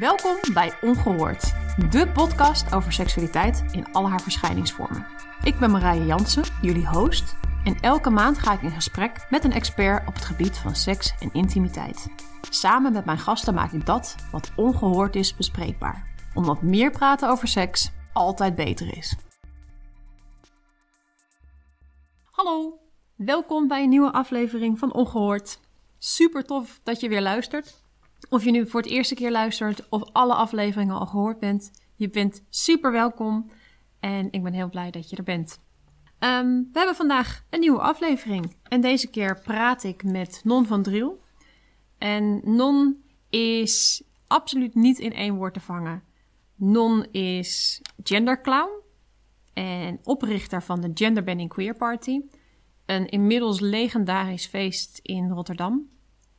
Welkom 0.00 0.36
bij 0.54 0.72
Ongehoord, 0.80 1.52
de 1.90 2.08
podcast 2.12 2.74
over 2.74 2.92
seksualiteit 2.92 3.64
in 3.72 3.92
al 3.92 4.08
haar 4.08 4.20
verschijningsvormen. 4.20 5.06
Ik 5.42 5.58
ben 5.58 5.70
Marije 5.70 6.06
Jansen, 6.06 6.44
jullie 6.62 6.88
host, 6.88 7.36
en 7.64 7.80
elke 7.80 8.10
maand 8.10 8.38
ga 8.38 8.52
ik 8.52 8.62
in 8.62 8.70
gesprek 8.70 9.26
met 9.30 9.44
een 9.44 9.52
expert 9.52 10.08
op 10.08 10.14
het 10.14 10.24
gebied 10.24 10.58
van 10.58 10.74
seks 10.74 11.14
en 11.18 11.32
intimiteit. 11.32 12.08
Samen 12.50 12.92
met 12.92 13.04
mijn 13.04 13.18
gasten 13.18 13.54
maak 13.54 13.72
ik 13.72 13.86
dat 13.86 14.14
wat 14.30 14.50
ongehoord 14.56 15.16
is 15.16 15.36
bespreekbaar, 15.36 16.12
omdat 16.34 16.62
meer 16.62 16.90
praten 16.90 17.28
over 17.28 17.48
seks 17.48 17.90
altijd 18.12 18.54
beter 18.54 18.96
is. 18.96 19.16
Hallo, 22.30 22.78
welkom 23.14 23.68
bij 23.68 23.82
een 23.82 23.88
nieuwe 23.88 24.12
aflevering 24.12 24.78
van 24.78 24.92
Ongehoord. 24.92 25.60
Super 25.98 26.44
tof 26.44 26.80
dat 26.82 27.00
je 27.00 27.08
weer 27.08 27.22
luistert. 27.22 27.79
Of 28.28 28.44
je 28.44 28.50
nu 28.50 28.66
voor 28.66 28.80
het 28.80 28.90
eerste 28.90 29.14
keer 29.14 29.30
luistert 29.30 29.88
of 29.88 30.02
alle 30.12 30.34
afleveringen 30.34 30.98
al 30.98 31.06
gehoord 31.06 31.38
bent, 31.38 31.70
je 31.94 32.10
bent 32.10 32.42
super 32.48 32.92
welkom 32.92 33.50
en 34.00 34.28
ik 34.30 34.42
ben 34.42 34.52
heel 34.52 34.68
blij 34.68 34.90
dat 34.90 35.10
je 35.10 35.16
er 35.16 35.22
bent. 35.22 35.60
Ehm, 36.18 36.46
we 36.46 36.78
hebben 36.78 36.94
vandaag 36.94 37.44
een 37.50 37.60
nieuwe 37.60 37.80
aflevering 37.80 38.56
en 38.62 38.80
deze 38.80 39.10
keer 39.10 39.40
praat 39.40 39.84
ik 39.84 40.02
met 40.04 40.40
Non 40.44 40.66
van 40.66 40.82
Driel. 40.82 41.20
En 41.98 42.40
Non 42.44 43.02
is 43.30 44.02
absoluut 44.26 44.74
niet 44.74 44.98
in 44.98 45.12
één 45.12 45.34
woord 45.34 45.54
te 45.54 45.60
vangen. 45.60 46.02
Non 46.54 47.06
is 47.10 47.82
genderclown 48.02 48.70
en 49.52 50.00
oprichter 50.02 50.62
van 50.62 50.80
de 50.80 50.90
Gender 50.94 51.48
Queer 51.48 51.74
Party. 51.74 52.20
Een 52.86 53.08
inmiddels 53.08 53.60
legendarisch 53.60 54.46
feest 54.46 55.00
in 55.02 55.30
Rotterdam. 55.30 55.88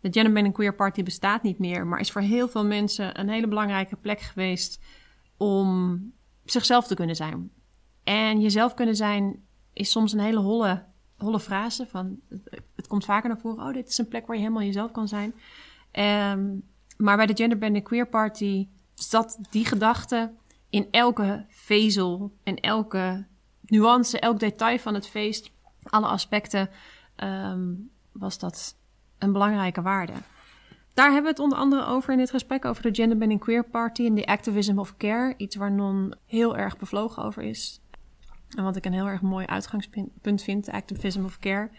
De 0.01 0.11
Gender 0.11 0.51
Queer 0.51 0.75
Party 0.75 1.03
bestaat 1.03 1.43
niet 1.43 1.59
meer, 1.59 1.87
maar 1.87 1.99
is 1.99 2.11
voor 2.11 2.21
heel 2.21 2.47
veel 2.47 2.65
mensen 2.65 3.19
een 3.19 3.29
hele 3.29 3.47
belangrijke 3.47 3.95
plek 3.95 4.19
geweest 4.19 4.79
om 5.37 5.99
zichzelf 6.45 6.87
te 6.87 6.95
kunnen 6.95 7.15
zijn. 7.15 7.51
En 8.03 8.41
jezelf 8.41 8.73
kunnen 8.73 8.95
zijn 8.95 9.43
is 9.73 9.91
soms 9.91 10.13
een 10.13 10.19
hele 10.19 10.39
holle, 10.39 10.85
holle 11.17 11.39
frase. 11.39 11.87
Van, 11.87 12.19
het 12.75 12.87
komt 12.87 13.05
vaker 13.05 13.29
naar 13.29 13.39
voren, 13.39 13.67
oh, 13.67 13.73
dit 13.73 13.87
is 13.87 13.97
een 13.97 14.07
plek 14.07 14.27
waar 14.27 14.35
je 14.35 14.41
helemaal 14.41 14.63
jezelf 14.63 14.91
kan 14.91 15.07
zijn. 15.07 15.33
Um, 16.31 16.63
maar 16.97 17.17
bij 17.17 17.25
de 17.25 17.35
Gender 17.35 17.81
Queer 17.81 18.07
Party 18.07 18.67
zat 18.93 19.39
die 19.49 19.65
gedachte 19.65 20.33
in 20.69 20.87
elke 20.91 21.45
vezel 21.49 22.33
en 22.43 22.55
elke 22.55 23.25
nuance, 23.61 24.19
elk 24.19 24.39
detail 24.39 24.79
van 24.79 24.93
het 24.93 25.07
feest, 25.07 25.51
alle 25.83 26.07
aspecten, 26.07 26.69
um, 27.15 27.91
was 28.11 28.39
dat 28.39 28.75
een 29.23 29.31
belangrijke 29.31 29.81
waarde. 29.81 30.13
Daar 30.93 31.11
hebben 31.11 31.23
we 31.23 31.29
het 31.29 31.39
onder 31.39 31.57
andere 31.57 31.85
over 31.85 32.11
in 32.11 32.17
dit 32.17 32.29
gesprek 32.29 32.65
over 32.65 32.83
de 32.83 32.93
Gender 32.93 33.17
Bending 33.17 33.39
Queer 33.39 33.63
Party 33.63 34.05
en 34.05 34.15
de 34.15 34.25
Activism 34.25 34.79
of 34.79 34.97
Care. 34.97 35.33
Iets 35.37 35.55
waar 35.55 35.71
Non 35.71 36.13
heel 36.25 36.57
erg 36.57 36.77
bevlogen 36.77 37.23
over 37.23 37.43
is. 37.43 37.81
En 38.55 38.63
wat 38.63 38.75
ik 38.75 38.85
een 38.85 38.93
heel 38.93 39.07
erg 39.07 39.21
mooi 39.21 39.45
uitgangspunt 39.45 40.41
vind, 40.41 40.69
Activism 40.69 41.23
of 41.23 41.39
Care. 41.39 41.69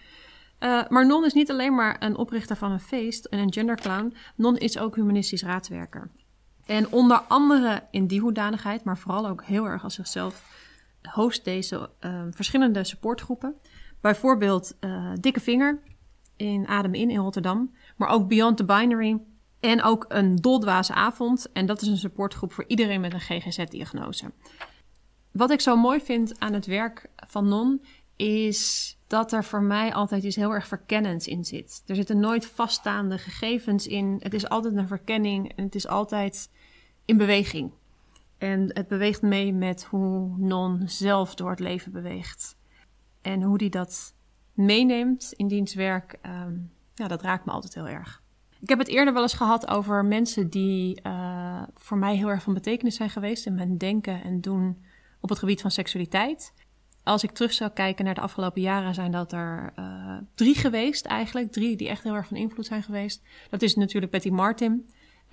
Uh, 0.61 0.83
maar 0.89 1.07
Non 1.07 1.25
is 1.25 1.33
niet 1.33 1.51
alleen 1.51 1.75
maar 1.75 1.97
een 1.99 2.17
oprichter 2.17 2.57
van 2.57 2.71
een 2.71 2.81
feest 2.81 3.25
en 3.25 3.39
een 3.39 3.53
genderclown. 3.53 4.15
Non 4.37 4.57
is 4.57 4.79
ook 4.79 4.97
humanistisch 4.97 5.43
raadswerker. 5.43 6.11
En 6.67 6.93
onder 6.93 7.19
andere 7.19 7.83
in 7.91 8.07
die 8.07 8.21
hoedanigheid, 8.21 8.85
maar 8.85 8.99
vooral 8.99 9.29
ook 9.29 9.45
heel 9.45 9.67
erg 9.67 9.85
als 9.85 9.95
zichzelf, 9.95 10.45
host 11.03 11.45
deze 11.45 11.91
uh, 12.01 12.23
verschillende 12.31 12.85
supportgroepen. 12.85 13.55
Bijvoorbeeld 14.01 14.77
uh, 14.81 15.13
Dikke 15.21 15.41
Vinger, 15.41 15.79
in 16.43 16.67
Adem 16.67 16.95
In 16.95 17.11
in 17.11 17.19
Rotterdam. 17.19 17.75
Maar 17.97 18.09
ook 18.09 18.29
Beyond 18.29 18.57
the 18.57 18.65
Binary. 18.65 19.21
En 19.61 19.83
ook 19.83 20.05
een 20.09 20.37
Doldwaze 20.37 20.95
Avond. 20.95 21.53
En 21.53 21.67
dat 21.67 21.83
is 21.83 21.89
een 21.89 21.97
supportgroep 21.97 22.53
voor 22.53 22.65
iedereen 22.67 23.01
met 23.01 23.13
een 23.13 23.21
GGZ-diagnose. 23.21 24.33
Wat 25.33 25.51
ik 25.51 25.61
zo 25.61 25.77
mooi 25.77 26.01
vind 26.01 26.41
aan 26.41 26.53
het 26.53 26.67
werk 26.67 27.11
van 27.17 27.49
Non 27.49 27.85
is 28.17 28.97
dat 29.07 29.33
er 29.33 29.45
voor 29.45 29.63
mij 29.63 29.95
altijd 29.95 30.25
iets 30.25 30.37
heel 30.37 30.55
erg 30.55 30.67
verkennends 30.67 31.27
in 31.27 31.45
zit. 31.45 31.83
Er 31.87 31.95
zitten 31.95 32.21
nooit 32.21 32.47
vaststaande 32.47 33.19
gegevens 33.19 33.87
in. 33.87 34.17
Het 34.19 34.35
is 34.35 34.49
altijd 34.49 34.77
een 34.77 34.89
verkenning 34.89 35.53
en 35.57 35.65
het 35.65 35.75
is 35.75 35.87
altijd 35.87 36.51
in 37.05 37.17
beweging. 37.17 37.73
En 38.39 38.71
het 38.73 38.89
beweegt 38.89 39.23
mee 39.23 39.53
met 39.53 39.85
hoe 39.85 40.35
Non 40.39 40.83
zelf 40.87 41.35
door 41.35 41.51
het 41.51 41.61
leven 41.61 41.93
beweegt. 41.93 42.57
En 43.21 43.43
hoe 43.43 43.59
die 43.59 43.71
dat 43.71 44.15
meeneemt 44.53 45.33
in 45.37 45.49
dienstwerk, 45.49 46.19
um, 46.27 46.71
ja, 46.95 47.09
dat 47.09 47.23
raakt 47.23 47.45
me 47.45 47.53
altijd 47.53 47.75
heel 47.75 47.89
erg. 47.89 48.23
Ik 48.61 48.69
heb 48.69 48.79
het 48.79 48.89
eerder 48.89 49.13
wel 49.15 49.23
eens 49.23 49.35
gehad 49.35 49.69
over 49.69 50.05
mensen 50.05 50.51
die 50.51 51.01
uh, 51.07 51.63
voor 51.75 51.99
mij 51.99 52.17
heel 52.17 52.29
erg 52.29 52.43
van 52.43 52.55
betekenis 52.55 52.97
zijn 52.97 53.11
geweest 53.11 53.47
in 53.47 53.55
mijn 53.55 53.79
denken 53.79 54.23
en 54.23 54.41
doen 54.41 54.85
op 55.21 55.29
het 55.29 55.39
gebied 55.39 55.61
van 55.61 55.71
seksualiteit. 55.71 56.53
Als 57.03 57.23
ik 57.23 57.31
terug 57.31 57.53
zou 57.53 57.71
kijken 57.71 58.05
naar 58.05 58.15
de 58.15 58.21
afgelopen 58.21 58.61
jaren, 58.61 58.95
zijn 58.95 59.11
dat 59.13 59.33
er 59.33 59.73
uh, 59.79 60.17
drie 60.35 60.55
geweest 60.55 61.07
eigenlijk. 61.07 61.53
Drie 61.53 61.77
die 61.77 61.89
echt 61.89 62.03
heel 62.03 62.15
erg 62.15 62.27
van 62.27 62.37
invloed 62.37 62.67
zijn 62.67 62.83
geweest. 62.83 63.23
Dat 63.51 63.63
is 63.63 63.75
natuurlijk 63.75 64.13
Betty 64.13 64.29
Martin, 64.29 64.91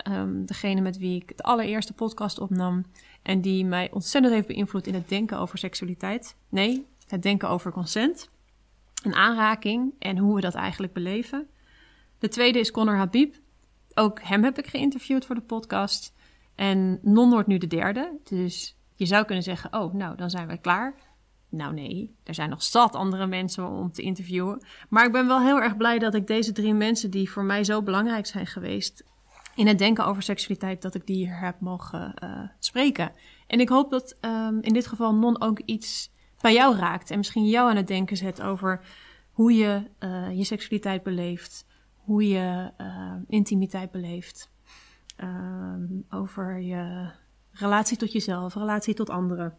um, 0.08 0.46
degene 0.46 0.80
met 0.80 0.98
wie 0.98 1.22
ik 1.22 1.36
de 1.36 1.42
allereerste 1.42 1.92
podcast 1.92 2.38
opnam. 2.38 2.84
En 3.22 3.40
die 3.40 3.64
mij 3.64 3.90
ontzettend 3.92 4.34
heeft 4.34 4.46
beïnvloed 4.46 4.86
in 4.86 4.94
het 4.94 5.08
denken 5.08 5.38
over 5.38 5.58
seksualiteit. 5.58 6.36
Nee, 6.48 6.86
het 7.08 7.22
denken 7.22 7.48
over 7.48 7.72
consent 7.72 8.28
een 9.02 9.14
aanraking 9.14 9.94
en 9.98 10.18
hoe 10.18 10.34
we 10.34 10.40
dat 10.40 10.54
eigenlijk 10.54 10.92
beleven. 10.92 11.48
De 12.18 12.28
tweede 12.28 12.58
is 12.58 12.70
Conor 12.70 12.96
Habib. 12.96 13.34
Ook 13.94 14.22
hem 14.22 14.44
heb 14.44 14.58
ik 14.58 14.66
geïnterviewd 14.66 15.24
voor 15.24 15.34
de 15.34 15.40
podcast. 15.40 16.14
En 16.54 16.98
Non 17.02 17.30
wordt 17.30 17.48
nu 17.48 17.58
de 17.58 17.66
derde. 17.66 18.18
Dus 18.24 18.76
je 18.96 19.06
zou 19.06 19.24
kunnen 19.24 19.44
zeggen: 19.44 19.72
Oh, 19.80 19.94
nou, 19.94 20.16
dan 20.16 20.30
zijn 20.30 20.48
we 20.48 20.58
klaar. 20.58 20.94
Nou, 21.48 21.74
nee, 21.74 22.16
er 22.24 22.34
zijn 22.34 22.50
nog 22.50 22.62
zat 22.62 22.94
andere 22.94 23.26
mensen 23.26 23.68
om 23.68 23.92
te 23.92 24.02
interviewen. 24.02 24.66
Maar 24.88 25.06
ik 25.06 25.12
ben 25.12 25.26
wel 25.26 25.40
heel 25.40 25.60
erg 25.60 25.76
blij 25.76 25.98
dat 25.98 26.14
ik 26.14 26.26
deze 26.26 26.52
drie 26.52 26.74
mensen, 26.74 27.10
die 27.10 27.30
voor 27.30 27.44
mij 27.44 27.64
zo 27.64 27.82
belangrijk 27.82 28.26
zijn 28.26 28.46
geweest 28.46 29.04
in 29.54 29.66
het 29.66 29.78
denken 29.78 30.06
over 30.06 30.22
seksualiteit, 30.22 30.82
dat 30.82 30.94
ik 30.94 31.06
die 31.06 31.16
hier 31.16 31.38
heb 31.38 31.60
mogen 31.60 32.14
uh, 32.24 32.42
spreken. 32.58 33.12
En 33.46 33.60
ik 33.60 33.68
hoop 33.68 33.90
dat 33.90 34.16
um, 34.20 34.60
in 34.60 34.72
dit 34.72 34.86
geval 34.86 35.14
Non 35.14 35.40
ook 35.40 35.60
iets 35.64 36.10
bij 36.40 36.52
jou 36.52 36.76
raakt. 36.76 37.10
En 37.10 37.16
misschien 37.16 37.48
jou 37.48 37.70
aan 37.70 37.76
het 37.76 37.86
denken 37.86 38.16
zet 38.16 38.42
over 38.42 38.84
hoe 39.30 39.52
je 39.52 39.90
uh, 40.00 40.36
je 40.36 40.44
seksualiteit 40.44 41.02
beleeft. 41.02 41.66
Hoe 41.94 42.28
je 42.28 42.72
uh, 42.78 43.14
intimiteit 43.26 43.90
beleeft. 43.90 44.50
Uh, 45.18 45.74
over 46.10 46.60
je 46.60 47.10
relatie 47.50 47.96
tot 47.96 48.12
jezelf, 48.12 48.54
relatie 48.54 48.94
tot 48.94 49.10
anderen. 49.10 49.56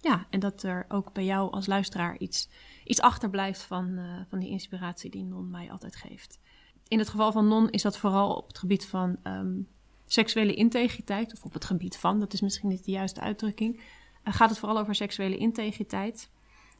Ja, 0.00 0.26
en 0.30 0.40
dat 0.40 0.62
er 0.62 0.84
ook 0.88 1.12
bij 1.12 1.24
jou 1.24 1.52
als 1.52 1.66
luisteraar 1.66 2.18
iets, 2.18 2.48
iets 2.84 3.00
achterblijft 3.00 3.62
van, 3.62 3.88
uh, 3.88 4.20
van 4.28 4.38
die 4.38 4.48
inspiratie 4.48 5.10
die 5.10 5.24
Non 5.24 5.50
mij 5.50 5.70
altijd 5.70 5.96
geeft. 5.96 6.38
In 6.88 6.98
het 6.98 7.08
geval 7.08 7.32
van 7.32 7.48
Non 7.48 7.70
is 7.70 7.82
dat 7.82 7.98
vooral 7.98 8.34
op 8.34 8.48
het 8.48 8.58
gebied 8.58 8.86
van 8.86 9.16
um, 9.22 9.68
seksuele 10.06 10.54
integriteit, 10.54 11.32
of 11.32 11.44
op 11.44 11.52
het 11.52 11.64
gebied 11.64 11.96
van, 11.96 12.20
dat 12.20 12.32
is 12.32 12.40
misschien 12.40 12.68
niet 12.68 12.84
de 12.84 12.90
juiste 12.90 13.20
uitdrukking, 13.20 13.80
gaat 14.32 14.50
het 14.50 14.58
vooral 14.58 14.78
over 14.78 14.94
seksuele 14.94 15.36
integriteit. 15.36 16.30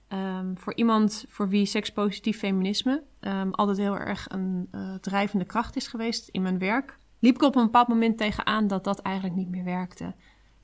Um, 0.09 0.59
voor 0.59 0.75
iemand 0.75 1.25
voor 1.29 1.49
wie 1.49 1.67
sekspositief 1.67 2.39
feminisme 2.39 3.03
um, 3.21 3.51
altijd 3.55 3.79
heel 3.79 3.99
erg 3.99 4.27
een 4.31 4.69
uh, 4.73 4.95
drijvende 4.95 5.45
kracht 5.45 5.77
is 5.77 5.87
geweest 5.87 6.29
in 6.29 6.43
mijn 6.43 6.59
werk, 6.59 6.99
liep 7.19 7.35
ik 7.35 7.43
op 7.43 7.57
een 7.57 7.65
bepaald 7.65 7.89
moment 7.89 8.19
tegenaan 8.19 8.67
dat 8.67 8.85
dat 8.85 8.99
eigenlijk 8.99 9.37
niet 9.37 9.49
meer 9.49 9.65
werkte. 9.65 10.15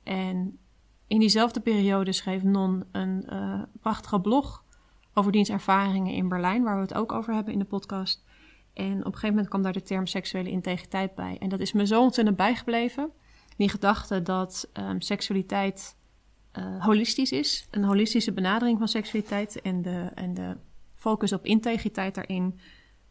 En 0.03 0.57
in 1.07 1.19
diezelfde 1.19 1.59
periode 1.59 2.11
schreef 2.11 2.43
Non 2.43 2.83
een 2.91 3.27
uh, 3.29 3.61
prachtige 3.81 4.19
blog 4.19 4.63
over 5.13 5.31
diens 5.31 5.49
ervaringen 5.49 6.13
in 6.13 6.27
Berlijn, 6.27 6.63
waar 6.63 6.75
we 6.75 6.81
het 6.81 6.93
ook 6.93 7.11
over 7.11 7.33
hebben 7.33 7.53
in 7.53 7.59
de 7.59 7.65
podcast. 7.65 8.23
En 8.73 8.91
op 8.91 9.05
een 9.05 9.13
gegeven 9.13 9.29
moment 9.29 9.47
kwam 9.47 9.61
daar 9.61 9.73
de 9.73 9.81
term 9.81 10.07
seksuele 10.07 10.49
integriteit 10.49 11.15
bij. 11.15 11.37
En 11.39 11.49
dat 11.49 11.59
is 11.59 11.73
me 11.73 11.87
zo 11.87 12.01
ontzettend 12.01 12.37
bijgebleven. 12.37 13.11
Die 13.57 13.69
gedachte 13.69 14.21
dat 14.21 14.69
um, 14.73 15.01
seksualiteit 15.01 15.95
uh, 16.59 16.83
holistisch 16.85 17.31
is. 17.31 17.67
Een 17.71 17.83
holistische 17.83 18.31
benadering 18.31 18.77
van 18.77 18.87
seksualiteit 18.87 19.61
en 19.61 19.81
de, 19.81 20.11
en 20.15 20.33
de 20.33 20.57
focus 20.95 21.33
op 21.33 21.45
integriteit 21.45 22.15
daarin 22.15 22.59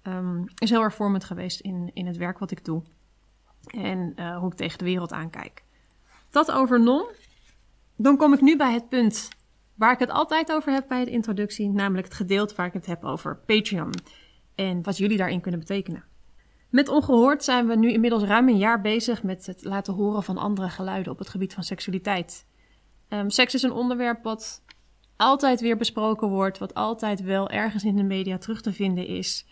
um, 0.02 0.44
is 0.58 0.70
heel 0.70 0.82
erg 0.82 0.94
vormend 0.94 1.24
geweest 1.24 1.60
in, 1.60 1.90
in 1.92 2.06
het 2.06 2.16
werk 2.16 2.38
wat 2.38 2.50
ik 2.50 2.64
doe. 2.64 2.82
En 3.66 4.12
uh, 4.16 4.38
hoe 4.38 4.50
ik 4.50 4.56
tegen 4.56 4.78
de 4.78 4.84
wereld 4.84 5.12
aankijk. 5.12 5.62
Dat 6.30 6.50
over 6.50 6.80
non. 6.80 7.04
Dan 7.96 8.16
kom 8.16 8.32
ik 8.32 8.40
nu 8.40 8.56
bij 8.56 8.72
het 8.72 8.88
punt 8.88 9.28
waar 9.74 9.92
ik 9.92 9.98
het 9.98 10.10
altijd 10.10 10.52
over 10.52 10.72
heb 10.72 10.88
bij 10.88 11.04
de 11.04 11.10
introductie, 11.10 11.68
namelijk 11.68 12.06
het 12.06 12.16
gedeelte 12.16 12.54
waar 12.54 12.66
ik 12.66 12.72
het 12.72 12.86
heb 12.86 13.04
over 13.04 13.36
Patreon 13.36 13.92
en 14.54 14.82
wat 14.82 14.96
jullie 14.96 15.16
daarin 15.16 15.40
kunnen 15.40 15.60
betekenen. 15.60 16.04
Met 16.68 16.88
Ongehoord 16.88 17.44
zijn 17.44 17.66
we 17.66 17.76
nu 17.76 17.92
inmiddels 17.92 18.22
ruim 18.22 18.48
een 18.48 18.58
jaar 18.58 18.80
bezig 18.80 19.22
met 19.22 19.46
het 19.46 19.64
laten 19.64 19.94
horen 19.94 20.22
van 20.22 20.38
andere 20.38 20.68
geluiden 20.68 21.12
op 21.12 21.18
het 21.18 21.28
gebied 21.28 21.54
van 21.54 21.62
seksualiteit. 21.62 22.46
Um, 23.12 23.30
seks 23.30 23.54
is 23.54 23.62
een 23.62 23.72
onderwerp 23.72 24.22
wat 24.22 24.62
altijd 25.16 25.60
weer 25.60 25.76
besproken 25.76 26.28
wordt, 26.28 26.58
wat 26.58 26.74
altijd 26.74 27.22
wel 27.22 27.50
ergens 27.50 27.84
in 27.84 27.96
de 27.96 28.02
media 28.02 28.38
terug 28.38 28.60
te 28.60 28.72
vinden 28.72 29.06
is. 29.06 29.46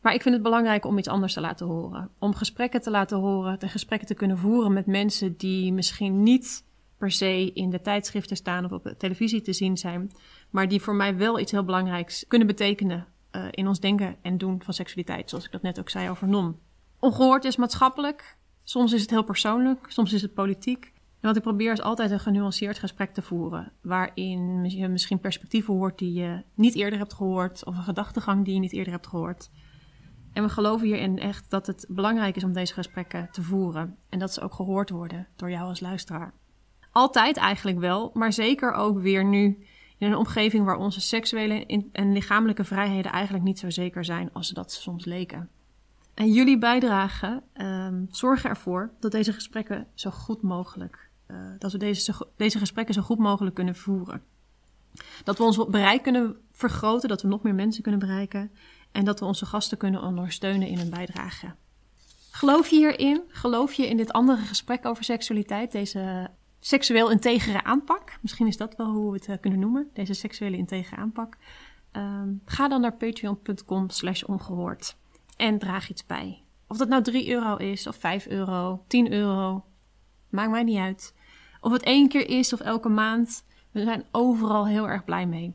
Maar 0.00 0.14
ik 0.14 0.22
vind 0.22 0.34
het 0.34 0.42
belangrijk 0.42 0.84
om 0.84 0.98
iets 0.98 1.08
anders 1.08 1.32
te 1.32 1.40
laten 1.40 1.66
horen. 1.66 2.10
Om 2.18 2.34
gesprekken 2.34 2.80
te 2.80 2.90
laten 2.90 3.18
horen, 3.18 3.58
de 3.58 3.68
gesprekken 3.68 4.08
te 4.08 4.14
kunnen 4.14 4.38
voeren 4.38 4.72
met 4.72 4.86
mensen 4.86 5.36
die 5.36 5.72
misschien 5.72 6.22
niet 6.22 6.64
per 6.98 7.10
se 7.10 7.52
in 7.52 7.70
de 7.70 7.80
tijdschriften 7.80 8.36
staan 8.36 8.64
of 8.64 8.72
op 8.72 8.82
de 8.82 8.96
televisie 8.96 9.42
te 9.42 9.52
zien 9.52 9.76
zijn, 9.76 10.12
maar 10.50 10.68
die 10.68 10.80
voor 10.80 10.94
mij 10.94 11.16
wel 11.16 11.38
iets 11.38 11.52
heel 11.52 11.64
belangrijks 11.64 12.24
kunnen 12.28 12.46
betekenen 12.46 13.06
uh, 13.32 13.44
in 13.50 13.68
ons 13.68 13.80
denken 13.80 14.16
en 14.22 14.38
doen 14.38 14.62
van 14.62 14.74
seksualiteit, 14.74 15.28
zoals 15.28 15.44
ik 15.44 15.52
dat 15.52 15.62
net 15.62 15.78
ook 15.78 15.90
zei 15.90 16.10
over 16.10 16.28
non. 16.28 16.58
Ongehoord 16.98 17.44
is 17.44 17.56
maatschappelijk, 17.56 18.36
soms 18.64 18.92
is 18.92 19.00
het 19.00 19.10
heel 19.10 19.24
persoonlijk, 19.24 19.86
soms 19.88 20.12
is 20.12 20.22
het 20.22 20.34
politiek. 20.34 20.92
Wat 21.26 21.36
ik 21.36 21.42
probeer 21.42 21.72
is 21.72 21.80
altijd 21.80 22.10
een 22.10 22.20
genuanceerd 22.20 22.78
gesprek 22.78 23.14
te 23.14 23.22
voeren, 23.22 23.72
waarin 23.80 24.70
je 24.70 24.88
misschien 24.88 25.20
perspectieven 25.20 25.74
hoort 25.74 25.98
die 25.98 26.12
je 26.12 26.42
niet 26.54 26.74
eerder 26.74 26.98
hebt 26.98 27.14
gehoord, 27.14 27.64
of 27.64 27.76
een 27.76 27.82
gedachtegang 27.82 28.44
die 28.44 28.54
je 28.54 28.60
niet 28.60 28.72
eerder 28.72 28.92
hebt 28.92 29.06
gehoord. 29.06 29.50
En 30.32 30.42
we 30.42 30.48
geloven 30.48 30.86
hierin 30.86 31.18
echt 31.18 31.50
dat 31.50 31.66
het 31.66 31.86
belangrijk 31.88 32.36
is 32.36 32.44
om 32.44 32.52
deze 32.52 32.72
gesprekken 32.72 33.28
te 33.30 33.42
voeren 33.42 33.96
en 34.08 34.18
dat 34.18 34.32
ze 34.32 34.40
ook 34.40 34.54
gehoord 34.54 34.90
worden 34.90 35.26
door 35.36 35.50
jou 35.50 35.68
als 35.68 35.80
luisteraar. 35.80 36.32
Altijd 36.90 37.36
eigenlijk 37.36 37.78
wel, 37.78 38.10
maar 38.14 38.32
zeker 38.32 38.72
ook 38.72 38.98
weer 38.98 39.24
nu 39.24 39.66
in 39.98 40.06
een 40.06 40.16
omgeving 40.16 40.64
waar 40.64 40.78
onze 40.78 41.00
seksuele 41.00 41.66
en 41.92 42.12
lichamelijke 42.12 42.64
vrijheden 42.64 43.12
eigenlijk 43.12 43.44
niet 43.44 43.58
zo 43.58 43.70
zeker 43.70 44.04
zijn 44.04 44.30
als 44.32 44.48
ze 44.48 44.54
dat 44.54 44.72
soms 44.72 45.04
leken. 45.04 45.48
En 46.14 46.32
jullie 46.32 46.58
bijdragen 46.58 47.42
um, 47.54 48.06
zorgen 48.10 48.50
ervoor 48.50 48.90
dat 49.00 49.12
deze 49.12 49.32
gesprekken 49.32 49.86
zo 49.94 50.10
goed 50.10 50.42
mogelijk, 50.42 51.05
uh, 51.30 51.36
dat 51.58 51.72
we 51.72 51.78
deze, 51.78 52.14
deze 52.36 52.58
gesprekken 52.58 52.94
zo 52.94 53.02
goed 53.02 53.18
mogelijk 53.18 53.54
kunnen 53.54 53.76
voeren. 53.76 54.22
Dat 55.24 55.38
we 55.38 55.44
ons 55.44 55.66
bereik 55.66 56.02
kunnen 56.02 56.36
vergroten, 56.52 57.08
dat 57.08 57.22
we 57.22 57.28
nog 57.28 57.42
meer 57.42 57.54
mensen 57.54 57.82
kunnen 57.82 58.00
bereiken 58.00 58.50
en 58.92 59.04
dat 59.04 59.20
we 59.20 59.26
onze 59.26 59.46
gasten 59.46 59.78
kunnen 59.78 60.02
ondersteunen 60.02 60.68
in 60.68 60.78
hun 60.78 60.90
bijdrage. 60.90 61.54
Geloof 62.30 62.68
je 62.68 62.76
hierin? 62.76 63.22
Geloof 63.28 63.72
je 63.72 63.88
in 63.88 63.96
dit 63.96 64.12
andere 64.12 64.42
gesprek 64.42 64.86
over 64.86 65.04
seksualiteit, 65.04 65.72
deze 65.72 66.30
seksueel 66.60 67.10
integere 67.10 67.64
aanpak. 67.64 68.18
Misschien 68.20 68.46
is 68.46 68.56
dat 68.56 68.76
wel 68.76 68.90
hoe 68.90 69.10
we 69.10 69.16
het 69.16 69.28
uh, 69.28 69.36
kunnen 69.40 69.58
noemen, 69.58 69.90
deze 69.92 70.14
seksuele 70.14 70.56
integere 70.56 70.96
aanpak. 70.96 71.36
Um, 71.92 72.40
ga 72.44 72.68
dan 72.68 72.80
naar 72.80 72.96
patreon.com 72.96 73.90
slash 73.90 74.22
ongehoord 74.22 74.96
en 75.36 75.58
draag 75.58 75.90
iets 75.90 76.06
bij. 76.06 76.42
Of 76.68 76.76
dat 76.76 76.88
nou 76.88 77.02
3 77.02 77.30
euro 77.30 77.56
is, 77.56 77.86
of 77.86 77.96
5 77.96 78.26
euro, 78.26 78.84
10 78.86 79.12
euro, 79.12 79.64
maakt 80.28 80.50
mij 80.50 80.62
niet 80.62 80.78
uit. 80.78 81.14
Of 81.60 81.72
het 81.72 81.82
één 81.82 82.08
keer 82.08 82.28
is 82.28 82.52
of 82.52 82.60
elke 82.60 82.88
maand, 82.88 83.44
we 83.70 83.82
zijn 83.82 84.04
overal 84.10 84.66
heel 84.66 84.88
erg 84.88 85.04
blij 85.04 85.26
mee. 85.26 85.54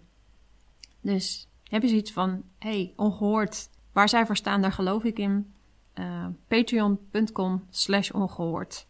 Dus 1.01 1.48
heb 1.63 1.81
je 1.81 1.88
zoiets 1.88 2.12
van, 2.12 2.44
hey, 2.59 2.94
ongehoord, 2.95 3.69
waar 3.92 4.09
zij 4.09 4.25
voor 4.25 4.38
staan, 4.38 4.62
daar 4.62 4.71
geloof 4.71 5.03
ik 5.03 5.19
in. 5.19 5.53
Uh, 5.95 6.25
Patreon.com 6.48 7.68
slash 7.69 8.12
ongehoord. 8.12 8.88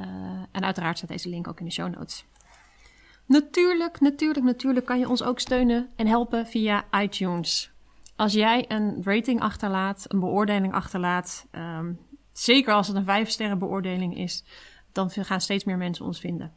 Uh, 0.00 0.06
en 0.52 0.64
uiteraard 0.64 0.96
staat 0.96 1.10
deze 1.10 1.28
link 1.28 1.48
ook 1.48 1.58
in 1.58 1.64
de 1.64 1.72
show 1.72 1.94
notes. 1.94 2.24
Natuurlijk, 3.26 4.00
natuurlijk, 4.00 4.46
natuurlijk 4.46 4.86
kan 4.86 4.98
je 4.98 5.08
ons 5.08 5.22
ook 5.22 5.40
steunen 5.40 5.90
en 5.96 6.06
helpen 6.06 6.46
via 6.46 6.84
iTunes. 7.00 7.70
Als 8.16 8.32
jij 8.32 8.64
een 8.68 9.02
rating 9.04 9.40
achterlaat, 9.40 10.04
een 10.08 10.20
beoordeling 10.20 10.72
achterlaat, 10.72 11.46
um, 11.52 11.98
zeker 12.32 12.72
als 12.74 12.86
het 12.86 12.96
een 12.96 13.04
5 13.04 13.28
sterren 13.28 13.58
beoordeling 13.58 14.16
is, 14.16 14.44
dan 14.92 15.10
gaan 15.10 15.40
steeds 15.40 15.64
meer 15.64 15.76
mensen 15.76 16.04
ons 16.04 16.20
vinden. 16.20 16.52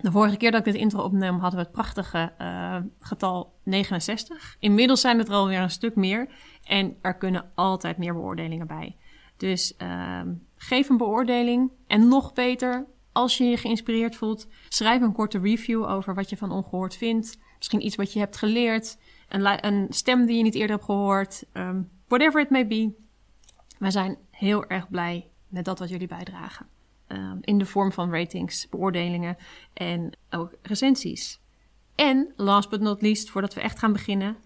De 0.00 0.10
vorige 0.10 0.36
keer 0.36 0.50
dat 0.50 0.66
ik 0.66 0.72
dit 0.72 0.82
intro 0.82 1.02
opnam, 1.02 1.38
hadden 1.38 1.58
we 1.58 1.64
het 1.64 1.74
prachtige 1.74 2.32
uh, 2.40 2.76
getal 3.00 3.54
69. 3.62 4.56
Inmiddels 4.58 5.00
zijn 5.00 5.18
het 5.18 5.28
er 5.28 5.34
alweer 5.34 5.60
een 5.60 5.70
stuk 5.70 5.94
meer. 5.94 6.28
En 6.64 6.96
er 7.00 7.14
kunnen 7.14 7.50
altijd 7.54 7.98
meer 7.98 8.12
beoordelingen 8.12 8.66
bij. 8.66 8.96
Dus 9.36 9.74
uh, 9.78 10.20
Geef 10.56 10.88
een 10.88 10.96
beoordeling. 10.96 11.70
En 11.86 12.08
nog 12.08 12.32
beter, 12.32 12.86
als 13.12 13.36
je 13.36 13.44
je 13.44 13.56
geïnspireerd 13.56 14.16
voelt, 14.16 14.48
schrijf 14.68 15.02
een 15.02 15.12
korte 15.12 15.38
review 15.38 15.84
over 15.84 16.14
wat 16.14 16.30
je 16.30 16.36
van 16.36 16.52
ongehoord 16.52 16.96
vindt. 16.96 17.38
Misschien 17.56 17.84
iets 17.84 17.96
wat 17.96 18.12
je 18.12 18.18
hebt 18.18 18.36
geleerd. 18.36 18.98
Een, 19.28 19.66
een 19.66 19.86
stem 19.90 20.26
die 20.26 20.36
je 20.36 20.42
niet 20.42 20.54
eerder 20.54 20.76
hebt 20.76 20.84
gehoord. 20.84 21.44
Um, 21.52 21.90
whatever 22.08 22.40
it 22.40 22.50
may 22.50 22.66
be. 22.66 22.94
We 23.78 23.90
zijn 23.90 24.16
heel 24.30 24.66
erg 24.66 24.88
blij 24.88 25.30
met 25.48 25.64
dat 25.64 25.78
wat 25.78 25.88
jullie 25.88 26.08
bijdragen. 26.08 26.66
Um, 27.08 27.38
in 27.40 27.58
de 27.58 27.66
vorm 27.66 27.92
van 27.92 28.10
ratings, 28.10 28.68
beoordelingen 28.68 29.36
en 29.72 30.12
ook 30.30 30.52
recensies. 30.62 31.40
En 31.94 32.32
last 32.36 32.70
but 32.70 32.80
not 32.80 33.02
least, 33.02 33.30
voordat 33.30 33.54
we 33.54 33.60
echt 33.60 33.78
gaan 33.78 33.92
beginnen, 33.92 34.36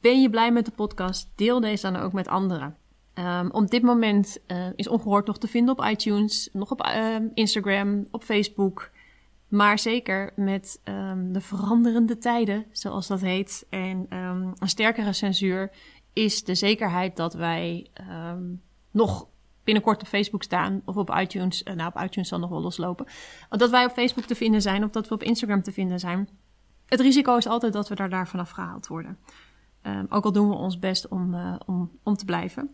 ben 0.00 0.20
je 0.20 0.30
blij 0.30 0.52
met 0.52 0.64
de 0.64 0.70
podcast? 0.70 1.30
Deel 1.34 1.60
deze 1.60 1.90
dan 1.90 2.02
ook 2.02 2.12
met 2.12 2.28
anderen. 2.28 2.76
Um, 3.14 3.50
op 3.50 3.70
dit 3.70 3.82
moment 3.82 4.38
uh, 4.46 4.66
is 4.76 4.88
Ongehoord 4.88 5.26
nog 5.26 5.38
te 5.38 5.48
vinden 5.48 5.78
op 5.78 5.84
iTunes, 5.84 6.48
nog 6.52 6.70
op 6.70 6.86
uh, 6.86 7.16
Instagram, 7.34 8.06
op 8.10 8.22
Facebook. 8.22 8.90
Maar 9.48 9.78
zeker 9.78 10.32
met 10.36 10.80
de 11.32 11.40
veranderende 11.40 12.18
tijden, 12.18 12.66
zoals 12.72 13.06
dat 13.06 13.20
heet, 13.20 13.66
en 13.68 14.06
een 14.08 14.68
sterkere 14.68 15.12
censuur, 15.12 15.70
is 16.12 16.44
de 16.44 16.54
zekerheid 16.54 17.16
dat 17.16 17.34
wij 17.34 17.90
nog 18.90 19.28
binnenkort 19.64 20.00
op 20.00 20.08
Facebook 20.08 20.42
staan 20.42 20.82
of 20.84 20.96
op 20.96 21.14
iTunes. 21.20 21.62
Uh, 21.62 21.74
nou, 21.74 21.90
op 21.94 22.02
iTunes 22.02 22.28
zal 22.28 22.38
nog 22.38 22.50
wel 22.50 22.60
loslopen. 22.60 23.06
Dat 23.48 23.70
wij 23.70 23.84
op 23.84 23.92
Facebook 23.92 24.24
te 24.24 24.34
vinden 24.34 24.62
zijn 24.62 24.84
of 24.84 24.90
dat 24.90 25.08
we 25.08 25.14
op 25.14 25.22
Instagram 25.22 25.62
te 25.62 25.72
vinden 25.72 26.00
zijn. 26.00 26.28
Het 26.86 27.00
risico 27.00 27.36
is 27.36 27.46
altijd 27.46 27.72
dat 27.72 27.88
we 27.88 27.94
daar, 27.94 28.10
daar 28.10 28.28
vanaf 28.28 28.50
gehaald 28.50 28.86
worden. 28.86 29.18
Um, 29.82 30.06
ook 30.08 30.24
al 30.24 30.32
doen 30.32 30.48
we 30.48 30.54
ons 30.54 30.78
best 30.78 31.08
om, 31.08 31.34
uh, 31.34 31.54
om, 31.66 31.90
om 32.02 32.16
te 32.16 32.24
blijven. 32.24 32.70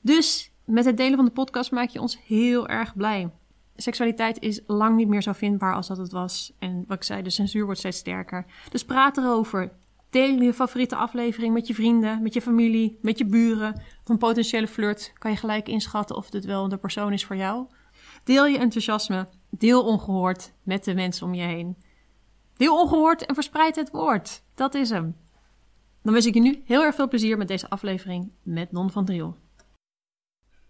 Dus 0.00 0.52
met 0.64 0.84
het 0.84 0.96
delen 0.96 1.16
van 1.16 1.24
de 1.24 1.30
podcast 1.30 1.70
maak 1.70 1.88
je 1.88 2.00
ons 2.00 2.18
heel 2.26 2.68
erg 2.68 2.96
blij. 2.96 3.30
Seksualiteit 3.76 4.40
is 4.40 4.60
lang 4.66 4.96
niet 4.96 5.08
meer 5.08 5.22
zo 5.22 5.32
vindbaar 5.32 5.74
als 5.74 5.86
dat 5.86 5.96
het 5.96 6.12
was. 6.12 6.52
En 6.58 6.84
wat 6.86 6.96
ik 6.96 7.02
zei, 7.02 7.22
de 7.22 7.30
censuur 7.30 7.64
wordt 7.64 7.78
steeds 7.78 7.98
sterker. 7.98 8.46
Dus 8.70 8.84
praat 8.84 9.16
erover. 9.16 9.72
Deel 10.14 10.42
je 10.42 10.54
favoriete 10.54 10.96
aflevering 10.96 11.54
met 11.54 11.66
je 11.66 11.74
vrienden, 11.74 12.22
met 12.22 12.34
je 12.34 12.42
familie, 12.42 12.98
met 13.02 13.18
je 13.18 13.26
buren. 13.26 13.74
Of 13.74 14.08
een 14.08 14.18
potentiële 14.18 14.66
flirt 14.66 15.12
kan 15.18 15.30
je 15.30 15.36
gelijk 15.36 15.68
inschatten 15.68 16.16
of 16.16 16.30
dit 16.30 16.44
wel 16.44 16.68
de 16.68 16.76
persoon 16.76 17.12
is 17.12 17.24
voor 17.24 17.36
jou. 17.36 17.66
Deel 18.24 18.46
je 18.46 18.58
enthousiasme. 18.58 19.28
Deel 19.50 19.84
ongehoord 19.84 20.52
met 20.62 20.84
de 20.84 20.94
mensen 20.94 21.26
om 21.26 21.34
je 21.34 21.42
heen. 21.42 21.76
Deel 22.56 22.80
ongehoord 22.80 23.26
en 23.26 23.34
verspreid 23.34 23.76
het 23.76 23.90
woord. 23.90 24.42
Dat 24.54 24.74
is 24.74 24.90
hem. 24.90 25.16
Dan 26.02 26.12
wens 26.12 26.26
ik 26.26 26.34
je 26.34 26.40
nu 26.40 26.62
heel 26.64 26.82
erg 26.82 26.94
veel 26.94 27.08
plezier 27.08 27.36
met 27.36 27.48
deze 27.48 27.68
aflevering 27.68 28.32
met 28.42 28.72
Non 28.72 28.90
van 28.90 29.04
Driel. 29.04 29.36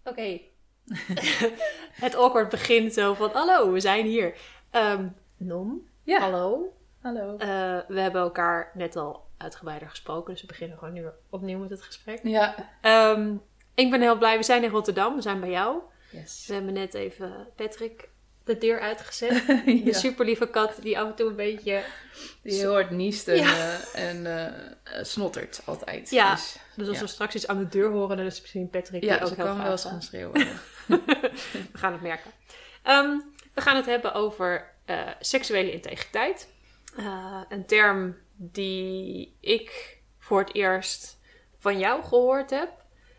Oké. 0.05 0.41
het 2.05 2.15
awkward 2.15 2.49
begint 2.49 2.93
zo 2.93 3.15
van, 3.15 3.31
hallo, 3.33 3.73
we 3.73 3.81
zijn 3.81 4.07
hier. 4.07 4.37
Um, 4.73 5.15
non, 5.37 5.89
ja. 6.03 6.19
hallo. 6.21 6.73
Hallo. 7.01 7.33
Uh, 7.33 7.39
we 7.89 8.01
hebben 8.01 8.21
elkaar 8.21 8.71
net 8.75 8.97
al 8.97 9.24
uitgebreider 9.37 9.89
gesproken, 9.89 10.33
dus 10.33 10.41
we 10.41 10.47
beginnen 10.47 10.79
gewoon 10.79 10.95
nu 10.95 11.07
opnieuw 11.31 11.59
met 11.59 11.71
het 11.71 11.83
gesprek. 11.83 12.21
Ja. 12.23 12.71
Um, 12.83 13.43
ik 13.75 13.91
ben 13.91 14.01
heel 14.01 14.19
blij, 14.19 14.37
we 14.37 14.43
zijn 14.43 14.63
in 14.63 14.71
Rotterdam, 14.71 15.15
we 15.15 15.23
zijn 15.23 15.41
bij 15.41 15.51
jou. 15.51 15.79
Yes. 16.11 16.45
We 16.47 16.55
hebben 16.55 16.73
net 16.73 16.95
even 16.95 17.49
Patrick 17.57 18.09
de 18.45 18.59
deur 18.59 18.81
uitgezet. 18.81 19.45
ja. 19.67 19.85
De 19.85 19.95
super 19.95 20.25
lieve 20.25 20.47
kat 20.47 20.77
die 20.83 20.99
af 20.99 21.09
en 21.09 21.15
toe 21.15 21.29
een 21.29 21.37
beetje... 21.37 21.83
Die 22.43 22.55
heel 22.55 22.73
hard 22.73 22.91
niest 22.91 23.29
en, 23.29 23.39
uh, 23.39 23.95
en 24.11 24.27
uh, 24.27 25.03
snottert 25.03 25.61
altijd. 25.65 26.11
Ja, 26.11 26.35
dus, 26.35 26.57
dus 26.77 26.89
als 26.89 27.01
we 27.01 27.07
straks 27.07 27.35
iets 27.35 27.47
aan 27.47 27.59
de 27.59 27.69
deur 27.69 27.91
horen, 27.91 28.17
dan 28.17 28.27
is 28.27 28.41
misschien 28.41 28.71
Patrick 28.71 29.05
ja, 29.05 29.15
ook 29.15 29.37
heel 29.37 29.45
kan 29.45 29.63
wel 29.63 29.71
eens 29.71 29.85
gaan 29.85 30.03
schreeuwen. 30.03 30.33
we 30.87 31.69
gaan 31.73 31.93
het 31.93 32.03
merken. 32.03 32.31
Um, 32.87 33.33
we 33.55 33.61
gaan 33.61 33.77
het 33.77 33.87
hebben 33.87 34.15
over 34.15 34.71
uh, 34.87 35.09
seksuele 35.21 35.73
integriteit. 35.73 36.49
een 37.49 37.67
term 37.67 38.17
die 38.37 39.37
ik 39.41 39.99
voor 40.19 40.39
het 40.39 40.55
eerst 40.55 41.19
van 41.57 41.79
jou 41.79 42.03
gehoord 42.03 42.51
heb. 42.51 42.71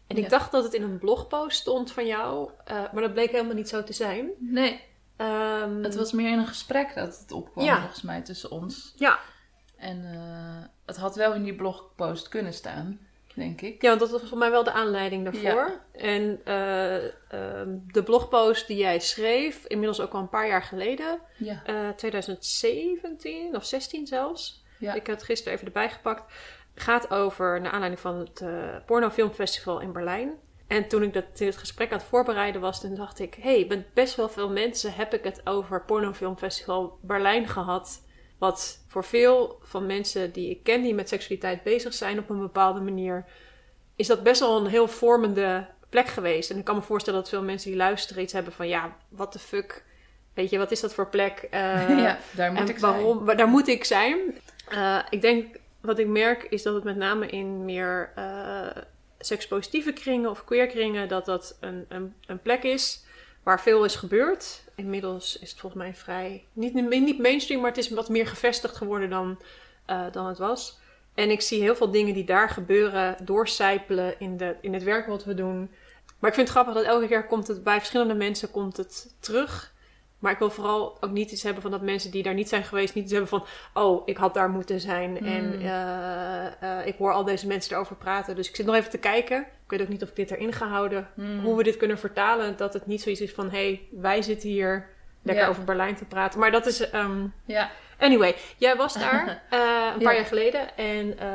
En 0.08 0.18
ik 0.18 0.30
dacht 0.30 0.52
dat 0.52 0.64
het 0.64 0.74
in 0.74 0.82
een 0.82 1.00
blogpost 1.00 1.58
stond 1.58 1.92
van 1.92 2.08
jou, 2.08 2.50
maar 2.66 3.02
dat 3.02 3.14
bleek 3.14 3.32
helemaal 3.32 3.56
niet 3.56 3.70
zo 3.70 3.84
te 3.84 3.94
zijn. 3.94 4.30
Nee. 4.40 4.82
Um, 5.18 5.84
het 5.84 5.96
was 5.96 6.12
meer 6.12 6.32
in 6.32 6.40
een 6.40 6.48
gesprek 6.48 6.96
dat 6.96 7.20
het 7.20 7.32
opkwam, 7.32 7.66
ja. 7.66 7.80
volgens 7.80 8.02
mij, 8.02 8.22
tussen 8.22 8.52
ons. 8.52 8.94
Ja. 8.96 9.20
En 9.78 9.98
uh, 9.98 10.66
het 10.86 10.98
had 10.98 11.16
wel 11.16 11.34
in 11.34 11.44
die 11.44 11.56
blogpost 11.56 12.30
kunnen 12.30 12.54
staan, 12.54 13.00
denk 13.34 13.62
ik. 13.62 13.82
Ja, 13.82 13.88
want 13.88 14.00
dat 14.00 14.12
was 14.12 14.30
voor 14.30 14.38
mij 14.38 14.52
wel 14.52 14.64
de 14.64 14.72
aanleiding 14.72 15.24
daarvoor. 15.24 15.82
Ja. 15.94 16.00
En 16.02 16.42
uh, 16.46 17.04
uh, 17.04 17.76
de 17.92 18.04
blogpost 18.04 18.68
die 18.68 18.78
jij 18.78 19.00
schreef, 19.00 19.66
inmiddels 19.66 20.02
ook 20.02 20.14
al 20.14 20.20
een 20.20 20.30
paar 20.30 20.48
jaar 20.48 20.64
geleden, 20.64 21.20
ja. 21.38 21.94
2017 21.94 23.56
of 23.56 23.66
16 23.66 24.08
zelfs. 24.08 24.64
Ja. 24.80 24.94
Ik 24.94 25.08
heb 25.08 25.16
het 25.16 25.26
gisteren 25.26 25.54
even 25.54 25.68
erbij 25.68 25.90
gepakt. 25.90 26.34
Gaat 26.76 27.12
over, 27.12 27.62
naar 27.62 27.72
aanleiding 27.72 28.02
van 28.02 28.20
het 28.20 28.44
Pornofilmfestival 28.86 29.80
in 29.80 29.92
Berlijn. 29.92 30.34
En 30.68 30.88
toen 30.88 31.04
ik 31.04 31.14
dat 31.14 31.24
in 31.38 31.46
het 31.46 31.58
gesprek 31.58 31.92
aan 31.92 31.98
het 31.98 32.08
voorbereiden 32.08 32.62
was, 32.62 32.82
toen 32.82 32.96
dacht 32.96 33.20
ik: 33.20 33.34
hé, 33.34 33.56
hey, 33.56 33.66
met 33.68 33.94
best 33.94 34.16
wel 34.16 34.30
veel 34.30 34.50
mensen 34.50 34.94
heb 34.94 35.14
ik 35.14 35.24
het 35.24 35.42
over 35.44 35.82
Pornofilmfestival 35.82 36.98
Berlijn 37.02 37.48
gehad. 37.48 38.04
Wat 38.38 38.84
voor 38.88 39.04
veel 39.04 39.60
van 39.62 39.86
mensen 39.86 40.32
die 40.32 40.50
ik 40.50 40.64
ken 40.64 40.82
die 40.82 40.94
met 40.94 41.10
seksualiteit 41.10 41.64
bezig 41.64 41.94
zijn 41.94 42.20
op 42.20 42.30
een 42.30 42.40
bepaalde 42.40 42.82
manier 42.82 43.26
is 43.96 44.08
dat 44.08 44.24
best 44.24 44.40
wel 44.40 44.58
een 44.58 44.68
heel 44.68 44.88
vormende 44.88 45.68
plek 45.90 46.08
geweest. 46.08 46.50
En 46.50 46.58
ik 46.58 46.64
kan 46.64 46.76
me 46.76 46.82
voorstellen 46.82 47.20
dat 47.20 47.30
veel 47.30 47.44
mensen 47.44 47.70
die 47.70 47.80
luisteren 47.80 48.24
iets 48.24 48.34
hebben 48.34 48.54
van 48.54 48.68
ja, 48.68 48.96
what 49.10 49.32
the 49.32 49.40
fuck. 49.40 49.84
Weet 50.34 50.50
je, 50.50 50.58
wat 50.58 50.72
is 50.72 50.80
dat 50.80 50.94
voor 50.94 51.08
plek? 51.08 51.48
Uh, 51.52 52.00
ja, 52.04 52.18
daar 52.32 52.52
moet 52.52 52.62
en 52.62 52.70
ik 52.70 52.80
waarom, 52.80 53.26
Daar 53.26 53.48
moet 53.48 53.68
ik 53.68 53.84
zijn. 53.84 54.18
Uh, 54.72 55.00
ik 55.10 55.22
denk, 55.22 55.60
wat 55.82 56.00
ik 56.00 56.08
merk, 56.08 56.44
is 56.44 56.64
dat 56.64 56.74
het 56.74 56.84
met 56.84 56.96
name 56.96 57.28
in 57.28 57.66
meer 57.66 58.12
uh, 58.18 58.68
sekspositieve 59.20 59.94
kringen 59.94 60.30
of 60.30 60.44
queer 60.44 60.68
kringen, 60.68 61.08
dat 61.08 61.26
dat 61.26 61.58
een, 61.60 61.86
een, 61.90 62.14
een 62.28 62.42
plek 62.42 62.64
is 62.64 63.04
waar 63.46 63.62
veel 63.62 63.86
is 63.86 63.96
gebeurd. 63.96 64.64
Inmiddels 64.76 65.40
is 65.40 65.50
het 65.50 65.60
volgens 65.60 65.84
mij 65.84 65.94
vrij, 65.94 66.46
niet, 66.54 66.74
niet 66.74 67.20
mainstream, 67.20 67.62
maar 67.62 67.70
het 67.70 67.80
is 67.80 67.90
wat 67.90 68.10
meer 68.10 68.28
gevestigd 68.28 68.76
geworden 68.76 69.10
dan, 69.10 69.40
uh, 69.90 70.06
dan 70.12 70.26
het 70.26 70.38
was. 70.38 70.80
En 71.14 71.30
ik 71.30 71.42
zie 71.42 71.62
heel 71.62 71.76
veel 71.76 71.92
dingen 71.92 72.14
die 72.14 72.24
daar 72.24 72.50
gebeuren 72.50 73.18
doorcijpelen 73.22 74.20
in, 74.20 74.38
de, 74.38 74.56
in 74.62 74.74
het 74.74 74.84
werk 74.84 75.08
wat 75.08 75.24
we 75.24 75.34
doen. 75.34 75.72
Maar 76.20 76.30
ik 76.30 76.36
vind 76.36 76.48
het 76.48 76.58
grappig 76.58 76.74
dat 76.74 76.84
elke 76.84 77.08
keer 77.08 77.26
komt 77.26 77.48
het 77.48 77.64
bij 77.64 77.78
verschillende 77.78 78.14
mensen 78.14 78.52
komt 78.52 78.78
het 78.78 79.16
terug. 79.20 79.74
Maar 80.26 80.34
ik 80.34 80.40
wil 80.40 80.50
vooral 80.50 80.98
ook 81.00 81.12
niet 81.12 81.32
iets 81.32 81.44
hebben 81.44 81.62
van 81.62 81.72
dat 81.72 81.82
mensen 81.82 82.12
die 82.12 82.24
daar 82.24 82.34
niet 82.34 82.50
zijn 82.50 82.64
geweest, 82.64 82.94
niet 82.94 83.04
iets 83.04 83.12
hebben 83.14 83.30
van, 83.30 83.46
oh, 83.74 84.02
ik 84.06 84.18
had 84.18 84.34
daar 84.34 84.50
moeten 84.50 84.80
zijn. 84.80 85.26
En 85.26 85.52
Hmm. 85.52 85.62
uh, 85.62 86.70
uh, 86.80 86.86
ik 86.88 86.96
hoor 86.98 87.12
al 87.14 87.24
deze 87.24 87.48
mensen 87.48 87.74
erover 87.74 87.96
praten. 87.96 88.36
Dus 88.36 88.50
ik 88.50 88.56
zit 88.56 88.66
nog 88.66 88.76
even 88.76 88.90
te 88.90 88.98
kijken. 88.98 89.40
Ik 89.42 89.48
weet 89.72 89.82
ook 89.82 89.88
niet 89.88 90.04
of 90.04 90.10
ik 90.10 90.16
dit 90.16 90.32
erin 90.32 90.54
ga 90.54 90.68
houden. 90.68 91.08
Hmm. 91.14 91.40
Hoe 91.40 91.58
we 91.58 91.64
dit 91.64 91.78
kunnen 91.78 92.00
vertalen. 92.00 92.58
Dat 92.58 92.74
het 92.74 92.86
niet 92.86 93.02
zoiets 93.02 93.22
is 93.22 93.34
van, 93.34 93.50
hé, 93.50 93.58
hey, 93.68 93.82
wij 93.92 94.22
zitten 94.22 94.50
hier 94.50 94.88
lekker 95.22 95.44
Ja. 95.44 95.50
over 95.50 95.64
Berlijn 95.64 95.96
te 95.96 96.06
praten. 96.06 96.40
Maar 96.40 96.52
dat 96.52 96.66
is, 96.66 96.94
um, 96.94 97.34
Ja, 97.46 97.70
anyway, 98.00 98.36
jij 98.58 98.76
was 98.76 98.94
daar 99.04 99.28
uh, 99.28 99.60
een 99.94 100.04
paar 100.04 100.14
Ja. 100.14 100.14
jaar 100.14 100.26
geleden. 100.26 100.78
En 100.78 101.28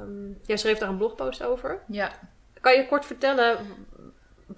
um, 0.00 0.38
jij 0.46 0.56
schreef 0.56 0.78
daar 0.78 0.88
een 0.88 0.96
blogpost 0.96 1.42
over. 1.42 1.78
ja. 1.88 2.10
Kan 2.60 2.74
je 2.74 2.86
kort 2.86 3.06
vertellen 3.06 3.58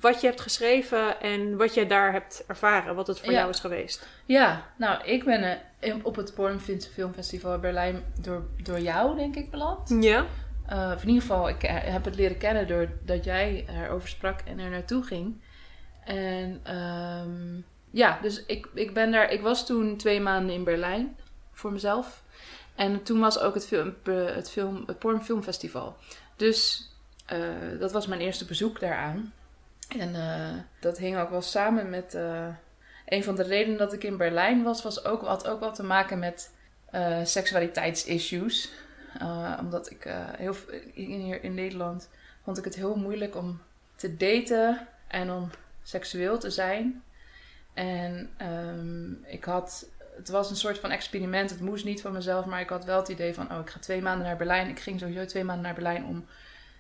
wat 0.01 0.21
je 0.21 0.27
hebt 0.27 0.41
geschreven 0.41 1.21
en 1.21 1.57
wat 1.57 1.75
je 1.75 1.87
daar 1.87 2.13
hebt 2.13 2.45
ervaren, 2.47 2.95
wat 2.95 3.07
het 3.07 3.21
voor 3.21 3.33
Ja. 3.33 3.39
jou 3.39 3.51
is 3.51 3.61
geweest? 3.61 4.07
Ja, 4.25 4.67
nou, 4.77 5.05
ik 5.05 5.25
ben 5.25 5.61
uh, 5.81 5.95
op 6.03 6.17
het 6.17 6.35
Pornfilm 6.35 6.81
Filmfestival 6.81 7.55
in 7.55 7.61
Berlijn 7.61 8.05
door, 8.21 8.47
door 8.63 8.81
jou, 8.81 9.17
denk 9.17 9.37
ik, 9.37 9.51
beland. 9.51 9.97
Ja. 10.01 10.27
Uh, 10.73 10.93
of 10.95 11.03
in 11.03 11.09
ieder 11.09 11.23
geval, 11.23 11.49
ik 11.49 11.63
heb 11.63 12.05
het 12.05 12.17
leren 12.17 12.39
kennen 12.39 12.69
doordat 12.69 13.25
jij 13.25 13.65
erover 13.69 14.09
sprak 14.09 14.41
en 14.41 14.59
er 14.59 14.71
naartoe 14.71 15.03
ging. 15.03 15.41
En 16.05 16.75
um, 16.77 17.65
ja, 17.91 18.19
dus 18.23 18.45
ik, 18.47 18.69
ik 18.75 18.95
ben 18.95 19.11
daar, 19.13 19.31
ik 19.31 19.41
was 19.41 19.67
toen 19.67 19.97
twee 19.97 20.21
maanden 20.21 20.55
in 20.55 20.65
Berlijn 20.65 21.17
voor 21.53 21.73
mezelf. 21.73 22.23
En 22.75 23.03
toen 23.03 23.21
was 23.21 23.39
ook 23.39 23.55
het, 23.55 23.67
film, 23.67 23.95
het, 24.05 24.51
film, 24.51 24.83
het 24.87 24.99
Pornfilmfestival. 24.99 25.97
Dus 26.37 26.89
uh, 27.33 27.81
dat 27.81 27.93
was 27.93 28.07
mijn 28.07 28.21
eerste 28.21 28.45
bezoek 28.45 28.81
daaraan. 28.81 29.33
En 29.89 30.15
uh, 30.15 30.63
dat 30.81 30.99
hing 30.99 31.19
ook 31.19 31.31
wel 31.31 31.43
samen 31.43 31.91
met. 31.91 32.15
Uh, 32.15 32.49
een 33.07 33.25
van 33.25 33.37
de 33.37 33.43
redenen 33.43 33.79
dat 33.79 33.93
ik 33.93 34.05
in 34.05 34.17
Berlijn 34.17 34.63
was, 34.63 34.83
was 34.83 35.05
ook, 35.05 35.23
had 35.23 35.49
ook 35.49 35.61
wat 35.61 35.75
te 35.75 35.83
maken 35.83 36.19
met 36.19 36.51
uh, 36.95 37.19
seksualiteitsissues. 37.25 38.73
omdat 39.61 39.91
ik 39.91 40.09
heel 40.37 40.55
hier 40.95 41.43
in 41.43 41.55
Nederland 41.55 42.09
vond 42.43 42.59
ik 42.59 42.65
het 42.65 42.75
heel 42.75 42.97
moeilijk 42.97 43.37
om 43.37 43.61
te 43.97 44.17
daten 44.17 44.89
en 45.09 45.31
om 45.31 45.51
seksueel 45.83 46.39
te 46.39 46.51
zijn. 46.51 47.03
En 47.75 48.31
um, 48.43 49.25
ik 49.27 49.45
had. 49.45 49.89
Het 50.17 50.29
was 50.29 50.51
een 50.51 50.57
soort 50.57 50.79
van 50.79 50.91
experiment. 50.91 51.51
Het 51.51 51.61
moest 51.61 51.85
niet 51.85 52.01
van 52.01 52.13
mezelf, 52.13 52.45
maar 52.45 52.61
ik 52.61 52.69
had 52.69 52.85
wel 52.85 52.99
het 52.99 53.09
idee 53.09 53.35
van: 53.35 53.53
oh, 53.53 53.59
ik 53.59 53.71
ga 53.71 53.79
twee 53.79 54.03
maanden 54.03 54.27
naar 54.27 54.37
Berlijn. 54.37 54.69
Ik 54.69 54.81
ging 54.81 55.01
sowieso 55.01 55.25
twee 55.25 55.45
maanden 55.45 55.65
naar 55.65 55.75
Berlijn 55.75 56.05
om 56.05 56.27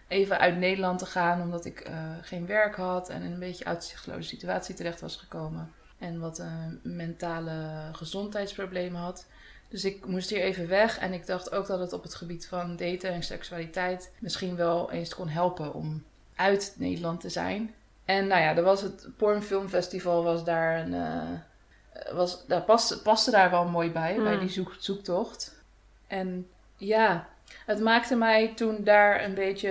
even 0.09 0.39
uit 0.39 0.57
Nederland 0.57 0.99
te 0.99 1.07
gaan, 1.07 1.43
omdat 1.43 1.65
ik 1.65 1.89
uh, 1.89 1.95
geen 2.23 2.47
werk 2.47 2.75
had 2.75 3.09
en 3.09 3.23
in 3.23 3.33
een 3.33 3.39
beetje 3.39 3.65
uitzichtloze 3.65 4.29
situatie 4.29 4.75
terecht 4.75 5.01
was 5.01 5.17
gekomen. 5.17 5.73
En 5.99 6.21
wat 6.21 6.41
uh, 6.41 6.47
mentale 6.83 7.89
gezondheidsproblemen 7.93 9.01
had. 9.01 9.27
Dus 9.69 9.85
ik 9.85 10.07
moest 10.07 10.31
hier 10.31 10.41
even 10.41 10.69
weg 10.69 10.99
en 10.99 11.13
ik 11.13 11.27
dacht 11.27 11.53
ook 11.53 11.67
dat 11.67 11.79
het 11.79 11.93
op 11.93 12.03
het 12.03 12.15
gebied 12.15 12.47
van 12.47 12.77
daten 12.77 13.11
en 13.11 13.23
seksualiteit 13.23 14.13
misschien 14.19 14.57
wel 14.57 14.91
eens 14.91 15.15
kon 15.15 15.29
helpen 15.29 15.75
om 15.75 16.05
uit 16.35 16.75
Nederland 16.79 17.21
te 17.21 17.29
zijn. 17.29 17.75
En 18.05 18.27
nou 18.27 18.43
ja, 18.43 18.57
er 18.57 18.63
was 18.63 18.83
het 18.83 19.09
Pornfilmfestival 19.17 20.25
was 20.25 20.45
daar 20.45 20.79
een. 20.81 20.93
Uh, 20.93 22.15
was, 22.15 22.47
daar 22.47 22.63
paste, 22.63 23.03
paste 23.03 23.31
daar 23.31 23.51
wel 23.51 23.65
mooi 23.65 23.91
bij, 23.91 24.17
mm. 24.17 24.25
bij 24.25 24.39
die 24.39 24.49
zoek, 24.49 24.77
zoektocht. 24.79 25.63
En 26.07 26.49
ja, 26.77 27.29
het 27.67 27.81
maakte 27.81 28.17
mij 28.17 28.53
toen 28.55 28.85
daar 28.85 29.25
een 29.25 29.35
beetje. 29.35 29.71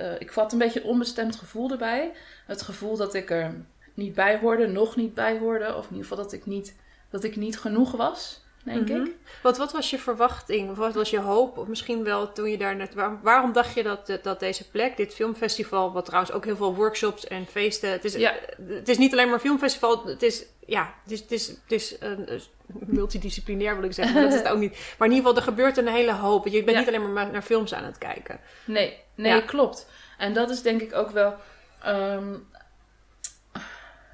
Uh, 0.00 0.20
ik 0.20 0.32
vat 0.32 0.52
een 0.52 0.58
beetje 0.58 0.80
een 0.80 0.86
onbestemd 0.86 1.36
gevoel 1.36 1.70
erbij. 1.70 2.12
Het 2.46 2.62
gevoel 2.62 2.96
dat 2.96 3.14
ik 3.14 3.30
er 3.30 3.54
niet 3.94 4.14
bij 4.14 4.38
hoorde, 4.38 4.66
nog 4.66 4.96
niet 4.96 5.14
bij 5.14 5.38
hoorde. 5.38 5.74
Of 5.74 5.84
in 5.84 5.90
ieder 5.90 6.06
geval 6.06 6.24
dat 6.24 6.32
ik 6.32 6.46
niet, 6.46 6.76
dat 7.10 7.24
ik 7.24 7.36
niet 7.36 7.58
genoeg 7.58 7.92
was, 7.92 8.44
denk 8.68 8.88
Mhm. 8.88 8.92
mm 8.98 9.04
-hmm. 9.04 9.06
ik. 9.06 9.16
Wat, 9.42 9.58
wat 9.58 9.72
was 9.72 9.90
je 9.90 9.98
verwachting? 9.98 10.76
Wat 10.76 10.94
was 10.94 11.10
je 11.10 11.18
hoop? 11.20 11.58
Of 11.58 11.66
misschien 11.66 12.04
wel 12.04 12.32
toen 12.32 12.50
je 12.50 12.58
daar 12.58 12.76
net. 12.76 12.94
Waar, 12.94 13.22
waarom 13.22 13.52
dacht 13.52 13.74
je 13.74 13.82
dat, 13.82 14.18
dat 14.22 14.40
deze 14.40 14.70
plek, 14.70 14.96
dit 14.96 15.14
filmfestival, 15.14 15.92
wat 15.92 16.04
trouwens 16.04 16.32
ook 16.32 16.44
heel 16.44 16.56
veel 16.56 16.74
workshops 16.74 17.26
en 17.26 17.46
feesten. 17.46 17.90
Het 17.90 18.04
is, 18.04 18.14
Ja. 18.14 18.34
het 18.68 18.88
is 18.88 18.98
niet 18.98 19.12
alleen 19.12 19.24
maar 19.26 19.34
een 19.34 19.40
filmfestival. 19.40 20.06
Het 20.06 20.22
is. 20.22 20.44
Ja, 20.66 20.94
het 21.02 21.12
is, 21.12 21.20
het 21.20 21.30
is, 21.32 21.46
het 21.48 21.72
is 21.72 21.96
een, 22.00 22.32
een 22.32 22.40
multidisciplinair 22.86 23.74
wil 23.76 23.84
ik 23.84 23.92
zeggen, 23.92 24.14
maar 24.14 24.22
dat 24.24 24.32
is 24.32 24.38
het 24.38 24.48
ook 24.52 24.58
niet. 24.58 24.94
Maar 24.98 25.08
in 25.08 25.14
ieder 25.14 25.28
geval, 25.28 25.36
er 25.36 25.48
gebeurt 25.48 25.76
een 25.76 25.88
hele 25.88 26.12
hoop. 26.12 26.46
Je 26.46 26.64
bent 26.64 26.70
Ja. 26.70 26.78
niet 26.78 26.88
alleen 26.88 27.12
maar 27.12 27.30
naar 27.30 27.42
films 27.42 27.74
aan 27.74 27.84
het 27.84 27.98
kijken. 27.98 28.40
Nee, 28.64 28.98
nee, 29.14 29.32
Ja. 29.34 29.40
klopt. 29.40 29.90
En 30.18 30.32
dat 30.32 30.50
is 30.50 30.62
denk 30.62 30.80
ik 30.80 30.94
ook 30.94 31.10
wel. 31.10 31.34
ehm, 31.82 32.34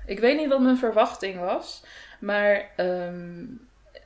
ik 0.06 0.18
weet 0.18 0.37
niet 0.38 0.49
wat 0.49 0.61
mijn 0.61 0.76
verwachting 0.78 1.40
was, 1.40 1.84
maar 2.20 2.70
ehm, 2.76 3.44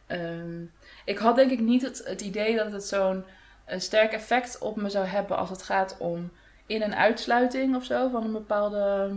ehm, 0.08 0.62
ik 1.04 1.18
had 1.18 1.36
denk 1.36 1.50
ik 1.50 1.60
niet 1.60 1.82
het, 1.82 2.02
het 2.04 2.20
idee 2.20 2.56
dat 2.56 2.72
het 2.72 2.84
zo'n 2.84 3.24
een 3.66 3.80
sterk 3.80 4.12
effect 4.12 4.58
op 4.58 4.76
me 4.76 4.88
zou 4.90 5.04
hebben 5.06 5.36
als 5.36 5.50
het 5.50 5.62
gaat 5.62 5.96
om 5.98 6.30
in- 6.66 6.82
en 6.82 6.96
uitsluiting 6.96 7.76
of 7.76 7.84
zo 7.84 8.08
van 8.08 8.24
een 8.24 8.32
bepaalde. 8.32 9.10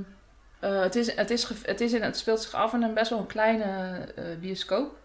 eh, 0.60 0.81
het, 0.81 0.95
is, 0.95 1.15
het, 1.15 1.29
is, 1.29 1.50
het, 1.65 1.81
is 1.81 1.93
in, 1.93 2.01
het 2.01 2.17
speelt 2.17 2.41
zich 2.41 2.53
af 2.53 2.74
in 2.74 2.81
een 2.83 2.93
best 2.93 3.10
wel 3.10 3.19
een 3.19 3.27
kleine 3.27 3.98
eh, 4.15 4.24
bioscoop. 4.39 4.95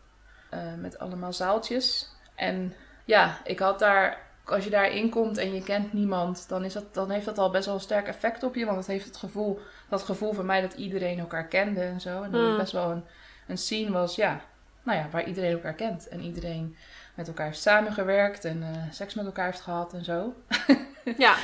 eh, 0.50 0.74
met 0.78 0.98
allemaal 0.98 1.32
zaaltjes. 1.32 2.08
En 2.34 2.74
ja, 3.04 3.38
ik 3.44 3.58
had 3.58 3.78
daar 3.78 4.24
als 4.44 4.64
je 4.64 4.70
daarin 4.70 5.10
komt 5.10 5.38
en 5.38 5.54
je 5.54 5.62
kent 5.62 5.92
niemand, 5.92 6.48
dan, 6.48 6.64
is 6.64 6.72
dat, 6.72 6.94
dan 6.94 7.10
heeft 7.10 7.24
dat 7.24 7.38
al 7.38 7.50
best 7.50 7.66
wel 7.66 7.74
een 7.74 7.80
sterk 7.80 8.06
effect 8.06 8.42
op 8.42 8.54
je. 8.54 8.64
Want 8.64 8.76
het 8.78 8.86
heeft 8.86 9.04
het 9.04 9.16
gevoel, 9.16 9.60
dat 9.88 10.02
gevoel 10.02 10.32
van 10.32 10.46
mij 10.46 10.60
dat 10.60 10.72
iedereen 10.74 11.18
elkaar 11.18 11.46
kende 11.46 11.80
en 11.80 12.00
zo. 12.00 12.22
En 12.22 12.30
dat 12.30 12.40
het 12.46 12.56
best 12.56 12.72
wel 12.72 12.90
een, 12.90 13.04
een 13.46 13.58
scene 13.58 13.90
was, 13.90 14.14
ja, 14.16 14.40
nou 14.86 14.98
ja, 14.98 15.08
waar 15.10 15.24
iedereen 15.24 15.52
elkaar 15.52 15.74
kent. 15.74 16.08
En 16.08 16.20
iedereen 16.20 16.76
met 17.14 17.28
elkaar 17.28 17.46
heeft 17.46 17.60
samengewerkt 17.60 18.44
en 18.44 18.62
eh, 18.62 18.92
seks 18.92 19.14
met 19.14 19.24
elkaar 19.24 19.44
heeft 19.44 19.60
gehad 19.60 19.92
en 19.92 20.04
zo. 20.04 20.34
Ja, 21.18 21.36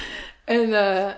En 0.44 0.72
eh, 0.74 1.10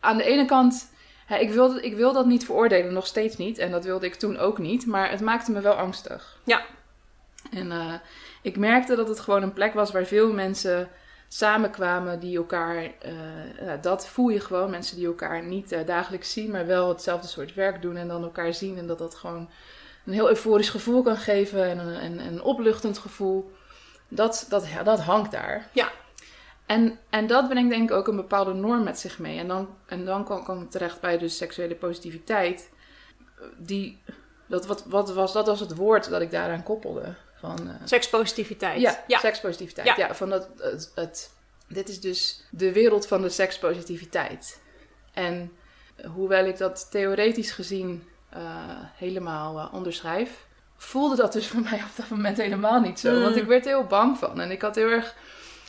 aan 0.00 0.16
de 0.16 0.24
ene 0.24 0.44
kant, 0.44 0.90
hè, 1.26 1.36
ik, 1.36 1.50
wil, 1.50 1.76
ik 1.76 1.96
wil 1.96 2.12
dat 2.12 2.26
niet 2.26 2.44
veroordelen, 2.44 2.92
nog 2.92 3.06
steeds 3.06 3.36
niet. 3.36 3.58
En 3.58 3.70
dat 3.70 3.84
wilde 3.84 4.06
ik 4.06 4.14
toen 4.14 4.38
ook 4.38 4.58
niet, 4.58 4.86
maar 4.86 5.10
het 5.10 5.20
maakte 5.20 5.52
me 5.52 5.60
wel 5.60 5.72
angstig. 5.72 6.40
Ja. 6.44 6.62
En 7.50 7.72
eh, 7.72 7.94
ik 8.42 8.56
merkte 8.56 8.96
dat 8.96 9.08
het 9.08 9.20
gewoon 9.20 9.42
een 9.42 9.52
plek 9.52 9.74
was 9.74 9.92
waar 9.92 10.04
veel 10.04 10.32
mensen 10.32 10.88
samenkwamen 11.28 12.20
die 12.20 12.36
elkaar, 12.36 12.90
dat 13.80 14.08
voel 14.08 14.28
je 14.28 14.40
gewoon, 14.40 14.70
mensen 14.70 14.96
die 14.96 15.06
elkaar 15.06 15.42
niet 15.42 15.86
dagelijks 15.86 16.32
zien, 16.32 16.50
maar 16.50 16.66
wel 16.66 16.88
hetzelfde 16.88 17.28
soort 17.28 17.54
werk 17.54 17.82
doen 17.82 17.96
en 17.96 18.08
dan 18.08 18.22
elkaar 18.22 18.54
zien. 18.54 18.78
En 18.78 18.86
dat 18.86 18.98
dat 18.98 19.14
gewoon 19.14 19.48
een 20.06 20.12
heel 20.12 20.28
euforisch 20.28 20.68
gevoel 20.68 21.02
kan 21.02 21.16
geven 21.16 21.64
en 21.64 21.78
een, 21.78 21.94
en, 21.94 22.26
een 22.26 22.42
opluchtend 22.42 22.98
gevoel. 22.98 23.52
Dat, 24.08 24.46
dat, 24.48 24.68
ja, 24.68 24.82
dat 24.82 25.00
hangt 25.00 25.30
daar. 25.30 25.68
Ja. 25.72 25.90
En, 26.66 26.98
en 27.10 27.26
dat 27.26 27.48
brengt 27.48 27.70
denk 27.70 27.90
ik 27.90 27.96
ook 27.96 28.08
een 28.08 28.16
bepaalde 28.16 28.52
norm 28.52 28.82
met 28.82 28.98
zich 28.98 29.18
mee. 29.18 29.38
En 29.38 29.48
dan, 29.48 29.68
en 29.86 30.04
dan 30.04 30.24
kwam, 30.24 30.68
terecht 30.68 31.00
bij 31.00 31.18
dus 31.18 31.36
seksuele 31.36 31.74
positiviteit. 31.74 32.70
Die, 33.56 34.02
dat, 34.46 34.66
wat, 34.66 34.84
wat 34.84 35.12
was, 35.12 35.32
dat 35.32 35.46
was 35.46 35.60
het 35.60 35.74
woord 35.74 36.10
dat 36.10 36.20
ik 36.20 36.30
daaraan 36.30 36.62
koppelde. 36.62 37.14
Van, 37.34 37.68
eh, 37.68 37.74
sekspositiviteit. 37.84 38.80
ja, 38.80 39.04
ja. 39.06 39.18
sekspositiviteit. 39.18 39.86
Ja. 39.86 39.94
Ja, 39.96 40.14
van 40.14 40.30
dat, 40.30 40.48
het, 40.58 40.92
het, 40.94 41.30
dit 41.68 41.88
is 41.88 42.00
dus 42.00 42.44
de 42.50 42.72
wereld 42.72 43.06
van 43.06 43.22
de 43.22 43.28
sekspositiviteit. 43.28 44.60
En 45.12 45.52
hoewel 46.14 46.44
ik 46.44 46.58
dat 46.58 46.90
theoretisch 46.90 47.50
gezien 47.50 48.08
helemaal 48.94 49.58
eh, 49.58 49.74
onderschrijf, 49.74 50.46
voelde 50.76 51.16
dat 51.16 51.32
dus 51.32 51.46
voor 51.50 51.60
mij 51.60 51.82
op 51.82 51.96
dat 51.96 52.08
moment 52.08 52.36
helemaal 52.36 52.80
niet 52.80 53.00
zo. 53.00 53.14
Mm. 53.14 53.22
Want 53.22 53.36
ik 53.36 53.44
werd 53.44 53.66
er 53.66 53.70
heel 53.70 53.86
bang 53.86 54.18
van. 54.18 54.40
En 54.40 54.50
ik 54.50 54.62
had 54.62 54.74
heel 54.74 54.88
erg, 54.88 55.14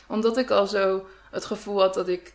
omdat 0.06 0.36
ik 0.36 0.50
al 0.50 0.66
zo 0.66 1.06
het 1.30 1.44
gevoel 1.44 1.80
had 1.80 1.94
dat 1.94 2.08
ik, 2.08 2.34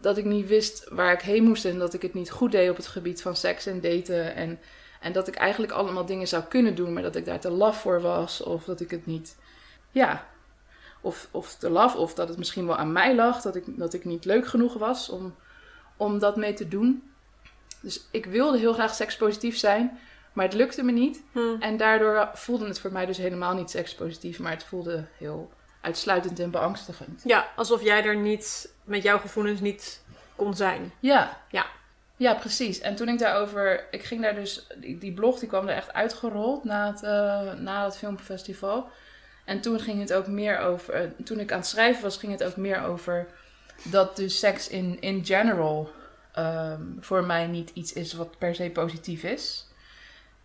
dat 0.00 0.16
ik 0.16 0.24
niet 0.24 0.46
wist 0.46 0.88
waar 0.88 1.12
ik 1.12 1.20
heen 1.20 1.44
moest 1.44 1.64
en 1.64 1.78
dat 1.78 1.94
ik 1.94 2.02
het 2.02 2.14
niet 2.14 2.30
goed 2.30 2.52
deed 2.52 2.70
op 2.70 2.76
het 2.76 2.86
gebied 2.86 3.22
van 3.22 3.36
seks 3.36 3.66
en 3.66 3.80
daten. 3.80 4.34
En, 4.34 4.58
en 5.00 5.12
dat 5.12 5.28
ik 5.28 5.34
eigenlijk 5.34 5.72
allemaal 5.72 6.06
dingen 6.06 6.28
zou 6.28 6.42
kunnen 6.42 6.74
doen, 6.74 6.92
maar 6.92 7.02
dat 7.02 7.16
ik 7.16 7.24
daar 7.24 7.40
te 7.40 7.50
laf 7.50 7.80
voor 7.80 8.00
was. 8.00 8.42
Of 8.42 8.64
dat 8.64 8.80
ik 8.80 8.90
het 8.90 9.06
niet, 9.06 9.36
ja, 9.90 10.26
of, 11.00 11.28
of 11.30 11.54
te 11.54 11.70
laf, 11.70 11.96
of 11.96 12.14
dat 12.14 12.28
het 12.28 12.38
misschien 12.38 12.66
wel 12.66 12.76
aan 12.76 12.92
mij 12.92 13.14
lag, 13.14 13.42
dat 13.42 13.56
ik, 13.56 13.64
dat 13.66 13.94
ik 13.94 14.04
niet 14.04 14.24
leuk 14.24 14.46
genoeg 14.46 14.74
was 14.74 15.08
om, 15.08 15.34
om 15.96 16.18
dat 16.18 16.36
mee 16.36 16.54
te 16.54 16.68
doen. 16.68 17.10
Dus 17.86 18.00
ik 18.10 18.26
wilde 18.26 18.58
heel 18.58 18.72
graag 18.72 18.94
sekspositief 18.94 19.56
zijn, 19.56 19.98
maar 20.32 20.44
het 20.44 20.54
lukte 20.54 20.82
me 20.82 20.92
niet. 20.92 21.22
Hm. 21.32 21.60
En 21.60 21.76
daardoor 21.76 22.30
voelde 22.32 22.66
het 22.66 22.80
voor 22.80 22.92
mij 22.92 23.06
dus 23.06 23.16
helemaal 23.16 23.54
niet 23.54 23.70
sekspositief, 23.70 24.38
maar 24.38 24.52
het 24.52 24.64
voelde 24.64 25.04
heel 25.18 25.50
uitsluitend 25.80 26.38
en 26.38 26.50
beangstigend. 26.50 27.22
Ja, 27.24 27.48
alsof 27.56 27.82
jij 27.82 28.04
er 28.04 28.16
niet 28.16 28.72
met 28.84 29.02
jouw 29.02 29.18
gevoelens 29.18 29.60
niet 29.60 30.02
kon 30.36 30.54
zijn. 30.54 30.92
Ja. 31.00 31.40
Ja. 31.50 31.66
Ja, 32.16 32.34
precies. 32.34 32.80
En 32.80 32.96
toen 32.96 33.08
ik 33.08 33.18
daarover... 33.18 33.86
Ik 33.90 34.04
ging 34.04 34.22
daar 34.22 34.34
dus... 34.34 34.66
Die, 34.76 35.12
blog 35.12 35.38
die 35.38 35.48
kwam 35.48 35.68
er 35.68 35.76
echt 35.76 35.92
uitgerold 35.92 36.64
na 36.64 36.86
het, 36.86 37.02
eh, 37.02 37.52
na 37.52 37.84
het 37.84 37.96
filmfestival. 37.96 38.88
En 39.44 39.60
toen 39.60 39.80
ging 39.80 40.00
het 40.00 40.12
ook 40.12 40.26
meer 40.26 40.58
over... 40.58 40.94
eh, 40.94 41.10
toen 41.24 41.40
ik 41.40 41.52
aan 41.52 41.58
het 41.58 41.66
schrijven 41.66 42.02
was, 42.02 42.16
ging 42.16 42.32
het 42.32 42.44
ook 42.44 42.56
meer 42.56 42.82
over... 42.82 43.26
Dat 43.82 44.16
dus 44.16 44.38
seks 44.38 44.68
in, 44.68 45.00
in 45.00 45.24
general 45.24 45.90
ehm, 46.36 46.82
voor 47.00 47.24
mij 47.24 47.46
niet 47.46 47.70
iets 47.74 47.92
is 47.92 48.12
wat 48.12 48.38
per 48.38 48.54
se 48.54 48.70
positief 48.70 49.22
is. 49.22 49.66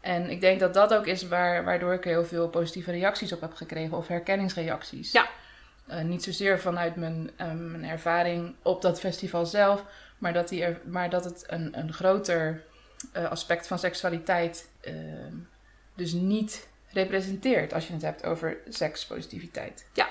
En 0.02 0.30
ik 0.30 0.42
denk 0.42 0.60
dat 0.60 0.74
dat 0.74 0.94
ook 0.94 1.06
is 1.06 1.28
waar, 1.28 1.64
waardoor 1.64 1.94
ik 1.94 2.04
heel 2.04 2.26
veel 2.26 2.50
positieve 2.50 2.92
reacties 2.92 3.34
op 3.34 3.42
heb 3.42 3.54
gekregen. 3.54 3.98
Of 3.98 4.08
herkenningsreacties. 4.08 5.12
Ja. 5.12 5.30
Eh, 5.88 6.02
niet 6.02 6.24
zozeer 6.24 6.60
vanuit 6.60 6.96
mijn, 6.96 7.32
eh, 7.36 7.52
mijn 7.52 7.86
ervaring 7.86 8.56
op 8.62 8.82
dat 8.82 9.00
festival 9.00 9.46
zelf, 9.46 9.84
maar 10.18 10.34
dat, 10.34 10.50
die 10.50 10.64
er, 10.64 10.80
maar 10.86 11.10
dat 11.10 11.24
het 11.24 11.44
een, 11.48 11.80
een 11.80 11.94
groter 11.94 12.64
eh, 13.14 13.32
aspect 13.32 13.68
van 13.68 13.80
seksualiteit 13.80 14.70
ehm, 14.82 15.36
dus 15.96 16.12
niet 16.12 16.68
representeert 16.92 17.74
als 17.74 17.88
je 17.88 17.94
het 17.94 18.02
hebt 18.02 18.26
over 18.26 18.58
sekspositiviteit. 18.70 19.86
Ja. 19.94 20.10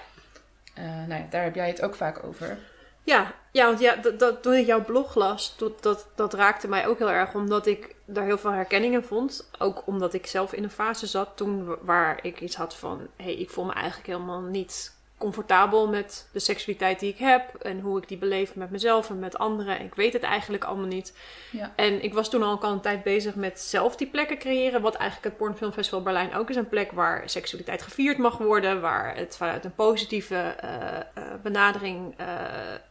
Eh, 0.75 0.85
nou 0.85 1.21
ja, 1.21 1.27
daar 1.31 1.43
heb 1.43 1.55
jij 1.55 1.69
het 1.69 1.83
ook 1.83 1.95
vaak 1.95 2.25
over. 2.25 2.59
Ja, 3.05 3.35
ja 3.53 3.67
want 3.67 3.81
ja, 3.81 3.97
dat, 3.97 4.43
toen 4.43 4.55
ik 4.55 4.67
jouw 4.67 4.85
blog 4.85 5.15
las, 5.15 5.57
dat, 5.57 5.83
dat, 6.15 6.35
raakte 6.35 6.69
mij 6.69 6.87
ook 6.87 6.99
heel 6.99 7.11
erg. 7.11 7.35
Omdat 7.35 7.67
ik 7.67 7.95
daar 8.05 8.25
heel 8.25 8.39
veel 8.39 8.51
herkenning 8.51 8.95
in 8.95 9.03
vond. 9.03 9.51
Ook 9.59 9.87
omdat 9.87 10.15
ik 10.15 10.27
zelf 10.27 10.53
in 10.53 10.63
een 10.63 10.71
fase 10.71 11.07
zat 11.07 11.37
toen 11.37 11.65
wa- 11.65 11.79
waar 11.81 12.19
ik 12.25 12.41
iets 12.41 12.57
had 12.57 12.77
van... 12.77 12.99
Hé, 13.17 13.25
hey, 13.25 13.35
ik 13.35 13.51
voel 13.51 13.65
me 13.65 13.73
eigenlijk 13.73 14.07
helemaal 14.07 14.41
niet 14.41 14.99
comfortabel 15.21 15.89
met 15.89 16.29
de 16.33 16.39
seksualiteit 16.39 17.01
die 17.01 17.13
ik 17.13 17.19
heb. 17.19 17.55
En 17.55 17.81
hoe 17.81 17.99
ik 17.99 18.09
die 18.09 18.19
beleef 18.19 18.55
met 18.55 18.71
mezelf 18.71 19.11
en 19.11 19.19
met 19.19 19.39
anderen. 19.39 19.81
Ik 19.81 19.95
weet 19.95 20.13
het 20.13 20.23
eigenlijk 20.23 20.65
allemaal 20.65 20.87
niet. 20.87 21.17
Ja. 21.51 21.73
En 21.77 22.03
ik 22.03 22.15
was 22.15 22.31
toen 22.31 22.43
al 22.43 22.63
een 22.63 22.81
tijd 22.81 23.03
bezig 23.03 23.35
met 23.35 23.61
zelf 23.61 23.97
die 23.97 24.07
plekken 24.07 24.39
creëren. 24.39 24.81
Wat 24.81 24.95
eigenlijk 24.95 25.29
het 25.29 25.37
Pornfilmfestival 25.37 26.03
Berlijn 26.03 26.35
ook 26.35 26.51
is. 26.51 26.57
Een 26.57 26.69
plek 26.69 26.93
waar 26.93 27.23
seksualiteit 27.29 27.83
gevierd 27.83 28.19
mag 28.19 28.39
worden. 28.39 28.81
Waar 28.81 29.17
het 29.17 29.37
vanuit 29.37 29.65
een 29.65 29.75
positieve 29.75 30.35
eh, 30.37 30.97
eh, 30.97 31.03
benadering 31.43 32.15
eh, 32.17 32.27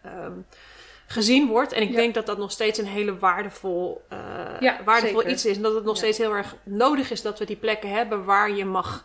ehm, 0.02 0.34
gezien 1.08 1.48
wordt. 1.48 1.72
En 1.72 1.82
ik 1.82 1.90
Ja. 1.90 1.96
denk 1.96 2.14
dat 2.14 2.26
dat 2.26 2.38
nog 2.38 2.52
steeds 2.52 2.80
een 2.80 2.86
hele 2.86 3.18
waardevol, 3.18 4.02
Ja, 4.60 4.78
waardevol 4.86 5.18
zeker. 5.18 5.32
iets 5.32 5.46
is. 5.46 5.56
En 5.56 5.62
dat 5.62 5.76
het 5.76 5.84
nog 5.86 5.98
steeds 5.98 6.18
heel 6.18 6.36
erg 6.36 6.56
nodig 6.64 7.12
is 7.12 7.22
dat 7.22 7.40
we 7.40 7.46
die 7.46 7.56
plekken 7.56 7.90
hebben 7.90 8.26
waar 8.26 8.52
je 8.52 8.66
mag, 8.66 9.04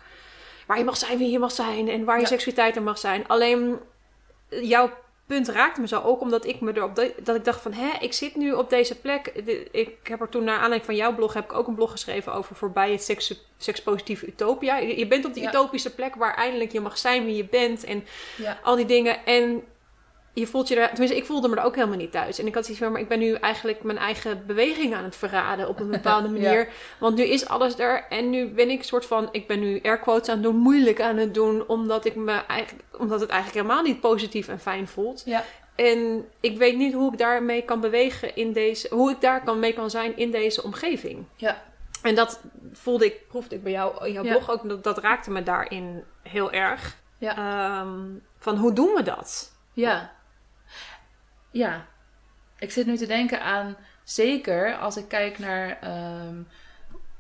waar 0.67 0.79
je 0.79 0.85
mag 0.85 0.97
zijn 0.97 1.19
wie 1.19 1.31
je 1.31 1.39
mag 1.39 1.53
zijn. 1.53 1.89
En 1.89 2.05
waar 2.05 2.17
je 2.17 2.23
Ja. 2.23 2.29
seksualiteit 2.29 2.77
er 2.77 2.83
mag 2.83 2.99
zijn. 2.99 3.29
Alleen 3.29 3.79
jouw 4.49 4.91
punt 5.27 5.49
raakte 5.49 5.81
me 5.81 5.89
zo 5.89 6.01
ook 6.01 6.21
omdat 6.21 6.47
ik 6.47 6.61
me 6.61 6.77
erop 6.77 6.95
de- 6.95 7.15
dat 7.23 7.37
ik 7.37 7.45
dacht 7.45 7.61
van 7.61 7.73
hè 7.73 7.91
ik 8.01 8.13
zit 8.13 8.35
nu 8.37 8.53
op 8.53 8.71
deze 8.71 9.01
plek 9.01 9.47
De- 9.47 9.69
ik 9.71 9.97
heb 10.03 10.21
er 10.21 10.29
toen 10.29 10.45
naar 10.45 10.55
aanleiding 10.55 10.85
van 10.85 10.97
jouw 10.97 11.15
blog 11.15 11.33
heb 11.35 11.45
ik 11.45 11.53
ook 11.53 11.67
een 11.67 11.75
blog 11.75 11.91
geschreven 11.91 12.33
over 12.35 12.57
voorbij 12.57 12.93
het 12.93 13.03
seks, 13.03 13.35
sekspositieve 13.57 14.27
utopia 14.27 14.77
je 14.77 14.99
je 14.99 15.07
bent 15.07 15.25
op 15.25 15.35
die 15.35 15.43
Ja. 15.43 15.49
utopische 15.49 15.95
plek 15.95 16.15
waar 16.15 16.35
eindelijk 16.35 16.73
je 16.73 16.81
mag 16.81 16.99
zijn 16.99 17.25
wie 17.25 17.37
je 17.37 17.45
bent 17.45 17.85
en 17.85 18.05
Ja. 18.37 18.59
al 18.63 18.77
die 18.77 18.87
dingen 18.87 19.25
en 19.27 19.63
je 20.35 20.47
voelt 20.47 20.69
je 20.69 20.77
er, 20.81 20.89
tenminste 20.89 21.17
ik 21.17 21.25
voelde 21.27 21.49
me 21.49 21.57
er 21.57 21.63
ook 21.65 21.75
helemaal 21.75 21.97
niet 21.97 22.13
thuis 22.13 22.39
en 22.39 22.47
ik 22.47 22.55
had 22.55 22.65
zoiets 22.65 22.83
van 22.83 22.93
maar 22.93 23.01
ik 23.01 23.09
ben 23.09 23.19
nu 23.19 23.33
eigenlijk 23.35 23.83
mijn 23.83 23.99
eigen 23.99 24.47
beweging 24.47 24.95
aan 24.95 25.05
het 25.05 25.17
verraden 25.17 25.69
op 25.69 25.81
een 25.81 25.91
bepaalde 26.01 26.27
Ja. 26.29 26.33
manier 26.33 26.69
want 26.99 27.17
nu 27.17 27.23
is 27.23 27.49
alles 27.49 27.79
er 27.79 28.05
en 28.09 28.31
nu 28.31 28.49
ben 28.49 28.71
ik 28.71 28.83
soort 28.83 29.07
van 29.07 29.29
ik 29.33 29.47
ben 29.47 29.61
nu 29.61 29.81
air 29.83 29.99
quotes 29.99 30.29
aan 30.29 30.35
het 30.35 30.45
doen 30.45 30.57
moeilijk 30.57 31.01
aan 31.01 31.17
het 31.17 31.35
doen 31.35 31.65
omdat 31.67 32.05
ik 32.05 32.15
me 32.15 32.33
eigenlijk 32.47 32.85
omdat 32.99 33.21
het 33.21 33.31
eigenlijk 33.31 33.63
helemaal 33.63 33.85
niet 33.85 34.01
positief 34.01 34.49
en 34.49 34.61
fijn 34.61 34.89
voelt 34.89 35.23
Ja. 35.25 35.45
en 35.75 36.25
ik 36.41 36.59
weet 36.59 36.77
niet 36.77 36.93
hoe 36.95 37.13
ik 37.13 37.19
daarmee 37.19 37.63
kan 37.63 37.81
bewegen 37.81 38.37
in 38.37 38.53
deze, 38.53 38.89
hoe 38.91 39.11
ik 39.11 39.21
daar 39.21 39.45
kan 39.45 39.59
mee 39.59 39.73
kan 39.73 39.91
zijn 39.91 40.17
in 40.17 40.31
deze 40.31 40.63
omgeving. 40.63 41.25
Ja. 41.37 41.63
En 42.03 42.15
dat 42.15 42.41
voelde 42.73 43.05
ik, 43.05 43.29
proefde 43.29 43.55
ik 43.55 43.63
bij 43.63 43.73
jou 43.73 44.07
in 44.07 44.13
jouw 44.13 44.25
Ja. 44.25 44.31
blog 44.31 44.51
ook, 44.51 44.69
dat, 44.69 44.85
dat 44.85 44.99
raakte 44.99 45.31
me 45.31 45.43
daarin 45.43 46.05
heel 46.23 46.53
erg. 46.53 46.97
Ja. 47.19 47.37
Ehm, 47.37 47.99
van 48.39 48.57
hoe 48.57 48.73
doen 48.73 48.95
we 48.95 49.03
dat? 49.03 49.53
Ja. 49.73 50.13
Ja. 51.55 51.87
Ik 52.59 52.71
zit 52.73 52.87
nu 52.87 52.97
te 52.97 53.07
denken 53.07 53.41
aan, 53.41 53.77
zeker 54.05 54.77
als 54.77 54.97
ik 54.97 55.09
kijk 55.09 55.39
naar 55.39 55.79
ehm, 55.81 56.37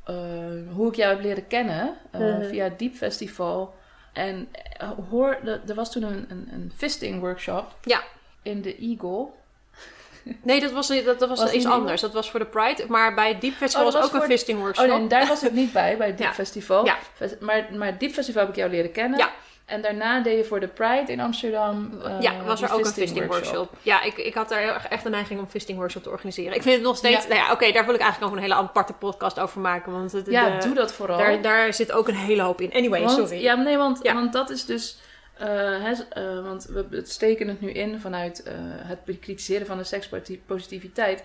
eh, 0.04 0.74
hoe 0.74 0.88
ik 0.88 0.94
jou 0.94 1.14
heb 1.14 1.22
leren 1.22 1.46
kennen 1.46 1.96
eh, 2.10 2.20
Mhm. 2.20 2.44
via 2.48 2.64
het 2.64 2.78
Diep 2.78 2.94
Festival. 2.94 3.74
En 4.12 4.48
eh, 4.78 4.90
hoor, 5.10 5.38
er 5.66 5.74
was 5.74 5.92
toen 5.92 6.02
een, 6.02 6.24
een, 6.28 6.48
een 6.52 6.72
fisting 6.76 7.20
workshop 7.20 7.74
Ja. 7.82 8.02
in 8.42 8.62
de 8.62 8.76
Eagle. 8.76 9.26
Nee, 10.42 10.60
dat 10.60 10.72
was, 10.72 10.88
dat, 10.88 11.18
dat 11.18 11.28
was, 11.28 11.52
iets 11.52 11.66
anders. 11.66 12.00
Dat 12.00 12.12
was 12.12 12.30
voor 12.30 12.40
de 12.40 12.46
Pride. 12.46 12.84
Maar 12.88 13.14
bij 13.14 13.28
het 13.28 13.40
Deep 13.40 13.54
Festival 13.54 13.86
Oh, 13.86 13.92
was 13.92 14.02
was 14.02 14.12
ook 14.14 14.20
een 14.20 14.28
fisting 14.28 14.58
workshop. 14.60 14.90
Oh 14.90 14.96
nee, 14.98 15.06
daar 15.08 15.26
was 15.26 15.42
ik 15.42 15.52
niet 15.52 15.72
bij, 15.72 15.96
bij 15.96 16.14
Ja. 16.18 16.32
Festival. 16.32 16.84
Ja. 16.84 16.96
Maar, 17.40 17.66
maar 17.72 17.86
het 17.86 18.00
Diep 18.00 18.12
Festival 18.12 18.40
heb 18.42 18.50
ik 18.50 18.56
jou 18.56 18.70
leren 18.70 18.92
kennen. 18.92 19.18
Ja. 19.18 19.32
En 19.64 19.82
daarna 19.82 20.22
deed 20.22 20.36
je 20.38 20.44
voor 20.44 20.60
de 20.60 20.68
Pride 20.68 21.12
in 21.12 21.20
Amsterdam. 21.20 22.00
eh, 22.04 22.20
ja, 22.20 22.42
was 22.44 22.62
er 22.62 22.72
ook 22.72 22.78
een 22.84 22.86
fisting 22.92 23.26
workshop. 23.26 23.72
Ja, 23.82 24.02
ik, 24.02 24.16
ik 24.16 24.34
had 24.34 24.48
daar 24.48 24.86
echt 24.90 25.04
een 25.04 25.10
neiging 25.10 25.40
om 25.40 25.46
fisting 25.46 25.78
workshop 25.78 26.02
te 26.02 26.10
organiseren. 26.10 26.54
Ik 26.54 26.62
vind 26.62 26.74
het 26.74 26.84
nog 26.84 26.96
steeds... 26.96 27.22
Ja. 27.22 27.28
Nou 27.28 27.40
ja, 27.40 27.52
oké, 27.52 27.72
daar 27.72 27.84
wil 27.86 27.94
ik 27.94 28.00
eigenlijk 28.00 28.32
nog 28.32 28.42
een 28.42 28.50
hele 28.50 28.60
aparte 28.68 28.92
podcast 28.92 29.38
over 29.40 29.60
maken. 29.60 29.92
Want 29.92 30.12
het, 30.12 30.26
Ja, 30.26 30.58
de- 30.58 30.66
doe 30.66 30.74
dat 30.74 30.92
vooral. 30.92 31.18
daar, 31.18 31.42
daar 31.42 31.74
zit 31.74 31.92
ook 31.92 32.08
een 32.08 32.14
hele 32.16 32.42
hoop 32.42 32.60
in. 32.60 32.72
Anyway, 32.72 33.00
want, 33.00 33.10
sorry. 33.28 33.42
Ja, 33.42 33.54
nee, 33.54 33.76
want, 33.76 33.98
Ja. 34.02 34.14
want 34.14 34.32
dat 34.32 34.50
is 34.50 34.64
dus. 34.64 34.98
eh, 35.38 35.90
eh, 35.90 35.96
want 36.44 36.64
we 36.64 37.00
steken 37.04 37.48
het 37.48 37.60
nu 37.60 37.70
in 37.70 38.00
vanuit 38.00 38.50
het 38.76 39.04
bekritiseren 39.04 39.66
van 39.66 39.78
de 39.78 39.84
sekspositiviteit. 39.84 41.24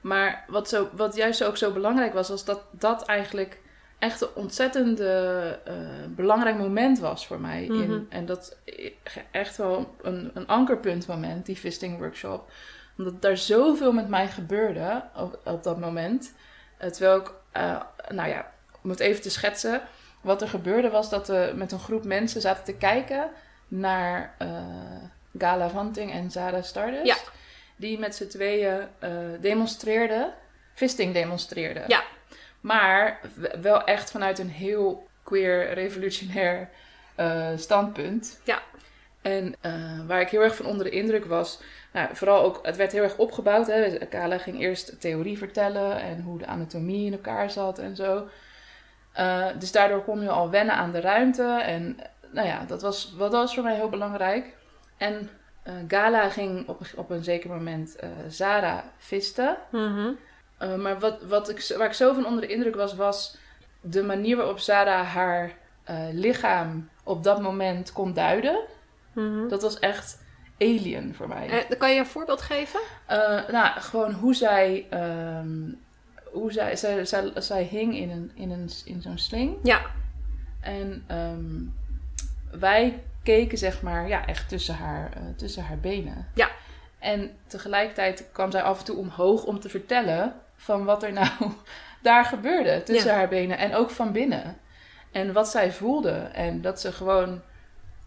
Maar 0.00 0.44
wat, 0.48 0.68
zo, 0.68 0.88
wat 0.92 1.16
juist 1.16 1.44
ook 1.44 1.56
zo 1.56 1.70
belangrijk 1.72 2.12
was, 2.14 2.28
was 2.28 2.44
dat 2.44 2.60
dat 2.70 3.04
eigenlijk 3.04 3.58
echt 4.00 4.20
een 4.20 4.34
ontzettende 4.34 5.58
eh, 5.64 5.74
belangrijk 6.08 6.58
moment 6.58 6.98
was 6.98 7.26
voor 7.26 7.40
mij. 7.40 7.66
Mhm. 7.68 7.82
in, 7.82 8.06
en 8.08 8.26
dat 8.26 8.56
echt 9.30 9.56
wel 9.56 9.94
een, 10.02 10.30
een 10.34 10.46
ankerpuntmoment, 10.46 11.46
die 11.46 11.56
fisting 11.56 11.98
workshop. 11.98 12.50
Omdat 12.98 13.22
daar 13.22 13.36
zoveel 13.36 13.92
met 13.92 14.08
mij 14.08 14.28
gebeurde 14.28 15.04
op, 15.16 15.40
op 15.44 15.62
dat 15.62 15.78
moment. 15.78 16.32
Terwijl 16.78 17.20
ik, 17.20 17.32
eh, 17.52 17.82
nou 18.08 18.28
ja, 18.28 18.52
om 18.82 18.90
het 18.90 19.00
even 19.00 19.22
te 19.22 19.30
schetsen. 19.30 19.82
Wat 20.20 20.42
er 20.42 20.48
gebeurde 20.48 20.90
was 20.90 21.10
dat 21.10 21.28
we 21.28 21.52
met 21.54 21.72
een 21.72 21.78
groep 21.78 22.04
mensen 22.04 22.40
zaten 22.40 22.64
te 22.64 22.76
kijken 22.76 23.30
naar 23.68 24.34
eh, 24.38 24.48
Gala 25.38 25.68
Vanting 25.68 26.12
en 26.12 26.30
Zara 26.30 26.62
Stardust. 26.62 27.06
Ja. 27.06 27.16
Die 27.76 27.98
met 27.98 28.14
z'n 28.14 28.26
tweeën 28.26 28.88
demonstreerden, 29.40 30.34
fisting 30.74 31.14
demonstreerden. 31.14 31.84
Ja. 31.86 32.02
Maar 32.60 33.20
wel 33.60 33.84
echt 33.84 34.10
vanuit 34.10 34.38
een 34.38 34.50
heel 34.50 35.08
queer, 35.22 35.72
revolutionair 35.72 36.68
eh, 37.14 37.48
standpunt. 37.56 38.40
Ja. 38.44 38.62
En 39.22 39.54
eh, 39.60 39.72
waar 40.06 40.20
ik 40.20 40.28
heel 40.28 40.42
erg 40.42 40.56
van 40.56 40.66
onder 40.66 40.84
de 40.84 40.90
indruk 40.90 41.24
was, 41.24 41.60
nou, 41.92 42.08
vooral 42.12 42.42
ook, 42.42 42.58
het 42.62 42.76
werd 42.76 42.92
heel 42.92 43.02
erg 43.02 43.16
opgebouwd. 43.16 43.66
Hè. 43.66 44.06
Kala 44.06 44.38
ging 44.38 44.60
eerst 44.60 45.00
theorie 45.00 45.38
vertellen 45.38 46.00
en 46.00 46.20
hoe 46.20 46.38
de 46.38 46.46
anatomie 46.46 47.06
in 47.06 47.12
elkaar 47.12 47.50
zat 47.50 47.78
en 47.78 47.96
zo. 47.96 48.28
Eh, 49.12 49.46
dus 49.58 49.72
daardoor 49.72 50.04
kon 50.04 50.20
je 50.20 50.30
al 50.30 50.50
wennen 50.50 50.74
aan 50.74 50.90
de 50.90 51.00
ruimte. 51.00 51.60
En 51.62 51.96
nou 52.30 52.46
ja, 52.46 52.64
dat 52.66 52.82
was, 52.82 53.16
dat 53.18 53.32
was 53.32 53.54
voor 53.54 53.62
mij 53.62 53.74
heel 53.74 53.88
belangrijk. 53.88 54.56
En 54.96 55.30
Gala 55.88 56.28
ging 56.28 56.68
op, 56.68 56.80
op 56.96 57.10
een 57.10 57.24
zeker 57.24 57.50
moment 57.50 57.96
Zara 58.28 58.84
visten. 58.98 59.56
Mhm. 59.70 60.10
Uh, 60.62 60.74
maar 60.74 60.98
wat, 60.98 61.22
wat 61.22 61.48
ik, 61.48 61.74
waar 61.76 61.86
ik 61.86 61.92
zo 61.92 62.14
van 62.14 62.26
onder 62.26 62.40
de 62.40 62.52
indruk 62.52 62.74
was, 62.74 62.94
was 62.94 63.36
de 63.80 64.02
manier 64.02 64.36
waarop 64.36 64.58
Zara 64.58 65.02
haar 65.02 65.52
eh, 65.84 66.06
lichaam 66.12 66.88
op 67.04 67.24
dat 67.24 67.40
moment 67.42 67.92
kon 67.92 68.12
duiden. 68.12 68.60
Mhm. 69.12 69.48
Dat 69.48 69.62
was 69.62 69.78
echt 69.78 70.22
alien 70.58 71.14
voor 71.14 71.28
mij. 71.28 71.66
Eh, 71.68 71.78
kan 71.78 71.92
je 71.92 71.98
een 71.98 72.06
voorbeeld 72.06 72.40
geven? 72.42 72.80
Eh, 73.06 73.48
nou, 73.48 73.80
gewoon 73.80 74.12
hoe 74.12 74.34
zij. 74.34 74.86
ehm, 74.90 75.72
hoe 76.32 76.52
zij, 76.52 76.76
zij, 76.76 77.04
zij, 77.04 77.30
zij 77.34 77.62
hing 77.62 77.96
in, 77.96 78.10
een, 78.10 78.30
in, 78.34 78.50
een, 78.50 78.70
in 78.84 79.02
zo'n 79.02 79.18
sling. 79.18 79.56
Ja. 79.62 79.80
En 80.60 81.04
ehm, 81.06 81.62
wij 82.60 83.02
keken, 83.22 83.58
zeg 83.58 83.82
maar, 83.82 84.08
ja, 84.08 84.26
echt 84.26 84.48
tussen 84.48 84.74
haar, 84.74 85.12
eh, 85.12 85.22
tussen 85.36 85.64
haar 85.64 85.78
benen. 85.78 86.28
Ja. 86.34 86.50
En 86.98 87.30
tegelijkertijd 87.46 88.28
kwam 88.32 88.50
zij 88.50 88.62
af 88.62 88.78
en 88.78 88.84
toe 88.84 88.96
omhoog 88.96 89.44
om 89.44 89.60
te 89.60 89.68
vertellen 89.68 90.34
van 90.60 90.84
wat 90.84 91.02
er 91.02 91.12
nou 91.12 91.28
daar 92.02 92.24
gebeurde 92.24 92.82
tussen 92.82 93.10
Ja. 93.10 93.16
haar 93.16 93.28
benen 93.28 93.58
en 93.58 93.74
ook 93.74 93.90
van 93.90 94.12
binnen. 94.12 94.58
En 95.12 95.32
wat 95.32 95.48
zij 95.48 95.72
voelde. 95.72 96.10
En 96.32 96.60
dat 96.60 96.80
ze 96.80 96.92
gewoon 96.92 97.40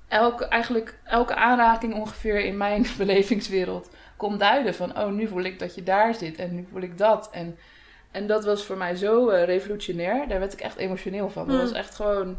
elke, 0.08 0.46
eigenlijk 0.46 0.98
elke 1.04 1.36
aanraking 1.36 1.94
ongeveer 1.96 2.40
in 2.40 2.58
mijn 2.58 2.86
belevingswereld 2.98 3.90
kon 4.18 4.38
duiden 4.38 4.76
van, 4.76 4.98
oh, 5.00 5.08
nu 5.12 5.28
voel 5.28 5.44
ik 5.44 5.60
dat 5.60 5.76
je 5.76 5.84
daar 5.84 6.14
zit 6.16 6.38
en 6.38 6.56
nu 6.56 6.68
voel 6.72 6.82
ik 6.82 6.98
dat. 6.98 7.30
En, 7.32 7.58
en 8.12 8.28
dat 8.28 8.46
was 8.46 8.66
voor 8.66 8.78
mij 8.78 8.96
zo 8.96 9.30
eh, 9.30 9.44
revolutionair. 9.44 10.28
Daar 10.28 10.40
werd 10.40 10.54
ik 10.54 10.60
echt 10.62 10.78
emotioneel 10.78 11.30
van. 11.30 11.48
Dat 11.48 11.56
Mm. 11.56 11.62
was 11.62 11.72
echt 11.72 11.96
gewoon... 11.96 12.38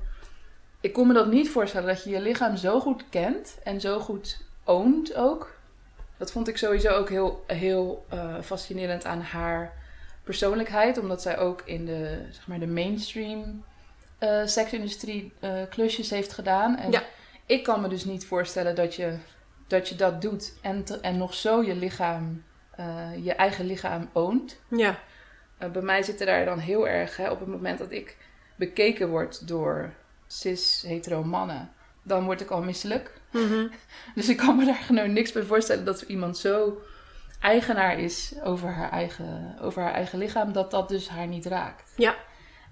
Ik 0.80 0.92
kon 0.92 1.06
me 1.06 1.12
dat 1.14 1.26
niet 1.26 1.50
voorstellen, 1.50 1.88
dat 1.88 2.04
je 2.04 2.10
je 2.10 2.20
lichaam 2.20 2.56
zo 2.56 2.80
goed 2.80 3.04
kent 3.10 3.58
en 3.64 3.80
zo 3.80 3.98
goed 4.00 4.40
oont 4.64 5.14
ook. 5.14 5.56
Dat 6.16 6.32
vond 6.32 6.48
ik 6.48 6.56
sowieso 6.56 6.88
ook 6.88 7.08
heel, 7.08 7.44
heel 7.46 8.04
eh, 8.08 8.34
fascinerend 8.42 9.04
aan 9.04 9.20
haar 9.20 9.72
persoonlijkheid. 10.24 10.98
Omdat 10.98 11.22
zij 11.22 11.38
ook 11.38 11.62
in 11.64 11.84
de, 11.84 12.26
zeg 12.30 12.46
maar, 12.46 12.58
de 12.58 12.66
mainstream 12.66 13.64
eh 14.18 14.40
seksindustrie 14.46 15.32
eh, 15.40 15.52
klusjes 15.70 16.10
heeft 16.10 16.32
gedaan. 16.32 16.76
En 16.78 16.90
Ja. 16.90 17.02
ik 17.46 17.62
kan 17.64 17.80
me 17.80 17.88
dus 17.88 18.04
niet 18.04 18.26
voorstellen 18.26 18.74
dat 18.74 18.94
je 18.94 19.16
dat, 19.66 19.88
je 19.88 19.94
dat 19.94 20.22
doet 20.22 20.54
en, 20.62 20.84
te- 20.84 21.00
en 21.00 21.18
nog 21.18 21.34
zo 21.34 21.62
je 21.62 21.74
lichaam, 21.76 22.42
eh, 22.76 23.24
je 23.24 23.32
eigen 23.32 23.66
lichaam 23.66 24.08
oont. 24.12 24.60
Ja. 24.68 24.98
Bij 25.72 25.82
mij 25.82 26.02
zitten 26.02 26.26
daar 26.26 26.44
dan 26.44 26.58
heel 26.58 26.88
erg, 26.88 27.16
hè, 27.16 27.30
op 27.30 27.38
het 27.40 27.48
moment 27.48 27.78
dat 27.78 27.90
ik 27.92 28.16
bekeken 28.56 29.08
word 29.08 29.48
door 29.48 29.92
cis-hetero 30.26 31.22
mannen, 31.24 31.72
dan 32.02 32.24
word 32.24 32.40
ik 32.40 32.50
al 32.50 32.62
misselijk. 32.62 33.12
Mhm. 33.30 33.66
Dus 34.14 34.28
ik 34.28 34.36
kan 34.36 34.56
me 34.56 34.64
daar 34.64 34.74
gewoon 34.74 35.12
niks 35.12 35.32
bij 35.32 35.42
voorstellen 35.42 35.84
dat 35.84 36.00
iemand 36.02 36.38
zo 36.38 36.82
eigenaar 37.44 37.98
is 37.98 38.34
over 38.42 38.68
haar 38.68 38.90
eigen, 38.90 39.56
over 39.60 39.82
haar 39.82 39.92
eigen 39.92 40.18
lichaam, 40.18 40.52
dat 40.52 40.70
dat 40.70 40.88
dus 40.88 41.08
haar 41.08 41.26
niet 41.26 41.46
raakt. 41.46 41.92
Ja. 41.96 42.14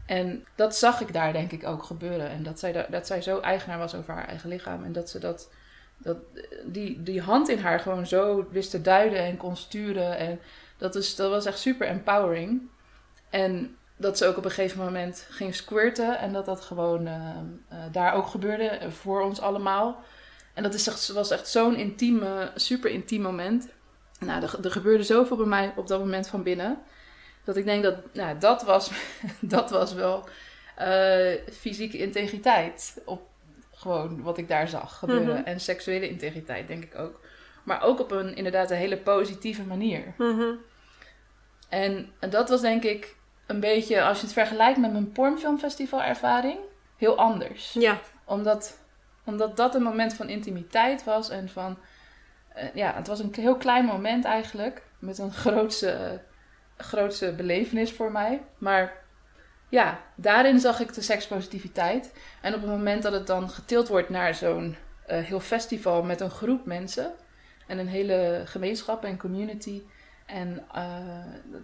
En 0.06 0.46
dat 0.54 0.76
zag 0.76 1.00
ik 1.00 1.12
daar 1.12 1.32
denk 1.32 1.52
ik 1.52 1.66
ook 1.66 1.82
gebeuren. 1.82 2.28
En 2.30 2.42
dat 2.42 2.58
zij, 2.58 2.72
da- 2.72 2.86
dat 2.90 3.06
zij 3.06 3.22
zo 3.22 3.40
eigenaar 3.40 3.78
was 3.78 3.94
over 3.94 4.14
haar 4.14 4.28
eigen 4.28 4.48
lichaam. 4.48 4.84
En 4.84 4.92
dat 4.92 5.10
ze 5.10 5.18
dat, 5.18 5.50
dat 5.96 6.16
die, 6.64 7.02
die 7.02 7.20
hand 7.20 7.48
in 7.48 7.58
haar 7.58 7.80
gewoon 7.80 8.06
zo 8.06 8.46
wist 8.50 8.70
te 8.70 8.80
duiden 8.82 9.18
en 9.18 9.36
kon 9.36 9.56
sturen. 9.56 10.18
En 10.18 10.40
dat, 10.78 10.94
is, 10.94 11.16
dat 11.16 11.30
was 11.30 11.46
echt 11.46 11.58
super 11.58 11.86
empowering. 11.86 12.62
En 13.30 13.76
dat 13.96 14.18
ze 14.18 14.26
ook 14.26 14.36
op 14.36 14.44
een 14.44 14.50
gegeven 14.50 14.84
moment 14.84 15.26
ging 15.30 15.54
squirten. 15.54 16.18
En 16.18 16.32
dat 16.32 16.44
dat 16.44 16.60
gewoon 16.60 17.06
eh, 17.06 17.14
eh, 17.68 17.78
daar 17.92 18.14
ook 18.14 18.26
gebeurde 18.26 18.68
eh, 18.68 18.90
voor 18.90 19.22
ons 19.22 19.40
allemaal. 19.40 20.02
En 20.54 20.62
dat 20.62 20.74
is 20.74 20.86
echt, 20.86 21.08
was 21.08 21.30
echt 21.30 21.48
zo'n 21.48 21.76
intieme, 21.76 22.50
super 22.54 22.90
intiem 22.90 23.22
moment. 23.22 23.68
Nou, 24.24 24.42
er, 24.42 24.64
er 24.64 24.70
gebeurde 24.70 25.02
zoveel 25.02 25.36
bij 25.36 25.46
mij 25.46 25.72
op 25.76 25.86
dat 25.86 26.00
moment 26.00 26.28
van 26.28 26.42
binnen. 26.42 26.78
Dat 27.44 27.56
ik 27.56 27.64
denk 27.64 27.82
dat, 27.82 27.96
nou, 28.12 28.38
dat 28.38 28.62
was, 28.62 28.90
dat 29.40 29.70
was 29.70 29.94
wel 29.94 30.28
eh, 30.76 31.32
fysieke 31.52 31.98
integriteit. 31.98 33.02
Op 33.04 33.30
gewoon 33.74 34.22
wat 34.22 34.38
ik 34.38 34.48
daar 34.48 34.68
zag 34.68 34.98
gebeuren. 34.98 35.38
Mhm. 35.38 35.44
En 35.44 35.60
seksuele 35.60 36.08
integriteit, 36.08 36.68
denk 36.68 36.82
ik 36.82 36.98
ook. 36.98 37.20
Maar 37.62 37.82
ook 37.82 38.00
op 38.00 38.10
een 38.10 38.36
inderdaad 38.36 38.70
een 38.70 38.76
hele 38.76 38.96
positieve 38.98 39.62
manier. 39.62 40.14
Mhm. 40.18 40.54
En 41.68 42.12
dat 42.30 42.48
was 42.48 42.60
denk 42.60 42.82
ik 42.82 43.16
een 43.46 43.60
beetje, 43.60 44.02
als 44.02 44.18
je 44.18 44.24
het 44.24 44.32
vergelijkt 44.32 44.78
met 44.78 44.92
mijn 44.92 45.12
pornfilmfestival 45.12 46.02
ervaring, 46.02 46.58
heel 46.96 47.16
anders. 47.16 47.72
Ja. 47.72 48.00
Omdat, 48.24 48.78
omdat 49.24 49.56
dat 49.56 49.74
een 49.74 49.82
moment 49.82 50.14
van 50.14 50.28
intimiteit 50.28 51.04
was 51.04 51.28
en 51.30 51.48
van, 51.48 51.78
ja, 52.74 52.94
het 52.94 53.06
was 53.06 53.18
een 53.20 53.34
heel 53.34 53.56
klein 53.56 53.84
moment 53.84 54.24
eigenlijk. 54.24 54.82
Met 54.98 55.18
een 55.18 55.32
grootse, 55.32 56.20
grootse 56.76 57.32
belevenis 57.32 57.92
voor 57.92 58.12
mij. 58.12 58.42
Maar 58.58 58.92
ja, 59.68 60.00
daarin 60.14 60.60
zag 60.60 60.80
ik 60.80 60.94
de 60.94 61.02
sekspositiviteit. 61.02 62.12
En 62.40 62.54
op 62.54 62.60
het 62.60 62.70
moment 62.70 63.02
dat 63.02 63.12
het 63.12 63.26
dan 63.26 63.50
getild 63.50 63.88
wordt 63.88 64.08
naar 64.08 64.34
zo'n 64.34 64.76
eh, 65.06 65.18
heel 65.18 65.40
festival 65.40 66.02
met 66.02 66.20
een 66.20 66.30
groep 66.30 66.66
mensen. 66.66 67.12
En 67.66 67.78
een 67.78 67.88
hele 67.88 68.42
gemeenschap 68.44 69.04
en 69.04 69.18
community. 69.18 69.82
En 70.26 70.64
eh, 70.74 70.98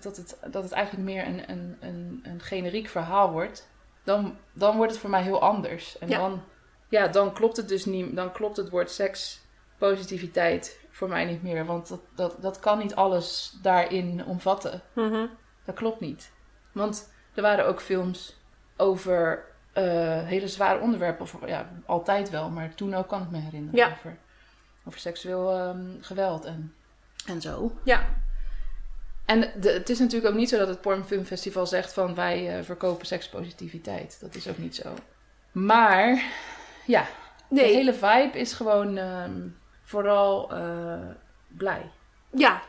dat, 0.01 0.17
het, 0.17 0.39
dat 0.51 0.63
het 0.63 0.73
eigenlijk 0.73 1.05
meer 1.05 1.27
een, 1.27 1.51
een, 1.51 1.77
een, 1.81 2.21
een 2.23 2.41
generiek 2.41 2.89
verhaal 2.89 3.31
wordt. 3.31 3.69
Dan, 4.05 4.37
dan 4.53 4.77
wordt 4.77 4.93
het 4.93 5.01
voor 5.01 5.11
mij 5.11 5.23
heel 5.23 5.41
anders. 5.41 5.99
En 5.99 6.09
Ja. 6.09 6.19
dan, 6.19 6.43
ja, 6.89 7.09
dan 7.09 7.33
klopt 7.33 7.57
het 7.57 7.69
dus 7.69 7.85
niet. 7.85 8.17
Dan 8.17 8.33
klopt 8.33 8.57
het 8.57 8.71
woord 8.71 8.91
sekspositiviteit 8.91 10.78
voor 10.99 11.09
mij 11.09 11.25
niet 11.25 11.43
meer. 11.43 11.65
Want 11.65 11.89
dat, 11.89 12.01
dat, 12.15 12.43
dat 12.43 12.59
kan 12.59 12.79
niet 12.79 12.95
alles 12.95 13.59
daarin 13.63 14.25
omvatten. 14.25 14.83
Mhm. 14.93 15.27
Dat 15.65 15.75
klopt 15.75 16.01
niet. 16.01 16.31
Want 16.73 17.13
er 17.35 17.43
waren 17.43 17.67
ook 17.67 17.81
films 17.81 18.41
over 18.77 19.45
eh, 19.73 20.23
hele 20.23 20.49
zware 20.49 20.81
onderwerpen. 20.81 21.23
Of 21.23 21.37
ja, 21.47 21.71
altijd 21.87 22.31
wel, 22.31 22.51
maar 22.51 22.75
toen 22.75 22.95
ook 22.95 23.09
kan 23.09 23.23
ik 23.23 23.31
me 23.31 23.39
herinneren. 23.39 23.79
Ja. 23.79 23.91
Over, 23.91 24.19
over 24.85 25.01
seksueel 25.01 25.53
ehm, 25.53 25.87
geweld 26.01 26.45
en, 26.45 26.75
en 27.27 27.41
zo. 27.41 27.73
Ja. 27.85 28.07
En 29.25 29.41
de, 29.61 29.71
het 29.71 29.89
is 29.89 29.99
natuurlijk 29.99 30.33
ook 30.33 30.39
niet 30.39 30.49
zo 30.49 30.59
dat 30.59 30.69
het 30.69 30.81
Pornfilmfestival 30.81 31.67
zegt 31.67 31.93
van 31.93 32.15
wij 32.15 32.59
eh, 32.59 32.65
verkopen 32.65 33.07
sekspositiviteit. 33.07 34.21
Dat 34.21 34.35
is 34.35 34.49
ook 34.49 34.59
niet 34.59 34.77
zo. 34.77 34.95
Maar 35.53 36.23
ja, 36.87 37.07
de 37.49 37.61
hele 37.61 37.95
vibe 37.95 38.39
is 38.39 38.53
gewoon 38.53 38.97
ehm, 38.97 39.41
vooral 39.89 40.51
eh, 40.53 40.99
blij. 41.49 41.91
Ja. 42.31 42.63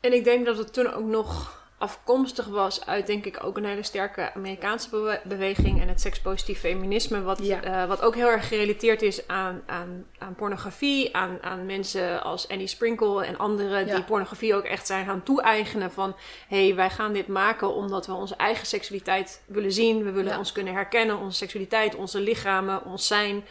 En 0.00 0.12
ik 0.12 0.24
denk 0.24 0.46
dat 0.46 0.58
het 0.58 0.72
toen 0.72 0.92
ook 0.92 1.04
nog 1.04 1.60
afkomstig 1.78 2.46
was 2.46 2.86
uit, 2.86 3.06
denk 3.06 3.24
ik, 3.24 3.44
ook 3.44 3.56
een 3.56 3.64
hele 3.64 3.82
sterke 3.82 4.34
Amerikaanse 4.34 4.90
bewe- 4.90 5.20
beweging 5.24 5.80
en 5.80 5.88
het 5.88 6.00
sekspositief 6.00 6.58
feminisme, 6.58 7.22
wat, 7.22 7.38
Ja. 7.46 7.62
eh, 7.62 7.88
wat 7.88 8.02
ook 8.02 8.14
heel 8.14 8.28
erg 8.28 8.48
gerelateerd 8.48 9.02
is 9.02 9.28
aan, 9.28 9.62
aan, 9.66 10.06
aan 10.18 10.34
pornografie, 10.34 11.16
aan, 11.16 11.38
aan 11.40 11.66
mensen 11.66 12.22
als 12.22 12.48
Annie 12.48 12.66
Sprinkle 12.66 13.24
en 13.24 13.38
anderen 13.38 13.86
Ja. 13.86 13.94
die 13.94 14.04
pornografie 14.04 14.54
ook 14.54 14.64
echt 14.64 14.86
zijn 14.86 15.06
gaan 15.06 15.22
toe-eigenen 15.22 15.92
van, 15.92 16.16
hé, 16.48 16.66
hey, 16.66 16.74
wij 16.74 16.90
gaan 16.90 17.12
dit 17.12 17.26
maken 17.26 17.74
omdat 17.74 18.06
we 18.06 18.12
onze 18.12 18.36
eigen 18.36 18.66
seksualiteit 18.66 19.42
willen 19.46 19.72
zien, 19.72 20.04
we 20.04 20.10
willen 20.12 20.32
Ja. 20.32 20.38
ons 20.38 20.52
kunnen 20.52 20.74
herkennen, 20.74 21.18
onze 21.18 21.36
seksualiteit, 21.36 21.94
onze 21.94 22.20
lichamen, 22.20 22.84
ons 22.84 23.06
zijn. 23.06 23.44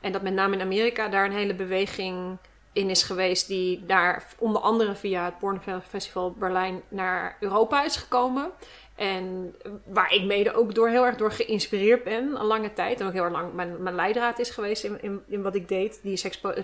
En 0.00 0.12
dat 0.12 0.22
met 0.22 0.32
name 0.34 0.54
in 0.54 0.60
Amerika 0.62 1.08
daar 1.08 1.24
een 1.24 1.32
hele 1.32 1.54
beweging 1.54 2.36
in 2.76 2.90
is 2.90 3.02
geweest, 3.02 3.46
die 3.46 3.86
daar 3.86 4.26
onder 4.38 4.62
andere 4.62 4.94
via 4.94 5.24
het 5.24 5.38
Pornfestival 5.38 6.30
Berlijn 6.30 6.82
naar 6.88 7.36
Europa 7.40 7.84
is 7.84 7.96
gekomen. 7.96 8.50
En 8.94 9.54
waar 9.84 10.12
ik 10.12 10.24
mede 10.24 10.54
ook 10.54 10.74
door 10.74 10.88
heel 10.88 11.06
erg 11.06 11.16
door 11.16 11.32
geïnspireerd 11.32 12.04
ben, 12.04 12.40
een 12.40 12.46
lange 12.46 12.72
tijd. 12.72 13.00
En 13.00 13.06
ook 13.06 13.12
heel 13.12 13.22
erg 13.22 13.32
lang 13.32 13.52
mijn, 13.78 13.94
leidraad 13.94 14.38
is 14.38 14.50
geweest 14.50 14.84
in, 14.84 15.22
in, 15.28 15.42
wat 15.42 15.54
ik 15.54 15.68
deed, 15.68 16.00
die 16.02 16.16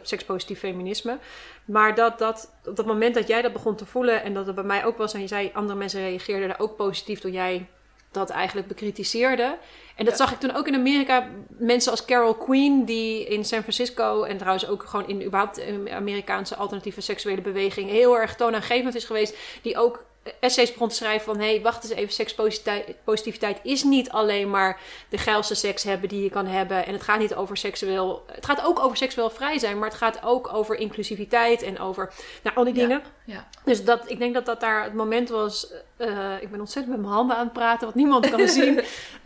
sekspositief 0.02 0.58
feminisme. 0.58 1.18
Maar 1.64 1.94
dat, 1.94 2.18
dat 2.18 2.52
op 2.64 2.76
dat 2.76 2.86
moment 2.86 3.14
dat 3.14 3.28
jij 3.28 3.42
dat 3.42 3.52
begon 3.52 3.76
te 3.76 3.86
voelen 3.86 4.22
en 4.22 4.34
dat 4.34 4.46
het 4.46 4.54
bij 4.54 4.64
mij 4.64 4.84
ook 4.84 4.96
was, 4.96 5.14
en 5.14 5.20
je 5.20 5.26
zei, 5.26 5.50
andere 5.52 5.78
mensen 5.78 6.00
reageerden 6.00 6.48
daar 6.48 6.60
ook 6.60 6.76
positief 6.76 7.20
toen 7.20 7.32
jij 7.32 7.66
dat 8.12 8.30
eigenlijk 8.30 8.66
bekritiseerde. 8.68 9.58
En 9.96 10.04
dat 10.04 10.18
Ja. 10.18 10.24
zag 10.24 10.32
ik 10.32 10.40
toen 10.40 10.54
ook 10.54 10.66
in 10.66 10.74
Amerika. 10.74 11.28
Mensen 11.48 11.90
als 11.90 12.04
Carol 12.04 12.34
Queen, 12.34 12.84
die 12.84 13.26
in 13.26 13.44
San 13.44 13.60
Francisco 13.60 14.22
en 14.22 14.36
trouwens 14.36 14.66
ook 14.66 14.84
gewoon 14.84 15.08
in 15.08 15.22
überhaupt 15.22 15.60
Amerikaanse 15.90 16.56
alternatieve 16.56 17.00
seksuele 17.00 17.40
beweging 17.40 17.90
heel 17.90 18.18
erg 18.18 18.34
toonaangevend 18.36 18.94
is 18.94 19.04
geweest. 19.04 19.36
Die 19.62 19.78
ook 19.78 20.04
essays 20.40 20.72
begon 20.72 20.88
te 20.88 20.94
schrijven 20.94 21.24
van... 21.24 21.38
hé, 21.38 21.50
hey, 21.50 21.62
wacht 21.62 21.82
eens 21.84 21.92
even, 21.92 22.12
sekspositiviteit 22.12 23.60
is 23.62 23.82
niet 23.82 24.10
alleen 24.10 24.50
maar 24.50 24.80
de 25.08 25.18
geilste 25.18 25.54
seks 25.54 25.82
hebben 25.82 26.08
die 26.08 26.22
je 26.22 26.30
kan 26.30 26.46
hebben. 26.46 26.86
En 26.86 26.92
het 26.92 27.02
gaat 27.02 27.18
niet 27.18 27.34
over 27.34 27.56
seksueel... 27.56 28.24
Het 28.26 28.46
gaat 28.46 28.64
ook 28.64 28.78
over 28.78 28.96
seksueel 28.96 29.30
vrij 29.30 29.58
zijn, 29.58 29.78
maar 29.78 29.88
het 29.88 29.98
gaat 29.98 30.22
ook 30.22 30.52
over 30.54 30.76
inclusiviteit 30.76 31.62
en 31.62 31.78
over... 31.78 32.12
Nou, 32.42 32.56
al 32.56 32.64
die 32.64 32.74
dingen. 32.74 33.02
Ja. 33.24 33.48
Dus 33.64 33.84
dat, 33.84 34.10
ik 34.10 34.18
denk 34.18 34.34
dat 34.34 34.46
dat 34.46 34.60
daar 34.60 34.84
het 34.84 34.94
moment 34.94 35.28
was. 35.28 35.72
eh, 35.96 36.42
ik 36.42 36.50
ben 36.50 36.60
ontzettend 36.60 36.94
met 36.94 37.04
mijn 37.04 37.14
handen 37.14 37.36
aan 37.36 37.44
het 37.44 37.52
praten, 37.52 37.86
wat 37.86 37.94
niemand 37.94 38.30
kan 38.30 38.48
zien. 38.58 38.80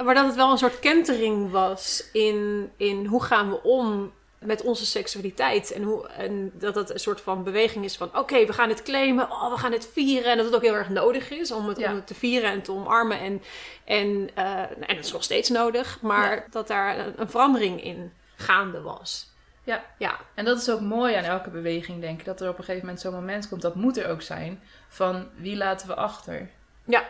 Maar 0.05 0.15
dat 0.15 0.27
het 0.27 0.35
wel 0.35 0.51
een 0.51 0.59
soort 0.59 0.79
kentering 0.79 1.51
was 1.51 2.09
in, 2.13 2.71
in 2.77 3.07
hoe 3.07 3.23
gaan 3.23 3.51
we 3.51 3.63
om 3.63 4.13
met 4.47 4.63
onze 4.63 4.87
seksualiteit. 4.87 5.73
En, 5.73 5.83
hoe, 5.83 6.09
en 6.09 6.51
dat 6.55 6.75
het 6.75 6.91
een 6.91 6.99
soort 7.01 7.21
van 7.21 7.45
beweging 7.45 7.85
is 7.85 7.97
van: 7.97 8.17
oké, 8.17 8.47
we 8.47 8.53
gaan 8.53 8.69
het 8.69 8.83
claimen, 8.83 9.31
oh, 9.31 9.51
we 9.53 9.59
gaan 9.59 9.73
het 9.73 9.89
vieren. 9.93 10.31
En 10.31 10.37
dat 10.37 10.47
het 10.47 10.55
ook 10.55 10.63
heel 10.63 10.75
erg 10.75 10.89
nodig 10.89 11.31
is 11.31 11.53
om 11.53 11.69
het, 11.69 11.79
Ja. 11.79 11.91
om 11.91 11.95
het 11.97 12.07
te 12.07 12.15
vieren 12.15 12.51
en 12.51 12.63
te 12.63 12.73
omarmen. 12.73 13.19
En, 13.21 13.43
en, 13.85 14.31
eh, 14.35 14.61
en 14.61 14.97
dat 14.97 15.05
is 15.05 15.13
nog 15.13 15.23
steeds 15.25 15.49
nodig, 15.49 15.99
maar 16.01 16.35
Ja. 16.35 16.45
dat 16.51 16.67
daar 16.69 16.99
een, 16.99 17.13
een 17.17 17.31
verandering 17.31 17.83
in 17.85 18.13
gaande 18.37 18.81
was. 18.81 19.35
Ja. 19.65 19.85
Ja, 19.99 20.17
En 20.35 20.45
dat 20.45 20.59
is 20.59 20.71
ook 20.71 20.81
mooi 20.81 21.15
aan 21.15 21.25
elke 21.25 21.51
beweging, 21.51 22.01
denk 22.01 22.19
ik. 22.19 22.25
Dat 22.25 22.41
er 22.41 22.49
op 22.49 22.59
een 22.59 22.65
gegeven 22.65 22.85
moment 22.87 23.01
zo'n 23.05 23.15
moment 23.15 23.49
komt, 23.49 23.63
dat 23.63 23.75
moet 23.75 23.97
er 23.97 24.09
ook 24.09 24.23
zijn, 24.23 24.61
van 24.89 25.29
wie 25.37 25.57
laten 25.57 25.89
we 25.89 25.95
achter? 25.95 26.51
Ja. 26.85 27.05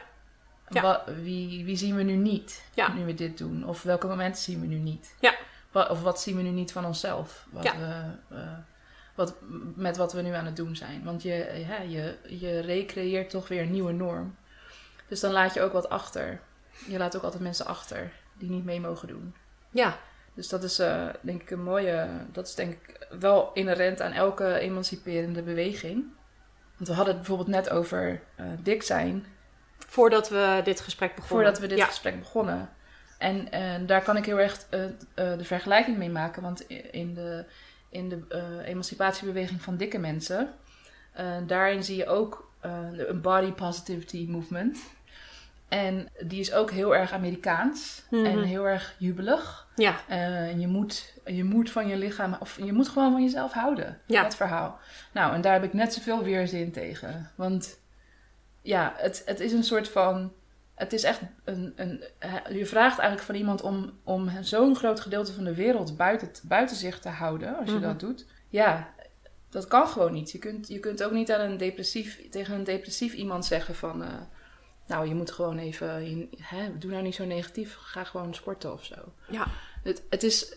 Ja. 0.68 1.04
Wie, 1.22 1.64
wie 1.64 1.76
zien 1.76 1.96
we 1.96 2.02
nu 2.02 2.12
niet, 2.12 2.62
nu 2.94 3.04
we 3.04 3.14
dit 3.14 3.38
doen? 3.38 3.66
Of 3.66 3.82
welke 3.82 4.06
momenten 4.06 4.42
zien 4.42 4.60
we 4.60 4.66
nu 4.66 4.76
niet? 4.76 5.14
Ja. 5.20 5.34
Of 5.84 6.02
wat 6.02 6.20
zien 6.20 6.36
we 6.36 6.42
nu 6.42 6.50
niet 6.50 6.72
van 6.72 6.84
onszelf? 6.84 7.46
Wat 7.50 7.64
Ja. 7.64 7.74
we, 7.78 8.34
eh, 8.36 8.58
wat, 9.14 9.34
met 9.74 9.96
wat 9.96 10.12
we 10.12 10.22
nu 10.22 10.32
aan 10.32 10.46
het 10.46 10.56
doen 10.56 10.76
zijn. 10.76 11.04
Want 11.04 11.22
je, 11.22 11.64
ja, 11.68 11.80
je, 11.80 12.16
je 12.28 12.60
recreëert 12.60 13.30
toch 13.30 13.48
weer 13.48 13.62
een 13.62 13.70
nieuwe 13.70 13.92
norm. 13.92 14.36
Dus 15.08 15.20
dan 15.20 15.32
laat 15.32 15.54
je 15.54 15.62
ook 15.62 15.72
wat 15.72 15.88
achter. 15.88 16.40
Je 16.86 16.98
laat 16.98 17.16
ook 17.16 17.22
altijd 17.22 17.42
mensen 17.42 17.66
achter 17.66 18.12
die 18.38 18.50
niet 18.50 18.64
mee 18.64 18.80
mogen 18.80 19.08
doen. 19.08 19.34
ja, 19.70 19.98
Dus 20.34 20.48
dat 20.48 20.62
is 20.62 20.78
eh, 20.78 21.06
denk 21.20 21.42
ik 21.42 21.50
een 21.50 21.62
mooie, 21.62 22.08
dat 22.32 22.46
is 22.46 22.54
denk 22.54 22.72
ik 22.72 23.06
wel 23.20 23.50
inherent 23.52 24.00
aan 24.00 24.12
elke 24.12 24.58
emanciperende 24.58 25.42
beweging. 25.42 26.04
Want 26.76 26.88
we 26.88 26.94
hadden 26.94 27.14
het 27.14 27.16
bijvoorbeeld 27.16 27.56
net 27.56 27.70
over 27.70 28.22
eh, 28.34 28.46
dik 28.62 28.82
zijn. 28.82 29.26
Voordat 29.78 30.28
we 30.28 30.60
dit 30.64 30.80
gesprek 30.80 31.14
begonnen. 31.14 31.36
Voordat 31.44 31.58
we 31.60 31.66
dit 31.66 31.78
ja. 31.78 31.84
gesprek 31.84 32.18
begonnen. 32.18 32.70
En 33.18 33.52
eh, 33.52 33.86
daar 33.86 34.02
kan 34.02 34.16
ik 34.16 34.24
heel 34.24 34.40
erg 34.40 34.66
eh, 34.70 34.84
eh, 34.84 34.90
de 35.14 35.44
vergelijking 35.44 35.96
mee 35.96 36.10
maken. 36.10 36.42
Want 36.42 36.60
in 36.90 37.14
de, 37.14 37.44
in 37.90 38.08
de 38.08 38.22
emancipatiebeweging 38.64 39.62
van 39.62 39.76
dikke 39.76 39.98
mensen... 39.98 40.54
daarin 41.46 41.84
zie 41.84 41.96
je 41.96 42.06
ook 42.06 42.50
een 42.60 43.20
body 43.20 43.52
positivity 43.52 44.26
movement. 44.28 44.78
En 45.68 46.08
die 46.20 46.40
is 46.40 46.52
ook 46.52 46.70
heel 46.70 46.96
erg 46.96 47.12
Amerikaans. 47.12 48.02
Mhm. 48.10 48.24
En 48.24 48.42
heel 48.42 48.68
erg 48.68 48.94
jubelig. 48.98 49.66
Ja, 49.74 49.96
je, 50.56 50.66
moet, 50.66 51.14
je 51.24 51.44
moet 51.44 51.70
van 51.70 51.88
je 51.88 51.96
lichaam... 51.96 52.36
Of 52.40 52.58
je 52.64 52.72
moet 52.72 52.88
gewoon 52.88 53.12
van 53.12 53.22
jezelf 53.22 53.52
houden. 53.52 54.00
Ja. 54.06 54.22
Dat 54.22 54.36
verhaal. 54.36 54.78
Nou, 55.12 55.34
en 55.34 55.40
daar 55.40 55.52
heb 55.52 55.64
ik 55.64 55.72
net 55.72 55.94
zoveel 55.94 56.22
weerzin 56.22 56.72
tegen. 56.72 57.30
Want 57.34 57.78
ja, 58.62 58.94
het, 58.96 59.22
het 59.24 59.40
is 59.40 59.52
een 59.52 59.64
soort 59.64 59.88
van. 59.88 60.32
Het 60.76 60.92
is 60.92 61.02
echt 61.02 61.20
een. 61.44 61.72
een 61.76 62.04
je 62.56 62.66
vraagt 62.66 62.98
eigenlijk 62.98 63.26
van 63.28 63.34
iemand 63.34 63.62
om, 63.62 63.98
om 64.04 64.30
zo'n 64.40 64.76
groot 64.76 65.00
gedeelte 65.00 65.32
van 65.32 65.44
de 65.44 65.54
wereld 65.54 65.96
buiten, 65.96 66.28
buiten 66.42 66.76
zich 66.76 66.98
te 66.98 67.08
houden, 67.08 67.56
als 67.58 67.68
je 67.68 67.74
Mhm. 67.76 67.82
dat 67.84 68.00
doet. 68.00 68.26
Ja, 68.48 68.94
dat 69.50 69.66
kan 69.66 69.88
gewoon 69.88 70.12
niet. 70.12 70.30
Je 70.32 70.38
kunt, 70.38 70.68
je 70.68 70.78
kunt 70.80 71.02
ook 71.04 71.12
niet 71.12 71.32
aan 71.32 71.40
een 71.50 71.56
depressief, 71.56 72.28
tegen 72.30 72.54
een 72.54 72.64
depressief 72.64 73.12
iemand 73.12 73.44
zeggen 73.44 73.74
van. 73.74 74.02
eh, 74.02 74.08
nou, 74.86 75.08
je 75.08 75.14
moet 75.14 75.30
gewoon 75.30 75.58
even. 75.58 76.08
Je, 76.10 76.28
hè, 76.40 76.78
doe 76.78 76.90
nou 76.90 77.02
niet 77.02 77.14
zo 77.14 77.24
negatief. 77.24 77.74
Ga 77.74 78.04
gewoon 78.04 78.34
sporten 78.34 78.72
of 78.72 78.84
zo. 78.84 78.94
ja. 79.30 79.46
Het, 79.82 80.02
het 80.10 80.22
is, 80.22 80.56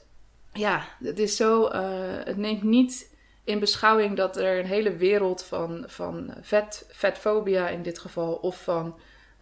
ja, 0.54 0.84
het 1.04 1.20
is 1.20 1.36
zo, 1.36 1.66
eh, 1.68 1.82
het 2.24 2.38
neemt 2.38 2.64
niet 2.64 3.16
in 3.44 3.60
beschouwing 3.60 4.18
dat 4.18 4.38
er 4.38 4.60
een 4.60 4.66
hele 4.66 4.96
wereld 4.96 5.44
van, 5.44 5.84
van 5.88 6.34
vet, 6.42 6.86
vetfobia 6.92 7.68
in 7.70 7.82
dit 7.82 8.00
geval, 8.00 8.34
of 8.34 8.64
van 8.64 9.00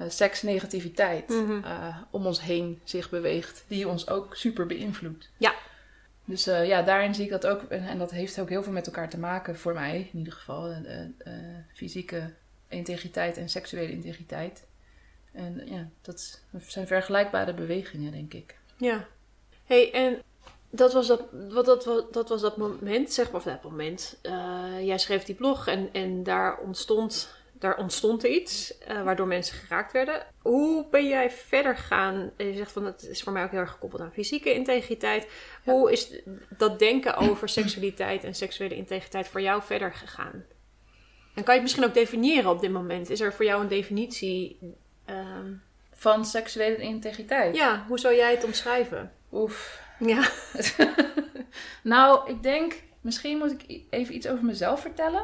seksnegativiteit 0.08 1.30
Mhm. 1.30 1.64
eh, 1.64 1.98
om 2.10 2.26
ons 2.26 2.42
heen 2.42 2.82
zich 2.84 3.10
beweegt, 3.10 3.64
die 3.68 3.88
ons 3.88 4.10
ook 4.10 4.36
super 4.36 4.66
beïnvloedt. 4.66 5.30
Ja. 5.38 5.54
Dus 6.26 6.48
eh, 6.48 6.68
ja, 6.68 6.82
daarin 6.82 7.16
zie 7.16 7.24
ik 7.24 7.30
dat 7.32 7.48
ook, 7.48 7.62
en, 7.64 7.88
en 7.88 7.98
dat 7.98 8.12
heeft 8.12 8.40
ook 8.40 8.50
heel 8.50 8.64
veel 8.64 8.72
met 8.72 8.86
elkaar 8.88 9.10
te 9.10 9.20
maken, 9.20 9.58
voor 9.58 9.74
mij 9.74 10.10
in 10.14 10.18
ieder 10.20 10.34
geval, 10.34 10.68
eh, 10.70 10.78
eh, 11.02 11.06
eh, 11.18 11.34
fysieke 11.74 12.34
integriteit 12.68 13.38
en 13.38 13.50
seksuele 13.50 13.92
integriteit. 13.92 14.66
En 15.32 15.62
ja, 15.66 15.88
dat 16.02 16.42
zijn 16.68 16.88
vergelijkbare 16.88 17.54
bewegingen, 17.54 18.12
denk 18.12 18.34
ik. 18.34 18.56
Ja. 18.78 19.06
hey, 19.66 19.94
en 19.94 20.22
dat 20.70 20.94
was 20.94 21.08
dat, 21.08 21.22
wat, 21.50 21.66
dat, 21.66 21.86
wat, 21.86 22.14
dat 22.14 22.30
was 22.30 22.42
dat 22.42 22.58
moment, 22.58 23.14
zeg 23.14 23.26
maar, 23.26 23.36
of 23.36 23.44
dat 23.44 23.64
moment. 23.64 24.18
eh, 24.22 24.86
jij 24.86 24.98
schreef 24.98 25.24
die 25.24 25.36
blog 25.36 25.68
en, 25.68 25.90
en 25.92 26.24
daar 26.24 26.58
ontstond, 26.58 27.30
daar 27.60 27.78
ontstond 27.78 28.24
iets, 28.24 28.78
eh, 28.78 29.04
waardoor 29.04 29.28
mensen 29.28 29.58
geraakt 29.58 29.92
werden. 29.92 30.26
Hoe 30.42 30.86
ben 30.92 31.08
jij 31.08 31.32
verder 31.32 31.76
gegaan? 31.78 32.32
Je 32.38 32.54
zegt 32.54 32.72
van, 32.72 32.86
het 32.86 33.04
is 33.04 33.24
voor 33.24 33.34
mij 33.34 33.44
ook 33.44 33.52
heel 33.52 33.60
erg 33.60 33.72
gekoppeld 33.72 34.02
aan 34.02 34.12
fysieke 34.14 34.54
integriteit. 34.54 35.28
Ja. 35.64 35.72
Hoe 35.72 35.92
is 35.92 36.12
dat 36.58 36.80
denken 36.80 37.16
over 37.16 37.50
seksualiteit 37.50 38.24
en 38.24 38.34
seksuele 38.36 38.76
integriteit 38.76 39.28
voor 39.28 39.42
jou 39.42 39.62
verder 39.64 39.94
gegaan? 39.94 40.44
En 41.34 41.44
kan 41.44 41.54
je 41.54 41.60
het 41.60 41.62
misschien 41.62 41.86
ook 41.86 41.94
definiëren 41.94 42.52
op 42.52 42.60
dit 42.62 42.72
moment? 42.72 43.10
Is 43.10 43.20
er 43.22 43.34
voor 43.34 43.46
jou 43.46 43.62
een 43.62 43.68
definitie? 43.68 44.60
ehm, 45.06 45.54
Van 45.94 46.26
seksuele 46.26 46.78
integriteit. 46.78 47.56
ja, 47.56 47.86
hoe 47.88 48.00
zou 48.00 48.16
jij 48.16 48.32
het 48.32 48.44
omschrijven? 48.44 49.12
Oef. 49.32 49.82
Ja. 50.00 50.30
nou, 51.84 52.30
ik 52.30 52.44
denk, 52.44 52.84
misschien 53.02 53.38
moet 53.38 53.52
ik 53.52 53.82
even 53.90 54.16
iets 54.16 54.28
over 54.28 54.46
mezelf 54.46 54.82
vertellen. 54.82 55.24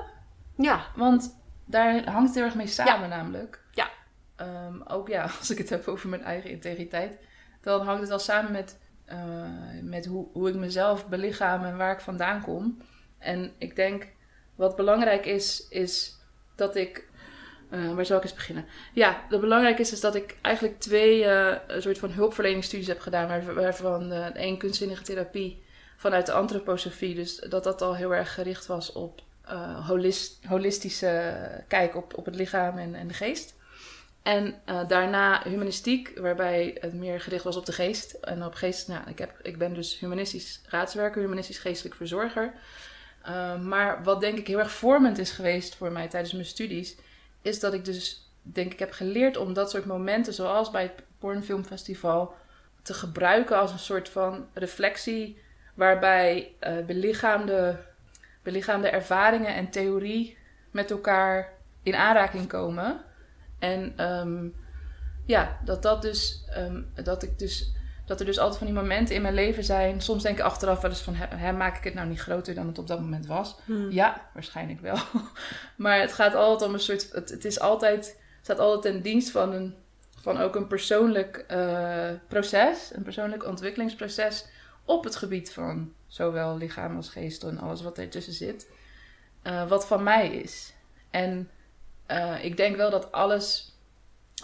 Ja. 0.57 0.85
Want 0.95 1.41
daar 1.65 2.10
hangt 2.10 2.28
het 2.28 2.36
heel 2.36 2.45
erg 2.45 2.56
mee 2.56 2.67
samen 2.67 3.10
namelijk. 3.10 3.62
Ja. 3.71 3.89
Ehm, 4.36 4.82
ook 4.88 5.08
ja, 5.08 5.21
als 5.39 5.49
ik 5.52 5.58
het 5.58 5.69
heb 5.69 5.88
over 5.88 6.10
mijn 6.10 6.23
eigen 6.23 6.49
integriteit. 6.49 7.17
Dan 7.62 7.82
hangt 7.86 8.02
het 8.02 8.12
al 8.12 8.19
samen 8.19 8.52
met, 8.52 8.80
eh, 9.06 9.17
met 9.82 10.06
hoe, 10.06 10.28
hoe 10.34 10.49
ik 10.49 10.56
mezelf 10.56 11.08
belichaam 11.08 11.63
en 11.63 11.78
waar 11.78 11.93
ik 11.93 11.99
vandaan 12.02 12.41
kom. 12.41 12.82
En 13.17 13.52
ik 13.58 13.76
denk, 13.76 14.08
wat 14.56 14.76
belangrijk 14.76 15.26
is, 15.26 15.67
is 15.69 16.17
dat 16.56 16.76
ik... 16.76 17.08
eh, 17.69 17.93
waar 17.93 18.06
zal 18.06 18.17
ik 18.17 18.23
eens 18.23 18.34
beginnen? 18.34 18.65
Ja, 18.93 19.21
wat 19.30 19.41
belangrijk 19.41 19.80
is, 19.80 19.91
is 19.91 19.99
dat 19.99 20.15
ik 20.15 20.38
eigenlijk 20.41 20.80
twee 20.80 21.26
een 21.67 21.82
soort 21.82 21.97
van 21.97 22.12
hulpverleningsstudies 22.12 22.88
heb 22.88 22.99
gedaan. 22.99 23.28
waar- 23.28 23.54
Waarvan 23.54 24.12
één 24.12 24.58
kunstzinnige 24.58 25.04
therapie 25.04 25.63
vanuit 25.97 26.26
de 26.26 26.32
antroposofie. 26.32 27.15
Dus 27.15 27.36
dat 27.36 27.63
dat 27.63 27.82
al 27.82 27.95
heel 27.95 28.15
erg 28.15 28.34
gericht 28.34 28.65
was 28.65 28.91
op 28.91 29.21
eh, 29.45 29.88
holis- 29.88 30.39
holistische 30.47 31.36
kijk 31.67 31.95
op, 31.95 32.17
op 32.17 32.25
het 32.25 32.36
lichaam 32.36 32.77
en, 32.77 32.95
en 32.95 33.08
de 33.08 33.13
geest. 33.13 33.56
En 34.23 34.56
eh, 34.65 34.88
daarna 34.88 35.43
humanistiek, 35.43 36.19
waarbij 36.19 36.77
het 36.79 36.93
meer 36.93 37.21
gericht 37.21 37.43
was 37.43 37.56
op 37.56 37.65
de 37.65 37.71
geest. 37.71 38.12
En 38.13 38.45
op 38.45 38.53
geest, 38.53 38.88
nou, 38.88 39.10
ik, 39.10 39.19
heb, 39.19 39.39
ik 39.41 39.58
ben 39.58 39.73
dus 39.73 39.99
humanistisch 39.99 40.62
raadswerker, 40.67 41.21
humanistisch 41.21 41.58
geestelijk 41.58 41.95
verzorger. 41.95 42.53
Uh, 43.27 43.60
maar 43.62 44.03
wat 44.03 44.21
denk 44.21 44.38
ik 44.38 44.47
heel 44.47 44.60
erg 44.60 44.71
vormend 44.71 45.17
is 45.17 45.32
geweest 45.32 45.75
voor 45.75 45.91
mij 45.91 46.08
tijdens 46.08 46.34
mijn 46.34 46.45
studies, 46.45 46.95
is 47.41 47.60
dat 47.60 47.73
ik 47.73 47.86
dus, 47.86 48.32
denk 48.41 48.73
ik, 48.73 48.79
heb 48.79 48.91
geleerd 48.91 49.38
om 49.38 49.53
dat 49.53 49.69
soort 49.69 49.86
momenten, 49.86 50.34
zoals 50.34 50.71
bij 50.71 50.82
het 50.82 51.03
Pornfilmfestival, 51.19 52.36
te 52.82 52.93
gebruiken 52.93 53.58
als 53.58 53.71
een 53.71 53.79
soort 53.79 54.10
van 54.10 54.47
reflectie, 54.53 55.41
waarbij 55.73 56.53
uh, 56.62 56.86
belichaamde, 56.86 57.79
belichaamde 58.43 58.88
ervaringen 58.88 59.56
en 59.56 59.69
theorie 59.69 60.38
met 60.71 60.91
elkaar 60.91 61.53
in 61.84 61.95
aanraking 61.95 62.47
komen. 62.47 63.01
En 63.60 64.10
um, 64.10 64.56
ja, 65.25 65.58
dat 65.65 65.82
dat 65.82 66.01
dus, 66.01 66.45
um, 66.58 66.91
dat 67.03 67.23
ik 67.23 67.39
dus, 67.39 67.73
dat 68.06 68.19
er 68.19 68.25
dus 68.25 68.39
altijd 68.39 68.58
van 68.58 68.67
die 68.67 68.75
momenten 68.75 69.15
in 69.15 69.21
mijn 69.21 69.34
leven 69.34 69.63
zijn. 69.63 70.01
Soms 70.01 70.23
denk 70.23 70.38
ik 70.38 70.43
achteraf 70.43 70.82
wel 70.82 70.91
eens 70.91 71.01
van, 71.01 71.15
hè, 71.15 71.51
maak 71.51 71.77
ik 71.77 71.84
het 71.84 71.93
nou 71.93 72.08
niet 72.08 72.19
groter 72.19 72.56
dan 72.56 72.67
het 72.67 72.77
op 72.77 72.88
dat 72.88 72.99
moment 72.99 73.25
was? 73.25 73.56
Hmm. 73.65 73.91
Ja, 73.91 74.29
waarschijnlijk 74.34 74.79
wel. 74.79 74.97
maar 75.75 75.99
het 75.99 76.13
gaat 76.13 76.36
altijd 76.36 76.69
om 76.69 76.73
een 76.73 76.79
soort, 76.79 77.12
het, 77.12 77.29
het 77.29 77.45
is 77.45 77.60
altijd, 77.60 78.06
het 78.06 78.17
staat 78.41 78.60
altijd 78.60 78.93
ten 78.93 79.03
dienst 79.03 79.29
van 79.29 79.53
een, 79.53 79.75
van 80.21 80.38
ook 80.38 80.56
een 80.56 80.67
persoonlijk 80.67 81.45
uh, 81.51 82.10
proces, 82.27 82.91
een 82.93 83.03
persoonlijk 83.03 83.45
ontwikkelingsproces 83.45 84.45
op 84.86 85.03
het 85.03 85.15
gebied 85.15 85.53
van 85.53 85.93
zowel 86.13 86.58
lichaam 86.58 86.95
als 86.95 87.10
geest 87.10 87.43
en 87.43 87.58
alles 87.58 87.82
wat 87.82 87.97
ertussen 87.97 88.34
zit. 88.34 88.71
Uh, 89.43 89.67
wat 89.67 89.88
van 89.88 90.04
mij 90.04 90.30
is. 90.30 90.73
En 91.10 91.49
uh, 92.08 92.43
ik 92.43 92.58
denk 92.58 92.76
wel 92.76 92.89
dat 92.89 93.12
alles 93.12 93.78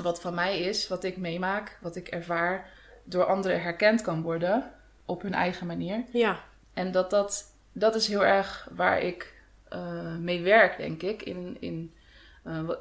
wat 0.01 0.21
van 0.21 0.33
mij 0.33 0.59
is, 0.59 0.87
wat 0.87 1.03
ik 1.03 1.17
meemaak, 1.17 1.77
wat 1.81 1.95
ik 1.95 2.07
ervaar, 2.07 2.69
door 3.03 3.25
anderen 3.25 3.61
herkend 3.61 4.01
kan 4.01 4.21
worden 4.21 4.71
op 5.05 5.21
hun 5.21 5.33
eigen 5.33 5.67
manier. 5.67 6.03
Ja. 6.11 6.43
En 6.73 6.91
dat 6.91 7.09
dat, 7.09 7.55
dat 7.71 7.95
is 7.95 8.07
heel 8.07 8.25
erg 8.25 8.69
waar 8.71 9.01
ik 9.01 9.33
uh, 9.73 10.15
mee 10.15 10.41
werk, 10.41 10.77
denk 10.77 11.01
ik. 11.01 11.21
In, 11.21 11.57
in, 11.59 11.93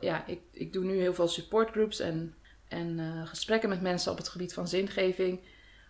ja, 0.01 0.27
ik, 0.27 0.41
ik 0.53 0.73
doe 0.73 0.85
nu 0.85 1.01
heel 1.01 1.15
veel 1.15 1.29
supportgroups 1.29 2.01
en, 2.01 2.35
en 2.69 3.01
gesprekken 3.27 3.69
met 3.69 3.81
mensen 3.81 4.13
op 4.13 4.19
het 4.19 4.29
gebied 4.29 4.55
van 4.55 4.69
zingeving. 4.69 5.41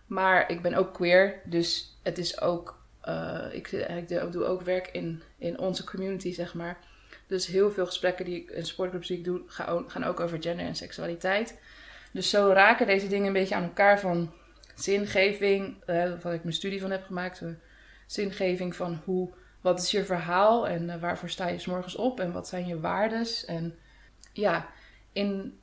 Maar 0.05 0.51
ik 0.51 0.61
ben 0.61 0.73
ook 0.73 0.93
queer, 0.93 1.41
dus 1.45 1.99
het 2.03 2.17
is 2.17 2.41
ook. 2.41 2.78
Uh, 3.09 3.45
ik, 3.51 4.31
doe 4.31 4.45
ook 4.45 4.61
werk 4.61 4.87
in, 4.87 5.21
in 5.37 5.59
onze 5.59 5.83
community, 5.83 6.33
zeg 6.33 6.53
maar. 6.53 6.77
Dus 7.27 7.47
heel 7.47 7.71
veel 7.71 7.85
gesprekken 7.85 8.25
die 8.25 8.35
ik, 8.35 8.49
en 8.49 8.65
sportgroups 8.65 9.07
die 9.07 9.17
ik 9.17 9.23
doe, 9.23 9.41
gaan 9.87 10.03
ook 10.03 10.19
over 10.19 10.41
gender 10.41 10.65
en 10.65 10.75
seksualiteit. 10.75 11.59
Dus 12.11 12.29
zo 12.29 12.51
raken 12.53 12.87
deze 12.87 13.07
dingen 13.07 13.27
een 13.27 13.33
beetje 13.33 13.55
aan 13.55 13.63
elkaar 13.63 13.99
van 13.99 14.33
zingeving, 14.75 15.83
uh, 15.87 16.11
wat 16.21 16.33
ik 16.33 16.43
mijn 16.43 16.55
studie 16.55 16.81
van 16.81 16.91
heb 16.91 17.05
gemaakt. 17.05 17.41
Uh, 17.41 17.49
zingeving 18.07 18.75
van 18.75 19.01
hoe, 19.05 19.33
wat 19.61 19.81
is 19.81 19.91
je 19.91 20.05
verhaal 20.05 20.67
en 20.67 20.99
waarvoor 20.99 21.29
sta 21.29 21.47
je 21.47 21.59
s 21.59 21.65
morgens 21.65 21.95
op 21.95 22.19
en 22.19 22.31
wat 22.31 22.47
zijn 22.47 22.67
je 22.67 22.79
waardes. 22.79 23.45
En 23.45 23.77
ja, 24.33 24.67
in, 25.11 25.59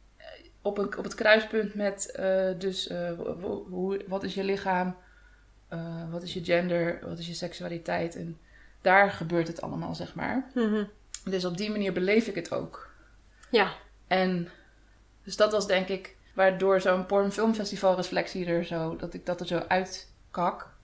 op, 0.63 0.79
een, 0.79 0.99
op 0.99 1.05
het 1.05 1.15
kruispunt 1.15 1.75
met 1.75 2.19
dus 2.59 2.91
hoe, 3.69 4.05
wat 4.07 4.23
is 4.23 4.35
je 4.35 4.45
lichaam, 4.45 4.97
uh, 5.73 6.11
wat 6.11 6.23
is 6.23 6.35
je 6.35 6.45
gender, 6.45 6.99
wat 7.03 7.19
is 7.19 7.27
je 7.27 7.35
seksualiteit. 7.35 8.17
En 8.17 8.39
daar 8.81 9.11
gebeurt 9.11 9.49
het 9.49 9.61
allemaal, 9.61 9.95
zeg 9.95 10.15
maar. 10.15 10.51
Mm 10.55 10.69
-hmm. 10.73 10.91
Dus 11.25 11.45
op 11.45 11.57
die 11.57 11.71
manier 11.71 11.93
beleef 11.93 12.27
ik 12.27 12.35
het 12.35 12.53
ook. 12.53 12.91
Ja. 13.51 13.73
En 14.07 14.49
dus 15.25 15.37
dat 15.37 15.53
was 15.53 15.67
denk 15.67 15.89
ik 15.89 16.17
waardoor 16.35 16.81
zo'n 16.81 17.07
pornfilmfestival 17.07 17.97
reflectie 17.97 18.47
er 18.47 18.65
zo, 18.65 18.97
dat 18.97 19.15
ik 19.15 19.27
dat 19.27 19.41
er 19.41 19.47
zo 19.47 19.65
uitkak. 19.69 20.75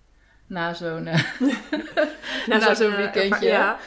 Na 0.46 0.74
zo'n 0.74 1.06
uh, 1.06 1.32
na, 2.48 2.56
na 2.56 2.74
zo'n 2.74 2.90
uh, 2.90 2.96
weekendje. 2.96 3.46
Ja. 3.46 3.78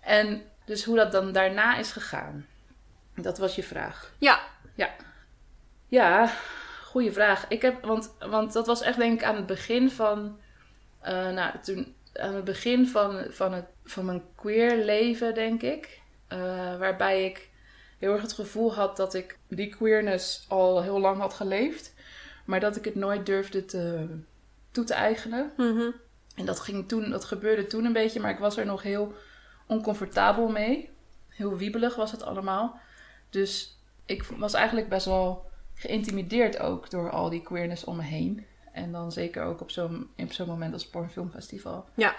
En 0.00 0.42
dus 0.64 0.84
hoe 0.84 0.96
dat 0.96 1.12
dan 1.12 1.32
daarna 1.32 1.76
is 1.76 1.92
gegaan. 1.92 2.46
Dat 3.14 3.38
was 3.38 3.54
je 3.54 3.62
vraag. 3.62 4.12
Ja. 4.18 4.40
Ja. 4.74 4.94
Ja, 5.86 6.32
goede 6.98 7.12
vraag. 7.12 7.48
Ik 7.48 7.62
heb, 7.62 7.84
want, 7.84 8.14
want 8.18 8.52
dat 8.52 8.66
was 8.66 8.80
echt 8.82 8.98
denk 8.98 9.20
ik 9.20 9.26
aan 9.26 9.36
het 9.36 9.46
begin 9.46 9.90
van, 9.90 10.38
uh, 11.02 11.30
nou 11.30 11.58
toen, 11.62 11.94
aan 12.14 12.34
het 12.34 12.44
begin 12.44 12.88
van, 12.88 13.24
van, 13.30 13.52
het, 13.52 13.64
van 13.84 14.04
mijn 14.04 14.22
queer 14.34 14.84
leven 14.84 15.34
denk 15.34 15.62
ik. 15.62 16.00
eh, 16.28 16.38
waarbij 16.78 17.24
ik 17.24 17.48
heel 17.98 18.12
erg 18.12 18.22
het 18.22 18.32
gevoel 18.32 18.74
had 18.74 18.96
dat 18.96 19.14
ik 19.14 19.38
die 19.48 19.68
queerness 19.68 20.44
al 20.48 20.82
heel 20.82 21.00
lang 21.00 21.20
had 21.20 21.34
geleefd, 21.34 21.94
maar 22.44 22.60
dat 22.60 22.76
ik 22.76 22.84
het 22.84 22.94
nooit 22.94 23.26
durfde 23.26 23.64
te, 23.64 24.06
toe 24.70 24.84
te 24.84 24.94
eigenen. 24.94 25.52
Mhm. 25.56 25.90
En 26.34 26.44
dat, 26.44 26.60
ging 26.60 26.88
toen, 26.88 27.10
dat 27.10 27.24
gebeurde 27.24 27.66
toen 27.66 27.84
een 27.84 27.92
beetje, 27.92 28.20
maar 28.20 28.30
ik 28.30 28.38
was 28.38 28.56
er 28.56 28.66
nog 28.66 28.82
heel 28.82 29.14
oncomfortabel 29.66 30.48
mee. 30.48 30.90
Heel 31.28 31.56
wiebelig 31.56 31.96
was 31.96 32.12
het 32.12 32.22
allemaal. 32.22 32.80
Dus 33.30 33.78
ik 34.06 34.24
was 34.24 34.54
eigenlijk 34.54 34.88
best 34.88 35.06
wel 35.06 35.47
geïntimideerd 35.78 36.58
ook 36.58 36.90
door 36.90 37.10
al 37.10 37.30
die 37.30 37.42
queerness 37.42 37.84
om 37.84 37.96
me 37.96 38.02
heen. 38.02 38.46
En 38.72 38.92
dan 38.92 39.12
zeker 39.12 39.42
ook 39.42 39.60
op 39.60 39.70
zo'n, 39.70 40.10
zo'n 40.28 40.46
moment 40.46 40.72
als 40.72 40.86
Pornfilmfestival. 40.88 41.88
Ja. 41.94 42.14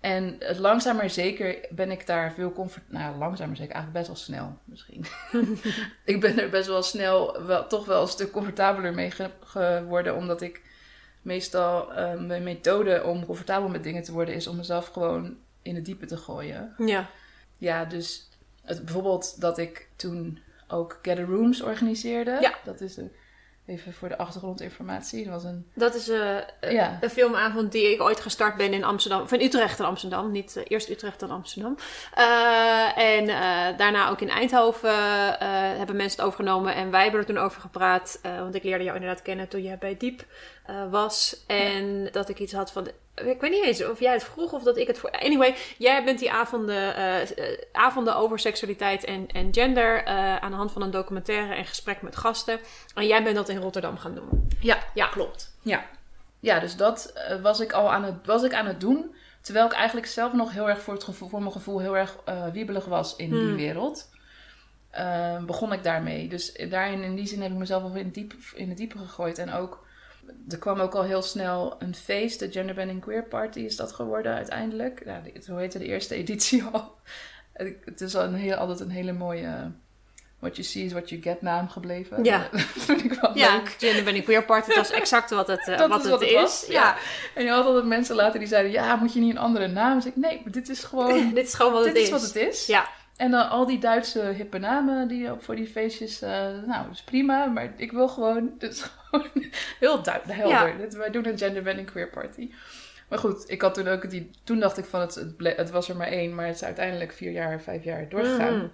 En 0.00 0.38
langzaam 0.58 0.96
maar 0.96 1.10
zeker 1.10 1.58
ben 1.70 1.90
ik 1.90 2.06
daar 2.06 2.32
veel 2.32 2.52
comfort... 2.52 2.90
Nou, 2.90 3.16
langzaam 3.16 3.46
maar 3.48 3.56
zeker, 3.56 3.74
eigenlijk 3.74 4.06
best 4.06 4.06
wel 4.06 4.24
snel 4.26 4.58
misschien. 4.64 5.04
ik 6.12 6.20
ben 6.20 6.38
er 6.38 6.50
best 6.50 6.68
wel 6.68 6.82
snel 6.82 7.42
wel, 7.46 7.66
toch 7.66 7.84
wel 7.84 8.02
een 8.02 8.08
stuk 8.08 8.30
comfortabeler 8.32 8.94
mee 8.94 9.10
ge- 9.10 9.30
geworden. 9.44 10.16
Omdat 10.16 10.40
ik 10.42 10.62
meestal... 11.22 11.92
eh, 11.92 12.20
mijn 12.20 12.42
methode 12.42 13.04
om 13.04 13.26
comfortabel 13.26 13.68
met 13.68 13.82
dingen 13.82 14.02
te 14.02 14.12
worden... 14.12 14.34
is 14.34 14.46
om 14.46 14.56
mezelf 14.56 14.86
gewoon 14.86 15.36
in 15.62 15.74
het 15.74 15.84
diepe 15.84 16.06
te 16.06 16.16
gooien. 16.16 16.74
Ja. 16.78 17.10
Ja, 17.56 17.84
dus 17.84 18.28
het, 18.64 18.84
bijvoorbeeld 18.84 19.40
dat 19.40 19.58
ik 19.58 19.88
toen 19.96 20.38
ook 20.68 20.98
Gather 21.02 21.24
Rooms 21.24 21.62
organiseerde. 21.62 22.38
Ja. 22.40 22.54
Dat 22.64 22.80
is 22.80 22.96
een, 22.96 23.12
even 23.68 23.92
voor 23.92 24.08
de 24.08 24.18
achtergrondinformatie. 24.18 25.24
Dat 25.24 25.32
was 25.32 25.44
een... 25.44 25.66
Dat 25.74 25.94
is 25.94 26.08
eh, 26.08 26.36
eh, 26.36 26.72
Ja. 26.72 26.98
een 27.00 27.10
filmavond 27.10 27.72
die 27.72 27.92
ik 27.92 28.00
ooit 28.00 28.20
gestart 28.20 28.56
ben 28.56 28.72
in 28.72 28.84
Amsterdam. 28.84 29.26
In 29.30 29.40
Utrecht 29.40 29.78
en 29.78 29.84
Amsterdam. 29.84 30.30
Niet 30.30 30.56
eh, 30.56 30.62
eerst 30.68 30.88
Utrecht 30.88 31.20
dan 31.20 31.30
Amsterdam. 31.30 31.76
En 32.96 33.26
daarna 33.76 34.08
ook 34.08 34.20
in 34.20 34.28
Eindhoven 34.30 34.94
hebben 35.78 35.96
mensen 35.96 36.18
het 36.18 36.26
overgenomen. 36.26 36.74
En 36.74 36.90
wij 36.90 37.02
hebben 37.02 37.20
er 37.20 37.26
toen 37.26 37.38
over 37.38 37.60
gepraat. 37.60 38.20
want 38.22 38.54
ik 38.54 38.62
leerde 38.62 38.84
jou 38.84 38.96
inderdaad 38.96 39.22
kennen 39.22 39.48
toen 39.48 39.62
jij 39.62 39.78
bij 39.78 39.96
Diep 39.96 40.24
eh, 40.68 40.90
was. 40.90 41.44
En 41.46 42.08
dat 42.12 42.28
ik 42.28 42.38
iets 42.38 42.52
had 42.52 42.72
van... 42.72 42.86
Ik 43.14 43.40
weet 43.40 43.50
niet 43.50 43.64
eens 43.64 43.84
of 43.84 44.00
jij 44.00 44.12
het 44.12 44.24
vroeg 44.24 44.52
of 44.52 44.62
dat 44.62 44.76
ik 44.76 44.86
het 44.86 44.98
voor... 44.98 45.10
Anyway, 45.10 45.54
jij 45.78 46.04
bent 46.04 46.18
die 46.18 46.32
avonden, 46.32 46.94
eh, 46.94 47.20
eh, 47.20 47.58
avonden 47.72 48.16
over 48.16 48.38
seksualiteit 48.38 49.04
en, 49.04 49.26
en 49.26 49.54
gender... 49.54 50.04
aan 50.40 50.50
de 50.50 50.56
hand 50.56 50.72
van 50.72 50.82
een 50.82 50.90
documentaire 50.90 51.54
en 51.54 51.64
gesprek 51.64 52.02
met 52.02 52.16
gasten. 52.16 52.60
En 52.94 53.06
jij 53.06 53.22
bent 53.22 53.36
dat 53.36 53.48
in 53.48 53.56
Rotterdam 53.56 53.98
gaan 53.98 54.14
doen. 54.14 54.48
Ja, 54.60 54.78
Ja, 54.94 55.06
klopt. 55.06 55.56
Ja, 55.62 55.86
ja 56.40 56.58
dus 56.60 56.76
dat 56.76 57.12
was 57.42 57.60
ik 57.60 57.72
al 57.72 57.92
aan 57.92 58.04
het, 58.04 58.14
was 58.26 58.42
ik 58.42 58.54
aan 58.54 58.66
het 58.66 58.80
doen. 58.80 59.14
Terwijl 59.40 59.66
ik 59.66 59.72
eigenlijk 59.72 60.06
zelf 60.06 60.32
nog 60.32 60.52
heel 60.52 60.68
erg 60.68 60.80
voor, 60.80 60.94
het 60.94 61.04
gevoel, 61.04 61.28
voor 61.28 61.40
mijn 61.40 61.52
gevoel 61.52 61.78
heel 61.78 61.96
erg 61.96 62.16
wiebelig 62.52 62.84
was 62.84 63.16
in 63.16 63.30
die 63.30 63.38
Hmm. 63.40 63.56
wereld. 63.56 64.10
Begon 65.46 65.72
ik 65.72 65.82
daarmee. 65.82 66.28
Dus 66.28 66.52
daarin, 66.52 67.02
in 67.02 67.14
die 67.14 67.26
zin 67.26 67.42
heb 67.42 67.50
ik 67.50 67.56
mezelf 67.56 67.82
al 67.82 67.94
in 67.94 68.10
diep, 68.10 68.34
in 68.54 68.68
het 68.68 68.78
diepe 68.78 68.98
gegooid. 68.98 69.38
En 69.38 69.52
ook, 69.52 69.86
er 70.48 70.58
kwam 70.58 70.80
ook 70.80 70.94
al 70.94 71.02
heel 71.02 71.22
snel 71.22 71.76
een 71.78 71.94
feest. 71.94 72.38
De 72.38 72.50
Gender 72.50 72.74
Bending 72.74 73.00
Queer 73.00 73.24
Party 73.24 73.60
is 73.60 73.76
dat 73.76 73.92
geworden 73.92 74.34
uiteindelijk. 74.34 75.04
Die- 75.24 75.42
hoe 75.46 75.58
heette 75.58 75.78
de 75.78 75.84
eerste 75.86 76.14
editie 76.14 76.64
al? 76.72 76.94
Het 77.84 78.00
is 78.00 78.16
al 78.16 78.22
een 78.24 78.34
heel, 78.34 78.54
altijd 78.56 78.80
een 78.80 78.90
hele 78.90 79.12
mooie... 79.12 79.70
What 80.38 80.56
you 80.56 80.68
see 80.68 80.84
is 80.84 80.92
what 80.92 81.08
you 81.08 81.22
get 81.22 81.42
naam 81.42 81.68
gebleven. 81.68 82.24
Ja. 82.24 82.48
Dat 82.52 82.60
vind 82.60 83.04
ik 83.04 83.12
wel 83.20 83.36
Ja, 83.36 83.56
leuk. 83.56 83.74
Gender 83.78 84.04
Bending 84.04 84.24
Queer 84.24 84.44
Party, 84.44 84.74
dat 84.74 84.84
is 84.84 84.90
exact 84.90 85.30
wat 85.30 85.46
het, 85.46 85.68
eh, 85.68 85.78
Dat 85.78 85.88
wat 85.88 85.98
is 85.98 86.02
het 86.10 86.12
wat 86.12 86.20
het 86.20 86.30
is. 86.30 86.64
Ja. 86.68 86.72
ja. 86.82 86.96
En 87.34 87.44
je 87.44 87.50
had 87.50 87.64
altijd 87.64 87.84
mensen 87.84 88.16
later 88.16 88.38
die 88.38 88.48
zeiden: 88.48 88.72
Ja, 88.72 88.96
moet 88.96 89.12
je 89.12 89.20
niet 89.20 89.30
een 89.30 89.38
andere 89.38 89.66
naam? 89.66 89.94
Dus 89.94 90.06
ik: 90.06 90.16
Nee, 90.16 90.40
maar 90.44 90.52
dit 90.52 90.68
is 90.68 90.84
gewoon. 90.84 91.28
Dit 91.34 91.46
is 91.46 91.54
gewoon 91.54 91.72
wat 91.72 91.84
dit 91.84 91.92
het 91.92 92.00
is 92.02 92.06
is. 92.08 92.10
wat 92.10 92.20
het 92.22 92.36
is. 92.36 92.66
Ja, 92.66 92.88
En 93.16 93.30
dan 93.30 93.48
al 93.48 93.66
die 93.66 93.78
Duitse 93.78 94.20
hippe 94.20 94.58
namen 94.58 95.08
die 95.08 95.32
op 95.32 95.44
voor 95.44 95.56
die 95.56 95.66
feestjes. 95.66 96.20
eh, 96.22 96.30
nou, 96.66 96.84
dat 96.84 96.92
is 96.92 97.02
prima. 97.02 97.44
Maar 97.46 97.72
ik 97.76 97.92
wil 97.92 98.08
gewoon. 98.08 98.50
Dit 98.58 98.80
gewoon 98.80 98.97
heel 99.80 100.02
duidelijk, 100.02 100.38
helder. 100.38 100.80
Ja. 100.80 100.98
Wij 100.98 101.10
doen 101.10 101.26
een 101.26 101.38
gender 101.38 101.62
bending 101.62 101.90
queer 101.90 102.08
party. 102.08 102.50
Maar 103.08 103.18
goed, 103.18 103.50
ik 103.50 103.62
had 103.62 103.74
toen 103.74 103.88
ook 103.88 104.10
die. 104.10 104.30
Toen 104.44 104.58
dacht 104.58 104.78
ik 104.78 104.84
van 104.84 105.00
het, 105.00 105.26
het, 105.38 105.70
was 105.70 105.88
er 105.88 105.96
maar 105.96 106.06
één, 106.06 106.34
maar 106.34 106.46
het 106.46 106.54
is 106.54 106.64
uiteindelijk 106.64 107.12
vier 107.12 107.30
jaar, 107.30 107.60
vijf 107.60 107.84
jaar 107.84 108.08
doorgegaan. 108.08 108.56
Mhm. 108.56 108.66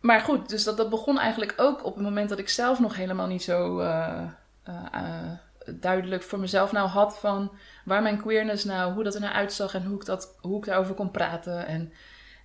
Maar 0.00 0.20
goed, 0.20 0.48
dus 0.48 0.64
dat, 0.64 0.76
dat 0.76 0.90
begon 0.90 1.18
eigenlijk 1.18 1.54
ook 1.56 1.84
op 1.84 1.94
het 1.94 2.04
moment 2.04 2.28
dat 2.28 2.38
ik 2.38 2.48
zelf 2.48 2.80
nog 2.80 2.96
helemaal 2.96 3.26
niet 3.26 3.42
zo 3.42 3.78
eh, 3.78 4.22
eh, 4.62 4.74
eh, 4.92 5.38
duidelijk 5.66 6.22
voor 6.22 6.38
mezelf 6.38 6.72
nou 6.72 6.88
had 6.88 7.18
van 7.18 7.52
waar 7.84 8.02
mijn 8.02 8.20
queerness 8.20 8.64
nou, 8.64 8.92
hoe 8.92 9.04
dat 9.04 9.14
er 9.14 9.20
nou 9.20 9.32
uitzag 9.32 9.74
en 9.74 9.84
hoe 9.84 9.96
ik, 9.96 10.04
dat, 10.04 10.38
hoe 10.40 10.58
ik 10.58 10.64
daarover 10.64 10.94
kon 10.94 11.10
praten. 11.10 11.66
En, 11.66 11.92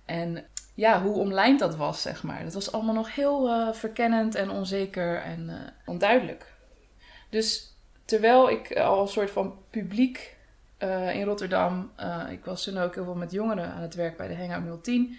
en 0.04 0.44
ja, 0.74 1.02
hoe 1.02 1.18
omlijnd 1.18 1.58
dat 1.58 1.76
was, 1.76 2.02
zeg 2.02 2.22
maar. 2.22 2.44
Dat 2.44 2.54
was 2.54 2.72
allemaal 2.72 2.94
nog 2.94 3.14
heel 3.14 3.72
verkennend 3.74 4.34
en 4.34 4.50
onzeker 4.50 5.22
en 5.22 5.50
onduidelijk. 5.86 6.46
Dus 7.28 7.74
terwijl 8.04 8.50
ik 8.50 8.76
al 8.76 9.00
een 9.00 9.08
soort 9.08 9.30
van 9.30 9.54
publiek 9.70 10.36
eh, 10.78 11.14
in 11.14 11.24
Rotterdam, 11.24 11.90
eh, 11.96 12.22
ik 12.30 12.44
was 12.44 12.64
toen 12.64 12.78
ook 12.78 12.94
heel 12.94 13.04
veel 13.04 13.14
met 13.14 13.32
jongeren 13.32 13.72
aan 13.72 13.82
het 13.82 13.94
werk 13.94 14.16
bij 14.16 14.28
de 14.28 14.36
Hangout 14.36 14.84
010. 14.84 15.16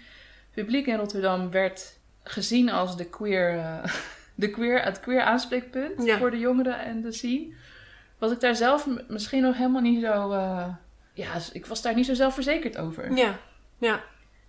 Publiek 0.54 0.86
in 0.86 0.96
Rotterdam 0.96 1.50
werd 1.50 1.98
gezien 2.22 2.70
als 2.70 2.96
de 2.96 3.04
queer, 3.06 3.58
eh, 3.58 3.84
de 4.34 4.50
queer, 4.50 4.82
het 4.84 5.00
queer 5.00 5.20
aanspreekpunt 5.22 6.04
Ja. 6.04 6.18
voor 6.18 6.30
de 6.30 6.38
jongeren 6.38 6.78
en 6.80 7.00
de 7.00 7.12
scene. 7.12 7.52
Was 8.18 8.32
ik 8.32 8.40
daar 8.40 8.56
zelf 8.56 8.86
misschien 9.08 9.42
nog 9.42 9.56
helemaal 9.56 9.80
niet 9.82 10.02
zo. 10.04 10.32
eh, 10.32 10.66
ja, 11.12 11.32
ik 11.52 11.66
was 11.66 11.82
daar 11.82 11.94
niet 11.94 12.06
zo 12.06 12.14
zelfverzekerd 12.14 12.76
over. 12.78 13.12
ja, 13.16 13.38
ja, 13.78 14.00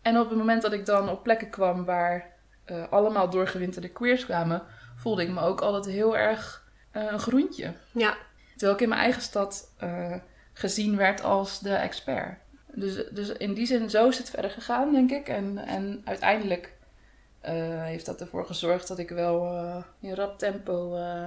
En 0.02 0.17
op 0.19 0.30
het 0.30 0.38
moment 0.38 0.62
dat 0.62 0.74
ik 0.74 0.86
dan 0.86 1.10
op 1.10 1.24
plekken 1.24 1.50
kwam 1.50 1.86
waar 1.86 2.30
eh, 2.65 2.84
allemaal 2.89 3.30
doorgewinterde 3.30 3.89
queers 3.89 4.26
kwamen, 4.26 4.63
voelde 4.95 5.21
ik 5.21 5.30
me 5.30 5.39
ook 5.41 5.62
altijd 5.62 5.86
heel 5.95 6.17
erg 6.17 6.61
eh, 6.61 6.61
een 6.91 7.19
groentje. 7.19 7.73
ja, 7.91 8.17
Terwijl 8.51 8.73
ik 8.73 8.82
in 8.82 8.89
mijn 8.89 9.01
eigen 9.01 9.21
stad 9.21 9.71
eh, 9.77 10.15
gezien 10.54 10.97
werd 10.97 11.23
als 11.23 11.60
de 11.60 11.73
expert. 11.73 12.38
Dus, 12.73 13.04
dus 13.12 13.30
in 13.30 13.54
die 13.54 13.65
zin, 13.65 13.89
zo 13.89 14.08
is 14.08 14.17
het 14.17 14.30
verder 14.30 14.51
gegaan, 14.51 14.91
denk 14.91 15.12
ik. 15.12 15.27
En, 15.27 15.58
en 15.58 16.01
uiteindelijk 16.06 16.73
eh, 17.41 17.84
heeft 17.84 18.06
dat 18.06 18.21
ervoor 18.21 18.45
gezorgd 18.45 18.88
dat 18.88 18.99
ik 18.99 19.10
wel 19.10 19.45
eh, 19.45 19.84
in 19.99 20.13
rap 20.13 20.38
tempo 20.38 20.95
eh, 20.95 21.23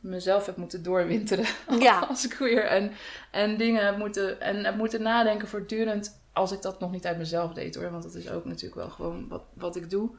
mezelf 0.00 0.46
heb 0.46 0.56
moeten 0.56 0.82
doorwinteren 0.82 1.46
Ja. 1.78 1.98
als 1.98 2.28
queer. 2.28 2.64
En, 2.64 2.92
en 3.30 3.56
dingen 3.56 3.84
heb 3.84 3.96
moeten, 3.96 4.40
en 4.40 4.64
heb 4.64 4.76
moeten 4.76 5.02
nadenken 5.02 5.48
voortdurend, 5.48 6.20
als 6.32 6.52
ik 6.52 6.62
dat 6.62 6.80
nog 6.80 6.90
niet 6.90 7.06
uit 7.06 7.18
mezelf 7.18 7.52
deed 7.52 7.74
hoor. 7.74 7.90
Want 7.90 8.02
dat 8.02 8.14
is 8.14 8.30
ook 8.30 8.44
natuurlijk 8.44 8.74
wel 8.74 8.90
gewoon 8.90 9.28
wat, 9.28 9.42
wat 9.54 9.76
ik 9.76 9.90
doe. 9.90 10.10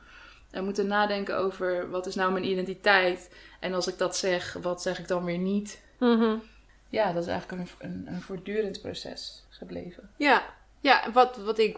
En 0.51 0.63
moeten 0.63 0.88
nadenken 0.88 1.38
over 1.38 1.89
wat 1.89 2.05
is 2.05 2.15
nou 2.15 2.31
mijn 2.31 2.49
identiteit. 2.49 3.29
En 3.60 3.73
als 3.73 3.88
ik 3.88 3.97
dat 3.97 4.17
zeg, 4.17 4.53
wat 4.53 4.81
zeg 4.81 4.99
ik 4.99 5.07
dan 5.07 5.23
weer 5.23 5.38
niet? 5.38 5.81
Mhm. 5.99 6.36
Ja, 6.89 7.13
dat 7.13 7.23
is 7.23 7.29
eigenlijk 7.29 7.62
een, 7.62 7.89
een, 7.89 8.07
een 8.07 8.21
voortdurend 8.21 8.81
proces 8.81 9.45
gebleven. 9.49 10.10
ja. 10.17 10.55
Ja, 10.79 11.12
wat, 11.12 11.38
wat 11.38 11.57
ik 11.57 11.77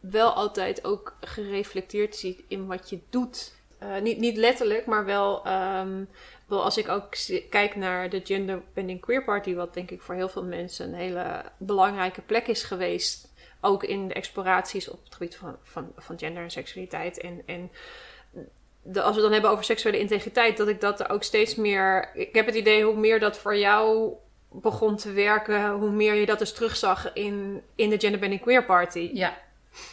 wel 0.00 0.32
altijd 0.32 0.84
ook 0.84 1.16
gereflecteerd 1.20 2.16
zie 2.16 2.44
in 2.48 2.66
wat 2.66 2.90
je 2.90 2.98
doet. 3.10 3.52
Eh, 3.78 4.00
niet, 4.00 4.18
niet 4.18 4.36
letterlijk, 4.36 4.86
maar 4.86 5.04
wel, 5.04 5.44
ehm, 5.44 6.04
wel 6.46 6.62
als 6.64 6.76
ik 6.76 6.88
ook 6.88 7.08
kijk 7.50 7.76
naar 7.76 8.10
de 8.10 8.20
Gender 8.24 8.62
Bending 8.74 9.00
Queer 9.00 9.24
Party, 9.24 9.54
wat 9.54 9.74
denk 9.74 9.90
ik 9.90 10.00
voor 10.00 10.14
heel 10.14 10.28
veel 10.28 10.44
mensen 10.44 10.88
een 10.88 10.94
hele 10.94 11.44
belangrijke 11.56 12.20
plek 12.20 12.46
is 12.46 12.62
geweest. 12.62 13.25
Ook 13.60 13.84
in 13.84 14.08
de 14.08 14.14
exploraties 14.14 14.88
op 14.88 15.04
het 15.04 15.14
gebied 15.14 15.36
van, 15.36 15.56
van, 15.62 15.92
van 15.96 16.18
gender 16.18 16.42
en 16.42 16.50
seksualiteit. 16.50 17.20
En, 17.20 17.42
en 17.46 17.70
de, 18.82 19.02
als 19.02 19.08
we 19.08 19.14
het 19.14 19.22
dan 19.22 19.32
hebben 19.32 19.50
over 19.50 19.64
seksuele 19.64 19.98
integriteit, 19.98 20.56
dat 20.56 20.68
ik 20.68 20.80
dat 20.80 21.00
er 21.00 21.10
ook 21.10 21.22
steeds 21.22 21.54
meer. 21.54 22.10
Ik 22.14 22.34
heb 22.34 22.46
het 22.46 22.54
idee 22.54 22.84
hoe 22.84 22.96
meer 22.96 23.20
dat 23.20 23.38
voor 23.38 23.56
jou 23.56 24.12
begon 24.50 24.96
te 24.96 25.12
werken, 25.12 25.70
hoe 25.70 25.90
meer 25.90 26.14
je 26.14 26.26
dat 26.26 26.38
dus 26.38 26.52
terugzag 26.52 27.12
in, 27.14 27.62
in 27.74 27.90
de 27.90 27.98
Gender 27.98 28.20
Bending 28.20 28.42
Queer 28.42 28.64
Party. 28.64 29.10
Ja, 29.12 29.38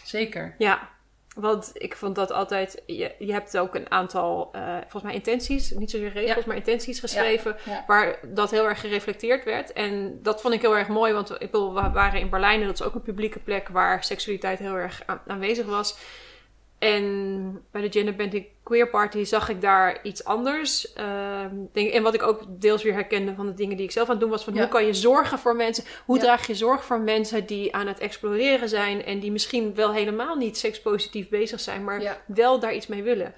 zeker. 0.04 0.56
Ja, 0.58 0.90
want 1.36 1.72
ik 1.74 1.96
vond 1.96 2.16
dat 2.16 2.32
altijd. 2.32 2.82
Je, 2.86 3.12
je 3.20 3.32
hebt 3.32 3.58
ook 3.58 3.76
een 3.76 3.92
aantal, 3.92 4.50
eh, 4.52 4.78
volgens 4.80 5.04
mij, 5.04 5.14
intenties, 5.14 5.72
niet 5.72 5.92
zozeer 5.92 6.12
regels, 6.12 6.36
Ja. 6.36 6.44
maar 6.48 6.56
intenties 6.56 7.00
geschreven. 7.00 7.56
Ja. 7.66 7.84
Waar 7.88 8.20
dat 8.28 8.52
heel 8.52 8.68
erg 8.68 8.80
gereflecteerd 8.80 9.44
werd. 9.44 9.74
En 9.74 10.20
dat 10.22 10.42
vond 10.42 10.54
ik 10.54 10.62
heel 10.62 10.78
erg 10.78 10.88
mooi, 10.88 11.14
want 11.14 11.32
ik 11.32 11.40
bedoel, 11.52 11.74
we 11.74 11.90
waren 11.90 12.20
in 12.20 12.30
Berlijn 12.30 12.60
en 12.62 12.66
dat 12.68 12.80
is 12.80 12.86
ook 12.86 12.96
een 12.96 13.02
publieke 13.02 13.40
plek 13.40 13.68
waar 13.68 14.04
seksualiteit 14.04 14.60
heel 14.60 14.76
erg 14.76 15.04
aan- 15.06 15.22
aanwezig 15.28 15.66
was. 15.66 15.98
En 16.84 17.66
bij 17.72 17.82
de 17.82 17.92
Gender 17.92 18.16
Bending 18.16 18.46
Queer 18.64 18.90
Party 18.90 19.24
zag 19.24 19.50
ik 19.50 19.62
daar 19.62 20.00
iets 20.04 20.24
anders. 20.24 20.94
Ehm, 20.94 21.56
denk, 21.74 21.92
en 21.92 22.04
wat 22.04 22.14
ik 22.14 22.24
ook 22.24 22.46
deels 22.62 22.84
weer 22.84 22.94
herkende 22.94 23.36
van 23.36 23.46
de 23.46 23.54
dingen 23.54 23.78
die 23.78 23.86
ik 23.86 23.92
zelf 23.92 24.06
aan 24.08 24.12
het 24.14 24.22
doen 24.22 24.30
was: 24.32 24.44
van 24.44 24.54
Ja. 24.54 24.60
hoe 24.60 24.70
kan 24.70 24.86
je 24.86 24.94
zorgen 24.94 25.40
voor 25.40 25.56
mensen? 25.56 25.84
Hoe 26.06 26.16
Ja. 26.16 26.22
draag 26.22 26.48
je 26.48 26.56
zorg 26.56 26.86
voor 26.86 27.00
mensen 27.02 27.46
die 27.46 27.76
aan 27.76 27.88
het 27.88 28.00
exploreren 28.00 28.70
zijn 28.70 29.06
en 29.06 29.20
die 29.20 29.32
misschien 29.32 29.76
wel 29.76 29.94
helemaal 29.94 30.36
niet 30.36 30.58
sekspositief 30.58 31.30
bezig 31.30 31.60
zijn, 31.60 31.84
maar 31.84 32.02
Ja. 32.02 32.18
wel 32.28 32.60
daar 32.60 32.74
iets 32.74 32.88
mee 32.88 33.04
willen? 33.04 33.34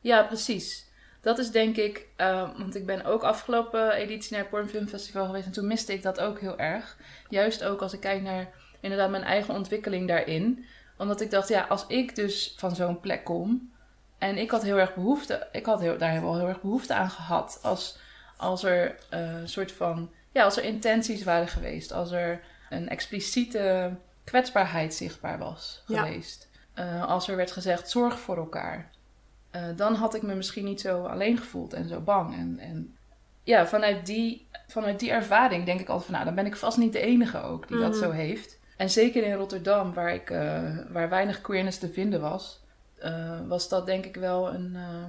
Ja, 0.00 0.22
precies. 0.22 0.90
Dat 1.20 1.38
is 1.38 1.50
denk 1.50 1.76
ik, 1.76 2.06
eh, 2.16 2.50
want 2.58 2.74
ik 2.74 2.86
ben 2.86 3.04
ook 3.04 3.22
afgelopen 3.22 3.92
editie 3.92 4.30
naar 4.32 4.40
het 4.40 4.50
Pornfilmfestival 4.50 5.26
geweest 5.26 5.46
en 5.46 5.52
toen 5.52 5.66
miste 5.66 5.92
ik 5.92 6.02
dat 6.02 6.20
ook 6.20 6.40
heel 6.40 6.58
erg. 6.58 6.96
Juist 7.28 7.64
ook 7.64 7.80
als 7.82 7.92
ik 7.92 8.00
kijk 8.00 8.22
naar 8.22 8.52
inderdaad 8.80 9.10
mijn 9.10 9.22
eigen 9.22 9.54
ontwikkeling 9.54 10.08
daarin. 10.08 10.64
Omdat 11.02 11.20
ik 11.20 11.30
dacht, 11.30 11.48
ja, 11.48 11.62
als 11.68 11.86
ik 11.86 12.14
dus 12.14 12.54
van 12.56 12.74
zo'n 12.74 13.00
plek 13.00 13.24
kom 13.24 13.72
en 14.18 14.38
ik 14.38 14.50
had 14.50 14.62
heel 14.62 14.78
erg 14.78 14.94
behoefte, 14.94 15.48
ik 15.52 15.66
had 15.66 15.80
heel, 15.80 15.98
daar 15.98 16.22
wel 16.22 16.36
heel 16.36 16.48
erg 16.48 16.60
behoefte 16.60 16.94
aan 16.94 17.10
gehad. 17.10 17.58
Als, 17.62 17.98
als 18.36 18.62
er 18.64 18.96
een 19.10 19.40
uh, 19.40 19.46
soort 19.46 19.72
van, 19.72 20.10
ja, 20.32 20.44
als 20.44 20.56
er 20.56 20.64
intenties 20.64 21.22
waren 21.24 21.48
geweest, 21.48 21.92
als 21.92 22.10
er 22.10 22.40
een 22.70 22.88
expliciete 22.88 23.94
kwetsbaarheid 24.24 24.94
zichtbaar 24.94 25.38
was 25.38 25.82
geweest. 25.86 26.48
Uh, 26.74 27.04
als 27.04 27.28
er 27.28 27.36
werd 27.36 27.52
gezegd, 27.52 27.90
zorg 27.90 28.18
voor 28.18 28.36
elkaar. 28.36 28.90
Uh, 29.56 29.62
dan 29.76 29.94
had 29.94 30.14
ik 30.14 30.22
me 30.22 30.34
misschien 30.34 30.64
niet 30.64 30.80
zo 30.80 31.04
alleen 31.04 31.38
gevoeld 31.38 31.72
en 31.72 31.88
zo 31.88 32.00
bang. 32.00 32.34
En, 32.34 32.58
en 32.58 32.96
ja, 33.42 33.66
vanuit 33.66 34.06
die, 34.06 34.48
vanuit 34.66 35.00
die 35.00 35.10
ervaring 35.10 35.64
denk 35.64 35.80
ik 35.80 35.88
altijd 35.88 36.04
van, 36.04 36.14
nou, 36.14 36.26
dan 36.26 36.34
ben 36.34 36.46
ik 36.46 36.56
vast 36.56 36.78
niet 36.78 36.92
de 36.92 37.00
enige 37.00 37.42
ook 37.42 37.68
die 37.68 37.78
dat 37.78 37.90
Mhm. 37.90 37.98
zo 37.98 38.10
heeft. 38.10 38.60
En 38.82 38.90
zeker 38.90 39.22
in 39.22 39.34
Rotterdam, 39.34 39.94
waar, 39.94 40.14
ik, 40.14 40.30
uh, 40.30 40.78
waar 40.88 41.08
weinig 41.08 41.40
queerness 41.40 41.78
te 41.78 41.92
vinden 41.92 42.20
was, 42.20 42.60
uh, 43.04 43.40
was 43.48 43.68
dat 43.68 43.86
denk 43.86 44.04
ik 44.04 44.16
wel 44.16 44.54
een, 44.54 44.72
uh, 44.74 45.04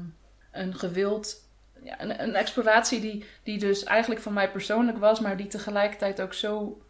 een 0.51 0.75
gewild, 0.75 1.47
ja, 1.83 2.01
een, 2.01 2.23
een, 2.23 2.35
exploratie 2.35 3.01
die, 3.01 3.25
die 3.43 3.59
dus 3.59 3.83
eigenlijk 3.83 4.21
van 4.21 4.33
mij 4.33 4.51
persoonlijk 4.51 4.97
was, 4.97 5.19
maar 5.19 5.37
die 5.37 5.47
tegelijkertijd 5.47 6.21
ook 6.21 6.33
zo 6.33 6.81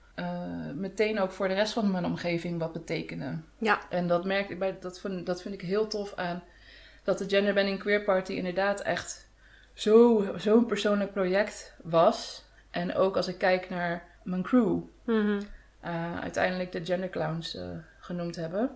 meteen 0.75 1.19
ook 1.19 1.31
voor 1.31 1.47
de 1.47 1.53
rest 1.53 1.73
van 1.73 1.91
mijn 1.91 2.05
omgeving 2.05 2.59
wat 2.59 2.73
betekende. 2.73 3.37
Ja. 3.57 3.79
En 3.89 4.07
dat 4.07 4.25
merk 4.25 4.49
ik 4.49 4.59
bij, 4.59 4.77
dat 4.79 4.99
vind, 4.99 5.25
dat 5.25 5.41
vind 5.41 5.53
ik 5.53 5.61
heel 5.61 5.87
tof 5.87 6.13
aan 6.15 6.43
dat 7.03 7.17
de 7.17 7.29
Gender 7.29 7.53
Bending 7.53 7.79
Queer 7.79 8.03
Party 8.03 8.33
inderdaad 8.33 8.81
echt 8.81 9.29
zo'n 9.73 10.39
zo 10.39 10.61
persoonlijk 10.61 11.11
project 11.11 11.75
was. 11.83 12.45
En 12.71 12.95
ook 12.95 13.15
als 13.15 13.27
ik 13.27 13.37
kijk 13.37 13.69
naar 13.69 14.05
mijn 14.23 14.41
crew, 14.43 14.81
Mhm. 15.05 15.41
Uh, 15.85 16.19
uiteindelijk 16.19 16.71
de 16.71 16.85
Gender 16.85 17.09
Clowns 17.09 17.55
uh, 17.55 17.63
genoemd 17.99 18.35
hebben. 18.35 18.69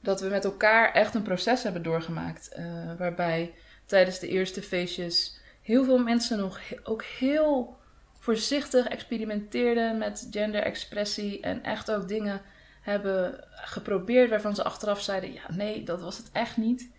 Dat 0.00 0.20
we 0.20 0.28
met 0.28 0.44
elkaar 0.44 0.92
echt 0.92 1.14
een 1.14 1.22
proces 1.22 1.62
hebben 1.62 1.82
doorgemaakt. 1.82 2.50
Uh, 2.58 2.64
waarbij 2.98 3.54
tijdens 3.86 4.18
de 4.18 4.28
eerste 4.28 4.62
feestjes 4.62 5.40
heel 5.62 5.84
veel 5.84 5.98
mensen 5.98 6.38
nog 6.38 6.60
ook 6.82 7.04
heel 7.04 7.76
voorzichtig 8.18 8.88
experimenteerden 8.88 9.98
met 9.98 10.28
genderexpressie. 10.30 11.40
En 11.40 11.62
echt 11.62 11.90
ook 11.90 12.08
dingen 12.08 12.40
hebben 12.80 13.44
geprobeerd 13.50 14.30
waarvan 14.30 14.54
ze 14.54 14.64
achteraf 14.64 15.02
zeiden: 15.02 15.32
ja, 15.32 15.42
nee, 15.48 15.82
dat 15.82 16.00
was 16.00 16.16
het 16.16 16.30
echt 16.32 16.56
niet. 16.56 16.90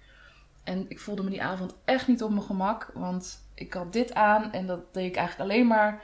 En 0.64 0.86
ik 0.88 1.00
voelde 1.00 1.24
me 1.24 1.30
die 1.30 1.44
avond 1.44 1.76
echt 1.86 2.08
niet 2.08 2.24
op 2.24 2.30
mijn 2.30 2.44
gemak, 2.44 2.92
want 2.94 3.48
ik 3.54 3.74
had 3.74 3.94
dit 3.94 4.14
aan 4.14 4.52
en 4.52 4.68
dat 4.68 4.94
deed 4.94 5.06
ik 5.06 5.16
eigenlijk 5.16 5.50
alleen 5.50 5.68
maar 5.68 6.04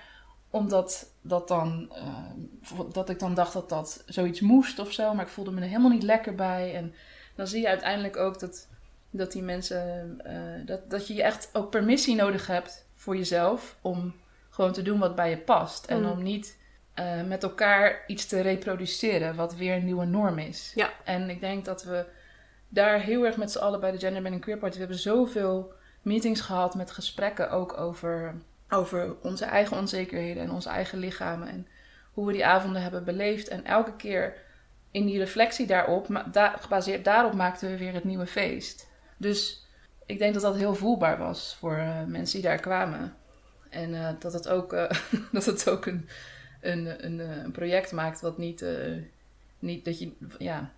omdat 0.54 1.12
dat, 1.22 1.47
dan, 1.47 1.91
uh, 1.91 2.80
dat 2.91 3.10
ik 3.10 3.20
dan 3.20 3.34
dacht 3.34 3.54
dat 3.54 3.70
dat 3.70 4.04
zoiets 4.06 4.41
moest 4.41 4.80
of 4.80 4.91
zo, 4.91 5.14
maar 5.14 5.26
ik 5.26 5.32
voelde 5.32 5.51
me 5.51 5.62
er 5.62 5.68
helemaal 5.68 5.91
niet 5.91 6.04
lekker 6.04 6.36
bij. 6.36 6.76
En 6.76 6.93
dan 7.36 7.47
zie 7.47 7.62
je 7.62 7.68
uiteindelijk 7.68 8.18
ook 8.18 8.39
dat, 8.39 8.68
dat 9.10 9.32
die 9.32 9.41
mensen, 9.41 10.18
uh, 10.28 10.68
dat, 10.68 10.89
dat 10.89 11.08
je 11.08 11.24
echt 11.24 11.49
ook 11.54 11.70
permissie 11.70 12.16
nodig 12.16 12.47
hebt 12.47 12.86
voor 12.93 13.18
jezelf 13.18 13.78
om 13.82 14.14
gewoon 14.49 14.72
te 14.72 14.82
doen 14.82 14.99
wat 14.99 15.16
bij 15.16 15.30
je 15.30 15.38
past. 15.38 15.86
En 15.86 16.01
Mm. 16.01 16.12
om 16.12 16.24
niet 16.24 16.58
uh, 16.99 17.24
met 17.24 17.43
elkaar 17.43 18.04
iets 18.08 18.26
te 18.26 18.41
reproduceren 18.41 19.36
wat 19.36 19.56
weer 19.56 19.76
een 19.76 19.86
nieuwe 19.86 20.06
norm 20.06 20.38
is. 20.38 20.72
Ja. 20.76 20.89
En 21.04 21.30
ik 21.30 21.39
denk 21.39 21.66
dat 21.66 21.84
we 21.84 22.06
daar 22.70 22.99
heel 22.99 23.26
erg 23.26 23.38
met 23.38 23.51
z'n 23.51 23.60
allen 23.60 23.80
bij 23.80 23.91
de 23.91 23.99
Gender 23.99 24.22
Bending 24.22 24.43
Queer 24.43 24.58
Party, 24.58 24.74
we 24.74 24.80
hebben 24.80 24.99
zoveel 24.99 25.74
meetings 26.01 26.41
gehad 26.41 26.76
met 26.76 26.91
gesprekken 26.91 27.51
ook 27.51 27.78
over, 27.78 28.36
over 28.70 29.16
onze 29.22 29.45
eigen 29.45 29.78
onzekerheden 29.78 30.43
en 30.43 30.51
onze 30.51 30.70
eigen 30.70 30.99
lichamen 30.99 31.47
en 31.47 31.68
hoe 32.14 32.26
we 32.26 32.34
die 32.34 32.45
avonden 32.45 32.82
hebben 32.82 33.03
beleefd. 33.03 33.47
En 33.47 33.66
elke 33.66 33.95
keer 33.95 34.36
in 34.91 35.05
die 35.05 35.20
reflectie 35.20 35.68
daarop, 35.68 36.24
da 36.32 36.49
gebaseerd 36.49 37.05
daarop 37.05 37.34
maakten 37.34 37.70
we 37.70 37.78
weer 37.78 37.93
het 37.93 38.03
nieuwe 38.03 38.28
feest. 38.28 38.88
Dus 39.18 39.66
ik 40.05 40.18
denk 40.18 40.34
dat 40.34 40.43
dat 40.43 40.55
heel 40.55 40.76
voelbaar 40.76 41.18
was 41.18 41.55
voor 41.59 41.78
uh, 41.78 42.03
mensen 42.03 42.41
die 42.41 42.49
daar 42.49 42.59
kwamen. 42.59 43.16
En 43.70 43.89
uh, 43.89 44.09
dat 44.20 44.34
het 44.34 44.49
ook, 44.49 44.74
uh, 44.74 44.89
dat 45.32 45.45
het 45.45 45.70
ook 45.70 45.86
een, 45.86 46.09
een, 46.61 47.05
een, 47.05 47.20
een, 47.20 47.51
project 47.51 47.91
maakt 47.91 48.22
wat 48.22 48.38
niet, 48.38 48.66
niet 49.59 49.86
dat 49.86 49.99
je, 49.99 50.11
ja, 50.38 50.72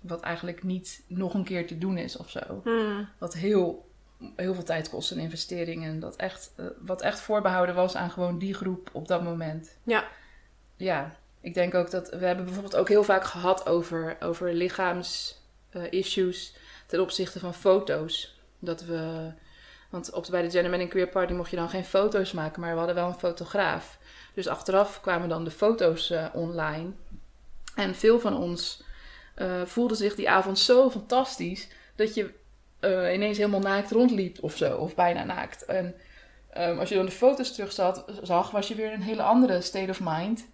wat 0.00 0.20
eigenlijk 0.20 0.62
niet 0.62 1.02
nog 1.06 1.34
een 1.34 1.44
keer 1.44 1.66
te 1.66 1.78
doen 1.78 1.98
is 1.98 2.16
of 2.16 2.30
zo. 2.30 2.60
Hmm. 2.64 3.08
Wat 3.18 3.34
heel, 3.34 3.89
heel 4.36 4.54
veel 4.54 4.64
tijd 4.64 4.88
kost 4.88 5.10
en 5.10 5.18
investering. 5.18 5.84
En 5.84 6.00
dat 6.00 6.16
echt, 6.16 6.52
uh, 6.56 6.66
wat 6.78 7.02
echt 7.02 7.20
voorbehouden 7.20 7.74
was 7.74 7.96
aan 7.96 8.10
gewoon 8.10 8.38
die 8.38 8.54
groep 8.54 8.88
op 8.92 9.08
dat 9.08 9.22
moment. 9.22 9.76
Ja. 9.82 10.08
Ja, 10.76 11.16
ik 11.40 11.54
denk 11.54 11.74
ook 11.74 11.90
dat 11.90 12.08
we 12.08 12.26
hebben 12.26 12.44
bijvoorbeeld 12.44 12.76
ook 12.76 12.88
heel 12.88 13.04
vaak 13.04 13.24
gehad 13.24 13.66
over, 13.66 14.16
over 14.20 14.52
lichaams-issues 14.52 16.52
uh, 16.52 16.58
ten 16.86 17.00
opzichte 17.00 17.38
van 17.38 17.54
foto's. 17.54 18.40
Dat 18.58 18.84
we, 18.84 19.32
want 19.90 20.12
op, 20.12 20.26
bij 20.30 20.42
de 20.42 20.50
Gender 20.50 20.70
Men 20.70 20.88
Queer 20.88 21.08
Party 21.08 21.32
mocht 21.32 21.50
je 21.50 21.56
dan 21.56 21.68
geen 21.68 21.84
foto's 21.84 22.32
maken, 22.32 22.60
maar 22.60 22.72
we 22.72 22.78
hadden 22.78 22.94
wel 22.94 23.08
een 23.08 23.18
fotograaf. 23.18 23.98
Dus 24.34 24.48
achteraf 24.48 25.00
kwamen 25.00 25.28
dan 25.28 25.44
de 25.44 25.50
foto's 25.50 26.10
uh, 26.10 26.26
online. 26.32 26.90
En 27.74 27.94
veel 27.94 28.20
van 28.20 28.36
ons 28.36 28.82
voelde 29.64 29.94
zich 29.94 30.14
die 30.14 30.30
avond 30.30 30.58
zo 30.58 30.90
fantastisch 30.90 31.68
dat 31.96 32.14
je 32.14 32.39
uh, 32.80 33.14
ineens 33.14 33.36
helemaal 33.36 33.60
naakt 33.60 33.90
rondliep 33.90 34.38
of 34.40 34.56
zo, 34.56 34.76
of 34.76 34.94
bijna 34.94 35.24
naakt. 35.24 35.64
En 35.64 35.94
um, 36.58 36.78
als 36.78 36.88
je 36.88 36.94
dan 36.94 37.04
de 37.04 37.10
foto's 37.10 37.52
terug 37.52 37.72
zat, 37.72 38.04
zag, 38.22 38.50
was 38.50 38.68
je 38.68 38.74
weer 38.74 38.86
in 38.86 38.92
een 38.92 39.02
hele 39.02 39.22
andere 39.22 39.60
state 39.60 39.90
of 39.90 40.00
mind. 40.02 40.48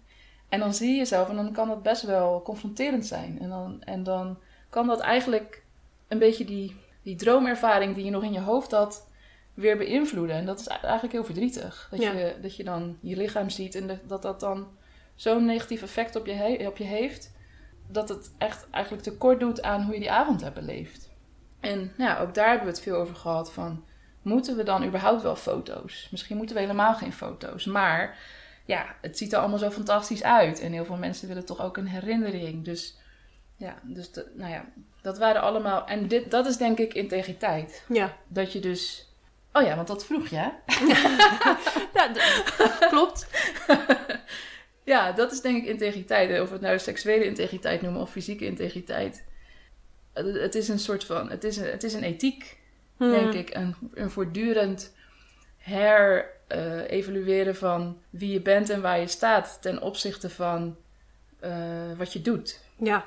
En 0.49 0.59
dan 0.59 0.73
zie 0.73 0.89
je 0.91 0.97
jezelf 0.97 1.29
en 1.29 1.35
dan 1.35 1.51
kan 1.51 1.67
dat 1.67 1.83
best 1.83 2.01
wel 2.01 2.41
confronterend 2.41 3.05
zijn. 3.05 3.37
En 3.41 3.49
dan, 3.49 3.81
en 3.83 4.03
dan 4.03 4.39
kan 4.69 4.87
dat 4.87 4.99
eigenlijk 4.99 5.63
een 6.07 6.19
beetje 6.19 6.45
die, 6.45 6.75
die 7.03 7.15
droomervaring 7.15 7.95
die 7.95 8.05
je 8.05 8.11
nog 8.11 8.23
in 8.23 8.33
je 8.33 8.39
hoofd 8.39 8.71
had, 8.71 9.07
weer 9.53 9.77
beïnvloeden. 9.77 10.35
En 10.35 10.45
dat 10.45 10.59
is 10.59 10.67
eigenlijk 10.67 11.13
heel 11.13 11.23
verdrietig. 11.23 11.87
Dat, 11.91 12.01
Ja. 12.01 12.11
je, 12.11 12.35
dat 12.41 12.55
je 12.55 12.63
dan 12.63 12.97
je 13.01 13.15
lichaam 13.15 13.49
ziet 13.49 13.75
en 13.75 13.87
dat 13.87 13.99
dat, 14.07 14.21
dat 14.21 14.39
dan 14.39 14.67
zo'n 15.15 15.45
negatief 15.45 15.81
effect 15.81 16.15
op 16.15 16.25
je, 16.25 16.67
op 16.67 16.77
je 16.77 16.83
heeft 16.83 17.35
dat 17.87 18.09
het 18.09 18.31
echt 18.37 18.67
eigenlijk 18.71 19.03
tekort 19.03 19.39
doet 19.39 19.61
aan 19.61 19.83
hoe 19.83 19.93
je 19.93 19.99
die 19.99 20.11
avond 20.11 20.41
hebt 20.41 20.55
beleefd. 20.55 21.06
En 21.67 21.93
nou, 21.95 22.21
ook 22.27 22.33
daar 22.33 22.47
hebben 22.49 22.65
we 22.65 22.73
het 22.73 22.81
veel 22.81 22.95
over 22.95 23.15
gehad 23.15 23.53
van... 23.53 23.85
moeten 24.21 24.55
we 24.57 24.63
dan 24.63 24.85
überhaupt 24.85 25.21
wel 25.21 25.35
foto's? 25.35 26.07
Misschien 26.11 26.37
moeten 26.37 26.55
we 26.55 26.61
helemaal 26.61 26.93
geen 26.93 27.13
foto's. 27.13 27.65
Maar 27.65 28.17
ja, 28.65 28.95
het 29.01 29.17
ziet 29.17 29.33
er 29.33 29.39
allemaal 29.39 29.57
zo 29.57 29.69
fantastisch 29.69 30.23
uit. 30.23 30.59
En 30.59 30.71
heel 30.71 30.85
veel 30.85 30.95
mensen 30.95 31.27
willen 31.27 31.45
toch 31.45 31.61
ook 31.61 31.77
een 31.77 31.87
herinnering. 31.87 32.65
Dus 32.65 32.97
ja, 33.55 33.75
dus 33.83 34.11
de, 34.11 34.31
nou 34.35 34.51
ja, 34.51 34.65
dat 35.01 35.17
waren 35.17 35.41
allemaal... 35.41 35.87
En 35.87 36.07
dit, 36.07 36.31
dat 36.31 36.45
is 36.45 36.57
denk 36.57 36.77
ik 36.77 36.93
integriteit. 36.93 37.83
Ja. 37.87 38.17
Dat 38.27 38.53
je 38.53 38.59
dus... 38.59 39.11
Oh 39.53 39.63
ja, 39.63 39.75
want 39.75 39.87
dat 39.87 40.05
vroeg 40.05 40.27
je, 40.27 40.35
hè? 40.35 40.49
ja 41.93 42.11
klopt. 42.89 43.27
Ja, 44.87 45.11
dat 45.11 45.31
is 45.31 45.41
denk 45.41 45.63
ik 45.63 45.69
integriteit. 45.69 46.41
Of 46.41 46.47
we 46.47 46.53
het 46.53 46.61
nou 46.61 46.79
seksuele 46.79 47.25
integriteit 47.25 47.81
noemen 47.81 48.01
of 48.01 48.11
fysieke 48.11 48.45
integriteit. 48.45 49.23
Het, 50.23 50.55
is 50.55 50.67
een 50.67 50.79
soort 50.79 51.03
van, 51.03 51.29
het 51.29 51.43
is 51.43 51.57
een, 51.57 51.65
het 51.71 51.83
is 51.83 51.93
een 51.93 52.03
ethiek, 52.03 52.57
Hmm. 52.97 53.11
denk 53.11 53.33
ik. 53.33 53.55
Een, 53.55 53.75
een 53.93 54.11
voortdurend 54.11 54.93
her-evalueren 55.57 57.55
van 57.55 58.01
wie 58.09 58.31
je 58.31 58.41
bent 58.41 58.69
en 58.69 58.81
waar 58.81 58.99
je 58.99 59.07
staat 59.07 59.57
ten 59.61 59.81
opzichte 59.81 60.29
van 60.29 60.75
uh, 61.43 61.51
wat 61.97 62.13
je 62.13 62.21
doet. 62.21 62.59
Ja. 62.77 63.05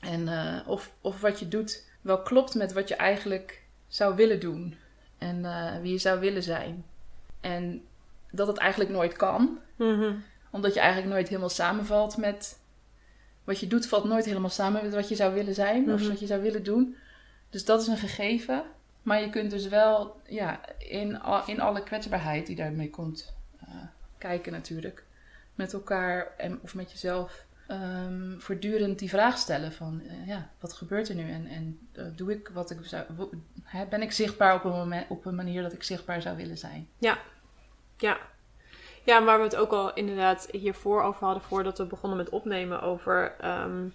En 0.00 0.20
uh, 0.20 0.58
of, 0.66 0.92
of 1.00 1.20
wat 1.20 1.38
je 1.38 1.48
doet 1.48 1.84
wel 2.00 2.22
klopt 2.22 2.54
met 2.54 2.72
wat 2.72 2.88
je 2.88 2.94
eigenlijk 2.94 3.62
zou 3.88 4.14
willen 4.14 4.40
doen. 4.40 4.76
En 5.18 5.38
uh, 5.38 5.80
wie 5.80 5.92
je 5.92 5.98
zou 5.98 6.20
willen 6.20 6.42
zijn. 6.42 6.84
En 7.40 7.84
dat 8.30 8.46
het 8.46 8.58
eigenlijk 8.58 8.90
nooit 8.90 9.12
kan 9.12 9.58
Mm-hmm. 9.76 10.22
omdat 10.50 10.74
je 10.74 10.80
eigenlijk 10.80 11.12
nooit 11.12 11.28
helemaal 11.28 11.48
samenvalt 11.48 12.16
met... 12.16 12.58
Wat 13.44 13.60
je 13.60 13.66
doet 13.66 13.86
valt 13.86 14.04
nooit 14.04 14.24
helemaal 14.24 14.50
samen 14.50 14.82
met 14.82 14.94
wat 14.94 15.08
je 15.08 15.14
zou 15.14 15.34
willen 15.34 15.54
zijn. 15.54 15.92
Of 15.92 16.08
wat 16.08 16.20
je 16.20 16.26
zou 16.26 16.42
willen 16.42 16.62
doen. 16.62 16.96
Dus 17.50 17.64
dat 17.64 17.80
is 17.80 17.86
een 17.86 17.96
gegeven. 17.96 18.64
Maar 19.02 19.20
je 19.20 19.30
kunt 19.30 19.50
dus 19.50 19.68
wel 19.68 20.20
ja, 20.28 20.60
in, 20.78 21.20
in 21.46 21.60
alle 21.60 21.82
kwetsbaarheid 21.82 22.46
die 22.46 22.56
daarmee 22.56 22.90
komt 22.90 23.34
uh, 23.68 23.74
kijken 24.18 24.52
natuurlijk. 24.52 25.04
Met 25.54 25.72
elkaar 25.72 26.26
en, 26.36 26.58
of 26.62 26.74
met 26.74 26.90
jezelf. 26.90 27.44
Um, 27.68 28.36
voortdurend 28.40 28.98
die 28.98 29.08
vraag 29.08 29.38
stellen 29.38 29.72
van... 29.72 30.02
Uh, 30.04 30.26
ja, 30.26 30.50
wat 30.60 30.72
gebeurt 30.72 31.08
er 31.08 31.14
nu? 31.14 31.30
En, 31.30 31.46
en 31.46 31.78
uh, 31.92 32.04
doe 32.16 32.32
ik 32.32 32.50
wat 32.52 32.70
ik 32.70 32.78
zou... 32.82 33.04
Ben 33.90 34.02
ik 34.02 34.12
zichtbaar 34.12 34.54
op 34.54 34.64
een, 34.64 34.70
moment, 34.70 35.06
op 35.08 35.24
een 35.24 35.34
manier 35.34 35.62
dat 35.62 35.72
ik 35.72 35.82
zichtbaar 35.82 36.22
zou 36.22 36.36
willen 36.36 36.58
zijn? 36.58 36.88
Ja. 36.98 37.18
Ja. 37.96 38.18
Ja, 39.04 39.24
waar 39.24 39.38
we 39.38 39.44
het 39.44 39.56
ook 39.56 39.72
al 39.72 39.94
inderdaad 39.94 40.48
hiervoor 40.50 41.02
over 41.02 41.24
hadden, 41.24 41.42
voordat 41.42 41.78
we 41.78 41.84
begonnen 41.84 42.18
met 42.18 42.28
opnemen, 42.28 42.82
over 42.82 43.34
um, 43.44 43.94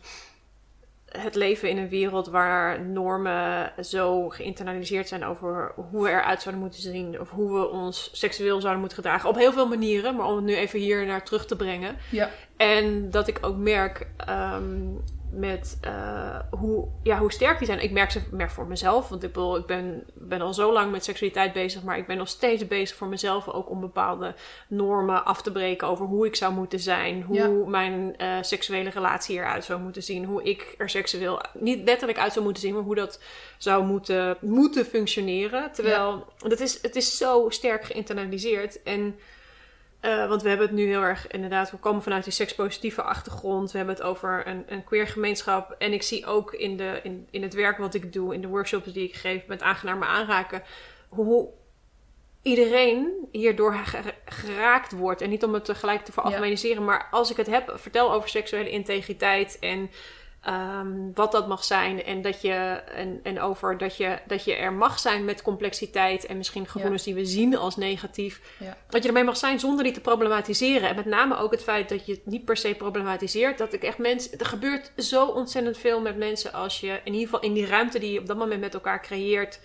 het 1.05 1.35
leven 1.35 1.69
in 1.69 1.77
een 1.77 1.89
wereld 1.89 2.27
waar 2.27 2.81
normen 2.81 3.71
zo 3.81 4.29
geïnternaliseerd 4.29 5.07
zijn 5.07 5.25
over 5.25 5.71
hoe 5.75 6.03
we 6.03 6.09
eruit 6.09 6.41
zouden 6.41 6.63
moeten 6.63 6.81
zien, 6.81 7.19
of 7.19 7.29
hoe 7.29 7.59
we 7.59 7.67
ons 7.67 8.09
seksueel 8.13 8.59
zouden 8.59 8.79
moeten 8.79 8.97
gedragen. 8.97 9.29
Op 9.29 9.35
heel 9.35 9.53
veel 9.53 9.67
manieren, 9.67 10.15
maar 10.15 10.25
om 10.25 10.35
het 10.35 10.45
nu 10.45 10.55
even 10.55 10.79
hier 10.79 11.05
naar 11.05 11.23
terug 11.23 11.45
te 11.45 11.55
brengen. 11.55 11.97
Ja. 12.11 12.29
En 12.57 13.09
dat 13.11 13.27
ik 13.27 13.37
ook 13.41 13.57
merk, 13.57 14.07
um, 14.29 15.03
met 15.31 15.77
eh, 15.81 16.39
hoe, 16.59 16.87
ja, 17.03 17.17
hoe 17.17 17.31
sterk 17.31 17.57
die 17.57 17.67
zijn. 17.67 17.83
Ik 17.83 17.91
merk 17.91 18.11
ze 18.11 18.21
merk 18.31 18.51
voor 18.51 18.67
mezelf, 18.67 19.09
want 19.09 19.23
ik, 19.23 19.33
bedoel, 19.33 19.57
ik 19.57 19.65
ben, 19.65 20.03
ben 20.13 20.41
al 20.41 20.53
zo 20.53 20.73
lang 20.73 20.91
met 20.91 21.03
seksualiteit 21.03 21.53
bezig, 21.53 21.83
maar 21.83 21.97
ik 21.97 22.07
ben 22.07 22.17
nog 22.17 22.27
steeds 22.27 22.67
bezig 22.67 22.97
voor 22.97 23.07
mezelf 23.07 23.47
ook 23.47 23.69
om 23.69 23.79
bepaalde 23.79 24.35
normen 24.67 25.25
af 25.25 25.41
te 25.41 25.51
breken 25.51 25.87
over 25.87 26.05
hoe 26.05 26.25
ik 26.25 26.35
zou 26.35 26.53
moeten 26.53 26.79
zijn, 26.79 27.21
hoe 27.23 27.35
Ja. 27.35 27.47
mijn 27.69 28.17
eh, 28.17 28.37
seksuele 28.41 28.89
relatie 28.89 29.37
eruit 29.37 29.63
zou 29.63 29.81
moeten 29.81 30.03
zien, 30.03 30.25
hoe 30.25 30.43
ik 30.43 30.75
er 30.77 30.89
seksueel 30.89 31.41
niet 31.53 31.83
letterlijk 31.85 32.19
uit 32.19 32.31
zou 32.33 32.45
moeten 32.45 32.63
zien, 32.63 32.73
maar 32.73 32.83
hoe 32.83 32.95
dat 32.95 33.21
zou 33.57 33.85
moeten, 33.85 34.37
moeten 34.41 34.85
functioneren. 34.85 35.71
Terwijl 35.71 36.25
dat 36.37 36.59
is, 36.59 36.81
het 36.81 36.95
is 36.95 37.17
zo 37.17 37.45
sterk 37.49 37.83
geïnternaliseerd 37.85 38.83
en 38.83 39.19
eh, 39.99 40.27
want 40.27 40.41
we 40.41 40.49
hebben 40.49 40.67
het 40.67 40.75
nu 40.75 40.87
heel 40.87 41.01
erg, 41.01 41.27
inderdaad, 41.27 41.71
we 41.71 41.77
komen 41.77 42.03
vanuit 42.03 42.23
die 42.23 42.33
sekspositieve 42.33 43.01
achtergrond. 43.01 43.71
We 43.71 43.77
hebben 43.77 43.95
het 43.95 44.03
over 44.03 44.47
een, 44.47 44.63
een 44.67 44.83
queer 44.83 45.07
gemeenschap. 45.07 45.75
En 45.77 45.93
ik 45.93 46.03
zie 46.03 46.25
ook 46.25 46.53
in, 46.53 46.77
de, 46.77 46.99
in, 47.03 47.27
in 47.31 47.41
het 47.41 47.53
werk 47.53 47.77
wat 47.77 47.93
ik 47.93 48.13
doe, 48.13 48.33
in 48.33 48.41
de 48.41 48.47
workshops 48.47 48.93
die 48.93 49.07
ik 49.07 49.15
geef 49.15 49.47
met 49.47 49.61
aangenaam 49.61 50.03
aanraken, 50.03 50.63
hoe 51.09 51.49
iedereen 52.41 53.27
hierdoor 53.31 53.73
ge- 53.73 54.13
geraakt 54.25 54.91
wordt. 54.91 55.21
En 55.21 55.29
niet 55.29 55.43
om 55.43 55.53
het 55.53 55.65
tegelijk 55.65 56.05
te 56.05 56.11
veralgemeniseren, 56.11 56.85
maar 56.85 57.07
als 57.11 57.31
ik 57.31 57.37
het 57.37 57.47
heb, 57.47 57.71
vertel 57.75 58.11
over 58.13 58.29
seksuele 58.29 58.69
integriteit 58.69 59.57
en 59.59 59.89
ehm, 60.41 61.11
wat 61.13 61.31
dat 61.31 61.47
mag 61.47 61.63
zijn. 61.63 62.03
En, 62.03 62.21
dat 62.21 62.41
je, 62.41 62.53
en, 62.93 63.19
en 63.23 63.41
over 63.41 63.77
dat 63.77 63.97
je, 63.97 64.17
dat 64.27 64.43
je 64.43 64.55
er 64.55 64.73
mag 64.73 64.99
zijn 64.99 65.25
met 65.25 65.41
complexiteit 65.41 66.25
en 66.25 66.37
misschien 66.37 66.67
gevoelens 66.67 67.03
die 67.03 67.15
we 67.15 67.25
zien 67.25 67.57
als 67.57 67.75
negatief. 67.75 68.41
Ja. 68.59 68.77
Dat 68.89 69.01
je 69.01 69.07
ermee 69.07 69.23
mag 69.23 69.37
zijn 69.37 69.59
zonder 69.59 69.83
die 69.83 69.93
te 69.93 70.01
problematiseren. 70.01 70.89
En 70.89 70.95
met 70.95 71.05
name 71.05 71.37
ook 71.37 71.51
het 71.51 71.63
feit 71.63 71.89
dat 71.89 72.05
je 72.05 72.11
het 72.11 72.25
niet 72.25 72.45
per 72.45 72.57
se 72.57 72.75
problematiseert. 72.75 73.57
Dat 73.57 73.73
ik 73.73 73.83
echt 73.83 73.97
mensen. 73.97 74.39
Er 74.39 74.45
gebeurt 74.45 74.91
zo 74.97 75.25
ontzettend 75.25 75.77
veel 75.77 76.01
met 76.01 76.17
mensen 76.17 76.53
als 76.53 76.79
je 76.79 76.99
in 77.03 77.13
ieder 77.13 77.27
geval 77.29 77.41
in 77.41 77.53
die 77.53 77.65
ruimte 77.65 77.99
die 77.99 78.11
je 78.11 78.19
op 78.19 78.27
dat 78.27 78.37
moment 78.37 78.61
met 78.61 78.73
elkaar 78.73 79.01
creëert. 79.01 79.59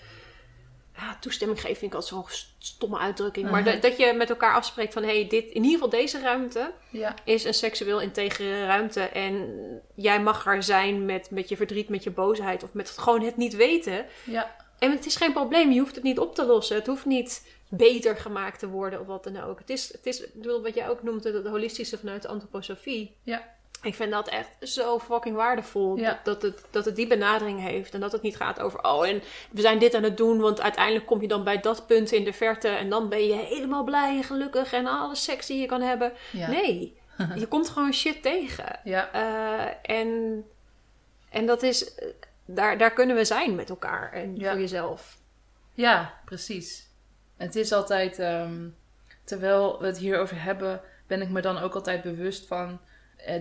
Ja, 0.97 1.17
toestemming 1.21 1.61
geven 1.61 1.77
vind 1.77 1.93
ik 1.93 1.99
altijd 2.01 2.15
zo'n 2.29 2.47
stomme 2.59 2.99
uitdrukking. 2.99 3.51
Maar 3.51 3.61
Mhm. 3.63 3.71
dat, 3.73 3.83
dat 3.83 3.97
je 3.97 4.13
met 4.13 4.31
elkaar 4.31 4.55
afspreekt 4.55 4.93
van 4.93 5.03
hé, 5.03 5.19
hey, 5.21 5.29
dit 5.29 5.45
in 5.45 5.55
ieder 5.55 5.71
geval 5.71 5.89
deze 5.89 6.21
ruimte 6.21 6.73
Ja, 6.91 7.15
is 7.25 7.45
een 7.45 7.55
seksueel 7.55 8.01
integere 8.01 8.67
ruimte. 8.67 9.01
En 9.01 9.49
jij 9.95 10.21
mag 10.21 10.47
er 10.47 10.63
zijn 10.63 11.05
met, 11.05 11.31
met 11.31 11.49
je 11.49 11.57
verdriet, 11.57 11.89
met 11.89 12.03
je 12.05 12.11
boosheid 12.11 12.63
of 12.63 12.73
met 12.73 12.91
gewoon 12.91 13.23
het 13.23 13.37
niet 13.37 13.55
weten. 13.57 14.07
ja, 14.25 14.57
En 14.79 14.91
het 14.91 15.07
is 15.07 15.17
geen 15.17 15.33
probleem, 15.33 15.71
je 15.73 15.81
hoeft 15.81 15.95
het 15.95 16.05
niet 16.05 16.19
op 16.19 16.35
te 16.35 16.45
lossen. 16.47 16.77
Het 16.77 16.87
hoeft 16.87 17.05
niet 17.05 17.47
beter 17.69 18.17
gemaakt 18.17 18.59
te 18.59 18.69
worden 18.69 19.01
of 19.01 19.07
wat 19.07 19.25
dan 19.25 19.41
ook. 19.43 19.59
Het 19.59 19.71
is, 19.71 19.93
het 19.93 20.07
is 20.07 20.23
wat 20.63 20.75
jij 20.75 20.89
ook 20.89 21.03
noemt, 21.03 21.25
het 21.25 21.47
holistische 21.47 21.99
vanuit 21.99 22.23
de 22.23 22.29
antroposofie. 22.29 23.17
Ja. 23.23 23.53
Ik 23.85 23.95
vind 23.95 24.11
dat 24.11 24.29
echt 24.29 24.49
zo 24.61 24.99
fucking 24.99 25.37
waardevol. 25.37 25.97
Ja. 25.97 26.21
Dat, 26.25 26.43
het, 26.43 26.65
dat 26.71 26.85
het 26.85 26.97
die 26.97 27.07
benadering 27.07 27.61
heeft. 27.61 27.95
En 27.95 28.01
dat 28.01 28.13
het 28.13 28.23
niet 28.23 28.37
gaat 28.37 28.61
over, 28.61 28.83
oh, 28.85 29.09
en 29.09 29.23
we 29.51 29.61
zijn 29.61 29.79
dit 29.79 29.95
aan 29.95 30.03
het 30.03 30.17
doen. 30.17 30.39
Want 30.41 30.61
uiteindelijk 30.61 31.07
kom 31.07 31.21
je 31.21 31.29
dan 31.29 31.45
bij 31.45 31.61
dat 31.61 31.87
punt 31.87 32.13
in 32.13 32.25
de 32.25 32.33
verte. 32.33 32.69
En 32.69 32.89
dan 32.91 33.09
ben 33.09 33.27
je 33.27 33.35
helemaal 33.35 33.85
blij 33.85 34.17
en 34.17 34.25
gelukkig. 34.25 34.73
En 34.73 34.87
alle 34.87 35.15
seks 35.15 35.47
die 35.47 35.61
je 35.61 35.67
kan 35.67 35.81
hebben. 35.81 36.13
ja. 36.33 36.49
Nee, 36.51 36.97
je 37.35 37.47
komt 37.47 37.69
gewoon 37.69 37.93
shit 37.93 38.23
tegen. 38.23 38.81
Ja, 38.85 39.11
Eh, 39.13 39.97
en, 39.99 40.45
en 41.31 41.47
dat 41.47 41.63
is, 41.63 41.95
eh, 41.95 42.09
daar, 42.45 42.79
daar 42.79 42.93
kunnen 42.93 43.17
we 43.17 43.25
zijn 43.25 43.55
met 43.55 43.69
elkaar 43.71 44.13
en 44.13 44.35
voor 44.41 44.59
jezelf. 44.61 45.17
ja, 45.75 46.15
precies. 46.25 46.89
Het 47.37 47.57
is 47.57 47.73
altijd, 47.73 48.19
ehm, 48.19 48.69
terwijl 49.25 49.79
we 49.81 49.87
het 49.87 49.99
hierover 49.99 50.43
hebben, 50.43 50.81
ben 51.07 51.23
ik 51.23 51.29
me 51.29 51.41
dan 51.41 51.59
ook 51.59 51.75
altijd 51.75 52.03
bewust 52.03 52.47
van 52.47 52.81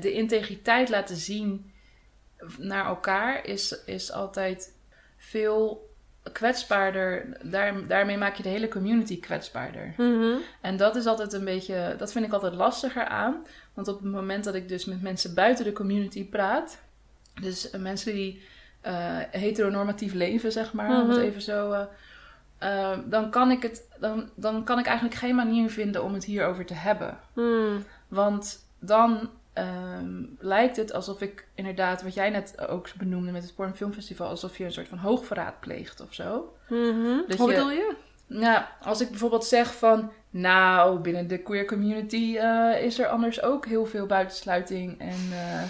de 0.02 0.12
integriteit 0.12 0.90
laten 0.90 1.16
zien 1.16 1.72
naar 2.58 2.86
elkaar 2.86 3.46
is, 3.46 3.76
is 3.86 4.12
altijd 4.12 4.74
veel 5.18 5.92
kwetsbaarder. 6.32 7.38
Daar, 7.44 7.88
daarmee 7.88 8.18
maak 8.18 8.36
je 8.36 8.44
de 8.44 8.50
hele 8.50 8.68
community 8.68 9.20
kwetsbaarder. 9.20 9.94
En 10.62 10.78
dat 10.78 10.96
is 10.96 11.06
altijd 11.06 11.34
een 11.34 11.46
beetje, 11.46 11.96
dat 11.98 12.12
vind 12.12 12.26
ik 12.26 12.34
altijd 12.34 12.54
lastiger 12.54 13.06
aan. 13.06 13.46
Want 13.74 13.88
op 13.88 14.00
het 14.02 14.12
moment 14.12 14.44
dat 14.44 14.56
ik 14.56 14.68
dus 14.70 14.86
met 14.86 15.02
mensen 15.02 15.34
buiten 15.34 15.66
de 15.66 15.74
community 15.74 16.30
praat, 16.30 16.82
dus 17.42 17.70
eh, 17.70 17.82
mensen 17.82 18.14
die 18.14 18.44
eh, 18.82 19.18
heteronormatief 19.32 20.14
leven, 20.14 20.52
zeg 20.52 20.74
maar, 20.74 21.02
om 21.02 21.10
het 21.10 21.18
Mhm. 21.18 21.26
even 21.28 21.42
zo. 21.42 21.72
eh, 21.72 21.84
eh, 22.92 22.98
dan, 23.06 23.30
kan 23.30 23.52
ik 23.52 23.62
het, 23.62 23.88
dan, 24.00 24.30
dan 24.36 24.64
kan 24.64 24.80
ik 24.80 24.86
eigenlijk 24.86 25.18
geen 25.18 25.36
manier 25.36 25.70
vinden 25.70 26.04
om 26.04 26.14
het 26.14 26.26
hierover 26.26 26.66
te 26.66 26.74
hebben. 26.74 27.18
Hmm. 27.34 27.84
Want 28.08 28.60
dan 28.80 29.30
ehm, 29.54 30.24
lijkt 30.40 30.76
het 30.78 30.94
alsof 30.94 31.22
ik 31.22 31.48
inderdaad, 31.56 32.02
wat 32.04 32.14
jij 32.14 32.30
net 32.30 32.68
ook 32.68 32.88
benoemde 32.98 33.32
met 33.32 33.44
het 33.44 33.56
Porn 33.56 33.76
Film 33.76 33.94
Festival, 33.94 34.28
alsof 34.30 34.58
je 34.58 34.64
een 34.66 34.72
soort 34.72 34.88
van 34.88 34.98
hoogverraad 34.98 35.60
pleegt 35.60 36.02
of 36.02 36.14
zo. 36.14 36.54
Dat 37.28 37.38
Hoe 37.38 37.50
je- 37.50 37.56
bedoel 37.56 37.72
je? 37.72 37.96
Nou, 38.28 38.64
als 38.82 39.02
ik 39.02 39.10
bijvoorbeeld 39.10 39.46
zeg 39.46 39.76
van, 39.76 40.12
nou, 40.30 41.00
binnen 41.00 41.28
de 41.28 41.38
queer 41.38 41.66
community 41.66 42.38
eh, 42.38 42.84
is 42.84 43.00
er 43.00 43.08
anders 43.08 43.42
ook 43.42 43.66
heel 43.66 43.86
veel 43.86 44.06
buitensluiting. 44.06 45.00
En 45.00 45.30
eh, 45.32 45.62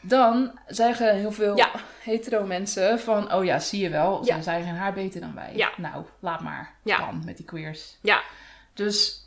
dan 0.00 0.58
zeggen 0.66 1.14
heel 1.16 1.32
veel 1.32 1.56
Ja. 1.56 1.70
hetero 2.02 2.46
mensen 2.46 3.00
van, 3.00 3.32
oh 3.32 3.44
ja, 3.44 3.58
zie 3.58 3.82
je 3.82 3.88
wel, 3.90 4.24
Ja. 4.24 4.40
zij 4.42 4.62
zijn 4.62 4.74
haar 4.76 4.92
beter 4.92 5.20
dan 5.20 5.34
wij. 5.34 5.52
Ja. 5.54 5.70
Nou, 5.76 6.04
laat 6.20 6.40
maar, 6.40 6.74
dan 6.82 7.22
met 7.24 7.36
die 7.36 7.46
queers. 7.46 7.96
Ja. 8.00 8.20
Dus 8.74 9.21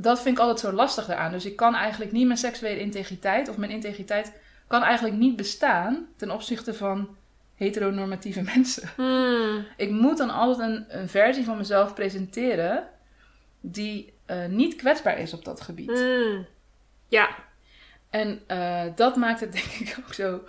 dat 0.00 0.22
vind 0.22 0.36
ik 0.36 0.42
altijd 0.42 0.60
zo 0.60 0.72
lastig 0.72 1.06
daaraan. 1.06 1.32
Dus 1.32 1.44
ik 1.44 1.56
kan 1.56 1.74
eigenlijk 1.74 2.12
niet 2.12 2.26
mijn 2.26 2.38
seksuele 2.38 2.80
integriteit, 2.80 3.48
of 3.48 3.56
mijn 3.56 3.70
integriteit 3.70 4.32
kan 4.66 4.82
eigenlijk 4.82 5.16
niet 5.16 5.36
bestaan 5.36 6.06
ten 6.16 6.30
opzichte 6.30 6.74
van 6.74 7.16
heteronormatieve 7.54 8.42
mensen. 8.54 8.90
Hmm. 8.96 9.66
Ik 9.76 9.90
moet 9.90 10.18
dan 10.18 10.30
altijd 10.30 10.70
een, 10.70 11.00
een 11.00 11.08
versie 11.08 11.44
van 11.44 11.56
mezelf 11.56 11.94
presenteren 11.94 12.88
die 13.60 14.12
eh, 14.26 14.46
niet 14.46 14.76
kwetsbaar 14.76 15.18
is 15.18 15.32
op 15.32 15.44
dat 15.44 15.60
gebied. 15.60 15.90
Hmm. 15.90 16.46
Ja. 17.06 17.28
En 18.10 18.40
eh, 18.46 18.84
dat 18.94 19.16
maakt 19.16 19.40
het 19.40 19.52
denk 19.62 19.88
ik 19.88 19.96
ook 19.98 20.14
zo, 20.14 20.40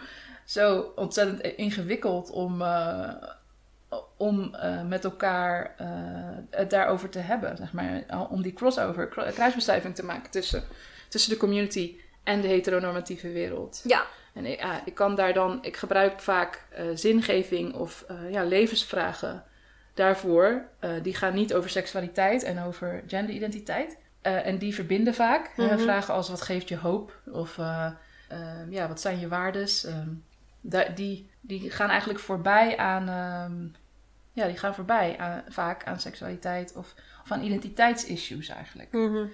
zo 0.45 0.91
ontzettend 0.95 1.41
ingewikkeld 1.41 2.29
om, 2.29 2.61
eh, 2.61 3.13
om 4.17 4.55
eh, 4.55 4.81
met 4.83 5.03
elkaar 5.03 5.73
eh, 5.77 5.87
het 6.49 6.69
daarover 6.69 7.09
te 7.09 7.19
hebben. 7.19 7.57
Zeg 7.57 7.73
maar, 7.73 8.03
om 8.29 8.41
die 8.41 8.53
crossover, 8.53 9.07
kru- 9.07 9.31
kruisbestuiving 9.31 9.95
te 9.95 10.05
maken 10.05 10.31
tussen, 10.31 10.63
tussen 11.07 11.31
de 11.31 11.37
community 11.37 11.95
en 12.23 12.41
de 12.41 12.47
heteronormatieve 12.47 13.31
wereld. 13.31 13.81
Ja. 13.83 14.05
En 14.33 14.45
ik, 14.45 14.59
ja, 14.59 14.81
ik 14.85 14.95
kan 14.95 15.15
daar 15.15 15.33
dan, 15.33 15.59
ik 15.61 15.77
gebruik 15.77 16.19
vaak 16.19 16.65
eh, 16.69 16.85
zingeving 16.93 17.73
of 17.73 18.05
eh, 18.07 18.31
ja, 18.31 18.43
levensvragen 18.43 19.43
daarvoor. 19.93 20.65
Eh, 20.79 20.91
die 21.01 21.15
gaan 21.15 21.33
niet 21.33 21.53
over 21.53 21.69
seksualiteit 21.69 22.43
en 22.43 22.63
over 22.63 23.03
genderidentiteit. 23.07 23.97
Eh, 24.21 24.45
en 24.45 24.57
die 24.57 24.73
verbinden 24.75 25.13
vaak. 25.13 25.51
Mhm. 25.57 25.77
vragen 25.79 26.13
als 26.13 26.29
wat 26.29 26.41
geeft 26.41 26.67
je 26.69 26.77
hoop? 26.77 27.19
Of 27.31 27.57
eh, 27.57 27.91
eh, 28.27 28.39
ja, 28.69 28.87
wat 28.87 29.01
zijn 29.01 29.19
je 29.19 29.27
waardes? 29.27 29.85
Ehm, 29.85 30.09
die, 30.95 31.29
die 31.41 31.71
gaan 31.71 31.89
eigenlijk 31.89 32.19
voorbij 32.19 32.77
aan, 32.77 33.09
ehm, 33.09 33.67
ja, 34.39 34.47
die 34.47 34.57
gaan 34.57 34.75
voorbij 34.75 35.17
aan, 35.17 35.43
vaak 35.47 35.83
aan 35.83 35.99
seksualiteit 35.99 36.75
of, 36.75 36.95
of 37.23 37.31
aan 37.31 37.43
identiteitsissues 37.43 38.47
eigenlijk. 38.47 38.91
Mhm. 38.91 39.25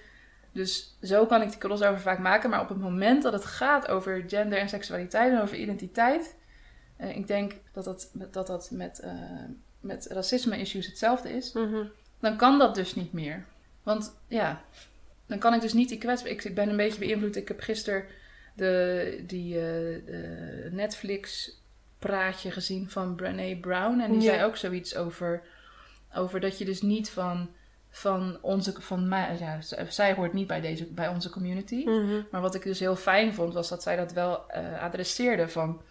Dus 0.52 0.98
zo 1.02 1.26
kan 1.26 1.42
ik 1.42 1.50
die 1.50 1.58
crossover 1.58 2.00
vaak 2.02 2.20
maken. 2.20 2.50
Maar 2.50 2.62
op 2.62 2.70
het 2.70 2.78
moment 2.78 3.24
dat 3.24 3.34
het 3.34 3.46
gaat 3.46 3.88
over 3.88 4.24
gender 4.28 4.58
en 4.58 4.70
seksualiteit 4.70 5.32
en 5.32 5.42
over 5.42 5.58
identiteit. 5.58 6.36
eh, 6.98 7.16
ik 7.16 7.28
denk 7.28 7.54
dat 7.72 7.84
dat, 7.84 8.12
dat, 8.14 8.48
dat 8.48 8.72
met, 8.72 9.00
eh, 9.00 9.14
met 9.80 10.08
racisme-issues 10.10 10.86
hetzelfde 10.86 11.34
is. 11.34 11.54
Mhm. 11.54 11.86
Dan 12.20 12.38
kan 12.38 12.60
dat 12.60 12.76
dus 12.76 12.96
niet 12.96 13.14
meer. 13.14 13.46
Want 13.84 14.16
ja, 14.28 14.64
dan 15.26 15.40
kan 15.40 15.54
ik 15.54 15.62
dus 15.62 15.74
niet 15.74 15.90
die 15.90 15.98
kwetsbaar... 15.98 16.32
Ik, 16.32 16.44
ik 16.44 16.56
ben 16.56 16.70
een 16.70 16.78
beetje 16.78 17.00
beïnvloed. 17.00 17.36
Ik 17.36 17.48
heb 17.48 17.60
gisteren 17.60 18.06
de, 18.56 19.24
die 19.28 19.56
eh, 19.56 20.06
de 20.06 20.70
Netflix-praatje 22.10 22.52
gezien 22.52 22.90
van 22.90 23.16
Brené 23.16 23.56
Brown. 23.60 24.00
En 24.00 24.12
die 24.12 24.22
Ja. 24.22 24.32
zei 24.34 24.44
ook 24.44 24.56
zoiets 24.58 24.96
over, 24.96 25.42
over 26.16 26.40
dat 26.40 26.58
je 26.58 26.66
dus 26.66 26.82
niet 26.82 27.10
van 27.10 27.50
van 27.90 28.38
onze, 28.42 28.74
van 28.82 29.08
mij, 29.08 29.38
ja, 29.40 29.58
zij 29.90 30.14
hoort 30.14 30.34
niet 30.34 30.48
bij, 30.48 30.62
deze, 30.62 30.86
bij 30.86 31.08
onze 31.08 31.30
community. 31.30 31.84
Mhm. 31.86 32.22
Maar 32.32 32.42
wat 32.42 32.56
ik 32.56 32.64
dus 32.64 32.80
heel 32.80 32.96
fijn 32.96 33.34
vond, 33.34 33.54
was 33.54 33.70
dat 33.70 33.84
zij 33.84 33.96
dat 33.96 34.12
wel 34.14 34.50
eh 34.50 34.82
adresseerde 34.82 35.48
van, 35.50 35.82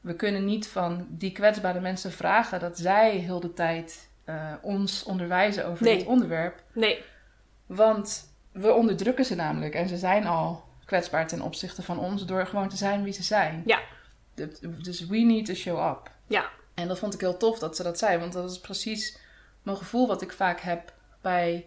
we 0.00 0.14
kunnen 0.14 0.44
niet 0.44 0.68
van 0.68 1.06
die 1.08 1.32
kwetsbare 1.32 1.80
mensen 1.80 2.12
vragen 2.12 2.60
dat 2.60 2.78
zij 2.78 3.10
heel 3.16 3.40
de 3.40 3.52
tijd 3.52 4.08
eh, 4.24 4.52
ons 4.62 5.04
onderwijzen 5.04 5.66
over 5.66 5.84
Nee. 5.84 5.96
dit 5.98 6.06
onderwerp. 6.06 6.62
Nee. 6.72 7.04
Want 7.66 8.34
we 8.52 8.72
onderdrukken 8.72 9.24
ze 9.24 9.34
namelijk 9.34 9.74
en 9.74 9.88
ze 9.88 9.96
zijn 9.96 10.26
al 10.26 10.64
kwetsbaar 10.84 11.26
ten 11.26 11.40
opzichte 11.40 11.82
van 11.82 11.98
ons 11.98 12.26
door 12.26 12.46
gewoon 12.46 12.68
te 12.68 12.76
zijn 12.76 13.02
wie 13.02 13.12
ze 13.12 13.22
zijn. 13.22 13.62
Ja. 13.66 13.80
Dus 14.82 15.06
we 15.06 15.18
need 15.18 15.46
to 15.46 15.54
show 15.54 15.90
up. 15.90 16.10
Ja. 16.26 16.50
En 16.74 16.88
dat 16.88 16.98
vond 16.98 17.14
ik 17.14 17.20
heel 17.20 17.36
tof 17.36 17.58
dat 17.58 17.76
ze 17.76 17.82
dat 17.82 17.98
zei, 17.98 18.18
want 18.18 18.32
dat 18.32 18.50
is 18.50 18.60
precies 18.60 19.18
mijn 19.62 19.76
gevoel 19.76 20.06
wat 20.06 20.22
ik 20.22 20.32
vaak 20.32 20.60
heb 20.60 20.92
bij 21.20 21.66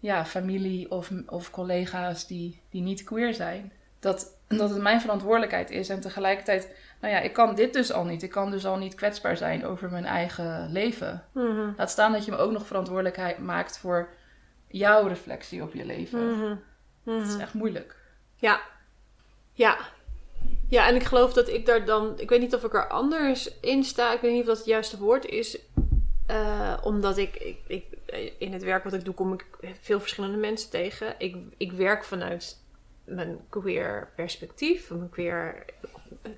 ja, 0.00 0.24
familie 0.24 0.90
of, 0.90 1.10
of 1.26 1.50
collega's 1.50 2.26
die, 2.26 2.60
die 2.70 2.82
niet 2.82 3.04
queer 3.04 3.34
zijn. 3.34 3.72
Dat, 4.00 4.36
dat 4.48 4.70
het 4.70 4.82
mijn 4.82 5.00
verantwoordelijkheid 5.00 5.70
is 5.70 5.88
en 5.88 6.00
tegelijkertijd 6.00 6.74
nou 7.00 7.14
ja, 7.14 7.20
ik 7.20 7.32
kan 7.32 7.54
dit 7.54 7.72
dus 7.72 7.92
al 7.92 8.04
niet. 8.04 8.22
Ik 8.22 8.30
kan 8.30 8.50
dus 8.50 8.66
al 8.66 8.76
niet 8.76 8.94
kwetsbaar 8.94 9.36
zijn 9.36 9.66
over 9.66 9.90
mijn 9.90 10.04
eigen 10.04 10.72
leven. 10.72 11.24
Mhm. 11.32 11.70
Laat 11.76 11.90
staan 11.90 12.12
dat 12.12 12.24
je 12.24 12.30
me 12.30 12.36
ook 12.36 12.52
nog 12.52 12.66
verantwoordelijkheid 12.66 13.38
maakt 13.38 13.78
voor 13.78 14.08
jouw 14.66 15.06
reflectie 15.06 15.62
op 15.62 15.74
je 15.74 15.84
leven. 15.84 16.30
Mhm. 16.30 16.54
Dat 17.04 17.22
is 17.26 17.32
Mhm. 17.32 17.40
echt 17.40 17.54
moeilijk. 17.54 17.96
Ja. 18.36 18.60
Ja. 19.52 19.78
Ja, 20.68 20.86
en 20.86 20.94
ik 20.94 21.04
geloof 21.04 21.32
dat 21.32 21.48
ik 21.48 21.66
daar 21.66 21.84
dan... 21.84 22.14
Ik 22.18 22.28
weet 22.28 22.40
niet 22.40 22.54
of 22.54 22.64
ik 22.64 22.74
er 22.74 22.88
anders 22.88 23.60
in 23.60 23.84
sta. 23.84 24.12
Ik 24.12 24.20
weet 24.20 24.32
niet 24.32 24.40
of 24.40 24.46
dat 24.46 24.56
het 24.56 24.66
juiste 24.66 24.98
woord 24.98 25.24
is. 25.24 25.58
Eh, 26.26 26.76
omdat 26.82 27.18
ik, 27.18 27.36
ik, 27.36 27.58
ik... 27.66 27.84
In 28.38 28.52
het 28.52 28.62
werk 28.62 28.84
wat 28.84 28.92
ik 28.92 29.04
doe 29.04 29.14
kom 29.14 29.32
ik 29.32 29.46
veel 29.80 30.00
verschillende 30.00 30.36
mensen 30.36 30.70
tegen. 30.70 31.14
Ik, 31.18 31.36
ik 31.56 31.72
werk 31.72 32.04
vanuit 32.04 32.58
mijn 33.04 33.40
queer 33.48 34.12
perspectief. 34.16 34.90
Mijn 34.90 35.10
queer... 35.10 35.64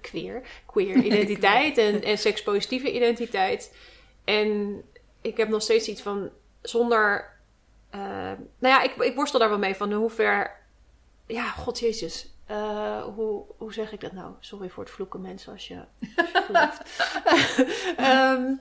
Queer? 0.01 0.43
Queer 0.67 0.97
identiteit 1.11 1.79
en, 1.79 2.03
en 2.03 2.19
sekspositieve 2.19 2.95
identiteit. 2.95 3.77
En 4.25 4.83
ik 5.21 5.37
heb 5.37 5.49
nog 5.49 5.63
steeds 5.63 5.89
iets 5.89 6.03
van... 6.03 6.31
Zonder... 6.63 7.33
eh, 7.91 8.01
nou 8.59 8.75
ja, 8.75 8.83
ik, 8.83 8.95
ik 8.97 9.15
worstel 9.15 9.41
daar 9.41 9.49
wel 9.49 9.59
mee 9.59 9.75
van 9.75 9.93
hoe 9.93 10.11
ver 10.11 10.57
ja, 11.29 11.51
god 11.51 11.79
jezus. 11.79 12.33
Eh, 12.49 13.03
hoe, 13.03 13.45
hoe 13.57 13.73
zeg 13.73 13.93
ik 13.93 14.01
dat 14.01 14.13
nou? 14.13 14.33
Sorry 14.41 14.69
voor 14.69 14.85
het 14.85 14.93
vloeken, 14.93 15.21
mensen, 15.21 15.53
als 15.53 15.69
je, 15.69 15.81
als 16.53 16.79
je. 17.57 17.95
Ehm, 17.97 18.55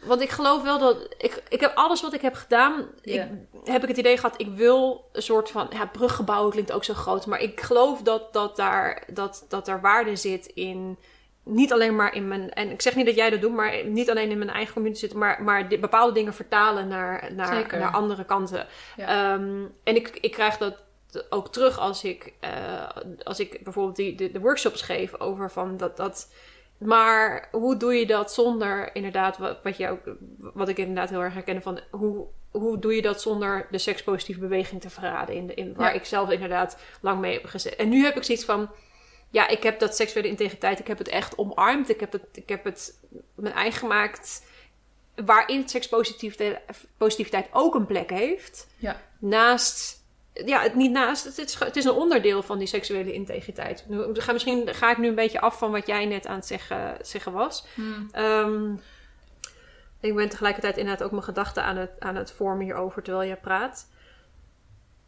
want 0.00 0.20
ik 0.20 0.30
geloof 0.30 0.62
wel 0.62 0.78
dat... 0.78 1.14
Ik, 1.18 1.42
ik 1.48 1.60
heb 1.60 1.74
alles 1.74 2.02
wat 2.02 2.12
ik 2.12 2.20
heb 2.20 2.34
gedaan... 2.34 2.86
Ik, 3.00 3.26
heb 3.64 3.82
ik 3.82 3.88
het 3.88 3.96
idee 3.96 4.16
gehad... 4.16 4.40
Ik 4.40 4.48
wil 4.48 5.08
een 5.12 5.22
soort 5.22 5.50
van... 5.50 5.66
Ja, 5.70 5.86
bruggebouwen 5.86 6.50
klinkt 6.50 6.72
ook 6.72 6.84
zo 6.84 6.94
groot. 6.94 7.26
Maar 7.26 7.40
ik 7.40 7.60
geloof 7.60 8.02
dat, 8.02 8.32
dat, 8.32 8.56
daar, 8.56 9.02
dat, 9.06 9.44
dat 9.48 9.68
er 9.68 9.80
waarde 9.80 10.16
zit 10.16 10.46
in... 10.46 10.98
Niet 11.44 11.72
alleen 11.72 11.96
maar 11.96 12.14
in 12.14 12.28
mijn... 12.28 12.52
En 12.52 12.70
ik 12.70 12.82
zeg 12.82 12.94
niet 12.94 13.06
dat 13.06 13.14
jij 13.14 13.30
dat 13.30 13.40
doet, 13.40 13.54
maar 13.54 13.84
niet 13.84 14.10
alleen 14.10 14.30
in 14.30 14.38
mijn 14.38 14.50
eigen 14.50 14.72
community 14.72 15.00
zitten. 15.00 15.18
Maar, 15.18 15.42
maar 15.42 15.66
bepaalde 15.66 16.12
dingen 16.12 16.34
vertalen 16.34 16.88
naar, 16.88 17.32
naar, 17.34 17.54
Zeker. 17.54 17.78
naar 17.78 17.92
andere 17.92 18.24
kanten. 18.24 18.66
Ja. 18.96 19.06
Ehm, 19.06 19.64
en 19.84 19.96
ik, 19.96 20.18
ik 20.20 20.32
krijg 20.32 20.56
dat 20.56 20.86
ook 21.30 21.52
terug 21.52 21.78
als 21.78 22.04
ik, 22.04 22.32
eh, 22.40 22.88
als 23.24 23.40
ik 23.40 23.64
bijvoorbeeld 23.64 23.96
die, 23.96 24.14
de, 24.14 24.30
de 24.30 24.40
workshops 24.40 24.82
geef 24.82 25.20
over 25.20 25.50
van 25.50 25.76
dat, 25.76 25.96
dat. 25.96 26.32
Maar 26.78 27.48
hoe 27.52 27.76
doe 27.76 27.94
je 27.94 28.06
dat 28.06 28.32
zonder 28.32 28.94
inderdaad, 28.94 29.38
wat, 29.38 29.58
wat, 29.62 29.76
je 29.76 29.88
ook, 29.90 30.00
wat 30.38 30.68
ik 30.68 30.78
inderdaad 30.78 31.10
heel 31.10 31.20
erg 31.22 31.34
herken 31.34 31.62
van 31.62 31.80
hoe, 31.90 32.26
hoe 32.50 32.78
doe 32.78 32.94
je 32.94 33.02
dat 33.02 33.22
zonder 33.22 33.66
de 33.70 33.78
sekspositieve 33.78 34.40
beweging 34.40 34.80
te 34.80 34.90
verraden, 34.90 35.34
in 35.34 35.46
de, 35.46 35.54
in, 35.54 35.74
waar 35.74 35.88
Ja. 35.92 36.00
ik 36.00 36.04
zelf 36.04 36.30
inderdaad 36.30 36.78
lang 37.00 37.20
mee 37.20 37.32
heb 37.32 37.44
gezet. 37.44 37.76
En 37.76 37.88
nu 37.88 38.04
heb 38.04 38.16
ik 38.16 38.22
zoiets 38.24 38.44
van, 38.44 38.70
ja, 39.30 39.48
ik 39.48 39.62
heb 39.62 39.78
dat 39.78 39.96
seksuele 39.96 40.28
integriteit, 40.28 40.78
ik 40.78 40.86
heb 40.86 40.98
het 40.98 41.08
echt 41.08 41.38
omarmd, 41.38 41.88
ik 41.88 42.00
heb 42.00 42.12
het, 42.12 42.22
ik 42.32 42.48
heb 42.48 42.64
het 42.64 43.00
mijn 43.34 43.54
eigen 43.54 43.78
gemaakt, 43.78 44.46
waarin 45.24 45.68
sekspositiviteit 45.68 46.60
positiviteit 46.96 47.46
ook 47.52 47.74
een 47.74 47.86
plek 47.86 48.10
heeft 48.10 48.66
Ja. 48.76 49.00
naast. 49.18 49.97
Ja, 50.46 50.62
het 50.62 50.74
niet 50.74 50.90
naast. 50.90 51.24
Het 51.24 51.38
is, 51.38 51.58
het 51.58 51.76
is 51.76 51.84
een 51.84 51.92
onderdeel 51.92 52.42
van 52.42 52.58
die 52.58 52.66
seksuele 52.66 53.12
integriteit. 53.12 53.84
Nu, 53.88 54.06
misschien 54.32 54.74
ga 54.74 54.90
ik 54.90 54.98
nu 54.98 55.08
een 55.08 55.14
beetje 55.14 55.40
af 55.40 55.58
van 55.58 55.70
wat 55.70 55.86
jij 55.86 56.06
net 56.06 56.26
aan 56.26 56.36
het 56.36 56.46
zeggen, 56.46 56.96
zeggen 57.00 57.32
was. 57.32 57.66
Hmm. 57.74 58.08
Ehm, 58.12 58.72
ik 60.00 60.14
ben 60.14 60.28
tegelijkertijd 60.28 60.76
inderdaad 60.76 61.06
ook 61.06 61.10
mijn 61.10 61.22
gedachten 61.22 61.62
aan 61.62 61.76
het, 61.76 61.90
aan 61.98 62.16
het 62.16 62.30
vormen 62.30 62.64
hierover 62.64 63.02
terwijl 63.02 63.26
jij 63.26 63.36
praat. 63.36 63.86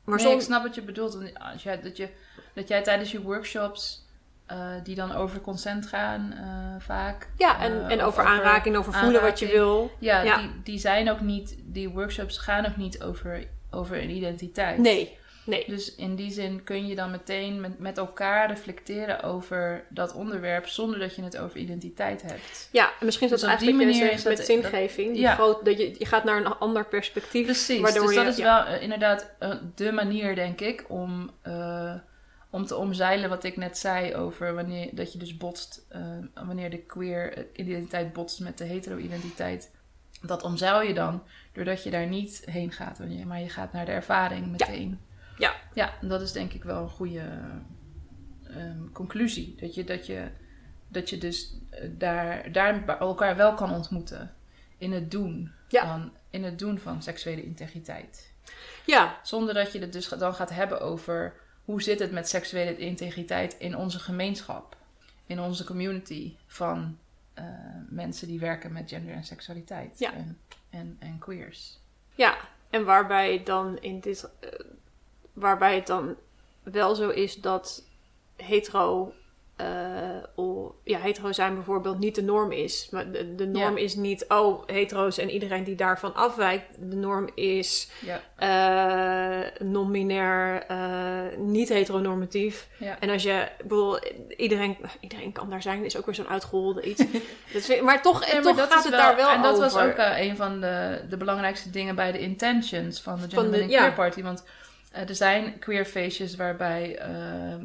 Maar 0.04 0.22
nee, 0.22 0.34
ik 0.34 0.40
snap 0.40 0.62
wat 0.62 0.74
je 0.74 0.82
bedoelt. 0.82 1.18
Als 1.52 1.62
jij, 1.62 1.80
dat, 1.80 1.96
je, 1.96 2.08
dat 2.54 2.68
jij 2.68 2.82
tijdens 2.82 3.12
je 3.12 3.22
workshops, 3.22 4.06
eh, 4.46 4.70
die 4.82 4.94
dan 4.94 5.12
over 5.12 5.40
consent 5.40 5.86
gaan 5.86 6.32
eh, 6.32 6.84
vaak. 6.84 7.28
Ja, 7.36 7.60
en, 7.60 7.84
eh, 7.84 7.92
en 7.92 8.02
over 8.02 8.24
aanraking, 8.24 8.76
over 8.76 8.92
voelen 8.92 9.22
wat 9.22 9.38
je 9.38 9.46
wil. 9.46 9.90
Ja, 9.98 10.22
Ja. 10.22 10.38
Die, 10.38 10.50
die 10.64 10.78
zijn 10.78 11.10
ook 11.10 11.20
niet, 11.20 11.56
die 11.58 11.88
workshops 11.88 12.38
gaan 12.38 12.66
ook 12.66 12.76
niet 12.76 13.02
over, 13.02 13.46
over 13.70 14.02
een 14.02 14.10
identiteit. 14.10 14.78
Nee, 14.78 15.18
nee. 15.50 15.64
Dus 15.66 15.94
in 15.94 16.14
die 16.14 16.30
zin 16.30 16.64
kun 16.64 16.86
je 16.86 16.94
dan 16.94 17.10
meteen 17.10 17.60
met, 17.60 17.78
met 17.78 17.98
elkaar 17.98 18.48
reflecteren 18.48 19.22
over 19.22 19.84
dat 19.88 20.14
onderwerp 20.14 20.66
zonder 20.66 20.98
dat 20.98 21.14
je 21.14 21.22
het 21.22 21.38
over 21.38 21.58
identiteit 21.58 22.22
hebt. 22.22 22.68
Ja, 22.72 22.90
en 23.00 23.04
misschien 23.06 23.24
is 23.30 23.40
dat 23.40 23.50
Dus 23.50 23.58
die 23.58 23.68
eigenlijk 23.68 23.92
jij 23.92 24.00
manier 24.08 24.24
met 24.28 24.36
dat- 24.36 24.46
zingeving. 24.46 25.12
Die 25.12 25.20
ja. 25.20 25.34
groot, 25.34 25.64
dat 25.64 25.78
je, 25.78 25.94
je 25.98 26.06
gaat 26.06 26.24
naar 26.24 26.36
een 26.36 26.46
ander 26.46 26.84
perspectief. 26.86 27.44
Precies, 27.44 27.80
Waardoor 27.80 28.06
dus 28.06 28.14
dat 28.14 28.26
is 28.26 28.36
ja. 28.36 28.64
wel 28.64 28.74
eh, 28.74 28.82
inderdaad 28.82 29.30
eh, 29.38 29.54
de 29.74 29.92
manier, 29.92 30.34
denk 30.34 30.60
ik, 30.60 30.84
om, 30.88 31.30
eh, 31.42 31.94
om 32.50 32.66
te 32.66 32.76
omzeilen 32.76 33.28
wat 33.28 33.44
ik 33.44 33.56
net 33.56 33.78
zei 33.78 34.14
over 34.14 34.54
wanneer 34.54 34.88
dat 34.92 35.12
je 35.12 35.18
dus 35.18 35.36
botst, 35.36 35.86
wanneer 36.34 36.70
de 36.70 36.78
queer 36.82 37.46
identiteit 37.52 38.12
botst 38.12 38.40
met 38.40 38.58
de 38.58 38.64
hetero-identiteit. 38.64 39.70
Dat 40.22 40.42
omzeil 40.42 40.82
je 40.82 40.94
dan 40.94 41.22
doordat 41.52 41.82
je 41.82 41.90
daar 41.90 42.06
niet 42.06 42.42
heen 42.44 42.72
gaat, 42.72 43.00
maar 43.26 43.40
je 43.40 43.48
gaat 43.48 43.72
naar 43.72 43.84
de 43.84 43.92
ervaring 43.92 44.46
meteen. 44.46 44.88
Ja. 45.00 45.09
Ja, 45.74 45.98
en 46.00 46.08
dat 46.08 46.20
is 46.20 46.32
denk 46.32 46.52
ik 46.52 46.64
wel 46.64 46.82
een 46.82 46.88
goede 46.88 47.24
ehm, 48.48 48.88
conclusie. 48.92 49.54
Dat 49.60 49.74
je, 49.74 49.84
dat 49.84 50.06
je, 50.06 50.28
dat 50.88 51.10
je 51.10 51.18
dus 51.18 51.54
eh, 51.70 51.88
daar, 51.92 52.52
daar 52.52 52.98
elkaar 52.98 53.36
wel 53.36 53.54
kan 53.54 53.70
ontmoeten 53.72 54.34
in 54.78 54.92
het 54.92 55.10
doen 55.10 55.52
Ja. 55.68 55.86
van, 55.86 56.12
in 56.30 56.44
het 56.44 56.58
doen 56.58 56.78
van 56.78 57.02
seksuele 57.02 57.42
integriteit. 57.44 58.32
Ja, 58.86 59.18
Zonder 59.22 59.54
dat 59.54 59.72
je 59.72 59.78
het 59.78 59.92
dus 59.92 60.08
dan 60.08 60.34
gaat 60.34 60.50
hebben 60.50 60.80
over 60.80 61.34
hoe 61.64 61.82
zit 61.82 61.98
het 61.98 62.12
met 62.12 62.28
seksuele 62.28 62.76
integriteit 62.76 63.54
in 63.58 63.76
onze 63.76 63.98
gemeenschap, 63.98 64.76
in 65.26 65.40
onze 65.40 65.64
community 65.64 66.34
van 66.46 66.98
eh, 67.34 67.44
mensen 67.88 68.26
die 68.28 68.40
werken 68.40 68.72
met 68.72 68.88
gender 68.88 69.14
en 69.14 69.24
seksualiteit 69.24 69.98
Ja. 69.98 70.12
en, 70.14 70.38
en, 70.70 70.96
en 70.98 71.18
queers. 71.18 71.78
Ja, 72.14 72.36
en 72.70 72.84
waarbij 72.84 73.42
dan 73.44 73.78
in 73.78 74.00
dit. 74.00 74.30
eh, 74.40 74.48
waarbij 75.40 75.74
het 75.74 75.86
dan 75.86 76.16
wel 76.62 76.94
zo 76.94 77.08
is 77.08 77.34
dat 77.34 77.82
hetero. 78.36 79.12
eh, 79.56 79.66
ja, 80.84 80.98
hetero 80.98 81.32
zijn 81.32 81.54
bijvoorbeeld 81.54 81.98
niet 81.98 82.14
de 82.14 82.22
norm 82.22 82.52
is. 82.52 82.88
Maar 82.90 83.10
de, 83.12 83.34
de 83.34 83.46
norm 83.46 83.76
Ja. 83.76 83.82
is 83.82 83.94
niet, 83.94 84.24
oh, 84.28 84.62
hetero's 84.66 85.18
en 85.18 85.30
iedereen 85.30 85.64
die 85.64 85.74
daarvan 85.74 86.14
afwijkt. 86.14 86.64
De 86.90 86.96
norm 86.96 87.28
is 87.34 87.90
Ja, 88.00 88.20
eh 88.36 89.66
non-binair, 89.66 90.62
eh, 90.68 91.38
niet 91.38 91.68
heteronormatief. 91.68 92.68
ja. 92.78 92.96
En 93.00 93.10
als 93.10 93.22
je, 93.22 93.48
ik 93.58 93.62
bedoel, 93.62 93.98
iedereen, 94.36 94.76
iedereen 95.00 95.32
kan 95.32 95.50
daar 95.50 95.62
zijn, 95.62 95.84
is 95.84 95.96
ook 95.96 96.06
weer 96.06 96.14
zo'n 96.14 96.28
uitgeholde 96.28 96.82
iets. 96.82 97.04
Dat 97.52 97.80
maar 97.82 98.02
toch, 98.02 98.20
maar 98.32 98.42
toch 98.42 98.56
dat 98.56 98.68
gaat 98.72 98.78
is 98.78 98.84
het 98.84 98.94
wel- 98.94 99.00
daar 99.00 99.16
wel 99.16 99.30
En 99.30 99.42
dat 99.42 99.50
over. 99.56 99.62
was 99.70 99.82
ook 99.82 99.94
een 100.18 100.36
van 100.36 100.60
de, 100.60 101.00
de 101.08 101.16
belangrijkste 101.16 101.70
dingen 101.70 101.94
bij 101.94 102.12
de 102.12 102.18
intentions 102.18 103.00
van 103.00 103.14
de 103.14 103.20
Van 103.20 103.42
Gender 103.42 103.60
de- 103.60 103.68
ja. 103.68 103.78
Queer 103.78 103.92
Party. 103.92 104.22
Want 104.22 104.44
er 104.90 105.14
zijn 105.14 105.58
queer 105.58 105.84
feestjes 105.84 106.36
waarbij 106.36 106.98
eh, 106.98 107.52
eh, 107.52 107.60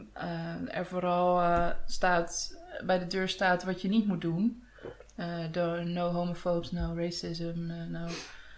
er 0.67 0.85
vooral 0.85 1.41
eh, 1.41 1.69
staat, 1.85 2.57
bij 2.85 2.99
de 2.99 3.07
deur 3.07 3.29
staat 3.29 3.63
wat 3.63 3.81
je 3.81 3.87
niet 3.87 4.07
moet 4.07 4.21
doen. 4.21 4.63
Eh, 5.15 5.45
no 5.83 6.09
homophobes, 6.11 6.71
no 6.71 6.93
racism, 6.97 7.69
eh, 7.69 7.83
no... 7.87 8.07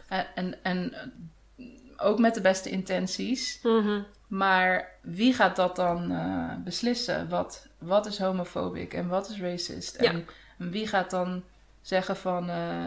Eh, 0.07 0.20
en 0.36 0.63
en 0.63 0.93
eh, 0.93 1.65
ook 1.97 2.20
met 2.20 2.34
de 2.34 2.41
beste 2.41 2.70
intenties. 2.70 3.59
Mhm. 3.63 4.01
Maar 4.28 4.89
wie 5.01 5.34
gaat 5.34 5.55
dat 5.55 5.76
dan 5.76 6.11
eh, 6.11 6.53
beslissen? 6.63 7.30
Wat, 7.30 7.68
wat 7.78 8.05
is 8.05 8.18
homofobic 8.20 8.93
en 8.93 9.07
wat 9.07 9.30
is 9.30 9.39
racist? 9.39 10.01
Ja. 10.01 10.11
En 10.11 10.26
wie 10.57 10.88
gaat 10.88 11.09
dan 11.09 11.43
zeggen 11.82 12.18
van... 12.18 12.49
eh, 12.49 12.86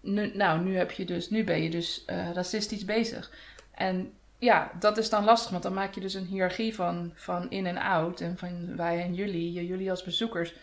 nu, 0.00 0.36
nou, 0.36 0.60
nu, 0.60 0.76
heb 0.76 0.90
je 0.90 1.04
dus, 1.04 1.30
nu 1.30 1.44
ben 1.44 1.62
je 1.62 1.70
dus 1.70 2.04
eh, 2.04 2.32
racistisch 2.32 2.84
bezig. 2.84 3.30
En 3.74 4.12
ja, 4.38 4.70
dat 4.78 4.98
is 4.98 5.10
dan 5.10 5.24
lastig, 5.24 5.50
want 5.50 5.62
dan 5.62 5.74
maak 5.74 5.94
je 5.94 6.00
dus 6.00 6.14
een 6.14 6.24
hiërarchie 6.24 6.74
van, 6.74 7.12
van 7.14 7.50
in 7.50 7.66
en 7.66 7.78
out. 7.78 8.20
En 8.20 8.38
van 8.38 8.76
wij 8.76 9.02
en 9.02 9.14
jullie, 9.14 9.66
jullie 9.66 9.90
als 9.90 10.04
bezoekers. 10.04 10.54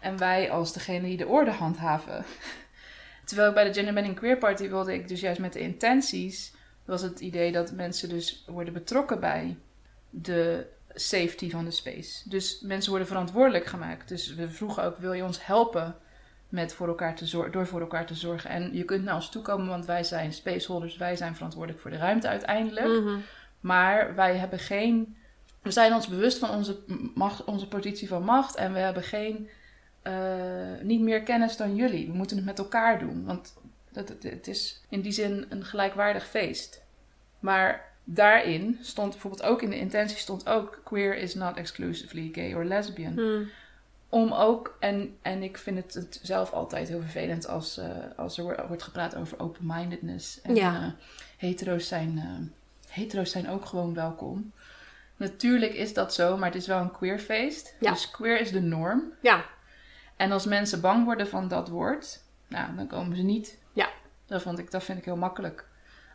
En 0.00 0.18
wij 0.18 0.50
als 0.50 0.72
degene 0.72 1.06
die 1.06 1.16
de 1.16 1.26
orde 1.26 1.50
handhaven. 1.50 2.24
Terwijl 3.24 3.52
bij 3.52 3.64
de 3.64 3.74
Gender 3.74 3.94
Bending 3.94 4.16
Queer 4.16 4.38
Party 4.38 4.68
wilde 4.68 4.94
ik 4.94 5.08
dus 5.08 5.20
juist 5.20 5.40
met 5.40 5.52
de 5.52 5.60
intenties... 5.60 6.52
was 6.84 7.02
het 7.02 7.20
idee 7.20 7.52
dat 7.52 7.72
mensen 7.72 8.08
dus 8.08 8.44
worden 8.46 8.72
betrokken 8.72 9.20
bij 9.20 9.56
de 10.10 10.66
safety 10.94 11.50
van 11.50 11.64
de 11.64 11.70
space. 11.70 12.28
Dus 12.28 12.60
mensen 12.60 12.90
worden 12.90 13.08
verantwoordelijk 13.08 13.66
gemaakt. 13.66 14.08
Dus 14.08 14.34
we 14.34 14.50
vroegen 14.50 14.82
ook, 14.82 14.98
wil 14.98 15.12
je 15.12 15.24
ons 15.24 15.46
helpen 15.46 15.96
met 16.48 16.74
voor 16.74 16.88
elkaar 16.88 17.14
te 17.14 17.26
zor- 17.26 17.50
door 17.50 17.66
voor 17.66 17.80
elkaar 17.80 18.06
te 18.06 18.14
zorgen? 18.14 18.50
En 18.50 18.74
je 18.74 18.84
kunt 18.84 19.04
naar 19.04 19.14
ons 19.14 19.30
toekomen, 19.30 19.68
want 19.68 19.86
wij 19.86 20.04
zijn 20.04 20.32
spaceholders. 20.32 20.96
Wij 20.96 21.16
zijn 21.16 21.34
verantwoordelijk 21.34 21.82
voor 21.82 21.90
de 21.90 21.96
ruimte 21.96 22.28
uiteindelijk. 22.28 22.86
Mhm. 23.02 23.16
Maar 23.60 24.14
wij 24.14 24.36
hebben 24.36 24.58
geen... 24.58 25.16
We 25.62 25.70
zijn 25.70 25.94
ons 25.94 26.08
bewust 26.08 26.38
van 26.38 26.50
onze, 26.50 26.78
macht, 27.14 27.44
onze 27.44 27.68
positie 27.68 28.08
van 28.08 28.22
macht. 28.22 28.54
En 28.56 28.72
we 28.72 28.78
hebben 28.78 29.02
geen... 29.02 29.48
eh, 30.02 30.12
niet 30.82 31.00
meer 31.00 31.22
kennis 31.22 31.56
dan 31.56 31.74
jullie. 31.74 32.06
We 32.06 32.12
moeten 32.16 32.36
het 32.36 32.46
met 32.46 32.58
elkaar 32.58 32.98
doen. 32.98 33.24
Want 33.24 33.56
het, 33.92 34.08
het, 34.22 34.46
is 34.48 34.82
in 34.88 35.00
die 35.00 35.12
zin 35.12 35.46
een 35.48 35.64
gelijkwaardig 35.64 36.26
feest. 36.26 36.82
Maar 37.40 37.84
daarin 38.04 38.78
stond 38.80 39.10
bijvoorbeeld 39.10 39.42
ook 39.42 39.62
in 39.62 39.70
de 39.70 39.78
intentie 39.78 40.18
stond 40.18 40.48
ook... 40.48 40.80
Queer 40.84 41.16
is 41.16 41.34
not 41.34 41.56
exclusively 41.56 42.28
gay 42.32 42.54
or 42.54 42.64
lesbian. 42.64 43.12
Hmm. 43.12 43.48
Om 44.08 44.32
ook, 44.32 44.76
en, 44.80 45.16
en 45.22 45.42
ik 45.42 45.58
vind 45.58 45.76
het, 45.76 45.94
het 45.94 46.20
zelf 46.22 46.52
altijd 46.52 46.88
heel 46.88 47.00
vervelend 47.00 47.48
als, 47.48 47.78
eh, 47.78 47.88
als 48.16 48.38
er 48.38 48.66
wordt, 48.66 48.82
gepraat 48.82 49.14
over 49.16 49.40
open-mindedness. 49.40 50.40
En 50.40 50.54
Ja. 50.54 50.82
eh, 50.82 50.88
hetero's, 51.36 51.88
zijn, 51.88 52.18
eh, 52.18 52.92
hetero's 52.94 53.30
zijn 53.30 53.48
ook 53.48 53.64
gewoon 53.64 53.94
welkom. 53.94 54.52
Natuurlijk 55.16 55.72
is 55.72 55.94
dat 55.94 56.14
zo, 56.14 56.36
maar 56.36 56.48
het 56.48 56.60
is 56.60 56.66
wel 56.66 56.80
een 56.80 56.90
queer 56.92 57.18
feest. 57.18 57.74
Ja. 57.80 57.90
Dus 57.90 58.10
queer 58.10 58.40
is 58.40 58.50
de 58.52 58.60
norm. 58.60 59.02
Ja, 59.20 59.44
En 60.16 60.32
als 60.32 60.46
mensen 60.46 60.80
bang 60.80 61.04
worden 61.04 61.28
van 61.28 61.48
dat 61.48 61.68
woord, 61.68 62.20
nou, 62.46 62.76
dan 62.76 62.86
komen 62.86 63.16
ze 63.16 63.22
niet. 63.22 63.58
Ja. 63.72 63.88
Dat, 64.26 64.42
vond 64.42 64.58
ik, 64.58 64.70
dat 64.70 64.84
vind 64.84 64.98
ik 64.98 65.04
heel 65.04 65.16
makkelijk. 65.16 65.66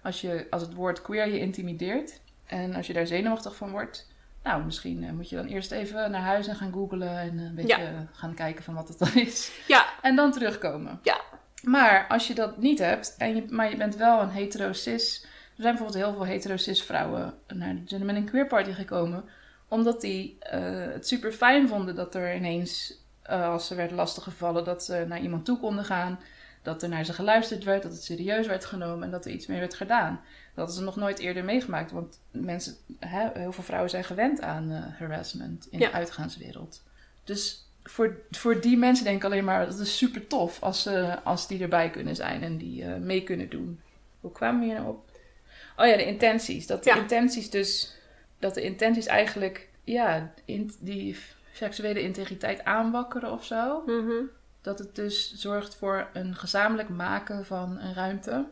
Als, 0.03 0.21
je, 0.21 0.47
als 0.49 0.61
het 0.61 0.73
woord 0.73 1.01
queer 1.01 1.27
je 1.27 1.39
intimideert 1.39 2.19
en 2.45 2.75
als 2.75 2.87
je 2.87 2.93
daar 2.93 3.07
zenuwachtig 3.07 3.55
van 3.55 3.71
wordt, 3.71 4.07
nou, 4.43 4.63
misschien 4.63 5.03
eh, 5.03 5.11
moet 5.11 5.29
je 5.29 5.35
dan 5.35 5.45
eerst 5.45 5.71
even 5.71 6.11
naar 6.11 6.21
huis 6.21 6.47
en 6.47 6.55
gaan 6.55 6.73
googlen 6.73 7.19
en 7.19 7.37
een 7.37 7.55
beetje 7.55 8.07
gaan 8.11 8.33
kijken 8.33 8.63
van 8.63 8.73
wat 8.73 8.87
het 8.87 8.99
dan 8.99 9.13
is. 9.13 9.51
ja, 9.67 9.85
En 10.01 10.15
dan 10.15 10.31
terugkomen. 10.31 10.99
Ja. 11.03 11.21
Maar 11.63 12.07
als 12.07 12.27
je 12.27 12.33
dat 12.33 12.57
niet 12.57 12.79
hebt, 12.79 13.15
en 13.17 13.35
je, 13.35 13.45
maar 13.49 13.69
je 13.69 13.77
bent 13.77 13.95
wel 13.95 14.21
een 14.21 14.29
hetero-cis... 14.29 15.25
Er 15.55 15.61
zijn 15.61 15.75
bijvoorbeeld 15.75 16.05
heel 16.05 16.13
veel 16.13 16.25
hetero-cis 16.25 16.83
vrouwen 16.83 17.33
naar 17.47 17.75
de 17.75 17.81
Gentleman 17.85 18.15
and 18.15 18.29
Queer 18.29 18.47
Party 18.47 18.71
gekomen. 18.71 19.23
Omdat 19.67 20.01
die 20.01 20.37
eh, 20.39 20.61
het 20.93 21.07
super 21.07 21.31
fijn 21.31 21.67
vonden 21.67 21.95
dat 21.95 22.15
er 22.15 22.35
ineens, 22.35 22.97
eh, 23.21 23.49
als 23.49 23.67
ze 23.67 23.75
werden 23.75 23.95
lastiggevallen... 23.95 24.63
dat 24.63 24.83
ze 24.83 25.05
naar 25.07 25.19
iemand 25.19 25.45
toe 25.45 25.59
konden 25.59 25.85
gaan. 25.85 26.19
Dat 26.63 26.83
er 26.83 26.89
naar 26.89 27.05
ze 27.05 27.13
geluisterd 27.13 27.63
werd, 27.63 27.83
dat 27.83 27.91
het 27.91 28.03
serieus 28.03 28.47
werd 28.47 28.65
genomen 28.65 29.03
en 29.03 29.11
dat 29.11 29.25
er 29.25 29.31
iets 29.31 29.47
mee 29.47 29.59
werd 29.59 29.73
gedaan. 29.73 30.21
Dat 30.55 30.73
ze 30.73 30.81
nog 30.81 30.95
nooit 30.95 31.19
eerder 31.19 31.43
meegemaakt. 31.43 31.91
Want 31.91 32.19
mensen, 32.31 32.75
hè, 32.99 33.29
heel 33.33 33.51
veel 33.51 33.63
vrouwen 33.63 33.89
zijn 33.89 34.03
gewend 34.03 34.41
aan 34.41 34.71
eh, 34.71 34.99
harassment 34.99 35.67
in 35.71 35.79
Ja. 35.79 35.87
de 35.87 35.93
uitgaanswereld. 35.93 36.83
Dus 37.23 37.67
voor, 37.83 38.17
voor 38.31 38.61
die 38.61 38.77
mensen 38.77 39.05
denk 39.05 39.17
ik 39.17 39.23
alleen 39.23 39.43
maar 39.43 39.65
dat 39.65 39.79
is 39.79 39.97
super 39.97 40.27
tof 40.27 40.61
als, 40.63 40.81
ze 40.81 41.19
als 41.23 41.47
die 41.47 41.61
erbij 41.61 41.89
kunnen 41.89 42.15
zijn 42.15 42.43
en 42.43 42.57
die 42.57 42.83
eh, 42.83 42.95
mee 42.95 43.23
kunnen 43.23 43.49
doen. 43.49 43.79
Hoe 44.21 44.31
kwamen 44.31 44.59
we 44.59 44.65
hier 44.65 44.75
nou 44.75 44.87
op? 44.87 45.09
Oh 45.77 45.85
ja, 45.87 45.97
de 45.97 46.05
intenties. 46.05 46.67
Dat 46.67 46.83
de 46.83 46.89
Ja. 46.89 46.95
intenties 46.95 47.49
dus, 47.49 47.95
dat 48.39 48.53
de 48.53 48.61
intenties 48.61 49.05
eigenlijk, 49.05 49.69
ja, 49.83 50.33
in, 50.45 50.71
die 50.79 51.17
seksuele 51.53 52.01
integriteit 52.01 52.63
aanwakkeren 52.63 53.31
of 53.31 53.45
zo. 53.45 53.83
mhm. 53.85 54.13
Dat 54.63 54.79
het 54.79 54.95
dus 54.95 55.33
zorgt 55.33 55.75
voor 55.75 56.09
een 56.13 56.35
gezamenlijk 56.35 56.89
maken 56.89 57.45
van 57.45 57.79
een 57.79 57.93
ruimte. 57.93 58.45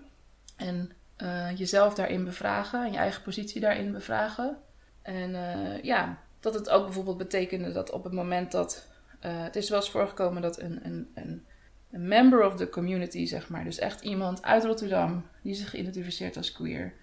En 0.55 0.91
eh, 1.16 1.57
jezelf 1.57 1.93
daarin 1.93 2.24
bevragen. 2.24 2.86
En 2.86 2.91
je 2.91 2.97
eigen 2.97 3.22
positie 3.22 3.62
daarin 3.62 3.91
bevragen. 3.91 4.57
En 5.01 5.36
eh, 5.36 5.84
ja, 5.84 6.18
dat 6.39 6.53
het 6.53 6.70
ook 6.70 6.86
bijvoorbeeld 6.86 7.18
betekende 7.18 7.72
dat 7.72 7.91
op 7.91 8.03
het 8.03 8.14
moment 8.14 8.51
dat... 8.51 8.88
eh, 9.20 9.43
het 9.43 9.55
is 9.55 9.70
wel 9.70 9.80
eens 9.80 9.89
voorgekomen 9.89 10.41
dat 10.41 10.59
een, 10.59 10.80
een, 10.86 11.12
een, 11.14 11.45
een 11.91 12.07
member 12.07 12.45
of 12.45 12.55
the 12.55 12.70
community, 12.70 13.26
zeg 13.26 13.49
maar... 13.49 13.64
Dus 13.64 13.80
echt 13.80 14.01
iemand 14.01 14.43
uit 14.43 14.64
Rotterdam 14.64 15.26
die 15.41 15.53
zich 15.53 15.76
identificeert 15.76 16.38
als 16.38 16.51
queer... 16.51 16.93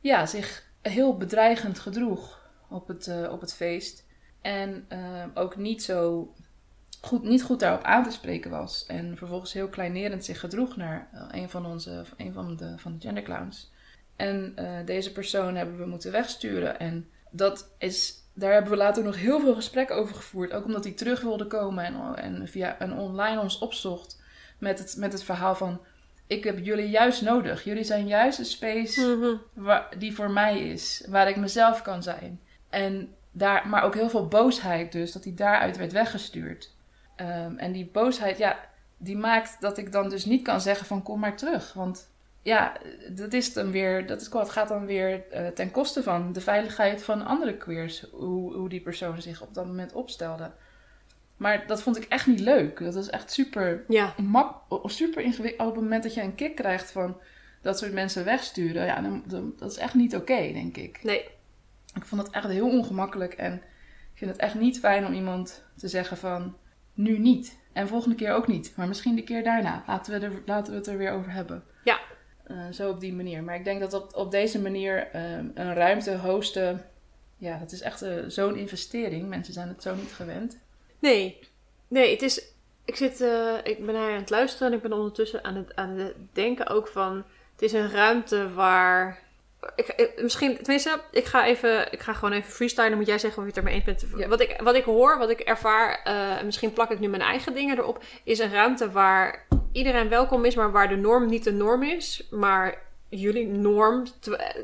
Ja, 0.00 0.26
zich 0.26 0.66
heel 0.80 1.16
bedreigend 1.16 1.78
gedroeg 1.78 2.50
op 2.68 2.88
het, 2.88 3.28
op 3.30 3.40
het 3.40 3.54
feest. 3.54 4.06
En 4.40 4.86
ook 5.34 5.56
niet 5.56 5.82
zo 5.82 6.32
goed, 7.02 7.22
niet 7.22 7.42
goed 7.42 7.60
daarop 7.60 7.82
aan 7.82 8.02
te 8.02 8.10
spreken 8.10 8.50
was. 8.50 8.86
En 8.86 9.16
vervolgens 9.16 9.52
heel 9.52 9.68
kleinerend 9.68 10.24
zich 10.24 10.40
gedroeg 10.40 10.76
naar 10.76 11.08
eh, 11.12 11.40
een 11.40 11.50
van, 11.50 11.66
onze, 11.66 12.04
een 12.16 12.32
van, 12.32 12.56
de, 12.56 12.74
van 12.76 12.92
de 12.92 13.06
genderclowns. 13.06 13.70
En 14.16 14.52
eh, 14.56 14.86
deze 14.86 15.12
persoon 15.12 15.54
hebben 15.54 15.78
we 15.78 15.86
moeten 15.86 16.12
wegsturen. 16.12 16.78
En 16.78 17.08
dat 17.30 17.70
is, 17.78 18.14
daar 18.34 18.52
hebben 18.52 18.70
we 18.70 18.76
later 18.76 19.04
nog 19.04 19.16
heel 19.16 19.40
veel 19.40 19.54
gesprekken 19.54 19.96
over 19.96 20.14
gevoerd. 20.14 20.52
Ook 20.52 20.64
omdat 20.64 20.84
hij 20.84 20.92
terug 20.92 21.20
wilde 21.20 21.46
komen 21.46 21.84
en, 21.84 22.16
en 22.16 22.48
via 22.48 22.80
een 22.80 22.92
online 22.92 23.40
ons 23.40 23.58
opzocht. 23.58 24.20
Met 24.58 24.78
het, 24.78 24.96
met 24.96 25.12
het 25.12 25.22
verhaal 25.22 25.54
van, 25.54 25.80
ik 26.26 26.44
heb 26.44 26.58
jullie 26.58 26.88
juist 26.88 27.22
nodig. 27.22 27.64
Jullie 27.64 27.84
zijn 27.84 28.06
juist 28.06 28.38
een 28.38 28.44
space 28.44 29.16
Mhm. 29.16 29.36
waar, 29.64 29.88
die 29.98 30.14
voor 30.14 30.30
mij 30.30 30.68
is. 30.68 31.04
Waar 31.08 31.28
ik 31.28 31.36
mezelf 31.36 31.82
kan 31.82 32.02
zijn. 32.02 32.40
En 32.70 33.14
daar, 33.30 33.68
maar 33.68 33.82
ook 33.82 33.94
heel 33.94 34.10
veel 34.10 34.28
boosheid 34.28 34.92
dus. 34.92 35.12
Dat 35.12 35.24
hij 35.24 35.34
daaruit 35.34 35.76
werd 35.76 35.92
weggestuurd. 35.92 36.71
Ehm, 37.22 37.56
en 37.56 37.72
die 37.72 37.90
boosheid, 37.92 38.38
ja, 38.38 38.58
die 38.96 39.16
maakt 39.16 39.56
dat 39.60 39.78
ik 39.78 39.92
dan 39.92 40.08
dus 40.08 40.24
niet 40.24 40.42
kan 40.42 40.60
zeggen 40.60 40.86
van 40.86 41.02
kom 41.02 41.20
maar 41.20 41.36
terug. 41.36 41.72
Want 41.72 42.10
ja, 42.42 42.72
dat 43.10 43.32
is 43.32 43.52
dan 43.52 43.70
weer, 43.70 44.06
dat 44.06 44.20
is, 44.20 44.28
het 44.32 44.50
gaat 44.50 44.68
dan 44.68 44.86
weer 44.86 45.28
eh, 45.30 45.46
ten 45.46 45.70
koste 45.70 46.02
van 46.02 46.32
de 46.32 46.40
veiligheid 46.40 47.02
van 47.02 47.24
andere 47.26 47.56
queers. 47.56 48.04
Hoe, 48.12 48.54
hoe 48.54 48.68
die 48.68 48.80
persoon 48.80 49.22
zich 49.22 49.42
op 49.42 49.54
dat 49.54 49.66
moment 49.66 49.92
opstelde. 49.92 50.50
Maar 51.36 51.66
dat 51.66 51.82
vond 51.82 51.96
ik 51.96 52.04
echt 52.04 52.26
niet 52.26 52.40
leuk. 52.40 52.78
Dat 52.78 52.94
was 52.94 53.10
echt 53.10 53.32
super 53.32 53.84
Ja, 53.88 54.14
mak 54.16 54.54
super 54.84 55.22
ingewikkeld. 55.22 55.68
Op 55.68 55.74
het 55.74 55.82
moment 55.82 56.02
dat 56.02 56.14
je 56.14 56.22
een 56.22 56.34
kick 56.34 56.56
krijgt 56.56 56.90
van 56.90 57.16
dat 57.62 57.78
soort 57.78 57.92
mensen 57.92 58.24
wegsturen, 58.24 58.84
ja, 58.84 59.00
dan, 59.00 59.22
dan- 59.26 59.52
dat 59.58 59.70
is 59.70 59.76
echt 59.76 59.94
niet 59.94 60.16
oké, 60.16 60.52
denk 60.52 60.76
ik. 60.76 61.02
nee. 61.02 61.24
Ik 61.94 62.04
vond 62.04 62.22
het 62.22 62.30
echt 62.30 62.46
heel 62.48 62.68
ongemakkelijk 62.70 63.34
en 63.34 63.54
ik 64.12 64.18
vind 64.18 64.30
het 64.30 64.40
echt 64.40 64.54
niet 64.54 64.78
fijn 64.78 65.06
om 65.06 65.12
iemand 65.12 65.64
te 65.76 65.88
zeggen 65.88 66.16
van 66.16 66.56
nu 67.02 67.18
niet. 67.18 67.60
En 67.72 67.88
volgende 67.88 68.16
keer 68.16 68.32
ook 68.32 68.46
niet, 68.46 68.72
maar 68.76 68.88
misschien 68.88 69.14
de 69.14 69.22
keer 69.22 69.44
daarna. 69.44 69.84
Laten 69.86 70.20
we, 70.20 70.26
er, 70.26 70.42
laten 70.46 70.72
we 70.72 70.78
het 70.78 70.86
er 70.86 70.96
weer 70.96 71.12
over 71.12 71.32
hebben. 71.32 71.64
Ja. 71.84 72.00
Eh, 72.44 72.56
zo 72.70 72.90
op 72.90 73.00
die 73.00 73.12
manier. 73.12 73.42
Maar 73.42 73.54
ik 73.54 73.64
denk 73.64 73.80
dat 73.80 73.92
op, 73.92 74.14
op 74.14 74.30
deze 74.30 74.60
manier 74.60 75.08
ehm, 75.12 75.46
een 75.54 75.74
ruimte 75.74 76.18
hosten, 76.18 76.84
ja, 77.38 77.58
dat 77.58 77.72
is 77.72 77.80
echt 77.80 78.02
eh, 78.02 78.14
zo'n 78.26 78.56
investering. 78.56 79.28
Mensen 79.28 79.54
zijn 79.54 79.68
het 79.68 79.82
zo 79.82 79.94
niet 79.94 80.12
gewend. 80.12 80.58
Nee, 80.98 81.38
nee, 81.88 82.10
het 82.10 82.22
is. 82.22 82.50
Ik, 82.84 82.96
zit, 82.96 83.20
eh, 83.20 83.54
ik 83.64 83.86
ben 83.86 83.96
aan 83.96 84.12
het 84.12 84.30
luisteren 84.30 84.68
en 84.68 84.74
ik 84.76 84.82
ben 84.82 84.92
ondertussen 84.92 85.44
aan 85.44 85.54
het, 85.54 85.76
aan 85.76 85.98
het 85.98 86.14
denken 86.32 86.68
ook 86.68 86.88
van. 86.88 87.24
Het 87.52 87.62
is 87.62 87.72
een 87.72 87.90
ruimte 87.90 88.52
waar. 88.52 89.21
Ik, 89.76 90.12
misschien, 90.22 90.56
tenminste, 90.56 91.00
ik 91.10 91.24
ga, 91.24 91.46
even, 91.46 91.92
ik 91.92 92.00
ga 92.00 92.12
gewoon 92.12 92.32
even 92.32 92.52
freestylen. 92.52 92.96
Moet 92.96 93.06
jij 93.06 93.18
zeggen 93.18 93.38
of 93.42 93.48
je 93.48 93.54
het 93.54 93.58
ermee 93.58 93.74
eens 93.74 93.84
bent. 93.84 94.04
Ja. 94.16 94.28
Wat, 94.28 94.40
ik, 94.40 94.60
wat 94.62 94.74
ik 94.74 94.84
hoor, 94.84 95.18
wat 95.18 95.30
ik 95.30 95.40
ervaar, 95.40 96.02
en 96.38 96.44
misschien 96.46 96.72
plak 96.72 96.90
ik 96.90 96.98
nu 97.00 97.08
mijn 97.08 97.22
eigen 97.22 97.54
dingen 97.54 97.78
erop, 97.78 98.02
is 98.24 98.38
een 98.38 98.52
ruimte 98.52 98.90
waar 98.90 99.46
iedereen 99.72 100.08
welkom 100.08 100.44
is, 100.44 100.54
maar 100.54 100.72
waar 100.72 100.88
de 100.88 100.96
norm 100.96 101.26
niet 101.26 101.44
de 101.44 101.52
norm 101.52 101.82
is, 101.82 102.26
maar 102.30 102.82
jullie 103.08 103.46
norm 103.46 104.06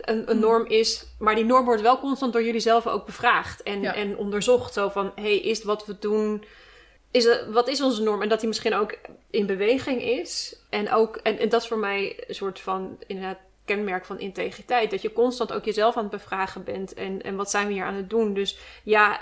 een, 0.00 0.30
een 0.30 0.38
norm 0.38 0.66
is. 0.66 1.06
Maar 1.18 1.34
die 1.34 1.44
norm 1.44 1.64
wordt 1.64 1.82
wel 1.82 1.98
constant 1.98 2.32
door 2.32 2.42
jullie 2.42 2.60
zelf 2.60 2.86
ook 2.86 3.06
bevraagd 3.06 3.62
en, 3.62 3.80
Ja. 3.80 3.94
en 3.94 4.16
onderzocht. 4.16 4.72
Zo 4.72 4.88
van, 4.88 5.12
hey, 5.14 5.36
is 5.38 5.62
wat 5.64 5.86
we 5.86 5.96
doen 5.98 6.44
is 7.10 7.28
wat 7.50 7.68
is 7.68 7.82
onze 7.82 8.02
norm? 8.02 8.22
En 8.22 8.28
dat 8.28 8.38
die 8.38 8.48
misschien 8.48 8.74
ook 8.74 8.98
in 9.30 9.46
beweging 9.46 10.02
is. 10.02 10.60
En, 10.70 10.92
ook, 10.92 11.16
en, 11.16 11.38
en 11.38 11.48
dat 11.48 11.62
is 11.62 11.68
voor 11.68 11.78
mij 11.78 12.24
een 12.26 12.34
soort 12.34 12.60
van 12.60 12.98
inderdaad 13.06 13.38
kenmerk 13.76 14.04
van 14.04 14.18
integriteit. 14.20 14.90
Dat 14.90 15.02
je 15.02 15.12
constant 15.12 15.52
ook 15.52 15.64
jezelf 15.64 15.96
aan 15.96 16.02
het 16.02 16.12
bevragen 16.12 16.64
bent. 16.64 16.94
En, 16.94 17.22
en 17.22 17.36
wat 17.36 17.50
zijn 17.50 17.66
we 17.66 17.72
hier 17.72 17.84
aan 17.84 17.94
het 17.94 18.10
doen? 18.10 18.34
Dus 18.34 18.58
ja, 18.84 19.20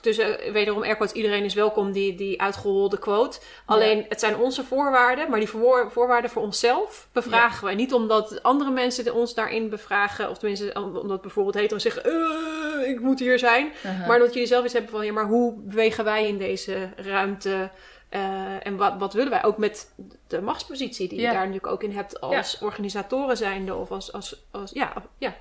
tussen 0.00 0.40
eh, 0.40 0.52
wederom 0.52 0.82
airquotes, 0.82 1.14
iedereen 1.16 1.44
is 1.44 1.54
welkom, 1.54 1.92
die, 1.92 2.14
die 2.14 2.40
uitgeholde 2.40 2.98
quote. 2.98 3.38
Alleen, 3.66 4.06
het 4.08 4.20
zijn 4.20 4.36
onze 4.36 4.64
voorwaarden, 4.64 5.30
maar 5.30 5.38
die 5.38 5.48
voor, 5.48 5.90
voorwaarden 5.90 6.30
voor 6.30 6.42
onszelf 6.42 7.08
bevragen 7.12 7.68
we. 7.68 7.74
Niet 7.74 7.92
omdat 7.92 8.42
andere 8.42 8.70
mensen 8.70 9.14
ons 9.14 9.34
daarin 9.34 9.68
bevragen, 9.68 10.30
of 10.30 10.38
tenminste 10.38 10.70
om- 10.74 10.96
omdat 10.96 11.20
bijvoorbeeld 11.20 11.54
hetero 11.54 11.78
zeggen, 11.78 12.04
"Eh, 12.04 12.88
ik 12.90 13.00
moet 13.00 13.18
hier 13.18 13.38
zijn. 13.38 13.72
Maar 14.06 14.18
dat 14.18 14.32
jullie 14.32 14.48
zelf 14.48 14.64
iets 14.64 14.72
hebben 14.72 14.90
van, 14.90 15.04
ja, 15.06 15.12
maar 15.12 15.26
hoe 15.26 15.54
bewegen 15.56 16.04
wij 16.04 16.26
in 16.28 16.38
deze 16.38 16.88
ruimte? 16.96 17.70
Eh, 18.08 18.66
en 18.66 18.76
wat, 18.76 18.94
wat 18.98 19.12
willen 19.12 19.30
wij? 19.30 19.44
Ook 19.44 19.58
met 19.58 19.92
de 20.26 20.40
machtspositie 20.40 21.08
die 21.08 21.20
Ja. 21.20 21.26
je 21.26 21.32
daar 21.32 21.46
natuurlijk 21.46 21.72
ook 21.72 21.82
in 21.82 21.96
hebt 21.96 22.20
als 22.20 22.58
organisatoren 22.58 23.36
zijnde 23.36 23.74
of 23.74 23.90
als, 23.90 24.12
als, 24.12 24.44
als 24.50 24.70
ja, 24.72 24.92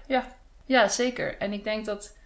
ja. 0.08 0.36
Ja, 0.66 0.88
zeker. 0.88 1.38
En 1.38 1.54
ik 1.54 1.64
denk 1.64 1.86
dat 1.86 2.18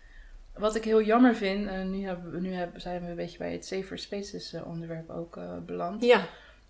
wat 0.54 0.76
ik 0.76 0.84
heel 0.84 1.02
jammer 1.02 1.36
vind, 1.36 1.68
en 1.68 1.92
nu, 1.92 2.06
hebben 2.06 2.32
we, 2.32 2.40
nu 2.40 2.54
hebben, 2.54 2.82
zijn 2.82 3.02
we 3.04 3.10
een 3.10 3.16
beetje 3.16 3.38
bij 3.38 3.52
het 3.52 3.66
Safer 3.66 3.98
Spaces 4.00 4.54
eh, 4.54 4.68
onderwerp 4.68 5.10
ook 5.10 5.38
eh, 5.38 5.44
beland. 5.66 6.04
Ja, 6.04 6.22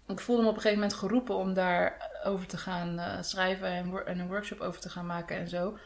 Ik 0.07 0.19
voelde 0.19 0.41
me 0.41 0.47
op 0.47 0.55
een 0.55 0.61
gegeven 0.61 0.81
moment 0.83 0.99
geroepen 0.99 1.35
om 1.35 1.53
daar 1.53 2.11
over 2.23 2.47
te 2.47 2.57
gaan 2.57 3.23
schrijven 3.23 3.67
en 4.05 4.19
een 4.19 4.27
workshop 4.27 4.59
over 4.59 4.81
te 4.81 4.89
gaan 4.89 5.05
maken 5.05 5.37
en 5.37 5.47
zo. 5.47 5.77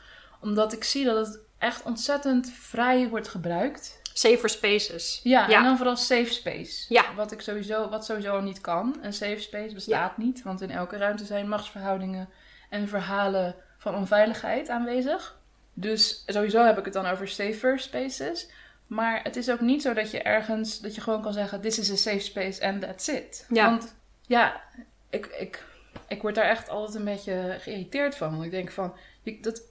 Omdat 0.41 0.73
ik 0.73 0.83
zie 0.83 1.05
dat 1.05 1.27
het 1.27 1.39
echt 1.57 1.83
ontzettend 1.83 2.49
vrij 2.49 3.09
wordt 3.09 3.27
gebruikt. 3.27 4.01
Safer 4.17 4.49
spaces. 4.49 5.19
Ja, 5.23 5.47
Ja. 5.49 5.57
en 5.57 5.63
dan 5.63 5.77
vooral 5.77 5.95
safe 5.95 6.33
space. 6.33 6.85
Ja. 6.93 7.13
Wat, 7.15 7.31
ik 7.31 7.41
sowieso, 7.41 7.89
wat 7.89 8.05
sowieso 8.05 8.35
al 8.35 8.41
niet 8.41 8.61
kan. 8.61 8.97
Een 9.01 9.13
safe 9.13 9.39
space 9.39 9.73
bestaat 9.73 10.17
niet, 10.17 10.43
want 10.43 10.61
in 10.61 10.71
elke 10.71 10.97
ruimte 10.97 11.25
zijn 11.25 11.49
machtsverhoudingen 11.49 12.29
en 12.69 12.87
verhalen 12.87 13.55
van 13.77 13.95
onveiligheid 13.95 14.69
aanwezig. 14.69 15.39
Dus 15.73 16.23
sowieso 16.25 16.65
heb 16.65 16.77
ik 16.77 16.85
het 16.85 16.93
dan 16.93 17.05
over 17.05 17.27
safer 17.27 17.79
spaces. 17.79 18.47
Maar 18.87 19.23
het 19.23 19.35
is 19.35 19.49
ook 19.49 19.61
niet 19.61 19.81
zo 19.81 19.93
dat 19.93 20.11
je 20.11 20.21
ergens, 20.21 20.79
dat 20.79 20.95
je 20.95 21.01
gewoon 21.01 21.21
kan 21.21 21.33
zeggen: 21.33 21.61
This 21.61 21.79
is 21.79 21.91
a 21.91 21.95
safe 21.95 22.19
space 22.19 22.67
and 22.67 22.81
that's 22.81 23.07
it. 23.07 23.45
Ja. 23.49 23.69
Want 23.69 23.95
ja, 24.21 24.61
ik, 25.09 25.25
ik, 25.25 25.63
ik 26.07 26.21
word 26.21 26.35
daar 26.35 26.49
echt 26.49 26.69
altijd 26.69 26.95
een 26.95 27.05
beetje 27.05 27.55
geïrriteerd 27.59 28.15
van. 28.15 28.31
Want 28.31 28.43
ik 28.43 28.51
denk 28.51 28.71
van: 28.71 28.93
dat, 29.41 29.61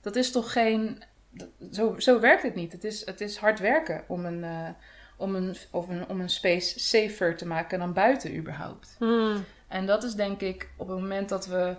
dat 0.00 0.16
is 0.16 0.30
toch 0.32 0.52
geen. 0.52 1.02
Zo, 1.72 1.98
zo 1.98 2.20
werkt 2.20 2.42
het 2.42 2.54
niet. 2.54 2.72
Het 2.72 2.84
is, 2.84 3.06
het 3.06 3.20
is 3.20 3.36
hard 3.36 3.58
werken 3.58 4.04
om 4.06 4.24
een, 4.24 4.44
eh, 4.44 4.68
om 5.16 5.34
een, 5.34 5.56
of 5.70 5.88
een, 5.88 6.08
om 6.08 6.20
een 6.20 6.30
space 6.30 6.80
safer 6.80 7.36
te 7.36 7.46
maken 7.46 7.78
dan 7.78 7.92
buiten 7.92 8.36
überhaupt. 8.36 8.96
Hmm. 8.98 9.44
En 9.68 9.86
dat 9.86 10.02
is 10.02 10.14
denk 10.14 10.40
ik 10.40 10.68
op 10.76 10.88
het 10.88 10.98
moment 10.98 11.28
dat 11.28 11.46
we 11.46 11.76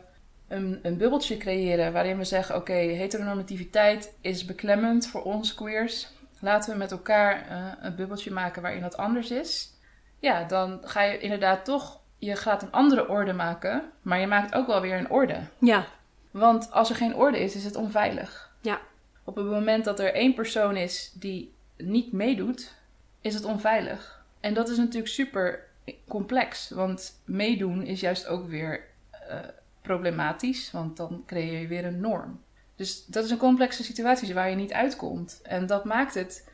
een, 0.47 0.79
een 0.81 0.97
bubbeltje 0.97 1.37
creëren 1.37 1.93
waarin 1.93 2.17
we 2.17 2.23
zeggen: 2.23 2.55
oké, 2.55 2.73
heteronormativiteit 2.73 4.13
is 4.21 4.45
beklemmend 4.45 5.07
voor 5.07 5.23
ons 5.23 5.55
queers. 5.55 6.07
Laten 6.39 6.71
we 6.71 6.77
met 6.77 6.91
elkaar 6.91 7.47
eh, 7.47 7.65
een 7.81 7.95
bubbeltje 7.95 8.31
maken 8.31 8.61
waarin 8.61 8.81
dat 8.81 8.97
anders 8.97 9.31
is. 9.31 9.73
Ja, 10.19 10.43
dan 10.43 10.79
ga 10.83 11.01
je 11.01 11.19
inderdaad 11.19 11.65
toch, 11.65 11.99
je 12.17 12.35
gaat 12.35 12.61
een 12.61 12.71
andere 12.71 13.07
orde 13.09 13.33
maken, 13.33 13.91
maar 14.01 14.19
je 14.19 14.27
maakt 14.27 14.53
ook 14.53 14.67
wel 14.67 14.81
weer 14.81 14.97
een 14.97 15.09
orde. 15.09 15.39
Ja. 15.59 15.85
Want 16.31 16.71
als 16.71 16.89
er 16.89 16.95
geen 16.95 17.15
orde 17.15 17.39
is, 17.39 17.55
is 17.55 17.63
het 17.63 17.75
onveilig. 17.75 18.51
Ja. 18.61 18.79
Op 19.23 19.35
het 19.35 19.45
moment 19.45 19.85
dat 19.85 19.99
er 19.99 20.13
één 20.13 20.33
persoon 20.33 20.75
is 20.75 21.11
die 21.13 21.53
niet 21.77 22.11
meedoet, 22.11 22.75
is 23.21 23.33
het 23.33 23.45
onveilig. 23.45 24.25
En 24.39 24.53
dat 24.53 24.69
is 24.69 24.77
natuurlijk 24.77 25.07
super 25.07 25.67
complex, 26.07 26.69
want 26.69 27.21
meedoen 27.25 27.85
is 27.85 27.99
juist 27.99 28.27
ook 28.27 28.47
weer 28.47 28.83
eh, 29.09 29.39
problematisch, 29.81 30.71
want 30.71 30.97
dan 30.97 31.23
creëer 31.25 31.59
je 31.59 31.67
weer 31.67 31.85
een 31.85 31.99
norm. 31.99 32.41
Dus 32.75 33.05
dat 33.05 33.23
is 33.23 33.31
een 33.31 33.37
complexe 33.37 33.83
situatie 33.83 34.33
waar 34.33 34.49
je 34.49 34.55
niet 34.55 34.73
uitkomt. 34.73 35.39
En 35.43 35.65
dat 35.67 35.85
maakt 35.85 36.13
het 36.13 36.49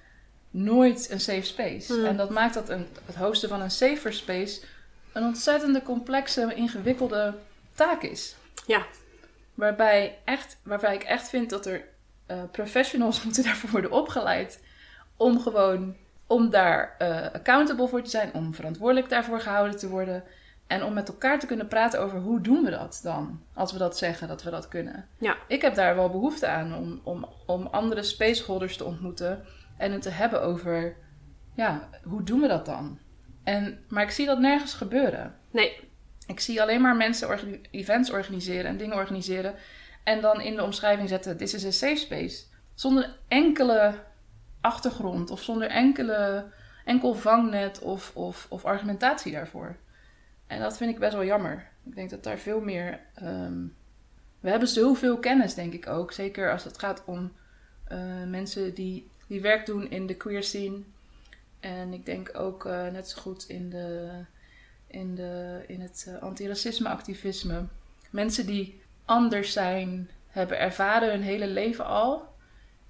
nooit 0.50 1.12
een 1.12 1.20
safe 1.20 1.42
space. 1.42 1.94
Hmm. 1.94 2.06
En 2.06 2.18
dat 2.18 2.30
maakt 2.30 2.54
dat 2.54 2.70
een, 2.70 2.88
het 3.06 3.16
hosten 3.16 3.50
van 3.50 3.62
een 3.62 3.72
safer 3.72 4.14
space 4.14 4.62
een 5.18 5.24
ontzettende 5.24 5.84
complexe, 5.84 6.54
ingewikkelde 6.56 7.34
taak 7.76 8.02
is. 8.02 8.36
Ja. 8.66 8.86
Waarbij, 9.54 10.18
echt, 10.24 10.58
waarbij 10.64 10.96
ik 10.96 11.04
echt 11.04 11.30
vind 11.30 11.50
dat 11.50 11.66
er 11.66 11.88
eh, 12.28 12.38
professionals 12.52 13.22
moeten 13.24 13.44
daarvoor 13.44 13.70
worden 13.70 13.92
opgeleid. 13.92 14.64
Om 15.18 15.40
gewoon, 15.40 15.96
om 16.28 16.50
daar 16.50 16.96
eh, 16.98 17.34
accountable 17.34 17.88
voor 17.88 18.02
te 18.02 18.10
zijn. 18.10 18.34
Om 18.34 18.54
verantwoordelijk 18.54 19.10
daarvoor 19.10 19.42
gehouden 19.42 19.78
te 19.78 19.90
worden. 19.90 20.24
En 20.68 20.84
om 20.84 20.94
met 20.94 21.08
elkaar 21.08 21.40
te 21.40 21.46
kunnen 21.46 21.68
praten 21.68 22.02
over 22.02 22.20
hoe 22.20 22.42
doen 22.42 22.64
we 22.64 22.70
dat 22.70 23.00
dan? 23.04 23.42
Als 23.54 23.72
we 23.72 23.78
dat 23.78 23.98
zeggen, 23.98 24.28
dat 24.28 24.44
we 24.44 24.50
dat 24.50 24.68
kunnen. 24.68 25.08
Ja. 25.18 25.36
Ik 25.48 25.62
heb 25.62 25.76
daar 25.76 25.96
wel 25.96 26.10
behoefte 26.10 26.48
aan 26.48 26.76
om, 26.76 27.02
om, 27.04 27.30
om 27.46 27.68
andere 27.68 28.04
spaceholders 28.04 28.78
te 28.78 28.84
ontmoeten. 28.84 29.46
En 29.78 29.92
het 29.92 30.02
te 30.02 30.10
hebben 30.10 30.42
over, 30.42 30.96
ja, 31.54 31.90
hoe 32.04 32.24
doen 32.24 32.40
we 32.40 32.48
dat 32.48 32.66
dan? 32.66 33.00
En, 33.44 33.84
maar 33.88 34.04
ik 34.04 34.12
zie 34.12 34.26
dat 34.26 34.40
nergens 34.40 34.74
gebeuren. 34.74 35.36
Nee. 35.52 35.80
Ik 36.26 36.40
zie 36.40 36.62
alleen 36.62 36.82
maar 36.82 36.96
mensen 36.96 37.28
orga- 37.28 37.46
events 37.72 38.12
organiseren 38.12 38.66
en 38.66 38.78
dingen 38.78 38.96
organiseren. 38.96 39.56
En 40.08 40.22
dan 40.22 40.42
in 40.42 40.56
de 40.56 40.64
omschrijving 40.64 41.10
zetten: 41.10 41.38
This 41.38 41.54
is 41.54 41.66
a 41.66 41.72
safe 41.72 41.96
space. 41.96 42.44
Zonder 42.74 43.16
enkele 43.28 44.00
achtergrond 44.62 45.30
of 45.30 45.42
zonder 45.42 45.70
enkele, 45.70 46.46
enkel 46.86 47.14
vangnet 47.14 47.80
of, 47.80 48.12
of, 48.16 48.46
of 48.50 48.66
argumentatie 48.66 49.32
daarvoor. 49.32 49.76
En 50.48 50.60
dat 50.60 50.78
vind 50.78 50.92
ik 50.92 51.00
best 51.00 51.14
wel 51.14 51.26
jammer. 51.26 51.68
Ik 51.84 51.96
denk 51.96 52.10
dat 52.10 52.24
daar 52.24 52.38
veel 52.38 52.60
meer. 52.60 53.00
ehm, 53.16 53.66
we 54.40 54.50
hebben 54.50 54.68
zoveel 54.68 55.18
kennis, 55.18 55.54
denk 55.54 55.74
ik 55.74 55.88
ook. 55.88 56.12
Zeker 56.12 56.52
als 56.52 56.64
het 56.64 56.80
gaat 56.80 57.04
om 57.06 57.32
eh, 57.84 58.24
mensen 58.28 58.74
die, 58.74 59.10
die 59.28 59.42
werk 59.42 59.66
doen 59.66 59.90
in 59.90 60.08
de 60.08 60.16
queer 60.16 60.44
scene. 60.44 60.80
En 61.60 61.94
ik 61.94 62.06
denk 62.06 62.30
ook 62.34 62.66
eh, 62.66 62.88
net 62.88 63.10
zo 63.10 63.22
goed 63.22 63.50
in, 63.50 63.70
de, 63.70 64.10
in, 64.88 65.16
de, 65.16 65.64
in 65.68 65.82
het 65.82 66.06
eh, 66.08 66.22
antiracisme-activisme. 66.22 67.66
Mensen 68.10 68.46
die 68.46 68.86
anders 69.08 69.54
zijn, 69.54 70.10
hebben 70.28 70.60
ervaren 70.60 71.10
hun 71.10 71.22
hele 71.22 71.48
leven 71.48 71.86
al. 71.86 72.36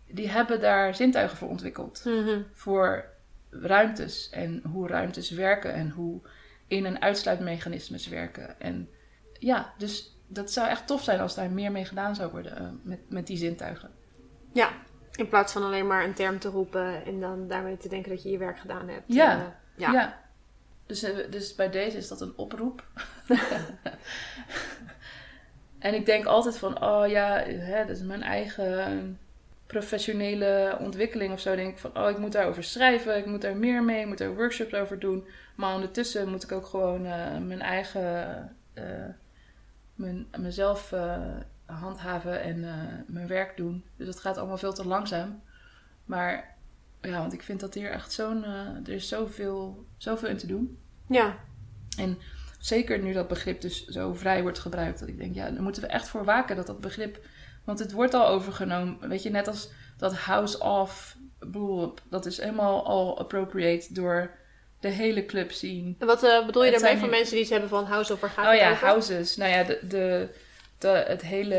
Die 0.07 0.30
hebben 0.30 0.59
daar 0.59 0.95
zintuigen 0.95 1.38
voor 1.38 1.49
ontwikkeld 1.49 2.01
Mhm. 2.05 2.41
voor 2.53 3.05
ruimtes 3.49 4.30
en 4.30 4.61
hoe 4.72 4.88
ruimtes 4.88 5.30
werken 5.30 5.74
en 5.74 5.89
hoe 5.89 6.22
in- 6.68 6.86
en 6.86 7.01
uitsluitmechanismes 7.01 8.07
werken. 8.07 8.59
En 8.59 8.89
ja, 9.39 9.74
dus 9.78 10.18
dat 10.28 10.51
zou 10.51 10.68
echt 10.68 10.88
tof 10.88 11.03
zijn 11.03 11.20
als 11.20 11.36
daar 11.36 11.51
meer 11.51 11.72
mee 11.72 11.86
gedaan 11.86 12.15
zou 12.15 12.32
worden 12.32 12.57
eh, 12.57 12.68
met, 12.84 12.99
met 13.09 13.28
die 13.28 13.38
zintuigen. 13.38 13.91
Ja. 14.53 14.70
In 15.11 15.28
plaats 15.30 15.53
van 15.53 15.63
alleen 15.63 15.88
maar 15.88 16.03
een 16.03 16.13
term 16.13 16.39
te 16.39 16.49
roepen 16.49 17.05
en 17.05 17.20
dan 17.20 17.47
daarmee 17.47 17.78
te 17.78 17.89
denken 17.89 18.11
dat 18.11 18.24
je 18.24 18.30
je 18.30 18.38
werk 18.38 18.59
gedaan 18.59 18.88
hebt. 18.89 19.03
Ja. 19.13 19.38
Eh, 19.38 19.43
ja. 19.93 20.20
Dus, 20.86 21.03
eh, 21.03 21.32
dus 21.32 21.55
bij 21.55 21.70
deze 21.70 21.97
is 21.97 22.07
dat 22.07 22.22
een 22.22 22.34
oproep. 22.38 22.84
en 25.80 25.93
ik 25.93 26.05
denk 26.05 26.25
altijd 26.25 26.57
van, 26.57 26.84
oh 26.84 27.07
ja, 27.07 27.43
hè, 27.45 27.86
dat 27.86 27.95
is 27.95 28.03
mijn 28.03 28.23
eigen 28.23 29.17
professionele 29.67 30.78
ontwikkeling 30.80 31.34
of 31.34 31.39
zo. 31.39 31.55
Denk 31.55 31.71
ik 31.71 31.78
van, 31.78 31.97
oh, 31.97 32.09
ik 32.09 32.17
moet 32.17 32.32
daarover 32.32 32.63
schrijven, 32.63 33.17
ik 33.17 33.25
moet 33.25 33.41
daar 33.41 33.57
meer 33.57 33.84
mee, 33.84 33.99
ik 33.99 34.07
moet 34.07 34.17
daar 34.17 34.36
workshops 34.36 34.73
over 34.73 34.99
doen. 34.99 35.28
Maar 35.55 35.73
ondertussen 35.73 36.30
moet 36.30 36.43
ik 36.43 36.51
ook 36.51 36.65
gewoon 36.65 37.05
eh, 37.05 37.38
mijn 37.38 37.61
eigen, 37.61 38.55
eh, 38.73 38.84
mijn, 39.95 40.28
mezelf 40.38 40.91
eh, 40.91 41.21
handhaven 41.65 42.41
en 42.41 42.59
mijn 43.07 43.28
werk 43.28 43.57
doen. 43.57 43.84
Dus 43.95 44.05
dat 44.05 44.19
gaat 44.19 44.38
allemaal 44.38 44.57
veel 44.57 44.73
te 44.73 44.88
langzaam. 44.88 45.41
Maar 46.05 46.55
ja, 47.01 47.19
want 47.19 47.34
ik 47.34 47.43
vind 47.43 47.59
dat 47.59 47.73
hier 47.73 47.91
echt 47.91 48.11
zo'n, 48.11 48.43
er 48.43 48.89
is 48.89 49.07
zoveel, 49.07 49.86
zoveel 49.97 50.30
in 50.30 50.38
te 50.38 50.47
doen. 50.47 50.78
Ja. 51.07 51.36
En 51.97 52.17
zeker 52.68 52.99
nu 52.99 53.13
dat 53.13 53.28
begrip 53.28 53.61
dus 53.61 53.86
zo 53.86 54.13
vrij 54.13 54.41
wordt 54.41 54.59
gebruikt. 54.59 54.99
Dat 54.99 55.07
ik 55.07 55.18
denk, 55.18 55.36
ja, 55.36 55.49
daar 55.51 55.61
moeten 55.61 55.82
we 55.82 55.88
echt 55.88 56.07
voor 56.07 56.26
waken 56.26 56.55
dat 56.55 56.68
dat 56.68 56.80
begrip... 56.82 57.20
Want 57.65 57.80
het 57.80 57.91
wordt 57.91 58.13
al 58.13 58.28
overgenomen. 58.28 59.09
Weet 59.09 59.24
je, 59.24 59.30
net 59.30 59.47
als 59.47 59.70
dat 59.97 60.15
house 60.15 60.59
of... 60.59 61.15
bedoel, 61.39 61.93
Dat 62.09 62.26
is 62.26 62.38
helemaal 62.41 62.86
al 62.86 63.20
appropriate 63.20 63.93
door 63.93 64.32
de 64.80 64.88
hele 64.88 65.26
club 65.26 65.51
scene. 65.51 65.95
En 65.99 66.07
wat 66.07 66.24
eh, 66.24 66.45
bedoel 66.45 66.63
je 66.63 66.72
Het 66.72 66.80
daarmee 66.82 66.99
voor 66.99 67.09
nu- 67.09 67.13
mensen 67.15 67.32
die 67.34 67.41
iets 67.41 67.49
hebben 67.51 67.70
van 67.70 67.86
house 67.86 68.13
of 68.13 68.20
waar 68.20 68.30
gaat 68.30 68.45
Oh 68.45 68.51
het 68.51 68.59
ja, 68.59 68.72
over? 68.72 68.88
houses. 68.88 69.36
Nou 69.36 69.51
ja, 69.51 69.63
de, 69.63 69.80
de, 69.88 70.30
de, 70.78 70.88
het 70.88 71.22
hele, 71.22 71.55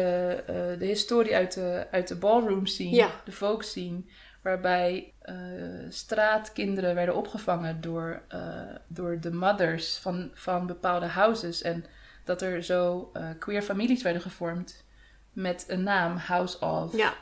eh, 0.47 0.79
de 0.79 0.85
historie 0.87 1.35
uit 1.35 1.55
de, 1.55 1.87
uit 1.91 2.09
de 2.09 2.17
ballroom 2.17 2.67
scene, 2.67 2.95
Ja. 2.95 3.11
de 3.25 3.33
folk 3.33 3.63
scene, 3.63 4.01
waarbij 4.49 5.13
eh, 5.21 5.35
straatkinderen 5.89 6.95
werden 6.95 7.17
opgevangen 7.17 7.81
door, 7.81 8.23
eh, 8.29 8.41
door 8.87 9.21
de 9.21 9.33
mothers 9.33 9.97
van, 9.97 10.31
van 10.35 10.67
bepaalde 10.67 11.07
houses. 11.07 11.63
En 11.63 11.85
dat 12.25 12.43
er 12.43 12.63
zo 12.63 13.11
eh, 13.13 13.29
queer 13.39 13.63
families 13.63 14.03
werden 14.03 14.23
gevormd 14.23 14.85
met 15.33 15.65
een 15.69 15.83
naam, 15.83 16.17
House 16.17 16.61
of 16.61 16.97
Ja. 16.97 17.15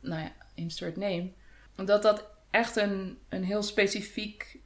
nou 0.00 0.22
ja, 0.22 0.32
insert 0.54 0.96
name. 0.96 1.30
Omdat 1.76 2.02
dat 2.02 2.26
echt 2.50 2.76
een, 2.76 3.18
een 3.28 3.44
heel 3.44 3.62
specifiek, 3.62 4.58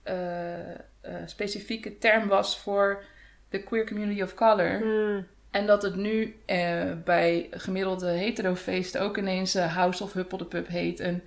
specifieke 1.26 1.98
term 1.98 2.28
was 2.28 2.58
voor 2.58 3.04
de 3.48 3.62
queer 3.62 3.86
community 3.86 4.22
of 4.22 4.34
color. 4.34 4.84
Mm. 4.84 5.26
En 5.50 5.66
dat 5.66 5.82
het 5.82 5.96
nu 5.96 6.36
eh, 6.46 6.92
bij 7.04 7.46
gemiddelde 7.50 8.10
heterofeesten 8.10 9.00
ook 9.00 9.18
ineens 9.18 9.54
House 9.54 10.02
of 10.02 10.12
Huppel 10.12 10.38
de 10.38 10.44
Pup 10.44 10.68
heet. 10.68 11.00
En, 11.00 11.22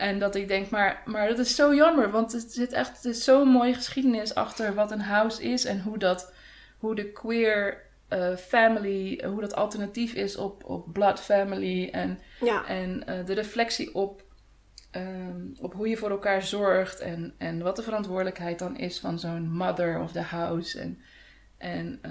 en 0.00 0.18
dat 0.18 0.34
ik 0.34 0.48
denk, 0.48 0.70
maar, 0.70 1.02
maar 1.04 1.28
dat 1.28 1.38
is 1.38 1.54
zo 1.54 1.74
jammer. 1.74 2.10
Want 2.10 2.32
het 2.32 2.52
zit 2.52 2.72
echt 2.72 2.98
zo'n 3.10 3.48
mooie 3.48 3.74
geschiedenis 3.74 4.34
achter 4.34 4.74
wat 4.74 4.90
een 4.90 5.00
house 5.00 5.42
is. 5.42 5.64
En 5.64 5.80
hoe, 5.80 5.98
dat, 5.98 6.32
hoe 6.78 6.94
de 6.94 7.12
queer 7.12 7.82
eh, 8.08 8.36
family, 8.36 9.24
hoe 9.26 9.40
dat 9.40 9.54
alternatief 9.54 10.12
is 10.14 10.36
op, 10.36 10.64
op 10.64 10.92
blood 10.92 11.20
family. 11.20 11.88
En 11.92 12.18
Ja. 12.40 12.66
en 12.66 13.06
eh, 13.06 13.26
de 13.26 13.34
reflectie 13.34 13.94
op, 13.94 14.22
ehm, 14.90 15.40
op 15.60 15.74
hoe 15.74 15.88
je 15.88 15.96
voor 15.96 16.10
elkaar 16.10 16.42
zorgt 16.42 17.00
en, 17.00 17.34
en 17.38 17.62
wat 17.62 17.76
de 17.76 17.82
verantwoordelijkheid 17.82 18.58
dan 18.58 18.76
is 18.78 19.00
van 19.00 19.18
zo'n 19.18 19.50
mother 19.52 20.00
of 20.00 20.12
the 20.12 20.20
house. 20.20 20.80
En, 20.80 21.00
en 21.60 21.98
eh, 22.02 22.10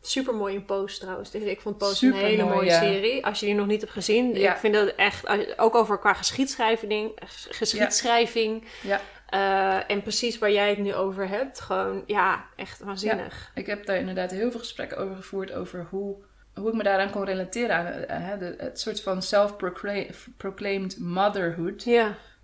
Super 0.00 0.34
mooi 0.34 0.54
in 0.54 0.64
Post 0.64 1.00
trouwens. 1.00 1.34
Ik 1.34 1.60
vond 1.60 1.78
Post 1.78 2.02
een 2.02 2.12
hele 2.12 2.44
mooie 2.44 2.70
ja. 2.70 2.80
serie. 2.80 3.26
Als 3.26 3.40
je 3.40 3.46
die 3.46 3.54
nog 3.54 3.66
niet 3.66 3.80
hebt 3.80 3.92
gezien. 3.92 4.34
Ja. 4.34 4.52
Ik 4.52 4.58
vind 4.58 4.74
dat 4.74 4.94
echt, 4.94 5.58
ook 5.58 5.74
over 5.74 5.98
qua 5.98 6.12
geschiedschrijving. 6.12 7.12
geschiedschrijving 7.48 8.64
ja, 8.82 9.00
eh, 9.28 9.90
en 9.90 10.02
precies 10.02 10.38
waar 10.38 10.52
jij 10.52 10.68
het 10.68 10.78
nu 10.78 10.94
over 10.94 11.28
hebt. 11.28 11.60
Gewoon, 11.60 12.02
ja, 12.06 12.44
echt 12.56 12.80
waanzinnig. 12.80 13.50
ik 13.54 13.66
heb 13.66 13.86
daar 13.86 13.96
inderdaad 13.96 14.30
heel 14.30 14.50
veel 14.50 14.60
gesprekken 14.60 14.98
over 14.98 15.16
gevoerd 15.16 15.52
over 15.52 15.86
hoe, 15.90 16.16
hoe 16.54 16.68
ik 16.68 16.74
me 16.74 16.82
daaraan 16.82 17.10
kon 17.10 17.24
relateren 17.24 17.76
aan 17.76 17.86
eh, 17.86 18.26
hè, 18.26 18.38
de, 18.38 18.54
het 18.58 18.80
soort 18.80 19.00
van 19.00 19.22
self-proclaimed 19.22 20.98
motherhood. 20.98 21.86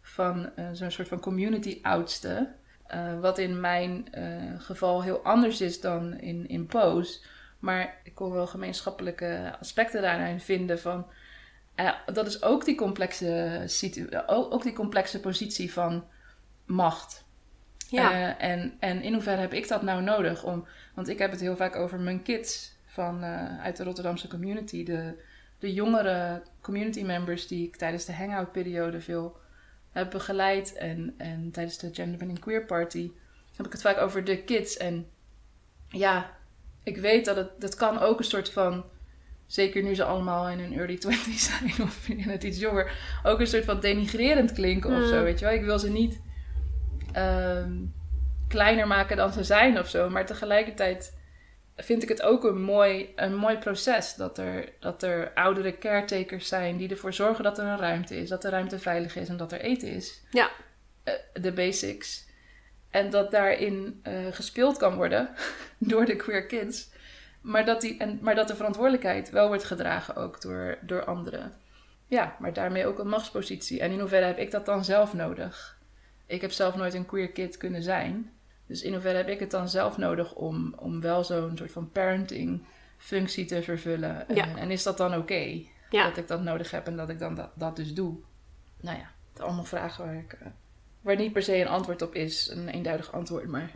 Van 0.03 0.51
zo'n 0.73 0.91
soort 0.91 1.09
van 1.09 1.21
community 1.21 1.79
Eh, 2.87 3.21
wat 3.21 3.39
in 3.39 3.61
mijn 3.61 4.13
eh, 4.13 4.25
geval 4.59 5.03
heel 5.03 5.19
anders 5.23 5.61
is 5.61 5.81
dan 5.81 6.19
in, 6.21 6.49
in 6.49 6.67
Pose. 6.67 7.21
Maar 7.59 8.01
ik 8.03 8.15
kon 8.15 8.33
wel 8.33 8.47
gemeenschappelijke 8.47 9.57
aspecten 9.61 10.03
daarin 10.03 10.41
vinden 10.41 10.81
van... 10.81 11.07
eh, 11.75 11.93
dat 12.13 12.27
is 12.27 12.43
ook 12.43 12.65
die, 12.65 12.75
complexe 12.75 13.63
situ- 13.67 14.09
ook, 14.27 14.55
ook 14.55 14.63
die 14.63 14.73
complexe 14.73 15.21
positie 15.21 15.73
van 15.73 16.05
macht. 16.65 17.25
Ja. 17.89 18.39
En, 18.39 18.77
en 18.79 19.03
in 19.03 19.13
hoeverre 19.13 19.41
heb 19.41 19.53
ik 19.53 19.69
dat 19.69 19.83
nou 19.83 20.03
nodig? 20.03 20.45
Om, 20.45 20.67
want 20.95 21.09
ik 21.09 21.19
heb 21.19 21.31
het 21.31 21.41
heel 21.41 21.57
vaak 21.57 21.77
over 21.77 22.01
mijn 22.01 22.23
kids 22.23 22.77
van, 22.87 23.25
uit 23.63 23.77
de 23.77 23.85
Rotterdamse 23.85 24.29
community. 24.29 24.85
De, 24.85 25.23
de 25.59 25.73
jongere 25.73 26.43
community 26.61 27.03
members 27.03 27.47
die 27.47 27.67
ik 27.67 27.77
tijdens 27.77 28.05
de 28.05 28.13
hangout 28.13 28.53
periode 28.53 29.01
veel 29.01 29.37
heb 29.95 30.11
begeleid 30.11 30.73
en, 30.73 31.15
en 31.19 31.51
tijdens 31.53 31.79
de 31.79 31.91
Gender 31.93 32.19
Bending 32.19 32.39
Queer 32.41 32.65
Party 32.65 33.11
heb 33.57 33.67
ik 33.67 33.73
het 33.73 33.81
vaak 33.83 33.99
over 33.99 34.25
de 34.25 34.43
kids. 34.43 34.77
En 34.77 35.07
ja, 35.89 36.31
ik 36.83 36.97
weet 36.97 37.25
dat 37.25 37.37
het 37.37 37.51
dat 37.59 37.75
kan 37.75 37.99
ook 37.99 38.19
een 38.19 38.25
soort 38.25 38.51
van, 38.51 38.85
zeker 39.47 39.83
nu 39.83 39.95
ze 39.95 40.05
allemaal 40.05 40.49
in 40.49 40.59
hun 40.59 40.75
early 40.79 40.97
20 40.99 41.39
zijn 41.51 41.73
of 41.83 42.09
net 42.09 42.43
iets 42.45 42.59
jonger, 42.59 42.93
ook 43.23 43.41
een 43.41 43.47
soort 43.47 43.65
van 43.65 43.81
denigrerend 43.81 44.53
klinken 44.53 44.97
of 45.03 45.09
zo, 45.09 45.17
Mm. 45.17 45.23
weet 45.23 45.39
je 45.39 45.45
wel. 45.45 45.55
Ik 45.55 45.65
wil 45.65 45.79
ze 45.79 45.91
niet 45.91 46.21
ehm, 47.13 47.73
kleiner 48.49 48.87
maken 48.87 49.17
dan 49.17 49.33
ze 49.33 49.45
zijn 49.45 49.79
of 49.79 49.89
zo, 49.89 50.11
maar 50.11 50.27
tegelijkertijd 50.27 51.17
vind 51.77 52.03
ik 52.03 52.09
het 52.09 52.23
ook 52.23 52.45
een 52.45 52.63
mooi, 52.63 53.13
een 53.17 53.37
mooi 53.37 53.59
proces. 53.59 54.15
Dat 54.15 54.39
er, 54.39 54.73
dat 54.81 55.03
er 55.03 55.33
oudere 55.35 55.79
caretakers 55.79 56.49
zijn 56.49 56.77
die 56.77 56.89
ervoor 56.89 57.13
zorgen 57.13 57.45
dat 57.45 57.59
er 57.59 57.65
een 57.65 57.79
ruimte 57.79 58.17
is. 58.17 58.29
Dat 58.29 58.43
de 58.43 58.49
ruimte 58.49 58.79
veilig 58.79 59.17
is 59.17 59.29
en 59.29 59.37
dat 59.37 59.53
er 59.53 59.61
eten 59.61 59.89
is. 59.89 60.23
Ja. 60.31 60.51
Eh, 61.03 61.15
de 61.33 61.53
basics. 61.53 62.27
En 62.91 63.11
dat 63.11 63.31
daarin 63.31 64.01
eh, 64.03 64.27
gespeeld 64.31 64.77
kan 64.77 64.95
worden 64.95 65.31
door 65.79 66.05
de 66.05 66.17
queer 66.17 66.47
kids. 66.47 66.93
Maar 67.41 67.65
dat, 67.65 67.81
die, 67.81 67.99
en, 67.99 68.19
maar 68.23 68.35
dat 68.35 68.49
de 68.49 68.57
verantwoordelijkheid 68.57 69.31
wel 69.31 69.49
wordt 69.49 69.65
gedragen 69.65 70.17
ook 70.17 70.41
door, 70.41 70.79
door 70.81 71.05
anderen. 71.05 71.53
Ja, 72.07 72.37
maar 72.39 72.53
daarmee 72.53 72.87
ook 72.87 72.99
een 72.99 73.09
machtspositie. 73.09 73.81
En 73.81 73.91
in 73.91 74.01
hoeverre 74.01 74.27
heb 74.27 74.39
ik 74.39 74.51
dat 74.51 74.67
dan 74.67 74.85
zelf 74.85 75.15
nodig? 75.15 75.79
Ik 76.27 76.41
heb 76.41 76.53
zelf 76.53 76.77
nooit 76.77 76.95
een 76.95 77.07
queer 77.07 77.31
kid 77.31 77.57
kunnen 77.57 77.83
zijn. 77.83 78.33
Dus 78.75 78.83
in 78.83 78.93
hoeverre 78.93 79.17
heb 79.17 79.29
ik 79.29 79.41
het 79.41 79.51
dan 79.51 79.69
zelf 79.69 79.97
nodig 79.97 80.35
om, 80.35 80.75
om 80.77 81.01
wel 81.01 81.25
zo'n 81.25 81.57
soort 81.57 81.73
van 81.73 81.91
parenting 81.91 82.65
functie 82.99 83.45
te 83.45 83.63
vervullen? 83.63 84.25
Ja. 84.35 84.49
En, 84.49 84.57
en 84.57 84.71
is 84.71 84.83
dat 84.83 84.97
dan 84.97 85.15
oké? 85.17 85.63
Ja. 85.91 86.05
Dat 86.09 86.17
ik 86.17 86.29
dat 86.29 86.43
nodig 86.43 86.71
heb 86.71 86.87
en 86.87 86.97
dat 86.97 87.09
ik 87.09 87.19
dan 87.19 87.35
dat, 87.35 87.51
dat 87.55 87.77
dus 87.77 87.95
doe? 87.95 88.17
Nou 88.81 88.99
ja, 88.99 89.11
het 89.33 89.41
allemaal 89.43 89.65
vragen 89.65 90.05
waar, 90.05 90.15
ik, 90.17 90.33
eh, 90.33 90.47
waar 91.01 91.17
niet 91.17 91.33
per 91.33 91.43
se 91.43 91.57
een 91.61 91.69
antwoord 91.69 92.03
op 92.03 92.15
is. 92.15 92.49
Een 92.51 92.69
eenduidig 92.69 93.13
antwoord, 93.13 93.47
maar 93.49 93.71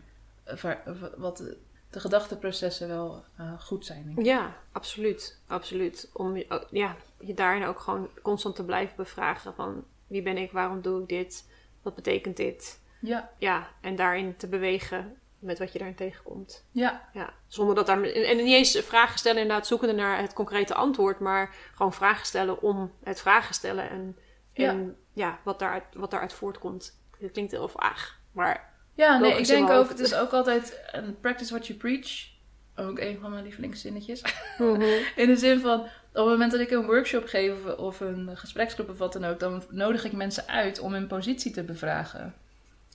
eh, 0.44 0.56
waar- 0.56 0.82
wat 1.16 1.36
de, 1.36 1.56
de 1.90 2.00
gedachteprocessen 2.00 2.88
wel 2.88 3.24
eh, 3.36 3.60
goed 3.60 3.86
zijn. 3.86 4.04
denk 4.04 4.18
ik. 4.18 4.24
Ja, 4.24 4.56
absoluut. 4.72 5.40
Absoluut. 5.46 6.10
Om 6.12 6.36
je, 6.36 6.44
ook- 6.48 6.66
ja, 6.70 6.96
je 7.20 7.34
daarin 7.34 7.64
ook 7.64 7.80
gewoon 7.80 8.08
constant 8.22 8.56
te 8.56 8.64
blijven 8.64 8.96
bevragen 8.96 9.54
van 9.54 9.84
wie 10.06 10.22
ben 10.22 10.36
ik, 10.36 10.52
waarom 10.52 10.80
doe 10.80 11.02
ik 11.02 11.08
dit, 11.08 11.48
wat 11.82 11.94
betekent 11.94 12.36
dit? 12.36 12.80
Ja, 13.00 13.30
Ja, 13.38 13.68
en 13.80 13.96
daarin 13.96 14.36
te 14.36 14.46
bewegen 14.46 15.16
met 15.38 15.58
wat 15.58 15.72
je 15.72 15.78
daarin 15.78 15.96
tegenkomt. 15.96 16.64
ja, 16.72 17.08
Ja, 17.12 17.32
zonder 17.46 17.74
dat 17.74 17.86
daar... 17.86 18.02
En, 18.02 18.36
niet 18.36 18.54
eens 18.54 18.78
vragen 18.78 19.18
stellen 19.18 19.42
inderdaad 19.42 19.66
zoekende 19.66 19.94
naar 19.94 20.20
het 20.20 20.32
concrete 20.32 20.74
antwoord, 20.74 21.18
maar 21.18 21.54
gewoon 21.74 21.92
vragen 21.92 22.26
stellen 22.26 22.62
om 22.62 22.92
het 23.04 23.20
vragen 23.20 23.54
stellen 23.54 23.90
en, 23.90 24.16
en 24.52 24.96
ja. 25.12 25.38
wat, 25.44 25.58
daaruit, 25.58 25.84
wat 25.92 26.10
daaruit 26.10 26.32
voortkomt. 26.32 26.98
Het 27.18 27.32
klinkt 27.32 27.52
heel 27.52 27.68
vaag, 27.68 28.20
maar 28.32 28.74
ja 28.94 29.18
nee, 29.18 29.38
ik 29.38 29.46
denk 29.46 29.70
ook, 29.70 29.88
het 29.88 29.98
is 29.98 30.14
ook 30.14 30.32
altijd 30.32 30.80
een 30.92 31.20
practice 31.20 31.52
what 31.52 31.66
you 31.66 31.78
preach. 31.78 32.36
Ook 32.76 32.98
een 32.98 33.18
van 33.20 33.30
mijn 33.30 33.42
lievelingszinnetjes. 33.42 34.22
In 35.16 35.26
de 35.26 35.36
zin 35.36 35.60
van, 35.60 35.80
op 35.80 35.88
het 36.12 36.24
moment 36.24 36.50
dat 36.50 36.60
ik 36.60 36.70
een 36.70 36.86
workshop 36.86 37.26
geef 37.26 37.64
of, 37.64 37.76
of 37.76 38.00
een 38.00 38.36
gespreksgroep 38.36 38.88
of 38.88 38.98
wat 38.98 39.12
dan 39.12 39.24
ook, 39.24 39.40
dan 39.40 39.62
nodig 39.70 40.04
ik 40.04 40.12
mensen 40.12 40.48
uit 40.48 40.78
om 40.78 40.92
hun 40.92 41.06
positie 41.06 41.52
te 41.52 41.62
bevragen. 41.62 42.34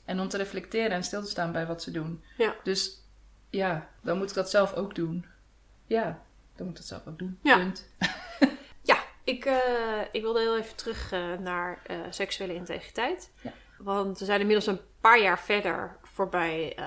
En 0.05 0.19
om 0.19 0.27
te 0.27 0.37
reflecteren 0.37 0.91
en 0.91 1.03
stil 1.03 1.21
te 1.23 1.29
staan 1.29 1.51
bij 1.51 1.67
wat 1.67 1.81
ze 1.81 1.91
doen. 1.91 2.23
Ja. 2.37 2.55
Dus 2.63 3.01
ja, 3.49 3.89
dan 4.01 4.17
moet 4.17 4.29
ik 4.29 4.35
dat 4.35 4.49
zelf 4.49 4.73
ook 4.73 4.95
doen. 4.95 5.25
Ja, 5.85 6.21
dan 6.55 6.65
moet 6.65 6.69
ik 6.69 6.75
dat 6.75 6.85
zelf 6.85 7.07
ook 7.07 7.19
doen. 7.19 7.39
Ja. 7.41 7.57
Punt. 7.57 7.89
Ja, 8.83 8.97
ik, 9.23 9.45
eh, 9.45 10.01
ik 10.11 10.21
wilde 10.21 10.39
heel 10.39 10.57
even 10.57 10.75
terug 10.75 11.11
eh, 11.11 11.33
naar 11.39 11.81
eh, 11.85 11.97
seksuele 12.09 12.53
integriteit. 12.53 13.31
Ja. 13.41 13.51
Want 13.77 14.19
we 14.19 14.25
zijn 14.25 14.39
inmiddels 14.39 14.67
een 14.67 14.79
paar 15.01 15.21
jaar 15.21 15.39
verder 15.39 15.97
voorbij 16.03 16.77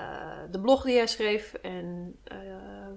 de 0.51 0.59
blog 0.59 0.83
die 0.83 0.95
jij 0.95 1.07
schreef. 1.07 1.53
En 1.53 2.15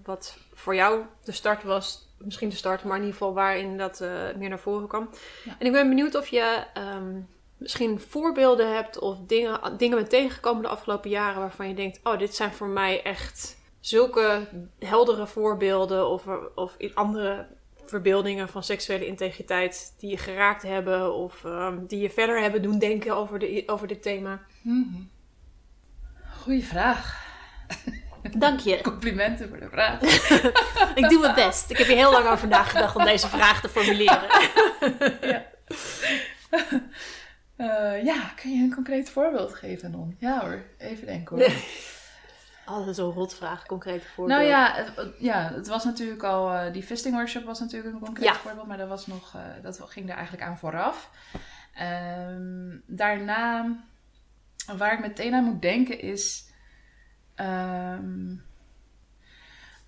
wat 0.03 0.39
voor 0.53 0.75
jou 0.75 1.05
de 1.25 1.33
start 1.33 1.63
was, 1.63 2.09
misschien 2.19 2.49
de 2.49 2.57
start, 2.57 2.85
maar 2.85 2.97
in 2.97 3.03
ieder 3.03 3.19
geval 3.19 3.35
waarin 3.35 3.77
dat 3.77 4.01
meer 4.37 4.49
naar 4.49 4.59
voren 4.59 4.89
kwam. 4.89 5.11
Ja. 5.45 5.57
En 5.59 5.67
ik 5.67 5.73
ben 5.73 5.89
benieuwd 5.89 6.15
of 6.15 6.29
je 6.29 6.65
ehm, 6.75 7.21
misschien 7.61 8.01
voorbeelden 8.01 8.75
hebt 8.75 8.99
of 8.99 9.19
dingen, 9.27 9.61
dingen 9.77 9.97
bent 9.97 10.11
tegengekomen 10.11 10.63
de 10.63 10.69
afgelopen 10.69 11.11
jaren 11.11 11.41
waarvan 11.41 11.69
je 11.69 11.75
denkt: 11.75 12.01
oh, 12.03 12.19
dit 12.19 12.35
zijn 12.35 12.53
voor 12.53 12.69
mij 12.69 13.03
echt 13.03 13.59
zulke 13.81 14.49
heldere 14.79 15.27
voorbeelden 15.27 16.09
of, 16.09 16.27
of 16.55 16.77
andere 16.95 17.47
verbeeldingen 17.87 18.49
van 18.49 18.65
seksuele 18.65 19.07
integriteit 19.07 19.95
die 19.99 20.11
je 20.11 20.17
geraakt 20.17 20.63
hebben 20.63 21.15
of 21.15 21.45
ehm, 21.45 21.87
die 21.87 22.01
je 22.01 22.11
verder 22.11 22.41
hebben 22.41 22.63
doen 22.63 22.79
denken 22.79 23.17
over, 23.17 23.39
de, 23.39 23.63
over 23.67 23.87
dit 23.87 24.03
thema? 24.03 24.41
Mhm. 24.63 25.03
Goeie 26.41 26.65
vraag. 26.65 27.29
Dank 28.39 28.61
je. 28.61 28.81
Complimenten 28.91 29.49
voor 29.49 29.61
de 29.61 29.69
vraag. 29.71 30.01
Ik 31.01 31.09
doe 31.09 31.21
mijn 31.21 31.35
best. 31.35 31.71
Ik 31.71 31.77
heb 31.77 31.87
hier 31.87 31.97
heel 31.97 32.13
lang 32.13 32.29
over 32.29 32.49
nagedacht 32.49 32.97
om 32.97 33.05
deze 33.05 33.29
vraag 33.29 33.61
te 33.61 33.69
formuleren. 33.69 34.29
ja. 35.33 35.45
Eh, 37.61 38.05
ja, 38.05 38.21
kun 38.37 38.51
je 38.51 38.63
een 38.63 38.75
concreet 38.75 39.11
voorbeeld 39.11 39.55
geven, 39.55 39.91
Non? 39.91 40.17
Ja 40.19 40.41
hoor, 40.41 40.63
even 40.79 41.07
denken 41.07 41.37
hoor. 41.39 41.53
Altijd 42.65 42.97
zo'n 43.01 43.13
rotvraag, 43.13 43.67
concrete 43.67 44.07
voorbeeld. 44.07 44.39
Nou 44.39 44.51
ja, 44.51 44.73
het, 44.75 45.09
ja, 45.19 45.53
het 45.55 45.67
was 45.69 45.85
natuurlijk 45.85 46.23
al. 46.23 46.53
eh, 46.53 46.73
die 46.73 46.83
fisting 46.83 47.15
workshop 47.15 47.45
was 47.45 47.61
natuurlijk 47.61 47.95
een 47.95 48.01
concreet 48.01 48.25
Ja. 48.29 48.35
voorbeeld, 48.35 48.67
maar 48.67 48.77
dat, 48.77 48.89
was 48.89 49.07
nog, 49.07 49.35
eh, 49.35 49.41
dat 49.63 49.81
ging 49.85 50.09
er 50.09 50.15
eigenlijk 50.15 50.45
aan 50.47 50.59
vooraf. 50.59 51.11
Ehm, 51.75 52.77
daarna, 52.87 53.77
waar 54.77 54.93
ik 54.93 55.01
meteen 55.01 55.35
aan 55.35 55.45
moet 55.45 55.63
denken, 55.63 56.01
is. 56.01 56.49
ehm, 57.35 58.35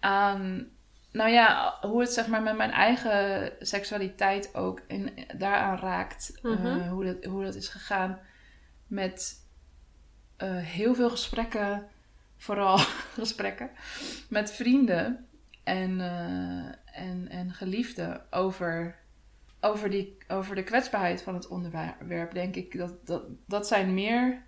aan. 0.00 0.66
Nou 1.12 1.30
ja, 1.30 1.78
hoe 1.80 2.00
het 2.00 2.12
zeg 2.12 2.26
maar 2.26 2.42
met 2.42 2.56
mijn 2.56 2.70
eigen 2.70 3.52
seksualiteit 3.60 4.54
ook 4.54 4.80
in, 4.86 5.12
daaraan 5.36 5.78
raakt. 5.78 6.38
eh, 6.42 6.50
Mhm. 6.50 6.88
hoe, 6.88 7.04
dat, 7.04 7.24
hoe 7.24 7.44
dat 7.44 7.54
is 7.54 7.68
gegaan 7.68 8.18
met 8.86 9.34
eh, 10.36 10.56
heel 10.56 10.94
veel 10.94 11.10
gesprekken, 11.10 11.88
vooral 12.36 12.76
gesprekken, 13.20 13.70
met 14.28 14.52
vrienden 14.52 15.26
en, 15.64 16.00
eh, 16.00 17.02
en, 17.02 17.28
en 17.28 17.52
geliefden 17.52 18.32
over, 18.32 18.96
over, 19.60 19.90
die, 19.90 20.16
over 20.28 20.54
de 20.54 20.62
kwetsbaarheid 20.64 21.22
van 21.22 21.34
het 21.34 21.48
onderwerp. 21.48 22.32
Denk 22.34 22.56
ik 22.56 22.78
dat 22.78 23.06
dat, 23.06 23.22
dat 23.46 23.66
zijn 23.66 23.94
meer. 23.94 24.42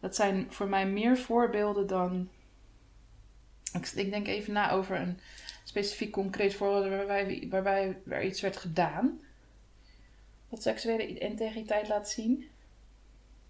Dat 0.00 0.16
zijn 0.16 0.46
voor 0.52 0.68
mij 0.68 0.86
meer 0.86 1.18
voorbeelden 1.18 1.86
dan. 1.86 2.28
Ik, 3.72 3.86
ik 3.86 4.10
denk 4.10 4.26
even 4.26 4.52
na 4.52 4.70
over 4.70 4.96
een 5.00 5.18
specifiek 5.74 6.12
concreet 6.12 6.54
voorbeeld 6.54 6.88
waarbij, 6.88 7.46
waarbij 7.50 7.96
er 8.08 8.22
iets 8.22 8.40
werd 8.40 8.56
gedaan. 8.56 9.20
Wat 10.48 10.62
seksuele 10.62 11.18
integriteit 11.18 11.88
laat 11.88 12.08
zien. 12.08 12.48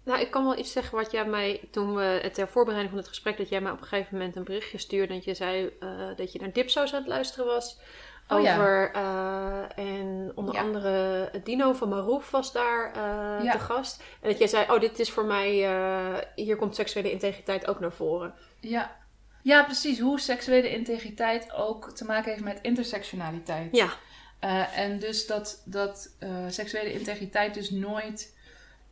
Nou, 0.03 0.19
ik 0.21 0.31
kan 0.31 0.43
wel 0.43 0.57
iets 0.57 0.71
zeggen 0.71 0.97
wat 0.97 1.11
jij 1.11 1.25
mij, 1.25 1.61
toen 1.71 1.95
we 1.95 2.19
het 2.21 2.33
ter 2.33 2.47
voorbereiding 2.47 2.89
van 2.89 2.99
het 2.99 3.07
gesprek, 3.07 3.37
dat 3.37 3.49
jij 3.49 3.61
mij 3.61 3.71
op 3.71 3.81
een 3.81 3.87
gegeven 3.87 4.17
moment 4.17 4.35
een 4.35 4.43
berichtje 4.43 4.77
stuurde. 4.77 5.13
Dat 5.13 5.23
je 5.23 5.33
zei 5.33 5.71
eh, 5.79 5.89
dat 6.15 6.31
je 6.31 6.39
naar 6.39 6.51
Dipso's 6.51 6.93
aan 6.93 6.99
het 6.99 7.07
luisteren 7.07 7.45
was. 7.45 7.79
Oh 8.29 8.41
ja. 8.41 8.55
over, 8.55 8.91
eh, 8.93 9.77
en 9.85 10.31
onder 10.35 10.53
Ja. 10.55 10.61
andere 10.61 11.31
Dino 11.43 11.73
van 11.73 11.89
Maroef 11.89 12.31
was 12.31 12.51
daar 12.51 12.91
eh, 12.93 13.43
Ja. 13.43 13.51
te 13.51 13.59
gast. 13.59 14.03
En 14.21 14.29
dat 14.29 14.37
jij 14.37 14.47
zei, 14.47 14.71
oh, 14.71 14.79
dit 14.79 14.99
is 14.99 15.11
voor 15.11 15.25
mij, 15.25 15.65
eh, 15.65 16.17
hier 16.35 16.55
komt 16.55 16.75
seksuele 16.75 17.11
integriteit 17.11 17.67
ook 17.67 17.79
naar 17.79 17.91
voren. 17.93 18.33
Ja. 18.59 18.95
Ja, 19.45 19.63
precies. 19.63 19.99
Hoe 19.99 20.19
seksuele 20.19 20.69
integriteit 20.69 21.51
ook 21.51 21.91
te 21.95 22.05
maken 22.05 22.31
heeft 22.31 22.43
met 22.43 22.59
intersectionaliteit. 22.61 23.75
Ja, 23.75 23.93
Eh, 24.39 24.77
en 24.77 24.99
dus 24.99 25.27
dat, 25.27 25.61
dat 25.65 26.15
eh, 26.19 26.45
seksuele 26.49 26.93
integriteit 26.93 27.53
dus 27.53 27.69
nooit 27.69 28.35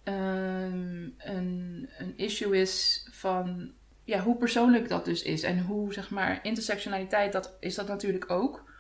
ehm, 0.04 1.10
een, 1.18 1.90
een 1.98 2.14
issue 2.16 2.62
is 2.62 3.08
van 3.12 3.72
ja, 4.04 4.20
hoe 4.20 4.38
persoonlijk 4.38 4.90
dat 4.90 5.06
dus 5.06 5.22
is. 5.22 5.44
En 5.44 5.60
hoe, 5.60 5.94
zeg 5.94 6.10
maar, 6.10 6.40
intersectionaliteit, 6.44 7.32
dat 7.32 7.58
is 7.60 7.76
dat 7.76 7.88
natuurlijk 7.88 8.32
ook. 8.32 8.72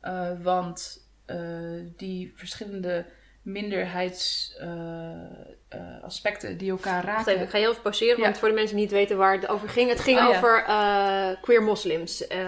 Eh, 0.00 0.30
want 0.42 1.06
die 1.96 2.32
verschillende 2.36 3.06
minderheidsaspecten 5.72 6.58
die 6.58 6.70
elkaar 6.70 7.04
raken. 7.04 7.32
even, 7.32 7.44
ik 7.44 7.50
ga 7.50 7.58
heel 7.58 7.70
even 7.70 7.82
pauzeren, 7.82 8.16
Ja. 8.16 8.22
want 8.22 8.38
voor 8.38 8.48
de 8.48 8.54
mensen 8.54 8.76
die 8.76 8.84
niet 8.84 8.94
weten 8.94 9.16
waar 9.16 9.32
het 9.34 9.48
over 9.48 9.68
ging. 9.68 9.88
Het 9.90 10.00
ging 10.00 10.18
Oh, 10.18 10.28
ja. 10.30 10.36
over 10.36 10.64
eh, 10.66 11.42
queer 11.42 11.62
moslims. 11.62 12.26
Eh 12.26 12.40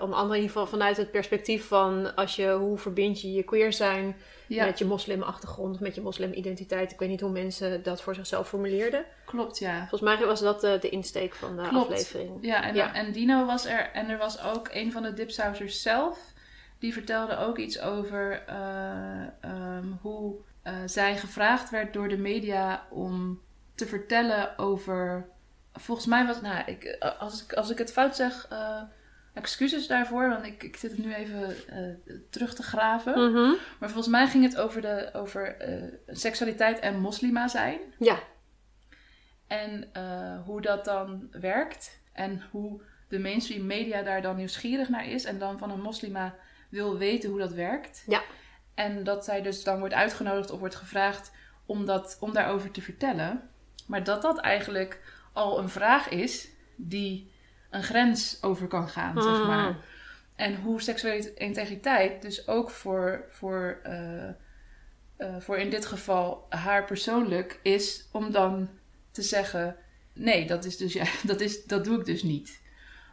onder 0.00 0.18
andere 0.18 0.36
in 0.38 0.42
ieder 0.42 0.56
geval 0.56 0.66
vanuit 0.66 0.96
het 0.96 1.10
perspectief 1.10 1.66
van, 1.68 2.14
als 2.14 2.36
je, 2.36 2.50
hoe 2.50 2.78
verbind 2.78 3.20
je 3.20 3.32
je 3.32 3.42
queer 3.42 3.72
zijn 3.72 4.16
ja, 4.46 4.64
met 4.64 4.78
je 4.78 4.84
moslimachtergrond, 4.84 5.80
met 5.80 5.94
je 5.94 6.00
moslimidentiteit. 6.00 6.92
Ik 6.92 6.98
weet 6.98 7.08
niet 7.08 7.20
hoe 7.20 7.30
mensen 7.30 7.82
dat 7.82 8.02
voor 8.02 8.14
zichzelf 8.14 8.48
formuleerden. 8.48 9.04
klopt, 9.24 9.58
ja. 9.58 9.78
Volgens 9.78 10.00
mij 10.00 10.26
was 10.26 10.40
dat 10.40 10.64
eh, 10.64 10.80
de 10.80 10.88
insteek 10.88 11.34
van 11.34 11.56
de 11.56 11.62
Klopt. 11.68 11.90
aflevering. 11.90 12.38
Ja 12.40 12.62
en, 12.62 12.74
Ja. 12.74 12.94
en 12.94 13.12
Dino 13.12 13.44
was 13.46 13.66
er. 13.66 13.90
En 13.92 14.08
er 14.08 14.18
was 14.18 14.42
ook 14.44 14.68
een 14.72 14.92
van 14.92 15.02
de 15.02 15.14
dipsausers 15.14 15.82
zelf. 15.82 16.18
Die 16.78 16.92
vertelde 16.92 17.36
ook 17.38 17.58
iets 17.58 17.80
over 17.80 18.42
eh, 18.46 18.56
ehm, 19.40 19.84
hoe 20.02 20.34
eh, 20.62 20.74
zij 20.86 21.16
gevraagd 21.16 21.70
werd 21.70 21.92
door 21.92 22.08
de 22.08 22.16
media 22.16 22.86
om 22.90 23.40
te 23.74 23.86
vertellen 23.86 24.58
over. 24.58 25.28
Volgens 25.72 26.06
mij 26.06 26.26
was. 26.26 26.40
Nou, 26.40 26.64
ik, 26.66 26.84
eh, 26.84 27.20
als, 27.20 27.42
ik, 27.44 27.52
als 27.52 27.70
ik 27.70 27.78
het 27.78 27.92
fout 27.92 28.16
zeg. 28.16 28.46
eh, 28.50 28.82
excuses 29.34 29.86
daarvoor, 29.86 30.28
want 30.28 30.46
ik, 30.46 30.62
ik 30.62 30.76
zit 30.76 30.90
het 30.90 31.04
nu 31.04 31.14
even 31.14 31.56
terug 32.30 32.54
te 32.54 32.62
graven. 32.62 33.30
Mhm. 33.30 33.54
Maar 33.78 33.90
volgens 33.90 34.08
mij 34.08 34.26
ging 34.26 34.44
het 34.44 34.56
over, 34.56 34.80
de, 34.80 35.10
over 35.12 35.56
seksualiteit 36.06 36.78
en 36.78 37.00
moslima 37.00 37.48
zijn. 37.48 37.78
Ja. 37.98 38.18
En 39.46 39.90
hoe 40.44 40.60
dat 40.60 40.84
dan 40.84 41.28
werkt. 41.30 42.00
En 42.12 42.42
hoe 42.50 42.82
de 43.08 43.18
mainstream 43.18 43.66
media 43.66 44.02
daar 44.02 44.22
dan 44.22 44.36
nieuwsgierig 44.36 44.88
naar 44.88 45.06
is. 45.06 45.24
En 45.24 45.38
dan 45.38 45.58
van 45.58 45.70
een 45.70 45.80
moslima 45.80 46.34
wil 46.68 46.98
weten 46.98 47.30
hoe 47.30 47.38
dat 47.38 47.52
werkt. 47.52 48.04
Ja. 48.06 48.22
En 48.80 49.04
dat 49.04 49.24
zij 49.24 49.42
dus 49.42 49.64
dan 49.64 49.78
wordt 49.78 49.94
uitgenodigd 49.94 50.50
of 50.50 50.58
wordt 50.58 50.74
gevraagd 50.74 51.32
om, 51.66 51.86
dat, 51.86 52.16
om 52.20 52.32
daarover 52.32 52.70
te 52.70 52.82
vertellen. 52.82 53.50
Maar 53.86 54.04
dat 54.04 54.22
dat 54.22 54.38
eigenlijk 54.38 55.00
al 55.32 55.58
een 55.58 55.68
vraag 55.68 56.08
is 56.08 56.48
die 56.76 57.32
een 57.70 57.82
grens 57.82 58.42
over 58.42 58.66
kan 58.66 58.88
gaan, 58.88 59.22
zeg 59.22 59.46
maar. 59.46 59.70
Mm. 59.70 59.80
En 60.36 60.60
hoe 60.60 60.82
seksuele 60.82 61.34
integriteit 61.34 62.22
dus 62.22 62.48
ook 62.48 62.70
voor, 62.70 63.24
voor, 63.30 63.80
eh, 63.82 64.28
eh, 64.28 64.34
voor 65.38 65.58
in 65.58 65.70
dit 65.70 65.86
geval 65.86 66.46
haar 66.48 66.84
persoonlijk 66.84 67.60
is 67.62 68.08
om 68.12 68.30
dan 68.30 68.68
te 69.10 69.22
zeggen: 69.22 69.76
nee, 70.12 70.46
dat, 70.46 70.64
is 70.64 70.76
dus, 70.76 70.92
ja, 71.02 71.06
dat, 71.22 71.40
is, 71.40 71.64
dat 71.64 71.84
doe 71.84 71.98
ik 71.98 72.04
dus 72.04 72.22
niet. 72.22 72.60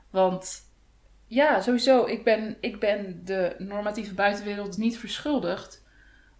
Want 0.09 0.66
ja, 1.27 1.61
sowieso, 1.61 2.05
ik 2.05 2.23
ben, 2.23 2.57
ik 2.59 2.79
ben 2.79 3.21
de 3.25 3.55
normatieve 3.57 4.13
buitenwereld 4.13 4.77
niet 4.77 4.97
verschuldigd 4.97 5.85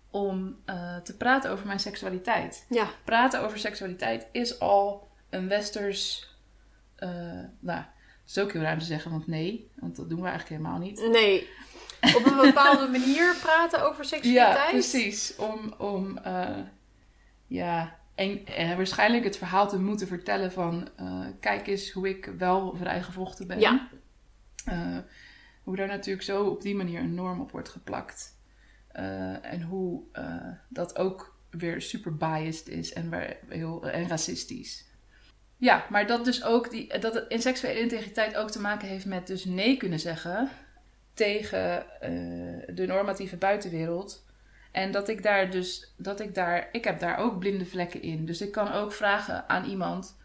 om 0.10 0.58
eh, 0.66 0.98
te 0.98 1.18
praten 1.18 1.52
over 1.52 1.68
mijn 1.68 1.80
seksualiteit. 1.80 2.66
Ja. 2.70 2.88
Praten 3.04 3.42
over 3.42 3.60
seksualiteit 3.60 4.28
is 4.32 4.60
al 4.60 5.08
een 5.30 5.48
westers. 5.48 6.30
eh, 6.96 7.10
nou, 7.60 7.82
dat 7.82 8.36
is 8.36 8.40
ook 8.40 8.52
heel 8.52 8.62
raar 8.62 8.78
te 8.80 8.86
zeggen, 8.86 9.12
want 9.12 9.28
nee, 9.28 9.72
want 9.76 9.96
dat 9.96 10.10
doen 10.10 10.22
we 10.22 10.28
eigenlijk 10.28 10.62
helemaal 10.62 10.80
niet. 10.80 11.08
Nee. 11.12 11.50
Op 12.16 12.26
een 12.26 12.38
bepaalde 12.38 12.88
manier 12.98 13.36
praten 13.42 13.90
over 13.90 14.06
seksualiteit? 14.06 14.58
Ja, 14.58 14.70
precies. 14.70 15.36
Om, 15.36 15.74
om 15.78 16.18
eh, 16.18 16.58
ja, 17.48 17.96
en, 18.16 18.46
waarschijnlijk 18.76 19.24
het 19.24 19.38
verhaal 19.38 19.70
te 19.70 19.80
moeten 19.80 20.08
vertellen 20.08 20.52
van... 20.52 20.90
kijk 21.40 21.68
eens 21.68 21.92
hoe 21.92 22.10
ik 22.10 22.32
wel 22.38 22.76
vrijgevochten 22.76 23.48
ben. 23.48 23.60
Ja. 23.60 23.88
Eh, 24.68 24.98
hoe 25.64 25.76
daar 25.76 25.88
natuurlijk 25.88 26.26
zo 26.26 26.44
op 26.44 26.62
die 26.62 26.76
manier 26.76 27.00
een 27.00 27.14
norm 27.14 27.42
op 27.42 27.52
wordt 27.52 27.70
geplakt. 27.70 28.40
Eh, 28.88 29.46
en 29.46 29.62
hoe 29.62 30.04
eh, 30.12 30.50
dat 30.70 30.98
ook 30.98 31.36
weer 31.50 31.82
super 31.82 32.18
biased 32.18 32.68
is 32.68 32.94
en, 32.94 33.10
waar, 33.10 33.38
heel, 33.48 33.90
en 33.90 34.08
racistisch. 34.08 34.86
Ja, 35.58 35.86
maar 35.90 36.08
dat 36.08 36.26
dus 36.26 36.44
ook 36.44 36.72
die, 36.72 37.00
dat 37.00 37.14
het 37.14 37.26
in 37.28 37.42
seksuele 37.42 37.80
integriteit 37.80 38.36
ook 38.36 38.52
te 38.52 38.62
maken 38.62 38.88
heeft 38.88 39.06
met 39.06 39.28
dus 39.28 39.46
nee 39.46 39.78
kunnen 39.78 40.00
zeggen 40.00 40.50
tegen 41.14 41.86
de 42.76 42.86
normatieve 42.88 43.38
buitenwereld. 43.38 44.26
En 44.72 44.92
dat 44.92 45.10
ik 45.10 45.24
daar 45.24 45.52
dus, 45.52 45.94
dat 45.98 46.20
ik 46.20 46.36
daar, 46.36 46.70
ik 46.72 46.84
heb 46.84 47.00
daar 47.00 47.18
ook 47.18 47.40
blinde 47.40 47.66
vlekken 47.66 48.02
in. 48.02 48.26
Dus 48.26 48.42
ik 48.42 48.52
kan 48.52 48.72
ook 48.72 48.92
vragen 48.92 49.50
aan 49.50 49.66
iemand 49.66 50.18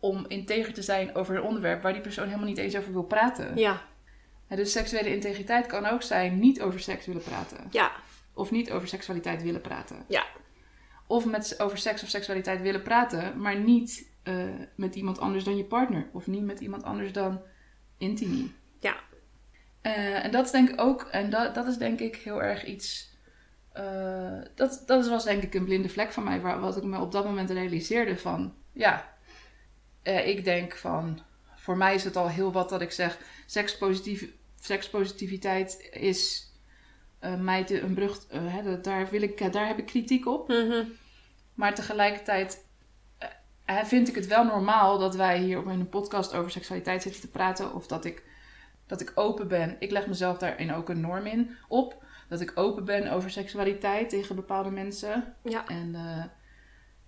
om 0.00 0.24
integer 0.28 0.74
te 0.74 0.82
zijn 0.82 1.14
over 1.14 1.36
een 1.36 1.42
onderwerp 1.42 1.82
waar 1.82 1.92
die 1.92 2.02
persoon 2.02 2.26
helemaal 2.26 2.46
niet 2.48 2.58
eens 2.58 2.76
over 2.76 2.92
wil 2.92 3.04
praten. 3.04 3.56
Ja. 3.56 3.80
Dus 4.48 4.72
seksuele 4.72 5.14
integriteit 5.14 5.66
kan 5.66 5.86
ook 5.86 6.02
zijn 6.02 6.38
niet 6.38 6.60
over 6.62 6.80
seks 6.80 7.06
willen 7.06 7.22
praten. 7.22 7.66
Ja. 7.70 7.92
Of 8.34 8.50
niet 8.50 8.70
over 8.70 8.88
seksualiteit 8.88 9.42
willen 9.42 9.60
praten. 9.60 10.04
Ja. 10.08 10.24
Of 11.06 11.26
met, 11.26 11.60
over 11.60 11.78
seks 11.78 12.02
of 12.02 12.08
seksualiteit 12.08 12.60
willen 12.60 12.82
praten, 12.82 13.40
maar 13.40 13.56
niet 13.56 14.10
eh, 14.22 14.34
met 14.74 14.94
iemand 14.94 15.18
anders 15.18 15.44
dan 15.44 15.56
je 15.56 15.64
partner. 15.64 16.08
Of 16.12 16.26
niet 16.26 16.42
met 16.42 16.60
iemand 16.60 16.82
anders 16.82 17.12
dan 17.12 17.40
intimie. 17.98 18.54
Ja. 18.80 18.96
Eh, 19.80 20.24
en 20.24 20.30
dat 20.30 20.44
is 20.44 20.50
denk 20.50 20.68
ik 20.70 20.80
ook, 20.80 21.02
en 21.02 21.30
dat, 21.30 21.54
dat 21.54 21.66
is 21.66 21.76
denk 21.76 22.00
ik 22.00 22.16
heel 22.16 22.42
erg 22.42 22.64
iets. 22.64 23.14
eh, 23.72 24.38
dat, 24.54 24.82
dat 24.86 25.08
was 25.08 25.24
denk 25.24 25.42
ik 25.42 25.54
een 25.54 25.64
blinde 25.64 25.88
vlek 25.88 26.12
van 26.12 26.24
mij, 26.24 26.40
waar, 26.40 26.60
wat 26.60 26.76
ik 26.76 26.82
me 26.82 27.00
op 27.00 27.12
dat 27.12 27.24
moment 27.24 27.50
realiseerde 27.50 28.18
van, 28.18 28.54
ja, 28.72 29.15
eh, 30.06 30.28
ik 30.28 30.44
denk 30.44 30.76
van, 30.76 31.20
voor 31.56 31.76
mij 31.76 31.94
is 31.94 32.04
het 32.04 32.16
al 32.16 32.28
heel 32.28 32.52
wat 32.52 32.68
dat 32.68 32.80
ik 32.80 32.92
zeg, 32.92 33.18
sekspositief, 33.46 34.28
sekspositiviteit 34.60 35.88
is 35.90 36.50
eh, 37.18 37.40
mij 37.40 37.64
te, 37.64 37.80
een 37.80 37.94
brug, 37.94 38.26
eh, 38.28 38.40
hè, 38.44 38.80
daar, 38.80 39.10
wil 39.10 39.22
ik, 39.22 39.52
daar 39.52 39.66
heb 39.66 39.78
ik 39.78 39.86
kritiek 39.86 40.26
op. 40.26 40.48
Mhm. 40.48 40.84
Maar 41.54 41.74
tegelijkertijd 41.74 42.64
vind 43.66 44.08
ik 44.08 44.14
het 44.14 44.26
wel 44.26 44.44
normaal 44.44 44.98
dat 44.98 45.14
wij 45.14 45.38
hier 45.38 45.58
op 45.58 45.66
een 45.66 45.88
podcast 45.88 46.34
over 46.34 46.50
seksualiteit 46.50 47.02
zitten 47.02 47.20
te 47.20 47.30
praten. 47.30 47.74
Of 47.74 47.86
dat 47.86 48.04
ik, 48.04 48.22
dat 48.86 49.00
ik 49.00 49.12
open 49.14 49.48
ben. 49.48 49.76
Ik 49.78 49.90
leg 49.90 50.06
mezelf 50.06 50.38
daarin 50.38 50.72
ook 50.72 50.88
een 50.88 51.00
norm 51.00 51.26
in 51.26 51.56
op. 51.68 52.04
Dat 52.28 52.40
ik 52.40 52.52
open 52.54 52.84
ben 52.84 53.12
over 53.12 53.30
seksualiteit 53.30 54.08
tegen 54.08 54.36
bepaalde 54.36 54.70
mensen. 54.70 55.34
Ja. 55.42 55.66
En 55.66 55.94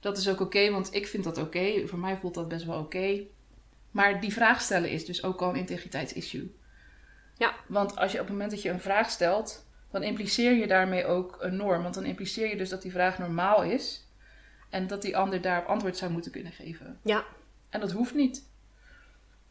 dat 0.01 0.18
is 0.18 0.28
ook 0.28 0.40
oké, 0.40 0.70
want 0.70 0.94
ik 0.94 1.07
vind 1.07 1.24
dat 1.24 1.38
oké. 1.38 1.86
Voor 1.86 1.99
mij 1.99 2.16
voelt 2.16 2.34
dat 2.34 2.49
best 2.49 2.64
wel 2.64 2.78
oké. 2.78 3.20
Maar 3.90 4.20
die 4.20 4.32
vraag 4.32 4.61
stellen 4.61 4.90
is 4.90 5.05
dus 5.05 5.22
ook 5.22 5.42
al 5.42 5.49
een 5.49 5.57
integriteitsissue. 5.57 6.55
Ja. 7.36 7.55
Want 7.66 7.96
als 7.96 8.12
je 8.12 8.18
op 8.18 8.24
het 8.24 8.32
moment 8.32 8.51
dat 8.51 8.62
je 8.62 8.70
een 8.70 8.80
vraag 8.80 9.11
stelt, 9.11 9.66
dan 9.90 10.03
impliceer 10.03 10.53
je 10.53 10.66
daarmee 10.66 11.07
ook 11.07 11.36
een 11.40 11.57
norm. 11.57 11.82
Want 11.82 11.94
dan 11.94 12.05
impliceer 12.05 12.49
je 12.49 12.57
dus 12.57 12.68
dat 12.68 12.82
die 12.82 12.92
vraag 12.92 13.18
normaal 13.18 13.62
is. 13.62 14.07
En 14.70 14.86
dat 14.86 15.03
die 15.03 15.16
ander 15.16 15.40
daarop 15.40 15.68
antwoord 15.68 15.96
zou 15.96 16.12
moeten 16.12 16.30
kunnen 16.30 16.53
geven. 16.53 16.99
Ja. 17.03 17.24
En 17.68 17.80
dat 17.80 17.92
hoeft 17.92 18.14
niet. 18.14 18.51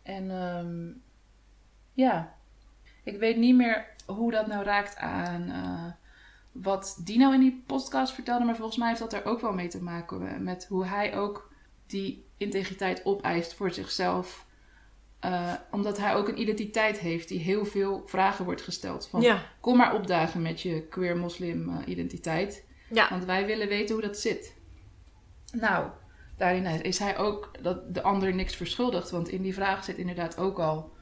En 0.03 0.31
ehm, 0.31 0.89
ja, 1.93 2.35
ik 3.03 3.19
weet 3.19 3.37
niet 3.37 3.55
meer 3.55 3.85
hoe 4.05 4.31
dat 4.31 4.47
nou 4.47 4.63
raakt 4.63 4.95
aan 4.95 5.49
eh, 5.49 5.91
wat 6.61 7.01
Dino 7.03 7.31
in 7.31 7.39
die 7.39 7.63
podcast 7.67 8.13
vertelde. 8.13 8.45
Maar 8.45 8.55
volgens 8.55 8.77
mij 8.77 8.87
heeft 8.87 8.99
dat 8.99 9.13
er 9.13 9.25
ook 9.25 9.39
wel 9.39 9.53
mee 9.53 9.67
te 9.67 9.83
maken 9.83 10.43
met 10.43 10.65
hoe 10.69 10.85
hij 10.85 11.17
ook 11.17 11.51
die 11.87 12.25
integriteit 12.37 13.05
opeist 13.05 13.53
voor 13.53 13.71
zichzelf. 13.71 14.45
Eh, 15.19 15.53
omdat 15.71 15.97
hij 15.97 16.15
ook 16.15 16.27
een 16.27 16.41
identiteit 16.41 16.99
heeft 16.99 17.27
die 17.27 17.39
heel 17.39 17.65
veel 17.65 18.03
vragen 18.05 18.45
wordt 18.45 18.61
gesteld. 18.61 19.07
Van, 19.07 19.21
Ja. 19.21 19.43
Kom 19.59 19.77
maar 19.77 19.93
opdagen 19.93 20.41
met 20.41 20.61
je 20.61 20.87
queer-moslim 20.87 21.69
eh, 21.69 21.87
identiteit. 21.87 22.65
Ja. 22.89 23.09
Want 23.09 23.25
wij 23.25 23.45
willen 23.45 23.67
weten 23.67 23.95
hoe 23.95 24.03
dat 24.03 24.17
zit. 24.17 24.55
Nou, 25.51 25.89
daarin 26.37 26.65
is 26.65 26.99
hij 26.99 27.17
ook 27.17 27.51
dat 27.61 27.93
de 27.93 28.01
ander 28.01 28.33
niks 28.33 28.55
verschuldigd. 28.55 29.09
Want 29.09 29.29
in 29.29 29.41
die 29.41 29.53
vraag 29.53 29.83
zit 29.83 29.97
inderdaad 29.97 30.37
ook 30.37 30.59
al 30.59 30.95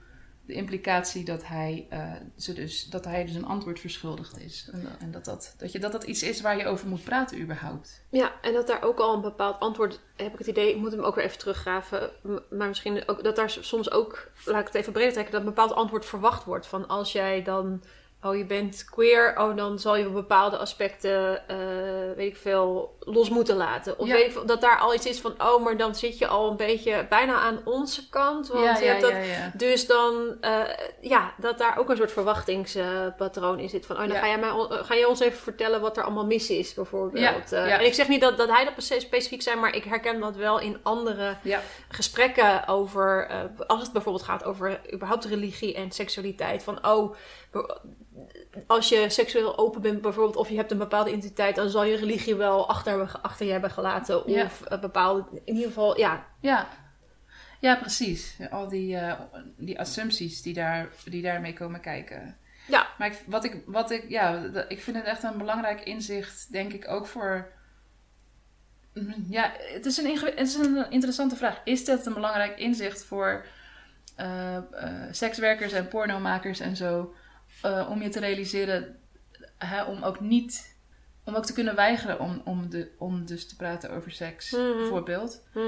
de 0.45 0.53
implicatie 0.53 1.25
dat 1.25 1.47
hij, 1.47 1.87
eh, 1.89 2.11
ze 2.37 2.53
dus, 2.53 2.85
dat 2.85 3.05
hij 3.05 3.25
dus 3.25 3.35
een 3.35 3.45
antwoord 3.45 3.79
verschuldigd 3.79 4.39
is. 4.39 4.69
En, 4.71 4.87
en 4.99 5.11
dat, 5.11 5.25
dat, 5.25 5.55
dat, 5.57 5.71
je, 5.71 5.79
dat 5.79 5.91
dat 5.91 6.03
iets 6.03 6.23
is 6.23 6.41
waar 6.41 6.57
je 6.57 6.65
over 6.65 6.87
moet 6.87 7.03
praten 7.03 7.41
überhaupt. 7.41 8.03
Ja, 8.09 8.31
en 8.41 8.53
dat 8.53 8.67
daar 8.67 8.83
ook 8.83 8.99
al 8.99 9.13
een 9.13 9.21
bepaald 9.21 9.59
antwoord, 9.59 9.99
heb 10.15 10.33
ik 10.33 10.37
het 10.37 10.47
idee, 10.47 10.69
ik 10.69 10.77
moet 10.77 10.91
hem 10.91 11.01
ook 11.01 11.15
weer 11.15 11.23
even 11.23 11.37
teruggraven. 11.37 12.11
Maar 12.49 12.67
misschien 12.67 13.07
ook 13.07 13.23
dat 13.23 13.35
daar 13.35 13.49
soms 13.49 13.91
ook, 13.91 14.31
laat 14.45 14.59
ik 14.59 14.67
het 14.67 14.75
even 14.75 14.93
breder 14.93 15.11
trekken, 15.13 15.33
dat 15.33 15.41
een 15.41 15.47
bepaald 15.47 15.73
antwoord 15.73 16.05
verwacht 16.05 16.43
wordt. 16.43 16.67
Van 16.67 16.87
als 16.87 17.11
jij 17.11 17.43
dan, 17.43 17.83
oh 18.25 18.35
je 18.37 18.45
bent 18.45 18.85
queer, 18.89 19.33
oh 19.37 19.55
dan 19.55 19.79
zal 19.79 19.95
je 19.95 20.09
bepaalde 20.09 20.57
aspecten, 20.57 21.47
eh, 21.47 21.57
weet 22.15 22.31
ik 22.31 22.37
veel, 22.37 22.97
los 22.99 23.29
moeten 23.29 23.55
laten. 23.55 23.99
Of 23.99 24.07
Ja. 24.07 24.13
weet 24.13 24.25
ik 24.25 24.31
veel, 24.31 24.45
dat 24.45 24.61
daar 24.61 24.79
al 24.79 24.93
iets 24.93 25.05
is 25.05 25.19
van, 25.21 25.33
oh 25.37 25.63
maar 25.63 25.77
dan 25.77 25.95
zit 25.95 26.17
je 26.17 26.27
al 26.27 26.49
een 26.49 26.55
beetje 26.57 27.05
bijna 27.09 27.33
aan 27.33 27.59
onze 27.65 28.09
kant. 28.09 28.47
Want 28.47 28.79
je 28.79 28.85
hebt 28.85 29.01
dat, 29.01 29.11
ja. 29.11 29.51
dus 29.53 29.87
dan, 29.87 30.37
eh, 30.41 30.59
ja, 31.01 31.33
dat 31.37 31.57
daar 31.57 31.77
ook 31.77 31.89
een 31.89 31.97
soort 31.97 32.11
verwachtingspatroon 32.11 33.59
in 33.59 33.69
zit. 33.69 33.85
Van, 33.85 33.95
oh, 33.95 34.01
dan 34.01 34.11
Ja. 34.11 34.19
ga, 34.19 34.27
jij 34.27 34.39
mij, 34.39 34.51
ga 34.69 34.93
je 34.93 35.07
ons 35.07 35.19
even 35.19 35.37
vertellen 35.39 35.81
wat 35.81 35.97
er 35.97 36.03
allemaal 36.03 36.25
mis 36.25 36.49
is, 36.49 36.73
bijvoorbeeld. 36.73 37.49
Ja, 37.49 37.65
ja. 37.67 37.79
En 37.79 37.85
ik 37.85 37.93
zeg 37.93 38.07
niet 38.07 38.21
dat, 38.21 38.37
dat 38.37 38.49
hij 38.49 38.63
dat 38.63 38.73
spe- 38.77 38.99
specifiek 38.99 39.41
zijn, 39.41 39.59
maar 39.59 39.75
ik 39.75 39.83
herken 39.83 40.19
dat 40.19 40.35
wel 40.35 40.59
in 40.59 40.79
andere 40.83 41.35
Ja, 41.41 41.61
gesprekken 41.89 42.67
over, 42.67 43.27
als 43.67 43.81
het 43.81 43.91
bijvoorbeeld 43.91 44.25
gaat 44.25 44.43
over 44.43 44.79
überhaupt 44.93 45.25
religie 45.25 45.73
en 45.75 45.91
seksualiteit. 45.91 46.63
Van, 46.63 46.87
oh, 46.87 47.15
als 48.67 48.89
je 48.89 49.09
seksueel 49.09 49.57
open 49.57 49.81
bent 49.81 50.01
bijvoorbeeld, 50.01 50.35
of 50.35 50.49
je 50.49 50.55
hebt 50.55 50.71
een 50.71 50.77
bepaalde 50.77 51.09
identiteit, 51.09 51.55
dan 51.55 51.69
zal 51.69 51.83
je 51.83 51.95
religie 51.95 52.35
wel 52.35 52.69
achter, 52.69 53.19
achter 53.21 53.45
je 53.45 53.51
hebben 53.51 53.71
gelaten. 53.71 54.31
Ja. 54.31 54.43
Of 54.43 54.61
eh, 54.61 54.79
bepaalde, 54.79 55.25
in 55.31 55.53
ieder 55.53 55.67
geval, 55.67 55.97
ja, 55.97 56.25
ja. 56.39 56.67
ja 57.59 57.75
precies. 57.75 58.37
Al 58.51 58.67
die, 58.67 58.97
eh, 58.97 59.19
die 59.57 59.79
assumpties 59.79 60.41
die, 60.41 60.53
daar, 60.53 60.89
die 61.05 61.21
daarmee 61.21 61.53
komen 61.53 61.79
kijken. 61.79 62.37
Ja. 62.67 62.87
Maar 62.97 63.07
ik, 63.07 63.23
wat 63.27 63.43
ik, 63.43 63.61
wat 63.65 63.91
ik, 63.91 64.09
ja, 64.09 64.51
ik 64.67 64.81
vind 64.81 64.97
het 64.97 65.05
echt 65.05 65.23
een 65.23 65.37
belangrijk 65.37 65.81
inzicht, 65.81 66.51
denk 66.51 66.73
ik 66.73 66.87
ook 66.87 67.07
voor. 67.07 67.51
Mm, 68.93 69.25
Ja, 69.29 69.51
het 69.57 69.85
is 69.85 69.97
een, 69.97 70.17
het 70.19 70.39
is 70.39 70.55
een 70.55 70.91
interessante 70.91 71.35
vraag. 71.35 71.61
Is 71.63 71.85
dat 71.85 72.05
een 72.05 72.13
belangrijk 72.13 72.59
inzicht 72.59 73.05
voor 73.05 73.45
eh, 74.15 74.55
eh, 74.55 74.63
sekswerkers 75.11 75.71
en 75.73 75.87
pornomakers 75.87 76.59
en 76.59 76.75
zo? 76.75 77.13
Eh, 77.61 77.87
om 77.89 78.01
je 78.01 78.09
te 78.09 78.19
realiseren, 78.19 78.99
hè, 79.57 79.83
om 79.83 80.03
ook 80.03 80.19
niet 80.19 80.73
om 81.23 81.35
ook 81.35 81.45
te 81.45 81.53
kunnen 81.53 81.75
weigeren 81.75 82.19
om, 82.19 82.41
om, 82.45 82.69
de, 82.69 82.91
om 82.97 83.25
dus 83.25 83.47
te 83.47 83.55
praten 83.55 83.91
over 83.91 84.11
seks, 84.11 84.51
Mhm. 84.51 84.77
bijvoorbeeld. 84.77 85.41
Mhm. 85.53 85.67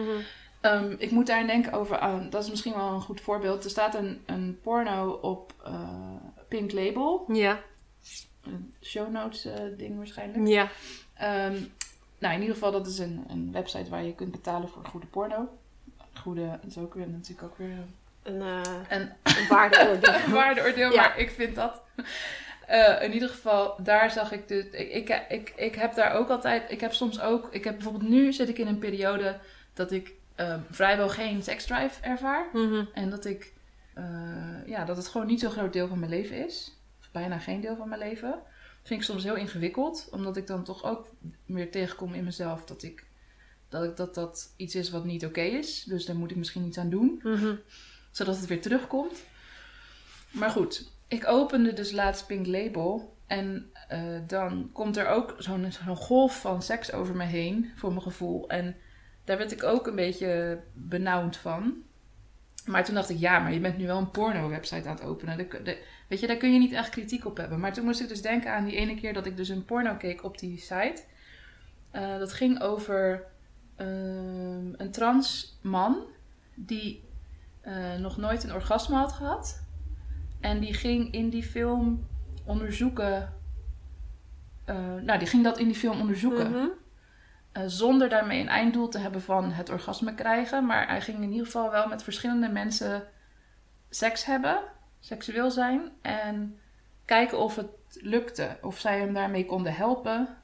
Ehm, 0.61 0.95
ik 0.97 1.11
moet 1.11 1.27
daar 1.27 1.47
denken 1.47 1.72
over, 1.73 1.97
aan, 1.99 2.30
dat 2.30 2.43
is 2.43 2.49
misschien 2.49 2.73
wel 2.73 2.93
een 2.93 3.01
goed 3.01 3.22
voorbeeld. 3.22 3.64
Er 3.64 3.69
staat 3.69 3.95
een, 3.95 4.22
een 4.26 4.59
porno 4.61 5.11
op 5.11 5.53
eh, 5.64 6.15
Pink 6.47 6.72
Label, 6.72 7.26
Ja. 7.34 7.59
een 8.43 8.73
show 8.81 9.11
notes 9.11 9.45
eh, 9.45 9.64
ding 9.77 9.97
waarschijnlijk. 9.97 10.47
Ja. 10.47 10.69
Ehm, 11.14 11.59
nou, 12.19 12.34
in 12.34 12.39
ieder 12.39 12.53
geval, 12.55 12.72
dat 12.72 12.88
is 12.88 12.99
een, 12.99 13.23
een 13.27 13.51
website 13.51 13.89
waar 13.89 14.03
je 14.03 14.15
kunt 14.15 14.31
betalen 14.31 14.69
voor 14.69 14.85
goede 14.85 15.07
porno. 15.07 15.49
Goede, 16.14 16.45
dat 16.61 16.65
is 16.69 16.77
ook 16.77 16.93
weer 16.93 17.09
natuurlijk 17.09 17.47
ook 17.51 17.57
weer 17.57 17.77
Een, 18.27 18.41
eh 18.41 18.61
een 18.89 19.09
een 19.23 19.47
waardeoordeel. 19.49 20.13
een 20.25 20.31
waardeoordeel, 20.31 20.91
Ja. 20.91 21.01
maar 21.01 21.19
ik 21.19 21.29
vind 21.31 21.55
dat. 21.55 21.81
Eh, 22.67 23.01
in 23.03 23.13
ieder 23.13 23.29
geval, 23.29 23.83
daar 23.83 24.11
zag 24.11 24.31
ik 24.31 24.47
dus. 24.47 24.63
Ik, 24.71 24.91
ik, 25.09 25.25
ik, 25.29 25.53
ik 25.55 25.75
heb 25.75 25.93
daar 25.95 26.13
ook 26.13 26.29
altijd. 26.29 26.71
Ik 26.71 26.81
heb 26.81 26.93
soms 26.93 27.21
ook. 27.21 27.47
Ik 27.51 27.63
heb 27.63 27.73
bijvoorbeeld 27.73 28.09
nu 28.09 28.33
zit 28.33 28.49
ik 28.49 28.57
in 28.57 28.67
een 28.67 28.79
periode 28.79 29.39
dat 29.73 29.91
ik 29.91 30.13
eh, 30.35 30.55
vrijwel 30.71 31.09
geen 31.09 31.43
seksdrive 31.43 32.01
ervaar. 32.01 32.45
Mhm. 32.53 32.83
En 32.93 33.09
dat 33.09 33.25
ik. 33.25 33.53
eh, 33.93 34.03
ja, 34.65 34.85
dat 34.85 34.97
het 34.97 35.07
gewoon 35.07 35.27
niet 35.27 35.39
zo'n 35.39 35.51
groot 35.51 35.73
deel 35.73 35.87
van 35.87 35.99
mijn 35.99 36.11
leven 36.11 36.45
is. 36.45 36.77
Of 36.99 37.11
bijna 37.11 37.37
geen 37.39 37.61
deel 37.61 37.75
van 37.75 37.89
mijn 37.89 38.01
leven. 38.01 38.29
Dat 38.29 38.41
vind 38.95 38.99
ik 38.99 39.05
soms 39.05 39.23
heel 39.23 39.35
ingewikkeld. 39.35 40.07
Omdat 40.11 40.37
ik 40.37 40.47
dan 40.47 40.63
toch 40.63 40.83
ook 40.83 41.07
weer 41.45 41.71
tegenkom 41.71 42.13
in 42.13 42.23
mezelf 42.23 42.65
dat 42.65 42.83
ik. 42.83 43.05
Dat 43.69 43.83
ik, 43.83 43.95
dat, 43.97 44.15
dat 44.15 44.53
iets 44.57 44.75
is 44.75 44.89
wat 44.89 45.05
niet 45.05 45.25
oké 45.25 45.41
is. 45.41 45.83
Dus 45.83 46.05
daar 46.05 46.15
moet 46.15 46.31
ik 46.31 46.37
misschien 46.37 46.65
iets 46.65 46.77
aan 46.77 46.89
doen 46.89 47.19
Mhm. 47.23 47.55
Zodat 48.18 48.38
het 48.38 48.45
weer 48.45 48.61
terugkomt. 48.61 49.23
Maar 50.31 50.49
goed, 50.49 50.91
ik 51.07 51.27
opende 51.27 51.73
dus 51.73 51.91
laatst 51.91 52.27
Pink 52.27 52.45
Label. 52.45 53.15
En 53.27 53.72
eh, 53.88 53.99
dan 54.27 54.69
komt 54.73 54.98
er 54.98 55.07
ook 55.07 55.35
zo'n 55.38 55.72
golf 55.95 56.41
van 56.41 56.61
seks 56.61 56.94
over 56.94 57.15
me 57.15 57.23
heen, 57.23 57.72
voor 57.76 57.89
mijn 57.89 58.02
gevoel. 58.02 58.49
En 58.49 58.76
daar 59.23 59.38
werd 59.38 59.52
ik 59.52 59.64
ook 59.64 59.88
een 59.88 59.95
beetje 59.95 60.60
benauwd 60.73 61.38
van. 61.38 61.73
Maar 62.65 62.85
toen 62.85 62.95
dacht 62.95 63.10
ik, 63.10 63.18
ja, 63.18 63.39
maar 63.39 63.53
je 63.53 63.60
bent 63.60 63.77
nu 63.77 63.85
wel 63.85 63.98
een 63.98 64.11
porno-website 64.11 64.88
aan 64.88 64.95
het 64.95 65.03
openen. 65.03 65.48
Weet 66.07 66.19
je, 66.19 66.27
daar 66.27 66.38
kun 66.38 66.53
je 66.53 66.60
niet 66.60 66.73
echt 66.73 66.89
kritiek 66.89 67.26
op 67.26 67.38
hebben. 67.38 67.60
Maar 67.60 67.73
toen 67.73 67.85
moest 67.85 68.02
ik 68.02 68.07
dus 68.07 68.22
denken 68.22 68.52
aan 68.52 68.65
die 68.65 68.76
ene 68.76 68.95
keer 68.95 69.14
dat 69.14 69.26
ik 69.26 69.38
dus 69.38 69.49
een 69.49 69.65
porno 69.65 69.95
keek 69.95 70.23
op 70.23 70.39
die 70.39 70.57
site. 70.57 71.03
Eh, 71.91 72.18
dat 72.18 72.34
ging 72.34 72.61
over 72.61 73.23
ehm, 73.76 74.73
een 74.77 74.91
trans 74.91 75.57
man 75.61 76.06
die 76.56 77.06
eh, 77.68 77.95
nog 77.95 78.18
nooit 78.18 78.44
een 78.44 78.53
orgasme 78.53 78.95
had 78.95 79.11
gehad. 79.11 79.64
En 80.39 80.60
die 80.60 80.73
ging 80.73 81.11
in 81.14 81.30
die 81.30 81.44
film 81.44 82.07
onderzoeken. 82.45 83.34
eh, 84.65 84.94
nou, 85.02 85.19
die 85.19 85.27
ging 85.27 85.44
dat 85.44 85.57
in 85.57 85.65
die 85.68 85.76
film 85.76 85.99
onderzoeken. 85.99 86.52
Mhm. 86.52 86.68
Eh, 87.52 87.64
zonder 87.65 88.10
daarmee 88.10 88.41
een 88.41 88.48
einddoel 88.48 88.89
te 88.89 88.98
hebben 88.98 89.22
van 89.22 89.52
het 89.52 89.69
orgasme 89.69 90.14
krijgen. 90.15 90.65
Maar 90.65 90.88
hij 90.88 91.02
ging 91.02 91.18
in 91.18 91.31
ieder 91.31 91.45
geval 91.45 91.72
wel 91.72 91.88
met 91.88 92.03
verschillende 92.03 92.49
mensen 92.49 93.07
seks 93.89 94.26
hebben, 94.26 94.60
seksueel 94.99 95.52
zijn. 95.52 95.91
En 96.02 96.60
kijken 97.06 97.39
of 97.39 97.56
het 97.56 97.69
lukte. 98.02 98.57
Of 98.61 98.80
zij 98.80 98.99
hem 98.99 99.14
daarmee 99.14 99.45
konden 99.45 99.73
helpen. 99.73 100.38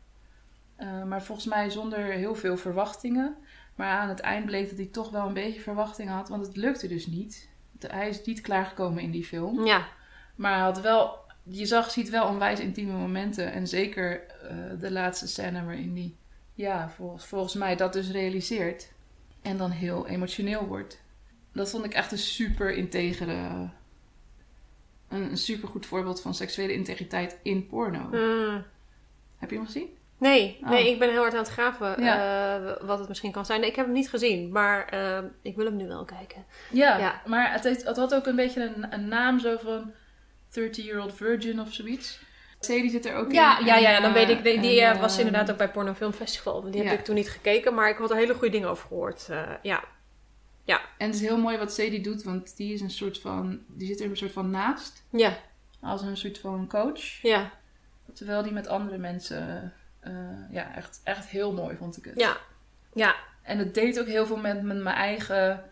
Maar 1.05 1.23
volgens 1.23 1.47
mij 1.47 1.69
zonder 1.69 1.99
heel 1.99 2.35
veel 2.35 2.57
verwachtingen. 2.57 3.35
Maar 3.75 3.97
aan 3.97 4.09
het 4.09 4.19
eind 4.19 4.45
bleek 4.45 4.69
dat 4.69 4.77
hij 4.77 4.85
toch 4.85 5.09
wel 5.09 5.27
een 5.27 5.33
beetje 5.33 5.61
verwachtingen 5.61 6.13
had. 6.13 6.29
Want 6.29 6.45
het 6.45 6.55
lukte 6.55 6.87
dus 6.87 7.07
niet. 7.07 7.49
Hij 7.79 8.09
is 8.09 8.23
niet 8.23 8.41
klaargekomen 8.41 9.03
in 9.03 9.11
die 9.11 9.25
film. 9.25 9.65
Ja. 9.65 9.87
Maar 10.35 10.53
hij 10.53 10.61
had 10.61 10.81
wel, 10.81 11.19
je 11.43 11.65
zag, 11.65 11.91
ziet 11.91 12.09
wel 12.09 12.27
onwijs 12.27 12.59
intieme 12.59 12.93
momenten. 12.93 13.51
En 13.51 13.67
zeker 13.67 14.27
eh, 14.27 14.55
de 14.79 14.91
laatste 14.91 15.27
scène 15.27 15.63
waarin 15.63 15.95
hij, 15.95 16.15
ja, 16.53 16.89
volgens, 16.89 17.25
volgens 17.25 17.53
mij 17.53 17.75
dat 17.75 17.93
dus 17.93 18.11
realiseert. 18.11 18.91
En 19.41 19.57
dan 19.57 19.71
heel 19.71 20.07
emotioneel 20.07 20.65
wordt. 20.65 21.01
Dat 21.51 21.69
vond 21.69 21.85
ik 21.85 21.93
echt 21.93 22.11
een 22.11 22.17
super 22.17 22.73
integere, 22.73 23.69
een, 25.07 25.21
een 25.29 25.37
super 25.37 25.67
goed 25.67 25.85
voorbeeld 25.85 26.21
van 26.21 26.33
seksuele 26.33 26.73
integriteit 26.73 27.39
in 27.43 27.67
porno. 27.67 28.09
Mm. 28.11 28.63
Heb 29.37 29.49
je 29.49 29.55
hem 29.55 29.65
gezien? 29.65 29.89
Nee, 30.23 30.57
Oh. 30.63 30.69
nee, 30.69 30.89
ik 30.91 30.99
ben 30.99 31.09
heel 31.09 31.19
hard 31.21 31.33
aan 31.33 31.39
het 31.39 31.49
graven 31.49 31.97
eh, 31.97 32.87
wat 32.87 32.99
het 32.99 33.07
misschien 33.07 33.31
kan 33.31 33.45
zijn. 33.45 33.59
Nee, 33.59 33.69
ik 33.69 33.75
heb 33.75 33.85
hem 33.85 33.93
niet 33.93 34.09
gezien, 34.09 34.51
maar 34.51 34.85
eh, 34.87 35.23
ik 35.41 35.55
wil 35.55 35.65
hem 35.65 35.75
nu 35.75 35.87
wel 35.87 36.05
kijken. 36.05 36.45
Ja, 36.71 36.97
Ja. 36.97 37.21
maar 37.25 37.51
het, 37.51 37.63
heeft, 37.63 37.83
het 37.83 37.97
had 37.97 38.15
ook 38.15 38.25
een 38.25 38.35
beetje 38.35 38.63
een, 38.75 38.93
een 38.93 39.07
naam 39.07 39.39
zo 39.39 39.57
van 39.57 39.91
30-year-old 40.59 41.13
virgin 41.13 41.59
of 41.59 41.73
zoiets. 41.73 42.21
Sadie 42.59 42.89
zit 42.89 43.05
er 43.05 43.15
ook 43.15 43.31
Ja, 43.31 43.59
in. 43.59 43.65
ja, 43.65 43.75
ja, 43.77 43.99
dan 43.99 44.13
weet 44.13 44.29
ik. 44.29 44.43
Die, 44.43 44.81
eh, 44.81 44.99
was 44.99 45.17
inderdaad 45.17 45.51
ook 45.51 45.57
bij 45.57 45.69
Porno 45.71 45.93
Film 45.93 46.13
Festival. 46.13 46.61
Die 46.61 46.81
heb 46.81 46.91
ja. 46.91 46.97
ik 46.99 47.03
toen 47.05 47.15
niet 47.15 47.29
gekeken, 47.29 47.73
maar 47.73 47.89
ik 47.89 47.97
had 47.97 48.09
er 48.11 48.15
hele 48.17 48.33
goede 48.33 48.49
dingen 48.49 48.69
over 48.69 48.87
gehoord. 48.87 49.27
Eh, 49.29 49.41
ja. 49.61 49.83
En 50.97 51.05
het 51.05 51.15
is 51.15 51.21
heel 51.21 51.37
mooi 51.37 51.57
wat 51.57 51.73
Sadie 51.73 52.01
doet, 52.01 52.23
want 52.23 52.57
die 52.57 52.73
is 52.73 52.81
een 52.81 52.89
soort 52.91 53.19
van, 53.19 53.59
die 53.67 53.87
zit 53.87 53.99
er 53.99 54.09
een 54.09 54.17
soort 54.17 54.31
van 54.31 54.49
naast, 54.49 55.03
Ja, 55.09 55.37
als 55.81 56.01
een 56.01 56.17
soort 56.17 56.39
van 56.39 56.67
coach. 56.67 57.21
ja, 57.21 57.51
Terwijl 58.13 58.43
die 58.43 58.51
met 58.51 58.67
andere 58.67 58.97
mensen, 58.97 59.73
eh, 60.03 60.13
ja, 60.51 60.75
echt, 60.75 61.01
echt 61.03 61.27
heel 61.27 61.53
mooi 61.53 61.75
vond 61.75 61.97
ik 61.97 62.05
het. 62.05 62.19
ja. 62.19 62.37
Ja, 62.95 63.15
En 63.41 63.57
het 63.57 63.73
deed 63.73 63.99
ook 63.99 64.07
heel 64.07 64.25
veel 64.25 64.37
met, 64.37 64.61
met 64.61 64.77
mijn 64.77 64.95
eigen, 64.95 65.63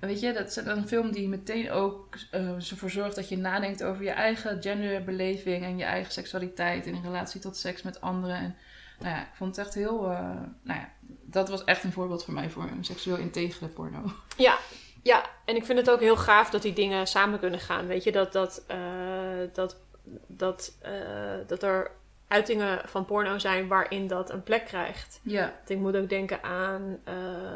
weet 0.00 0.20
je, 0.20 0.32
dat 0.32 0.46
is 0.46 0.56
een 0.56 0.88
film 0.88 1.12
die 1.12 1.28
meteen 1.28 1.70
ook 1.70 2.16
eh, 2.30 2.70
ervoor 2.70 2.90
zorgt 2.90 3.16
dat 3.16 3.28
je 3.28 3.38
nadenkt 3.38 3.82
over 3.82 4.04
je 4.04 4.10
eigen 4.10 4.62
genderbeleving 4.62 5.64
en 5.64 5.78
je 5.78 5.84
eigen 5.84 6.12
seksualiteit 6.12 6.86
in 6.86 7.02
relatie 7.02 7.40
tot 7.40 7.56
seks 7.56 7.82
met 7.82 8.00
anderen. 8.00 8.36
En 8.36 8.56
nou 8.98 9.14
ja, 9.14 9.22
ik 9.22 9.34
vond 9.34 9.56
het 9.56 9.66
echt 9.66 9.74
heel, 9.74 10.10
eh, 10.10 10.18
nou 10.62 10.80
ja, 10.80 10.88
dat 11.22 11.48
was 11.48 11.64
echt 11.64 11.84
een 11.84 11.92
voorbeeld 11.92 12.24
voor 12.24 12.34
mij 12.34 12.50
voor 12.50 12.62
een 12.62 12.84
seksueel 12.84 13.16
integere 13.16 13.68
porno. 13.68 14.02
Ja, 14.36 14.58
ja, 15.02 15.24
en 15.44 15.56
ik 15.56 15.64
vind 15.64 15.78
het 15.78 15.90
ook 15.90 16.00
heel 16.00 16.16
gaaf 16.16 16.50
dat 16.50 16.62
die 16.62 16.72
dingen 16.72 17.06
samen 17.06 17.38
kunnen 17.38 17.60
gaan. 17.60 17.86
Weet 17.86 18.04
je, 18.04 18.12
dat, 18.12 18.32
dat, 18.32 18.64
dat, 19.52 19.76
dat, 20.26 20.78
dat 21.46 21.62
er 21.62 21.90
uitingen 22.28 22.80
van 22.84 23.04
porno 23.04 23.38
zijn 23.38 23.68
waarin 23.68 24.06
dat 24.06 24.30
een 24.30 24.42
plek 24.42 24.64
krijgt. 24.64 25.20
Ja, 25.22 25.52
Want 25.56 25.70
Ik 25.70 25.78
moet 25.78 25.96
ook 25.96 26.08
denken 26.08 26.42
aan 26.42 26.98
ehm 27.04 27.54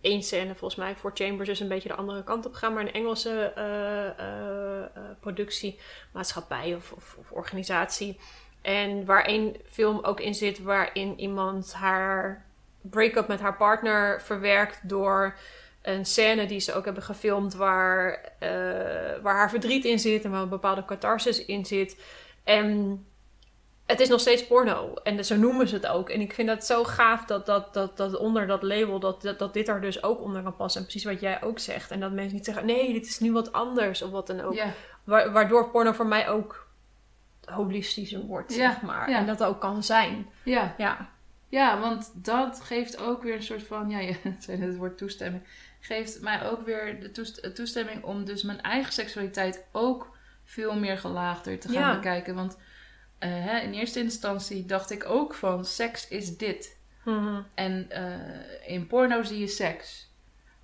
één 0.00 0.22
scène, 0.22 0.54
volgens 0.54 0.80
mij, 0.80 0.96
voor 0.96 1.10
Chambers 1.14 1.48
is 1.48 1.60
een 1.60 1.68
beetje 1.68 1.88
de 1.88 1.94
andere 1.94 2.24
kant 2.24 2.46
op 2.46 2.52
gegaan, 2.52 2.72
maar 2.72 2.82
een 2.82 2.92
Engelse 2.92 3.52
eh, 3.54 4.08
eh, 4.08 4.82
eh, 4.82 5.02
productie, 5.20 5.78
maatschappij 6.12 6.74
of, 6.74 6.92
of, 6.92 7.16
of 7.18 7.32
organisatie. 7.32 8.18
En 8.62 9.04
waar 9.04 9.24
één 9.24 9.56
film 9.70 9.98
ook 10.02 10.20
in 10.20 10.34
zit 10.34 10.62
waarin 10.62 11.20
iemand 11.20 11.72
haar 11.72 12.44
break-up 12.80 13.28
met 13.28 13.40
haar 13.40 13.56
partner 13.56 14.22
verwerkt 14.22 14.88
door 14.88 15.34
een 15.82 16.06
scène 16.06 16.46
die 16.46 16.60
ze 16.60 16.74
ook 16.74 16.84
hebben 16.84 17.02
gefilmd 17.02 17.54
waar, 17.54 18.32
waar 19.22 19.36
haar 19.36 19.50
verdriet 19.50 19.84
in 19.84 19.98
zit 19.98 20.24
en 20.24 20.30
waar 20.30 20.42
een 20.42 20.48
bepaalde 20.48 20.84
catharsis 20.84 21.44
in 21.44 21.64
zit. 21.66 21.96
En 22.44 23.04
het 23.90 24.00
is 24.00 24.08
nog 24.08 24.20
steeds 24.20 24.46
porno. 24.46 24.94
En 25.02 25.24
zo 25.24 25.36
noemen 25.36 25.68
ze 25.68 25.74
het 25.74 25.86
ook. 25.86 26.08
En 26.10 26.20
ik 26.20 26.32
vind 26.32 26.48
dat 26.48 26.64
zo 26.66 26.84
gaaf 26.84 27.24
dat, 27.24 27.46
dat, 27.46 27.74
dat, 27.74 27.96
dat 27.96 28.16
onder 28.16 28.46
dat 28.46 28.62
label, 28.62 29.00
dat, 29.00 29.22
dat, 29.22 29.38
dat 29.38 29.52
dit 29.54 29.68
er 29.68 29.80
dus 29.80 30.02
ook 30.02 30.20
onder 30.20 30.42
kan 30.42 30.56
passen. 30.56 30.80
En 30.80 30.86
precies 30.86 31.04
wat 31.08 31.20
jij 31.20 31.42
ook 31.42 31.58
zegt. 31.58 31.90
En 31.90 32.00
dat 32.00 32.12
mensen 32.12 32.34
niet 32.36 32.44
zeggen, 32.44 32.66
nee, 32.66 32.92
dit 32.92 33.06
is 33.06 33.18
nu 33.18 33.32
wat 33.32 33.52
anders 33.52 34.02
of 34.02 34.10
wat 34.10 34.26
dan 34.26 34.40
ook. 34.40 34.54
ja, 34.54 34.72
Wa- 35.04 35.30
waardoor 35.30 35.70
porno 35.70 35.92
voor 35.92 36.06
mij 36.06 36.28
ook 36.28 36.68
holistischer 37.44 38.20
wordt, 38.20 38.54
Ja, 38.54 38.70
zeg 38.72 38.82
maar. 38.82 39.10
ja. 39.10 39.18
En 39.18 39.26
dat 39.26 39.42
ook 39.44 39.60
kan 39.60 39.82
zijn. 39.82 40.26
ja. 40.42 40.74
Ja, 40.78 41.08
Ja, 41.48 41.80
want 41.80 42.12
dat 42.14 42.60
geeft 42.60 43.00
ook 43.06 43.22
weer 43.22 43.34
een 43.34 43.42
soort 43.42 43.62
van, 43.62 43.90
ja, 43.90 43.98
je 43.98 44.16
zei 44.38 44.58
net 44.58 44.68
het 44.68 44.76
woord 44.76 44.98
toestemming, 44.98 45.42
geeft 45.80 46.20
mij 46.20 46.50
ook 46.50 46.62
weer 46.62 47.00
de 47.00 47.10
toest- 47.10 47.54
toestemming 47.54 48.04
om 48.04 48.24
dus 48.24 48.42
mijn 48.42 48.60
eigen 48.60 48.92
seksualiteit 48.92 49.64
ook 49.72 50.16
veel 50.44 50.74
meer 50.78 50.98
gelaagder 50.98 51.58
te 51.58 51.68
gaan 51.68 51.94
bekijken. 51.94 52.34
Want 52.34 52.56
hè, 53.28 53.58
in 53.58 53.72
eerste 53.72 54.00
instantie 54.00 54.66
dacht 54.66 54.90
ik 54.90 55.04
ook 55.04 55.34
van, 55.34 55.64
seks 55.64 56.08
is 56.08 56.36
dit. 56.36 56.78
Mhm. 57.04 57.42
En 57.54 57.90
eh, 57.90 58.72
in 58.72 58.86
porno 58.86 59.22
zie 59.22 59.38
je 59.38 59.46
seks. 59.46 60.10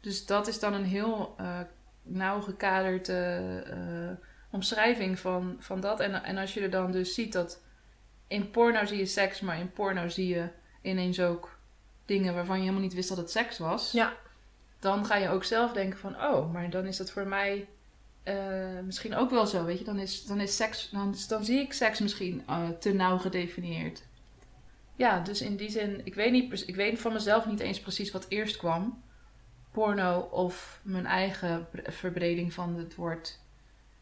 Dus 0.01 0.27
dat 0.27 0.47
is 0.47 0.59
dan 0.59 0.75
een 0.75 0.85
heel 0.85 1.35
eh, 1.37 1.61
nauw 2.03 2.41
gekaderd 2.41 3.09
eh, 3.09 4.09
eh, 4.09 4.17
omschrijving 4.51 5.19
van, 5.19 5.57
van 5.59 5.81
dat. 5.81 6.01
En, 6.01 6.25
en 6.25 6.39
als 6.39 6.55
je 6.55 6.61
er 6.61 6.71
dan 6.71 6.93
dus 6.93 7.15
ziet 7.15 7.33
dat 7.33 7.63
in 8.27 8.51
porno 8.51 8.85
zie 8.85 8.99
je 8.99 9.07
seks, 9.07 9.41
maar 9.41 9.59
in 9.59 9.73
porno 9.73 10.09
zie 10.09 10.29
je 10.29 10.49
ineens 10.83 11.21
ook 11.21 11.59
dingen 12.05 12.35
waarvan 12.35 12.57
je 12.57 12.63
helemaal 12.63 12.83
niet 12.83 12.95
wist 12.95 13.09
dat 13.09 13.19
het 13.19 13.31
seks 13.31 13.59
was. 13.59 13.93
ja. 13.93 14.13
Dan 14.79 15.07
ga 15.07 15.17
je 15.17 15.29
ook 15.29 15.45
zelf 15.45 15.73
denken 15.73 15.99
van, 15.99 16.23
oh, 16.23 16.53
maar 16.53 16.71
dan 16.71 16.87
is 16.87 16.97
dat 16.97 17.11
voor 17.11 17.27
mij 17.27 17.69
eh, 18.27 18.81
misschien 18.85 19.15
ook 19.15 19.31
wel 19.31 19.47
zo, 19.47 19.65
weet 19.65 19.79
je. 19.79 19.85
Dan 19.85 19.99
is, 19.99 20.25
dan 20.25 20.41
is 20.41 20.57
seks, 20.57 20.91
dan, 20.91 21.15
dan 21.29 21.45
zie 21.45 21.61
ik 21.61 21.73
seks 21.73 22.01
misschien 22.01 22.43
eh, 22.47 22.69
te 22.69 22.93
nauw 22.93 23.19
gedefinieerd. 23.19 24.03
Ja, 24.97 25.21
dus 25.21 25.41
in 25.43 25.57
die 25.57 25.71
zin, 25.71 26.01
ik 26.05 26.15
weet, 26.15 26.33
niet, 26.33 26.69
ik 26.69 26.77
weet 26.77 27.01
van 27.01 27.13
mezelf 27.13 27.47
niet 27.47 27.61
eens 27.61 27.81
precies 27.81 28.11
wat 28.13 28.27
eerst 28.29 28.57
kwam. 28.57 29.03
Porno 29.71 30.19
of 30.21 30.81
mijn 30.83 31.07
eigen 31.07 31.67
bre- 31.71 31.93
verbreding 31.93 32.53
van 32.53 32.77
het 32.77 32.95
woord 32.95 33.41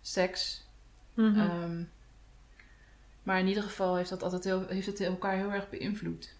seks. 0.00 0.66
Mhm. 1.14 1.40
Ehm, 1.40 1.82
Maar 3.22 3.38
in 3.38 3.46
ieder 3.46 3.62
geval 3.62 3.96
heeft 3.96 4.10
dat 4.10 4.22
altijd 4.22 4.44
heel, 4.44 4.66
heeft 4.66 4.86
het 4.86 5.00
elkaar 5.00 5.36
heel 5.36 5.52
erg 5.52 5.70
beïnvloed. 5.70 6.34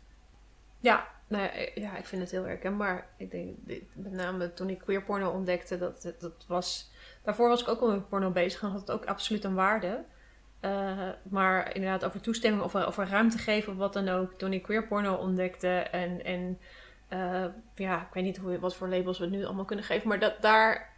Ja, 0.80 1.08
nou 1.26 1.42
ja, 1.42 1.68
ja, 1.74 1.96
ik 1.96 2.04
vind 2.06 2.22
het 2.22 2.30
heel 2.30 2.44
herkenbaar. 2.44 3.08
Ik 3.16 3.30
denk, 3.30 3.56
met 3.92 4.12
name 4.12 4.54
toen 4.54 4.68
ik 4.70 4.78
queer 4.78 5.02
porno 5.02 5.30
ontdekte, 5.30 5.78
dat, 5.78 6.12
dat 6.18 6.44
was... 6.46 6.90
Daarvoor 7.24 7.48
was 7.48 7.60
ik 7.60 7.68
ook 7.68 7.80
al 7.80 7.90
met 7.90 8.08
porno 8.08 8.30
bezig 8.30 8.62
en 8.62 8.68
had 8.68 8.80
het 8.80 8.90
ook 8.90 9.04
absoluut 9.04 9.44
een 9.44 9.54
waarde. 9.54 10.04
Uh, 10.60 11.08
maar 11.22 11.74
inderdaad, 11.74 12.04
over 12.04 12.20
toestemming 12.20 12.62
of 12.62 12.76
over 12.76 13.08
ruimte 13.08 13.38
geven 13.38 13.72
of 13.72 13.78
wat 13.78 13.92
dan 13.92 14.08
ook. 14.08 14.32
Toen 14.32 14.52
ik 14.52 14.62
queer 14.62 14.86
porno 14.86 15.14
ontdekte 15.14 15.68
en, 15.68 16.24
en 16.24 16.58
uh, 17.12 17.44
ja, 17.74 18.00
ik 18.00 18.12
weet 18.12 18.24
niet 18.24 18.36
hoe, 18.36 18.58
wat 18.58 18.74
voor 18.74 18.88
labels 18.88 19.18
we 19.18 19.26
nu 19.26 19.44
allemaal 19.44 19.64
kunnen 19.64 19.84
geven. 19.84 20.08
Maar 20.08 20.18
dat 20.18 20.34
daar, 20.40 20.92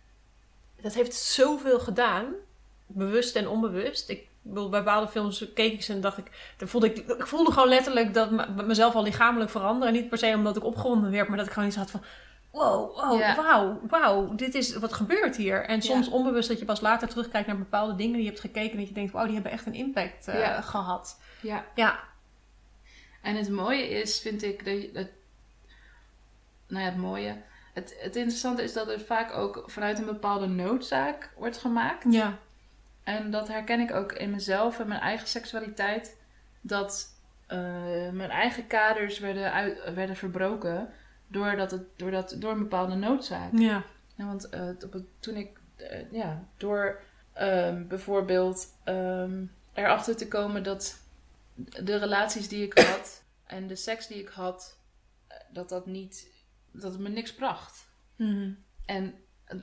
dat 0.81 0.95
heeft 0.95 1.15
zoveel 1.15 1.81
gedaan. 1.81 2.35
Bewust 2.87 3.37
en 3.37 3.49
onbewust. 3.49 4.09
Ik 4.09 4.29
bedoel, 4.43 4.69
bij 4.69 4.83
bepaalde 4.83 5.09
films 5.09 5.53
keek 5.55 5.73
ik 5.73 5.83
ze 5.83 5.93
en 5.93 6.01
dacht 6.01 6.19
ik, 6.19 6.55
dan 6.57 6.69
voelde 6.69 6.87
ik, 6.87 6.97
ik 6.99 7.27
voelde 7.27 7.53
gewoon 7.53 7.69
letterlijk 7.69 8.15
dat 8.15 8.57
mezelf 8.67 8.95
al 8.95 9.03
lichamelijk 9.03 9.51
veranderen. 9.51 9.95
Niet 9.95 10.09
per 10.09 10.19
se 10.19 10.33
omdat 10.35 10.57
ik 10.57 10.65
opgewonden 10.65 11.11
werd, 11.11 11.29
maar 11.29 11.37
dat 11.37 11.47
ik 11.47 11.53
gewoon 11.53 11.69
iets 11.69 11.77
had 11.77 11.91
van, 11.91 12.03
wow, 12.57 12.97
wow 12.97 13.37
wauw, 13.37 13.81
wauw, 13.89 14.35
dit 14.35 14.55
is, 14.55 14.77
wat 14.77 14.93
gebeurt 14.93 15.37
hier? 15.37 15.65
En 15.65 15.83
soms 15.83 16.09
onbewust 16.09 16.49
dat 16.49 16.59
je 16.59 16.65
pas 16.65 16.81
later 16.81 17.09
terugkijkt 17.09 17.47
naar 17.47 17.59
bepaalde 17.59 17.97
dingen 17.97 18.13
die 18.13 18.23
je 18.23 18.29
hebt 18.29 18.41
gekeken. 18.41 18.71
En 18.71 18.79
dat 18.79 18.89
je 18.89 18.95
denkt, 18.95 19.13
wauw, 19.13 19.25
die 19.25 19.35
hebben 19.35 19.53
echt 19.53 19.67
een 19.67 19.75
impact 19.75 20.29
uh, 20.29 20.63
gehad. 20.63 21.21
Ja. 21.41 21.65
ja. 21.75 21.99
En 23.23 23.37
het 23.37 23.51
mooie 23.51 23.89
is, 23.89 24.21
vind 24.21 24.43
ik, 24.43 24.65
dat, 24.65 24.95
dat 24.95 25.09
nou 26.67 26.85
ja, 26.85 26.91
het 26.91 26.99
mooie. 26.99 27.43
Het, 27.75 27.97
het 27.99 28.17
interessante 28.17 28.63
is 28.63 28.73
dat 28.73 28.87
het 28.87 29.03
vaak 29.03 29.35
ook 29.35 29.65
vanuit 29.67 29.99
een 29.99 30.05
bepaalde 30.05 30.47
noodzaak 30.47 31.33
wordt 31.37 31.59
gemaakt. 31.59 32.13
Ja. 32.13 32.39
En 33.05 33.31
dat 33.31 33.49
herken 33.49 33.81
ik 33.81 33.95
ook 33.95 34.13
in 34.13 34.31
mezelf 34.31 34.79
en 34.79 34.89
mijn 34.89 35.01
eigen 35.01 35.29
seksualiteit. 35.29 36.17
Dat 36.61 37.15
uh, 37.49 37.59
mijn 38.11 38.31
eigen 38.31 38.67
kaders 38.67 39.19
werden, 39.19 39.53
uit, 39.53 39.95
werden 39.95 40.17
verbroken 40.17 40.93
doordat 41.27 41.71
het, 41.71 41.83
doordat, 41.97 42.37
door 42.39 42.53
een 42.53 42.59
bepaalde 42.59 42.95
noodzaak. 42.95 43.53
Ja. 43.53 43.85
ja 44.15 44.27
want 44.27 44.55
uh, 44.55 44.69
toen 45.21 45.37
ik, 45.37 45.59
uh, 45.77 46.13
ja, 46.13 46.45
door 46.57 47.01
um, 47.41 47.89
bijvoorbeeld 47.89 48.67
um, 48.85 49.53
erachter 49.73 50.17
te 50.17 50.29
komen 50.29 50.63
dat 50.63 51.01
de 51.55 51.97
relaties 51.97 52.49
die 52.49 52.65
ik 52.65 52.79
had 52.79 53.23
en 53.47 53.67
de 53.67 53.77
seks 53.77 54.07
die 54.07 54.21
ik 54.21 54.29
had, 54.29 54.79
dat 55.53 55.69
dat 55.69 55.87
niet 55.87 56.35
dat 56.71 56.93
het 56.93 57.01
me 57.01 57.09
niks 57.09 57.35
bracht. 57.35 57.89
Mhm. 58.17 58.53
En 58.85 59.15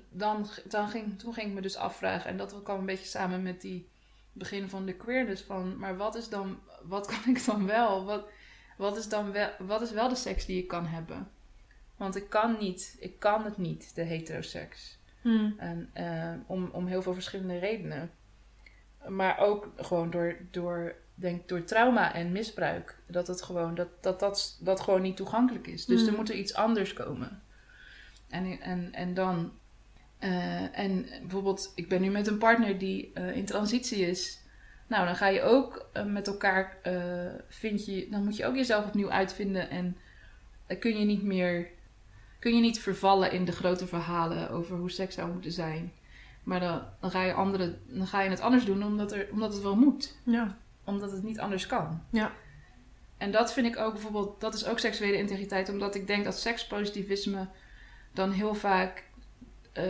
dan, 0.10 0.48
dan 0.66 0.90
ging, 0.90 1.20
toen 1.20 1.34
ging 1.34 1.48
ik 1.48 1.54
me 1.54 1.62
dus 1.62 1.76
afvragen, 1.76 2.30
en 2.30 2.38
dat 2.38 2.64
kwam 2.64 2.80
een 2.80 2.86
beetje 2.86 3.06
samen 3.06 3.44
met 3.44 3.62
die 3.62 3.90
begin 4.32 4.70
van 4.70 4.86
de 4.86 4.96
queerness 4.96 5.42
van, 5.42 5.78
maar 5.78 5.98
wat 5.98 6.16
is 6.16 6.30
dan, 6.30 6.60
wat 6.84 7.08
kan 7.08 7.36
ik 7.36 7.46
dan 7.46 7.66
wel? 7.66 8.06
Wat, 8.06 8.28
wat 8.78 8.98
is 8.98 9.10
dan 9.10 9.32
wel, 9.32 9.50
wat 9.60 9.82
is 9.82 9.92
wel 9.92 10.10
de 10.10 10.16
seks 10.16 10.46
die 10.46 10.62
ik 10.62 10.68
kan 10.68 10.86
hebben? 10.86 11.32
Want 12.04 12.16
ik 12.16 12.30
kan 12.30 12.56
niet, 12.60 12.98
ik 13.00 13.20
kan 13.20 13.44
het 13.44 13.58
niet, 13.58 13.96
de 13.96 14.02
heteroseks. 14.02 14.98
Hmm. 15.22 15.54
En, 15.58 15.90
uh, 15.98 16.34
om, 16.48 16.70
om 16.72 16.88
heel 16.88 17.02
veel 17.02 17.14
verschillende 17.14 17.58
redenen. 17.60 18.12
Maar 19.08 19.38
ook 19.40 19.70
gewoon 19.78 20.10
door, 20.10 20.36
door 20.52 20.96
denk 21.16 21.48
door 21.48 21.64
trauma 21.64 22.14
en 22.14 22.32
misbruik. 22.32 22.98
Dat 23.08 23.28
het 23.28 23.42
gewoon, 23.42 23.76
dat, 23.76 23.88
dat, 24.02 24.20
dat, 24.20 24.58
dat 24.62 24.80
gewoon 24.80 25.02
niet 25.02 25.16
toegankelijk 25.18 25.68
is. 25.68 25.86
Dus 25.86 26.02
er 26.06 26.10
Mm. 26.12 26.16
moet 26.16 26.30
er 26.30 26.36
iets 26.36 26.54
anders 26.54 26.94
komen. 26.94 27.42
En, 28.30 28.62
en, 28.62 28.94
en 28.94 29.14
dan. 29.14 29.52
eh, 30.20 30.80
en 30.80 31.06
bijvoorbeeld, 31.22 31.72
ik 31.76 31.90
ben 31.90 32.02
nu 32.02 32.10
met 32.10 32.28
een 32.28 32.38
partner 32.38 32.78
die 32.78 33.12
eh, 33.14 33.36
in 33.36 33.46
transitie 33.46 34.08
is. 34.08 34.42
Nou, 34.88 35.06
dan 35.06 35.16
ga 35.16 35.28
je 35.28 35.42
ook 35.42 35.90
eh, 35.94 36.06
met 36.06 36.28
elkaar. 36.28 36.78
vind 37.48 37.86
je, 37.86 38.08
dan 38.10 38.24
moet 38.24 38.36
je 38.38 38.46
ook 38.46 38.56
jezelf 38.56 38.86
opnieuw 38.86 39.12
uitvinden. 39.12 39.70
En 39.70 39.98
dan 40.68 40.78
kun 40.80 41.00
je 41.00 41.06
niet 41.06 41.24
meer. 41.24 41.68
Kun 42.44 42.56
je 42.56 42.62
niet 42.62 42.80
vervallen 42.80 43.32
in 43.32 43.46
de 43.46 43.52
grote 43.52 43.88
verhalen 43.88 44.50
over 44.50 44.78
hoe 44.78 44.92
seks 44.92 45.16
zou 45.16 45.32
moeten 45.32 45.52
zijn. 45.52 45.92
Maar 46.44 46.60
dan, 46.60 46.82
dan, 47.00 47.12
ga, 47.12 47.24
je 47.24 47.34
andere, 47.34 47.78
dan 47.88 48.08
ga 48.08 48.22
je 48.22 48.30
het 48.30 48.40
anders 48.42 48.66
doen 48.66 48.84
omdat, 48.84 49.12
er, 49.12 49.28
omdat 49.32 49.54
het 49.54 49.62
wel 49.62 49.76
moet 49.76 50.16
Ja. 50.24 50.58
omdat 50.84 51.12
het 51.12 51.24
niet 51.24 51.40
anders 51.40 51.68
kan. 51.68 52.04
Ja. 52.10 52.32
En 53.18 53.32
dat 53.32 53.54
vind 53.54 53.68
ik 53.68 53.78
ook 53.78 53.94
bijvoorbeeld, 53.94 54.42
dat 54.42 54.54
is 54.54 54.66
ook 54.66 54.80
seksuele 54.80 55.18
integriteit, 55.18 55.70
omdat 55.70 55.96
ik 55.96 56.08
denk 56.08 56.24
dat 56.24 56.40
sekspositivisme 56.40 57.48
dan 58.14 58.32
heel 58.32 58.56
vaak 58.56 59.04
eh, 59.72 59.86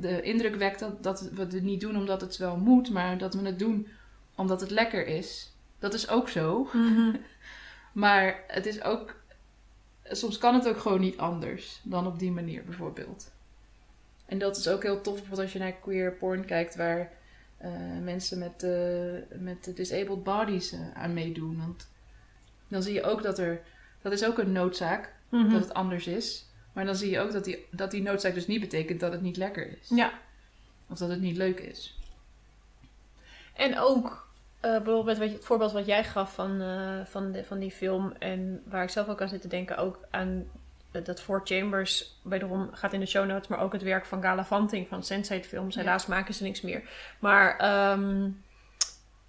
de 0.00 0.22
indruk 0.22 0.54
wekt 0.54 0.78
dat, 0.78 1.02
dat 1.02 1.20
we 1.20 1.40
het 1.40 1.62
niet 1.62 1.80
doen 1.80 1.96
omdat 1.96 2.20
het 2.20 2.36
wel 2.36 2.56
moet, 2.56 2.90
maar 2.90 3.18
dat 3.18 3.34
we 3.34 3.46
het 3.46 3.58
doen 3.58 3.88
omdat 4.34 4.60
het 4.60 4.70
lekker 4.70 5.06
is. 5.06 5.52
Dat 5.78 5.94
is 5.94 6.08
ook 6.08 6.28
zo. 6.28 6.68
Mhm. 6.72 7.16
Maar 7.92 8.44
het 8.46 8.66
is 8.66 8.82
ook, 8.82 9.14
soms 10.10 10.38
kan 10.38 10.54
het 10.54 10.68
ook 10.68 10.78
gewoon 10.78 11.00
niet 11.00 11.18
anders 11.18 11.80
dan 11.82 12.06
op 12.06 12.18
die 12.18 12.30
manier 12.30 12.64
bijvoorbeeld. 12.64 13.32
En 14.26 14.38
dat 14.38 14.56
is 14.56 14.68
ook 14.68 14.82
heel 14.82 15.00
tof, 15.00 15.14
bijvoorbeeld 15.14 15.40
als 15.40 15.52
je 15.52 15.58
naar 15.58 15.72
queer 15.72 16.12
porn 16.12 16.44
kijkt, 16.44 16.76
waar 16.76 17.12
eh, 17.56 17.70
mensen 18.02 18.38
met, 18.38 18.62
eh, 18.62 19.38
met 19.40 19.76
disabled 19.76 20.24
bodies 20.24 20.72
eh, 20.72 20.80
aan 20.94 21.12
meedoen. 21.14 21.58
Want 21.58 21.88
dan 22.68 22.82
zie 22.82 22.94
je 22.94 23.02
ook 23.02 23.22
dat 23.22 23.38
er, 23.38 23.60
dat 24.02 24.12
is 24.12 24.24
ook 24.24 24.38
een 24.38 24.52
noodzaak, 24.52 25.16
Mhm. 25.28 25.50
dat 25.52 25.60
het 25.60 25.74
anders 25.74 26.06
is. 26.06 26.46
Maar 26.72 26.84
dan 26.84 26.96
zie 26.96 27.10
je 27.10 27.20
ook 27.20 27.32
dat 27.32 27.44
die, 27.44 27.66
dat 27.70 27.90
die 27.90 28.02
noodzaak 28.02 28.34
dus 28.34 28.46
niet 28.46 28.60
betekent 28.60 29.00
dat 29.00 29.12
het 29.12 29.20
niet 29.22 29.36
lekker 29.36 29.78
is. 29.80 29.88
Ja. 29.88 30.12
Of 30.88 30.98
dat 30.98 31.08
het 31.08 31.20
niet 31.20 31.36
leuk 31.36 31.60
is. 31.60 31.98
En 33.54 33.78
ook 33.78 34.27
eh, 34.60 34.70
bijvoorbeeld 34.70 35.18
wat 35.18 35.28
je, 35.28 35.34
het 35.34 35.44
voorbeeld 35.44 35.72
wat 35.72 35.86
jij 35.86 36.04
gaf 36.04 36.34
van, 36.34 36.60
eh, 36.60 37.04
van, 37.04 37.32
de, 37.32 37.44
van 37.44 37.58
die 37.58 37.70
film. 37.70 38.12
En 38.18 38.62
waar 38.66 38.82
ik 38.82 38.90
zelf 38.90 39.08
ook 39.08 39.20
aan 39.22 39.28
zit 39.28 39.40
te 39.40 39.48
denken, 39.48 39.76
ook 39.76 39.98
aan 40.10 40.44
eh, 40.90 41.04
dat 41.04 41.20
Four 41.20 41.40
Chambers, 41.44 42.20
wederom 42.22 42.68
gaat 42.72 42.92
in 42.92 43.00
de 43.00 43.06
show 43.06 43.26
notes, 43.26 43.48
maar 43.48 43.60
ook 43.60 43.72
het 43.72 43.82
werk 43.82 44.06
van 44.06 44.22
Gala 44.22 44.44
Vanting 44.44 44.88
van 44.88 45.02
Sense8 45.02 45.46
Films. 45.46 45.74
Ja. 45.74 45.80
Helaas 45.80 46.06
maken 46.06 46.34
ze 46.34 46.42
niks 46.42 46.60
meer. 46.60 46.82
Maar, 47.18 47.56
ehm, 47.56 48.30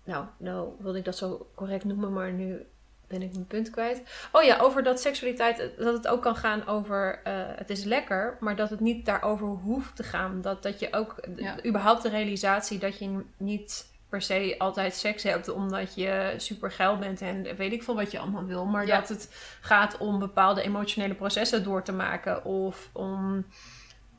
nou, 0.04 0.26
nou 0.38 0.70
wilde 0.80 0.98
ik 0.98 1.06
dat 1.06 1.18
zo 1.18 1.48
correct 1.56 1.84
noemen, 1.84 2.14
maar 2.14 2.32
nu 2.32 2.66
ben 3.08 3.22
ik 3.22 3.34
mijn 3.34 3.48
punt 3.48 3.70
kwijt. 3.70 4.30
Oh 4.32 4.44
ja, 4.44 4.60
over 4.60 4.84
dat 4.84 5.00
seksualiteit, 5.00 5.58
dat 5.78 5.94
het 5.94 6.08
ook 6.08 6.22
kan 6.22 6.36
gaan 6.36 6.68
over 6.68 7.20
het 7.56 7.70
is 7.70 7.84
lekker, 7.84 8.38
maar 8.40 8.56
dat 8.56 8.70
het 8.70 8.80
niet 8.80 9.06
daarover 9.06 9.48
hoeft 9.48 9.96
te 9.96 10.04
gaan. 10.04 10.42
Dat, 10.42 10.64
dat 10.64 10.80
je 10.80 10.94
ook, 10.94 11.16
Ja. 11.36 11.66
überhaupt 11.66 12.02
de 12.02 12.10
realisatie 12.10 12.80
dat 12.80 13.00
je 13.00 13.24
niet 13.38 13.86
per 14.10 14.22
se 14.22 14.56
altijd 14.58 14.96
seks 14.96 15.24
hebt 15.24 15.50
omdat 15.50 15.96
je 15.96 16.34
super 16.38 16.72
geil 16.72 16.98
bent 16.98 17.22
en 17.22 17.56
weet 17.56 17.72
ik 17.72 17.84
veel 17.84 17.96
wat 17.96 18.12
je 18.12 18.20
allemaal 18.20 18.46
wil. 18.46 18.66
Maar 18.66 18.86
Ja. 18.88 19.00
dat 19.00 19.10
het 19.10 19.30
gaat 19.62 19.98
om 19.98 20.20
bepaalde 20.20 20.62
emotionele 20.62 21.14
processen 21.14 21.64
door 21.64 21.84
te 21.84 21.92
maken 21.92 22.46
of 22.46 22.90
om 22.94 23.46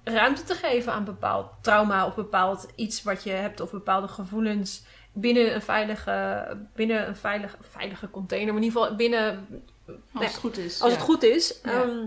ruimte 0.04 0.42
te 0.42 0.54
geven 0.54 0.92
aan 0.92 1.04
bepaald 1.04 1.52
trauma 1.60 2.06
of 2.06 2.14
bepaald 2.14 2.68
iets 2.76 3.02
wat 3.02 3.24
je 3.24 3.30
hebt 3.30 3.60
of 3.60 3.70
bepaalde 3.70 4.08
gevoelens 4.08 4.84
binnen 5.12 5.54
een 5.54 5.62
veilige, 5.62 6.46
binnen 6.74 7.08
een 7.08 7.16
veilige, 7.16 7.56
veilige 7.60 8.10
container, 8.10 8.46
maar 8.54 8.62
in 8.62 8.68
ieder 8.68 8.80
geval 8.80 8.96
binnen 8.96 9.46
Als 9.86 9.96
Nee, 10.12 10.24
het 10.24 10.36
goed 10.36 10.56
is. 10.58 10.80
als 10.82 10.90
ja. 10.90 10.96
het 10.96 11.06
goed 11.06 11.22
is. 11.22 11.60
Ja. 11.62 11.70
Ehm, 11.82 12.06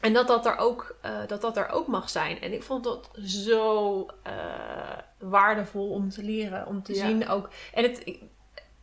en 0.00 0.12
dat 0.12 0.26
dat, 0.26 0.46
er 0.46 0.56
ook, 0.56 0.96
eh, 1.00 1.10
dat 1.26 1.40
dat 1.40 1.56
er 1.56 1.68
ook 1.70 1.86
mag 1.86 2.10
zijn. 2.10 2.40
En 2.40 2.52
ik 2.52 2.62
vond 2.62 2.84
dat 2.84 3.10
zo 3.24 4.06
eh, 4.22 4.32
waardevol 5.18 5.90
om 5.90 6.10
te 6.10 6.22
leren. 6.22 6.66
Om 6.66 6.82
te 6.82 6.94
Ja. 6.94 7.06
zien 7.06 7.28
ook. 7.28 7.48
En 7.74 7.82
het, 7.82 8.18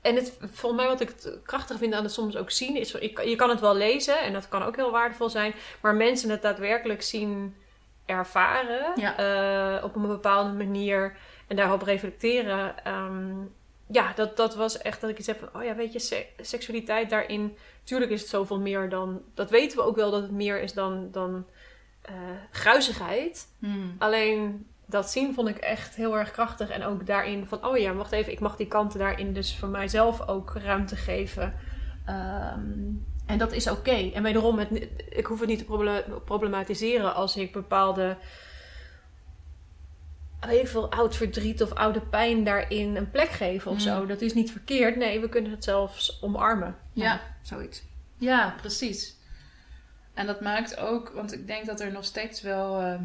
en 0.02 0.16
het, 0.16 0.38
volgens 0.40 0.82
mij 0.82 0.90
wat 0.92 1.02
ik 1.02 1.16
krachtig 1.44 1.78
vind 1.78 1.94
aan 1.94 2.04
het 2.04 2.12
soms 2.14 2.36
ook 2.38 2.52
zien... 2.52 2.76
is 2.76 2.92
je 3.24 3.36
kan 3.36 3.50
het 3.50 3.60
wel 3.60 3.76
lezen 3.76 4.20
en 4.20 4.34
dat 4.34 4.48
kan 4.50 4.64
ook 4.64 4.76
heel 4.76 4.92
waardevol 4.92 5.30
zijn. 5.30 5.54
Maar 5.82 5.96
mensen 5.96 6.30
het 6.30 6.42
daadwerkelijk 6.42 7.02
zien 7.02 7.56
ervaren. 8.06 8.92
Ja. 8.96 9.18
eh, 9.78 9.84
op 9.84 9.96
een 9.96 10.08
bepaalde 10.08 10.52
manier. 10.52 11.18
En 11.48 11.56
daarop 11.56 11.82
reflecteren. 11.82 12.84
ehm, 12.84 13.34
ja, 13.88 14.12
dat, 14.16 14.38
dat 14.38 14.56
was 14.56 14.78
echt 14.78 15.02
dat 15.02 15.10
ik 15.10 15.18
iets 15.18 15.28
heb 15.28 15.40
van... 15.40 15.50
Oh 15.62 15.64
ja, 15.68 15.76
weet 15.76 15.94
je, 15.94 16.00
se- 16.00 16.28
seksualiteit 16.42 17.10
daarin... 17.10 17.58
Tuurlijk 17.86 18.12
is 18.12 18.22
het 18.22 18.30
zoveel 18.30 18.60
meer 18.60 18.90
dan... 18.90 19.22
Dat 19.34 19.50
weten 19.50 19.78
we 19.78 19.84
ook 19.84 19.96
wel 19.96 20.12
dat 20.12 20.22
het 20.22 20.32
meer 20.32 20.62
is 20.62 20.74
dan, 20.74 21.08
dan 21.12 21.46
gruizigheid. 22.52 23.48
Hmm. 23.60 23.96
Alleen 23.98 24.68
dat 24.86 25.10
zien 25.10 25.34
vond 25.34 25.48
ik 25.48 25.58
echt 25.58 25.96
heel 25.96 26.18
erg 26.18 26.32
krachtig. 26.32 26.70
En 26.70 26.84
ook 26.84 27.06
daarin 27.06 27.46
van... 27.46 27.66
Oh 27.66 27.78
ja, 27.78 27.94
wacht 27.94 28.12
even. 28.12 28.32
Ik 28.32 28.40
mag 28.40 28.56
die 28.56 28.68
kanten 28.68 29.00
daarin 29.00 29.34
dus 29.34 29.58
voor 29.58 29.70
mijzelf 29.70 30.28
ook 30.28 30.54
ruimte 30.56 30.96
geven. 30.96 31.54
Ehm, 32.06 32.70
en 33.26 33.38
dat 33.38 33.52
is 33.52 33.70
oké. 33.70 34.12
En 34.14 34.24
wederom, 34.24 34.60
het, 34.60 34.88
ik 35.10 35.26
hoef 35.26 35.40
het 35.40 35.50
niet 35.50 35.60
te 35.60 35.66
proble- 35.66 36.06
problematiseren 36.26 37.14
als 37.14 37.38
ik 37.38 37.52
bepaalde... 37.52 38.18
Weet 40.48 40.62
ik 40.62 40.68
veel, 40.68 40.92
oud 40.92 41.16
verdriet 41.16 41.62
of 41.62 41.72
oude 41.74 42.02
pijn 42.02 42.44
daarin 42.44 42.96
een 42.96 43.12
plek 43.12 43.30
geef 43.30 43.68
of 43.68 43.74
Mm. 43.74 43.80
zo. 43.80 44.06
Dat 44.06 44.22
is 44.22 44.34
niet 44.34 44.52
verkeerd. 44.52 44.96
Nee, 44.96 45.20
we 45.20 45.30
kunnen 45.30 45.52
het 45.52 45.64
zelfs 45.64 46.18
omarmen. 46.22 46.76
Ja. 46.94 47.22
zoiets. 47.42 47.84
Ja, 48.18 48.56
precies. 48.62 49.16
En 50.14 50.26
dat 50.26 50.42
maakt 50.42 50.78
ook, 50.78 51.10
want 51.10 51.34
ik 51.34 51.48
denk 51.48 51.66
dat 51.66 51.80
er 51.80 51.92
nog 51.92 52.06
steeds 52.06 52.42
wel. 52.42 52.80
eh, 52.82 53.00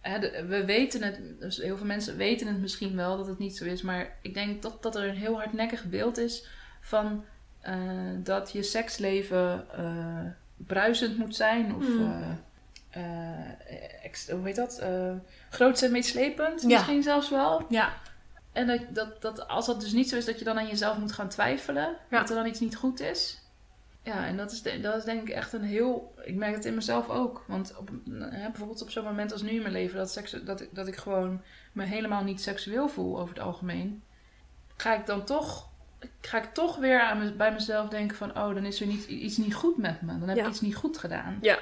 hè, 0.00 0.18
de- 0.18 0.44
we 0.48 0.64
weten 0.64 1.02
het, 1.02 1.20
dus 1.40 1.56
heel 1.56 1.76
veel 1.76 1.86
mensen 1.86 2.16
weten 2.16 2.46
het 2.46 2.58
misschien 2.60 2.96
wel 2.96 3.16
dat 3.16 3.26
het 3.26 3.38
niet 3.38 3.56
zo 3.56 3.64
is, 3.64 3.82
maar 3.82 4.16
ik 4.22 4.34
denk 4.34 4.62
dat, 4.62 4.82
dat 4.82 4.96
er 4.96 5.08
een 5.08 5.16
heel 5.16 5.34
hardnekkig 5.36 5.84
beeld 5.84 6.18
is 6.18 6.46
van 6.80 7.24
eh, 7.60 7.74
dat 8.16 8.52
je 8.52 8.62
seksleven 8.62 9.64
eh, 9.76 10.24
bruisend 10.56 11.18
moet 11.18 11.36
zijn. 11.36 11.74
Of 11.74 11.84
Hmm. 11.86 12.40
Eh, 12.90 13.02
eh, 13.40 14.04
ex- 14.04 14.28
hoe 14.30 14.46
heet 14.46 14.56
dat? 14.56 14.78
Eh 14.78 15.12
groots 15.50 15.82
en 15.82 15.92
meeslepend 15.92 16.62
Ja. 16.62 16.68
misschien 16.68 17.02
zelfs 17.02 17.30
wel. 17.30 17.64
Ja. 17.68 17.92
En 18.52 18.66
dat, 18.66 18.80
dat, 18.88 19.22
dat 19.22 19.48
als 19.48 19.66
dat 19.66 19.80
dus 19.80 19.92
niet 19.92 20.08
zo 20.08 20.16
is, 20.16 20.24
dat 20.24 20.38
je 20.38 20.44
dan 20.44 20.58
aan 20.58 20.66
jezelf 20.66 20.98
moet 20.98 21.12
gaan 21.12 21.28
twijfelen. 21.28 21.96
Ja. 22.10 22.18
Dat 22.18 22.28
er 22.28 22.34
dan 22.36 22.46
iets 22.46 22.60
niet 22.60 22.76
goed 22.76 23.00
is. 23.00 23.38
Ja, 24.02 24.26
en 24.26 24.36
dat 24.36 24.52
is, 24.52 24.62
de- 24.62 24.80
dat 24.80 24.96
is 24.96 25.04
denk 25.04 25.22
ik 25.28 25.34
echt 25.34 25.52
een 25.52 25.62
heel... 25.62 26.14
Ik 26.24 26.34
merk 26.34 26.54
het 26.54 26.64
in 26.64 26.74
mezelf 26.74 27.08
ook. 27.08 27.44
Want 27.46 27.76
op, 27.76 27.88
hè, 28.10 28.48
bijvoorbeeld 28.48 28.82
op 28.82 28.90
zo'n 28.90 29.04
moment 29.04 29.32
als 29.32 29.42
nu 29.42 29.50
in 29.50 29.60
mijn 29.62 29.72
leven... 29.72 29.96
Dat, 29.96 30.10
seks, 30.10 30.30
dat, 30.44 30.60
ik, 30.60 30.68
dat 30.72 30.86
ik 30.88 30.96
gewoon 30.96 31.42
me 31.72 31.84
helemaal 31.84 32.22
niet 32.24 32.40
seksueel 32.42 32.88
voel 32.88 33.20
over 33.20 33.34
het 33.34 33.44
algemeen... 33.44 34.02
Ga 34.76 34.94
ik 34.94 35.06
dan 35.06 35.24
toch... 35.24 35.68
Ga 36.20 36.38
ik 36.38 36.54
toch 36.54 36.76
weer 36.76 37.00
aan 37.00 37.18
me- 37.18 37.32
bij 37.32 37.52
mezelf 37.52 37.88
denken 37.88 38.16
van... 38.16 38.30
Oh, 38.30 38.54
dan 38.54 38.64
is 38.64 38.80
er 38.80 38.86
niet, 38.86 39.04
iets 39.06 39.36
niet 39.36 39.54
goed 39.54 39.76
met 39.76 40.02
me. 40.02 40.18
Dan 40.18 40.28
heb 40.28 40.36
Ja. 40.36 40.42
ik 40.44 40.50
iets 40.50 40.60
niet 40.60 40.76
goed 40.76 40.98
gedaan. 40.98 41.38
Ja. 41.40 41.58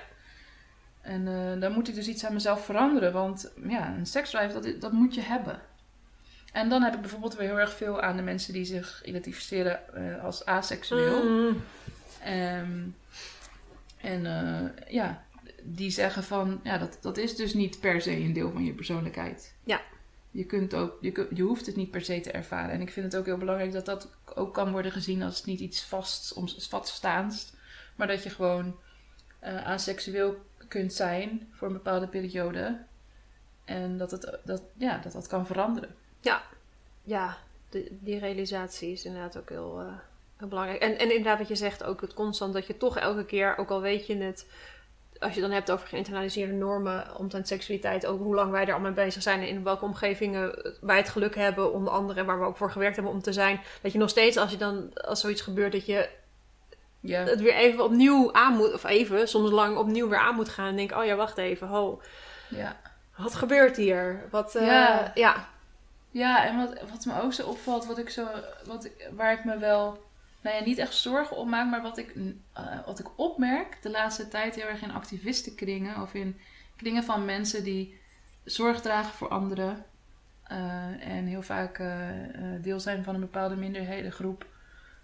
En 1.08 1.28
eh, 1.28 1.60
dan 1.60 1.72
moet 1.72 1.88
ik 1.88 1.94
dus 1.94 2.08
iets 2.08 2.24
aan 2.24 2.32
mezelf 2.32 2.64
veranderen. 2.64 3.12
Want 3.12 3.52
ja, 3.68 3.94
een 3.94 4.06
seksdrive, 4.06 4.60
dat, 4.60 4.80
dat 4.80 4.92
moet 4.92 5.14
je 5.14 5.20
hebben. 5.20 5.60
En 6.52 6.68
dan 6.68 6.82
heb 6.82 6.94
ik 6.94 7.00
bijvoorbeeld 7.00 7.36
weer 7.36 7.48
heel 7.48 7.58
erg 7.58 7.76
veel 7.76 8.00
aan 8.00 8.16
de 8.16 8.22
mensen 8.22 8.52
die 8.52 8.64
zich 8.64 9.02
identificeren 9.04 9.94
eh, 9.94 10.24
als 10.24 10.44
aseksueel. 10.44 11.24
Mm. 11.24 11.62
Ehm, 12.22 12.86
en 14.00 14.26
eh, 14.26 14.92
ja, 14.92 15.24
die 15.62 15.90
zeggen 15.90 16.24
van, 16.24 16.60
ja, 16.62 16.78
dat, 16.78 16.98
dat 17.00 17.16
is 17.16 17.36
dus 17.36 17.54
niet 17.54 17.80
per 17.80 18.00
se 18.00 18.16
een 18.16 18.32
deel 18.32 18.50
van 18.52 18.64
je 18.64 18.72
persoonlijkheid. 18.72 19.54
Ja. 19.64 19.80
Je, 20.30 20.44
kunt 20.44 20.74
ook, 20.74 20.98
je, 21.00 21.28
je 21.34 21.42
hoeft 21.42 21.66
het 21.66 21.76
niet 21.76 21.90
per 21.90 22.02
se 22.02 22.20
te 22.20 22.30
ervaren. 22.30 22.70
En 22.70 22.80
ik 22.80 22.90
vind 22.92 23.06
het 23.06 23.16
ook 23.16 23.26
heel 23.26 23.38
belangrijk 23.38 23.72
dat 23.72 23.86
dat 23.86 24.10
ook 24.34 24.54
kan 24.54 24.72
worden 24.72 24.92
gezien 24.92 25.22
als 25.22 25.44
niet 25.44 25.60
iets 25.60 25.84
vast, 25.84 26.34
vaststaands. 26.68 27.52
Maar 27.96 28.06
dat 28.06 28.22
je 28.22 28.30
gewoon 28.30 28.76
eh 29.38 29.66
aseksueel 29.66 30.46
kunt 30.68 30.92
zijn 30.92 31.48
voor 31.52 31.66
een 31.66 31.72
bepaalde 31.72 32.06
periode. 32.08 32.78
En 33.64 33.98
dat 33.98 34.10
het, 34.10 34.38
dat, 34.44 34.62
ja, 34.76 34.98
dat, 34.98 35.12
dat 35.12 35.26
kan 35.26 35.46
veranderen. 35.46 35.94
ja, 37.02 37.36
de- 37.68 37.96
die 38.00 38.18
realisatie 38.18 38.92
is 38.92 39.04
inderdaad 39.04 39.36
ook 39.38 39.48
heel, 39.48 39.80
eh, 39.80 39.92
heel 40.36 40.48
belangrijk. 40.48 40.80
En, 40.80 40.98
en 40.98 41.08
inderdaad 41.08 41.38
wat 41.38 41.48
je 41.48 41.56
zegt, 41.56 41.84
ook 41.84 42.00
het 42.00 42.14
constant 42.14 42.52
dat 42.52 42.66
je 42.66 42.76
toch 42.76 42.98
elke 42.98 43.24
keer, 43.24 43.56
ook 43.56 43.70
al 43.70 43.80
weet 43.80 44.06
je 44.06 44.16
het, 44.16 44.46
als 45.18 45.34
je 45.34 45.40
dan 45.40 45.50
hebt 45.50 45.70
over 45.70 45.88
geïnternaliseerde 45.88 46.52
normen 46.52 47.16
omtrent 47.16 47.48
seksualiteit, 47.48 48.06
ook 48.06 48.20
hoe 48.20 48.34
lang 48.34 48.50
wij 48.50 48.66
er 48.66 48.74
al 48.74 48.80
mee 48.80 48.92
bezig 48.92 49.22
zijn 49.22 49.40
en 49.40 49.48
in 49.48 49.64
welke 49.64 49.84
omgevingen 49.84 50.74
wij 50.80 50.96
het 50.96 51.08
geluk 51.08 51.34
hebben, 51.34 51.72
onder 51.72 51.92
andere, 51.92 52.24
waar 52.24 52.40
we 52.40 52.46
ook 52.46 52.56
voor 52.56 52.70
gewerkt 52.70 52.94
hebben 52.96 53.12
om 53.14 53.22
te 53.22 53.32
zijn, 53.32 53.60
dat 53.82 53.92
je 53.92 53.98
nog 53.98 54.10
steeds, 54.10 54.36
als 54.36 54.50
je 54.50 54.56
dan, 54.56 54.94
als 54.94 55.20
zoiets 55.20 55.40
gebeurt, 55.42 55.72
dat 55.72 55.86
je 55.86 56.08
Ja, 57.00 57.24
het 57.24 57.40
weer 57.40 57.54
even 57.54 57.84
opnieuw 57.84 58.32
aan 58.32 58.56
moet, 58.56 58.72
of 58.72 58.84
even, 58.84 59.28
soms 59.28 59.50
lang 59.50 59.76
opnieuw 59.76 60.08
weer 60.08 60.18
aan 60.18 60.34
moet 60.34 60.48
gaan 60.48 60.68
en 60.68 60.76
denk, 60.76 60.92
oh 60.92 61.04
ja, 61.04 61.14
wacht 61.14 61.38
even, 61.38 61.66
ho, 61.68 62.02
ja. 62.48 62.76
wat 63.16 63.34
gebeurt 63.34 63.76
hier? 63.76 64.26
Wat, 64.30 64.54
eh, 64.54 64.66
Ja. 64.66 65.10
ja. 65.14 65.48
Ja, 66.10 66.44
en 66.46 66.56
wat, 66.56 66.90
wat 66.90 67.04
me 67.04 67.20
ook 67.22 67.32
zo 67.32 67.46
opvalt, 67.46 67.86
wat 67.86 67.98
ik 67.98 68.10
zo, 68.10 68.26
wat 68.64 68.90
waar 69.12 69.32
ik 69.32 69.44
me 69.44 69.58
wel, 69.58 70.06
nou 70.40 70.56
ja, 70.56 70.64
niet 70.64 70.78
echt 70.78 70.94
zorgen 70.94 71.36
om 71.36 71.48
maak, 71.48 71.70
maar 71.70 71.82
wat 71.82 71.98
ik, 71.98 72.14
eh, 72.52 72.64
wat 72.86 72.98
ik 72.98 73.18
opmerk 73.18 73.82
de 73.82 73.90
laatste 73.90 74.28
tijd 74.28 74.54
heel 74.54 74.66
erg 74.66 74.82
in 74.82 74.92
activistenkringen 74.92 76.02
of 76.02 76.14
in 76.14 76.40
kringen 76.76 77.04
van 77.04 77.24
mensen 77.24 77.64
die 77.64 78.00
zorg 78.44 78.80
dragen 78.80 79.14
voor 79.14 79.28
anderen 79.28 79.84
eh, 80.42 81.16
en 81.16 81.26
heel 81.26 81.42
vaak 81.42 81.82
deel 82.60 82.80
zijn 82.80 83.04
van 83.04 83.14
een 83.14 83.20
bepaalde 83.20 83.56
minderhedengroep 83.56 84.46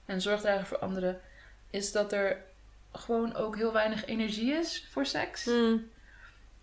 en 0.05 0.21
zorg 0.21 0.41
dragen 0.41 0.67
voor 0.67 0.79
anderen, 0.79 1.21
is 1.75 1.93
dat 1.93 2.13
er 2.13 2.37
gewoon 2.93 3.35
ook 3.35 3.57
heel 3.57 3.73
weinig 3.73 4.05
energie 4.05 4.53
is 4.53 4.89
voor 4.91 5.07
seks. 5.07 5.45
Mm. 5.45 5.91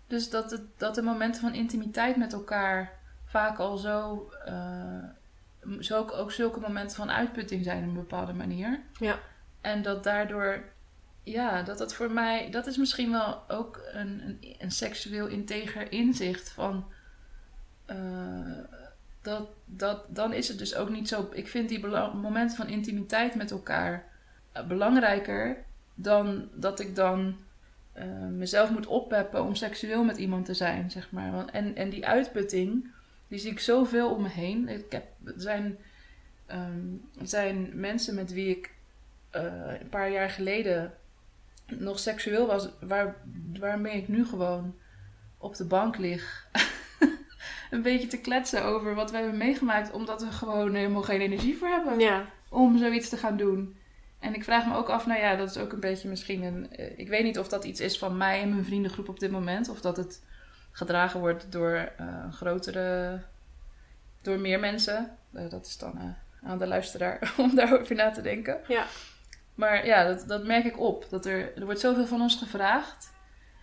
Dus 0.06 0.30
dat, 0.30 0.50
het, 0.50 0.62
dat 0.76 0.94
de 0.94 1.02
momenten 1.02 1.40
van 1.40 1.54
intimiteit 1.54 2.16
met 2.16 2.32
elkaar 2.32 2.98
vaak 3.24 3.58
al 3.58 3.76
zo, 3.76 4.28
eh, 4.44 5.04
zo 5.80 5.98
ook, 5.98 6.12
ook 6.12 6.32
zulke 6.32 6.60
momenten 6.60 6.96
van 6.96 7.10
uitputting 7.10 7.64
zijn 7.64 7.82
op 7.82 7.88
een 7.88 7.94
bepaalde 7.94 8.32
manier. 8.32 8.80
Ja. 8.98 9.18
En 9.60 9.82
dat 9.82 10.04
daardoor, 10.04 10.64
ja, 11.22 11.62
dat 11.62 11.78
dat 11.78 11.94
voor 11.94 12.10
mij, 12.10 12.50
dat 12.50 12.66
is 12.66 12.76
misschien 12.76 13.10
wel 13.10 13.50
ook 13.50 13.80
een, 13.92 14.22
een, 14.26 14.56
een 14.58 14.70
seksueel 14.70 15.26
integer 15.26 15.92
inzicht 15.92 16.50
van. 16.50 16.92
eh, 17.86 18.58
dat, 19.22 19.48
dat, 19.64 20.04
dan 20.08 20.32
is 20.32 20.48
het 20.48 20.58
dus 20.58 20.74
ook 20.74 20.88
niet 20.88 21.08
zo. 21.08 21.28
Ik 21.32 21.48
vind 21.48 21.68
die 21.68 21.86
momenten 21.86 22.56
van 22.56 22.68
intimiteit 22.68 23.34
met 23.34 23.50
elkaar 23.50 24.11
belangrijker 24.68 25.64
dan 25.94 26.48
dat 26.54 26.80
ik 26.80 26.94
dan 26.94 27.36
eh, 27.92 28.06
mezelf 28.30 28.70
moet 28.70 28.86
oppeppen 28.86 29.42
om 29.44 29.54
seksueel 29.54 30.04
met 30.04 30.16
iemand 30.16 30.44
te 30.44 30.54
zijn, 30.54 30.90
zeg 30.90 31.10
maar. 31.10 31.32
Want, 31.32 31.50
en, 31.50 31.76
en 31.76 31.90
die 31.90 32.06
uitputting, 32.06 32.90
die 33.28 33.38
zie 33.38 33.50
ik 33.50 33.60
zoveel 33.60 34.10
om 34.14 34.22
me 34.22 34.28
heen. 34.28 34.68
Ik 34.68 34.92
heb, 34.92 35.04
er, 35.24 35.32
zijn, 35.36 35.78
ehm, 36.46 36.86
zijn 37.22 37.70
mensen 37.74 38.14
met 38.14 38.32
wie 38.32 38.48
ik 38.48 38.70
eh, 39.30 39.52
een 39.80 39.88
paar 39.88 40.10
jaar 40.10 40.30
geleden 40.30 40.92
nog 41.66 41.98
seksueel 41.98 42.46
was, 42.46 42.68
waar, 42.80 43.16
waarmee 43.58 43.96
ik 43.96 44.08
nu 44.08 44.26
gewoon 44.26 44.74
op 45.38 45.56
de 45.56 45.64
bank 45.64 45.96
lig. 45.98 46.46
een 47.70 47.82
beetje 47.82 48.06
te 48.06 48.20
kletsen 48.20 48.64
over 48.64 48.94
wat 48.94 49.10
we 49.10 49.16
hebben 49.16 49.36
meegemaakt, 49.36 49.92
omdat 49.92 50.22
we 50.22 50.30
gewoon 50.30 50.74
helemaal 50.74 51.02
geen 51.02 51.20
energie 51.20 51.56
voor 51.56 51.68
hebben 51.68 51.98
Ja. 51.98 52.26
om 52.48 52.78
zoiets 52.78 53.08
te 53.08 53.16
gaan 53.16 53.36
doen. 53.36 53.76
En 54.22 54.34
ik 54.34 54.44
vraag 54.44 54.66
me 54.66 54.74
ook 54.76 54.88
af, 54.88 55.06
nou 55.06 55.20
ja, 55.20 55.36
dat 55.36 55.50
is 55.50 55.56
ook 55.58 55.72
een 55.72 55.80
beetje 55.80 56.08
misschien 56.08 56.42
een. 56.42 56.70
eh, 56.72 56.98
Ik 56.98 57.08
weet 57.08 57.24
niet 57.24 57.38
of 57.38 57.48
dat 57.48 57.64
iets 57.64 57.80
is 57.80 57.98
van 57.98 58.16
mij 58.16 58.40
en 58.42 58.48
mijn 58.50 58.64
vriendengroep 58.64 59.08
op 59.08 59.20
dit 59.20 59.30
moment, 59.30 59.68
of 59.68 59.80
dat 59.80 59.96
het 59.96 60.22
gedragen 60.72 61.20
wordt 61.20 61.52
door 61.52 61.92
een 61.96 62.32
grotere. 62.32 63.20
door 64.22 64.38
meer 64.38 64.60
mensen. 64.60 65.16
Eh, 65.32 65.50
dat 65.50 65.66
is 65.66 65.78
dan 65.78 66.14
aan 66.42 66.58
de 66.58 66.66
luisteraar 66.66 67.32
om 67.38 67.54
daarover 67.54 67.94
na 67.96 68.10
te 68.10 68.20
denken. 68.22 68.60
Ja. 68.68 68.84
Maar 69.54 69.86
ja, 69.86 70.04
dat, 70.04 70.28
dat 70.28 70.44
merk 70.46 70.64
ik 70.64 70.78
op. 70.80 71.06
Dat 71.10 71.26
er, 71.26 71.56
er 71.56 71.64
wordt 71.64 71.80
zoveel 71.80 72.06
van 72.06 72.20
ons 72.20 72.36
gevraagd. 72.36 73.12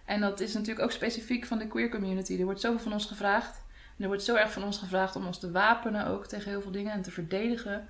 En 0.05 0.21
dat 0.21 0.39
is 0.39 0.53
natuurlijk 0.53 0.85
ook 0.85 0.91
specifiek 0.91 1.45
van 1.45 1.57
de 1.57 1.67
queer 1.67 1.89
community. 1.89 2.37
Er 2.39 2.45
wordt 2.45 2.61
zoveel 2.61 2.79
van 2.79 2.93
ons 2.93 3.05
gevraagd. 3.05 3.61
En 3.97 4.03
er 4.03 4.07
wordt 4.07 4.23
zo 4.23 4.35
erg 4.35 4.51
van 4.51 4.63
ons 4.63 4.77
gevraagd 4.77 5.15
om 5.15 5.25
ons 5.25 5.39
te 5.39 5.51
wapenen 5.51 6.07
ook 6.07 6.27
tegen 6.27 6.49
heel 6.51 6.61
veel 6.61 6.71
dingen 6.71 6.91
en 6.93 7.01
te 7.01 7.11
verdedigen. 7.11 7.87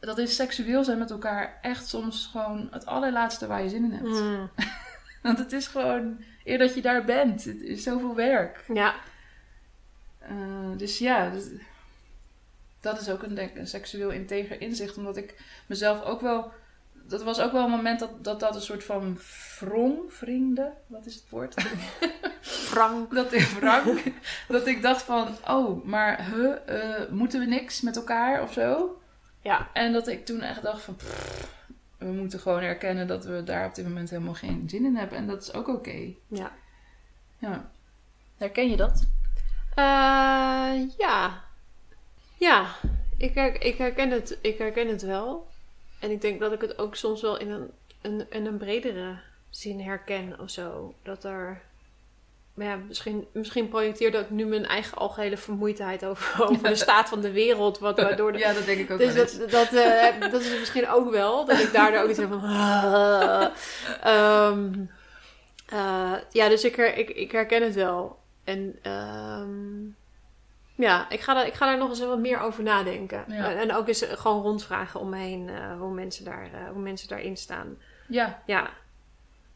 Dat 0.00 0.18
is 0.18 0.36
seksueel 0.36 0.84
zijn 0.84 0.98
met 0.98 1.10
elkaar 1.10 1.58
echt 1.62 1.88
soms 1.88 2.28
gewoon 2.32 2.68
het 2.70 2.86
allerlaatste 2.86 3.46
waar 3.46 3.62
je 3.62 3.68
zin 3.68 3.84
in 3.84 3.92
hebt. 3.92 4.20
Mm. 4.20 4.50
Want 5.22 5.38
het 5.38 5.52
is 5.52 5.66
gewoon, 5.66 6.24
eer 6.44 6.58
dat 6.58 6.74
je 6.74 6.82
daar 6.82 7.04
bent, 7.04 7.44
het 7.44 7.60
is 7.60 7.82
zoveel 7.82 8.14
werk. 8.14 8.64
Ja. 8.72 8.94
Eh, 10.18 10.76
dus 10.76 10.98
ja, 10.98 11.32
dat 12.80 13.00
is 13.00 13.10
ook 13.10 13.22
een, 13.22 13.34
denk, 13.34 13.56
een 13.56 13.66
seksueel 13.66 14.10
integer 14.10 14.60
inzicht. 14.60 14.96
Omdat 14.96 15.16
ik 15.16 15.42
mezelf 15.66 16.02
ook 16.02 16.20
wel. 16.20 16.52
Dat 16.92 17.22
was 17.22 17.40
ook 17.40 17.52
wel 17.52 17.64
een 17.64 17.70
moment 17.70 18.00
dat 18.00 18.24
dat, 18.24 18.40
dat 18.40 18.54
een 18.54 18.60
soort 18.60 18.84
van 18.84 19.18
wrong, 19.58 19.98
vrienden, 20.08 20.72
wat 20.86 21.06
is 21.06 21.14
het 21.14 21.24
woord? 21.28 21.54
Frank. 22.40 23.14
dat 23.14 23.32
ik 23.32 23.42
wrang, 23.42 24.14
dat 24.48 24.66
ik 24.66 24.82
dacht 24.82 25.02
van, 25.02 25.36
oh, 25.48 25.84
maar 25.84 26.26
huh, 26.26 26.56
eh, 26.66 27.10
moeten 27.10 27.40
we 27.40 27.46
niks 27.46 27.80
met 27.80 27.96
elkaar 27.96 28.42
of 28.42 28.52
zo? 28.52 28.99
Ja. 29.42 29.70
En 29.72 29.92
dat 29.92 30.08
ik 30.08 30.26
toen 30.26 30.40
echt 30.40 30.62
dacht 30.62 30.82
van, 30.82 30.96
pff, 30.96 31.48
we 31.98 32.06
moeten 32.06 32.40
gewoon 32.40 32.62
erkennen 32.62 33.06
dat 33.06 33.24
we 33.24 33.44
daar 33.44 33.66
op 33.66 33.74
dit 33.74 33.84
moment 33.84 34.10
helemaal 34.10 34.34
geen 34.34 34.68
zin 34.68 34.84
in 34.84 34.96
hebben. 34.96 35.18
En 35.18 35.26
dat 35.26 35.42
is 35.42 35.52
ook 35.52 35.68
oké. 35.68 36.12
Ja. 36.26 36.52
Ja. 37.38 37.70
Herken 38.36 38.70
je 38.70 38.76
dat? 38.76 39.06
Eh, 39.74 40.88
ja. 40.98 41.44
Ja. 42.38 42.74
Ik, 43.16 43.34
her- 43.34 43.62
ik, 43.62 43.76
herken 43.78 44.10
het, 44.10 44.38
ik 44.40 44.58
herken 44.58 44.88
het 44.88 45.02
wel. 45.02 45.48
En 45.98 46.10
ik 46.10 46.20
denk 46.20 46.40
dat 46.40 46.52
ik 46.52 46.60
het 46.60 46.78
ook 46.78 46.96
soms 46.96 47.22
wel 47.22 47.38
in 47.38 47.50
een, 47.50 47.70
een, 48.00 48.26
in 48.30 48.46
een 48.46 48.56
bredere 48.56 49.18
zin 49.50 49.80
herken 49.80 50.40
of 50.40 50.50
zo. 50.50 50.94
Dat 51.02 51.24
er... 51.24 51.62
Maar 52.60 52.68
ja, 52.68 52.76
misschien, 52.88 53.26
misschien 53.32 53.68
projecteerde 53.68 54.18
ik 54.18 54.30
nu 54.30 54.44
mijn 54.46 54.66
eigen 54.66 54.98
algehele 54.98 55.36
vermoeidheid 55.36 56.04
over, 56.04 56.42
over 56.48 56.68
de 56.68 56.74
staat 56.86 57.08
van 57.08 57.20
de 57.20 57.30
wereld. 57.32 57.78
Wat, 57.78 58.00
waardoor 58.00 58.32
de, 58.32 58.38
Ja, 58.38 58.52
dat 58.52 58.64
denk 58.64 58.78
ik 58.78 58.90
ook 58.90 58.98
Dus 58.98 59.14
wel 59.14 59.24
dat, 59.38 59.50
dat, 59.50 59.72
eh, 59.72 60.20
dat 60.30 60.40
is 60.40 60.58
misschien 60.58 60.88
ook 60.88 61.10
wel. 61.10 61.44
Dat 61.44 61.58
ik 61.58 61.72
daardoor 61.72 62.00
ook 62.02 62.08
iets 62.08 62.18
heb 62.18 62.28
van... 62.28 62.40
ah. 62.42 63.46
Ehm, 64.02 64.72
eh, 65.68 66.12
ja, 66.30 66.48
dus 66.48 66.64
ik, 66.64 66.76
her- 66.76 66.96
ik, 66.96 67.10
ik 67.10 67.32
herken 67.32 67.62
het 67.62 67.74
wel. 67.74 68.18
En 68.44 68.78
ehm, 68.82 69.84
ja, 70.74 71.10
ik 71.10 71.20
ga, 71.20 71.34
daar, 71.34 71.46
ik 71.46 71.54
ga 71.54 71.66
daar 71.66 71.78
nog 71.78 71.88
eens 71.88 72.00
wat 72.00 72.18
meer 72.18 72.40
over 72.40 72.62
nadenken. 72.62 73.24
Ja. 73.28 73.50
En, 73.50 73.58
en 73.58 73.74
ook 73.74 73.88
eens 73.88 74.02
gewoon 74.08 74.42
rondvragen 74.42 75.00
om 75.00 75.08
me 75.08 75.16
heen 75.18 75.48
eh, 75.48 75.78
hoe, 75.78 75.92
mensen 75.94 76.24
daar, 76.24 76.44
eh, 76.52 76.68
hoe 76.72 76.82
mensen 76.82 77.08
daarin 77.08 77.36
staan. 77.36 77.76
Ja, 78.08 78.42
Ja, 78.46 78.70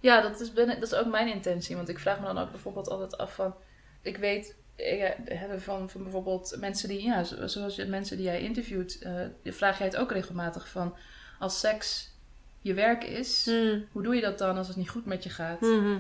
ja 0.05 0.21
dat, 0.21 0.41
is, 0.41 0.53
ben, 0.53 0.67
dat 0.67 0.83
is 0.83 0.95
ook 0.95 1.07
mijn 1.11 1.29
intentie. 1.29 1.77
Want 1.77 1.89
ik 1.89 1.99
vraag 1.99 2.21
me 2.21 2.27
dan 2.27 2.39
ook 2.39 2.51
bijvoorbeeld 2.51 2.89
altijd 2.89 3.17
af 3.19 3.35
van... 3.35 3.55
Ik 4.03 4.17
weet 4.17 4.55
eh, 4.77 5.11
hebben 5.25 5.63
van, 5.63 5.91
van 5.91 6.03
bijvoorbeeld 6.03 6.57
mensen 6.59 6.89
die... 6.89 7.03
Ja, 7.03 7.25
zo- 7.25 7.47
zoals 7.47 7.77
je 7.77 7.85
mensen 7.85 8.17
die 8.17 8.27
jij 8.27 8.41
interviewt... 8.41 8.99
eh, 8.99 9.21
vraag 9.45 9.79
jij 9.79 9.87
het 9.87 9.97
ook 9.97 10.13
regelmatig 10.13 10.69
van... 10.69 10.97
als 11.39 11.61
seks 11.61 12.11
je 12.61 12.75
werk 12.75 13.05
is, 13.05 13.47
Mm. 13.47 13.87
hoe 13.93 14.03
doe 14.03 14.15
je 14.15 14.21
dat 14.21 14.39
dan 14.39 14.57
als 14.57 14.69
het 14.69 14.77
niet 14.77 14.91
goed 14.91 15.07
met 15.07 15.25
je 15.25 15.31
gaat? 15.31 15.61
Mhm. 15.61 15.99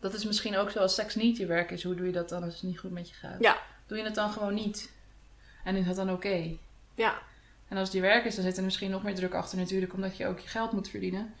Dat 0.00 0.14
is 0.14 0.24
misschien 0.24 0.56
ook 0.56 0.70
zo 0.70 0.78
als 0.78 0.94
seks 0.94 1.14
niet 1.14 1.36
je 1.36 1.46
werk 1.46 1.70
is. 1.70 1.82
Hoe 1.82 1.94
doe 1.94 2.06
je 2.06 2.12
dat 2.12 2.28
dan 2.28 2.42
als 2.42 2.52
het 2.54 2.62
niet 2.62 2.78
goed 2.78 2.90
met 2.90 3.08
je 3.08 3.14
gaat? 3.14 3.36
Ja. 3.40 3.56
Doe 3.86 3.98
je 3.98 4.04
het 4.04 4.14
dan 4.14 4.30
gewoon 4.30 4.54
niet? 4.54 4.92
En 5.64 5.76
is 5.76 5.86
dat 5.86 5.96
dan 5.96 6.10
oké? 6.12 6.56
Ja. 6.94 7.18
En 7.68 7.76
als 7.76 7.88
het 7.88 7.96
je 7.96 8.00
werk 8.02 8.24
is, 8.24 8.34
dan 8.34 8.44
zit 8.44 8.56
er 8.56 8.64
misschien 8.64 8.90
nog 8.90 9.02
meer 9.02 9.14
druk 9.14 9.34
achter 9.34 9.58
natuurlijk, 9.58 9.92
omdat 9.94 10.16
je 10.16 10.26
ook 10.26 10.38
je 10.38 10.48
geld 10.48 10.72
moet 10.72 10.88
verdienen. 10.88 11.34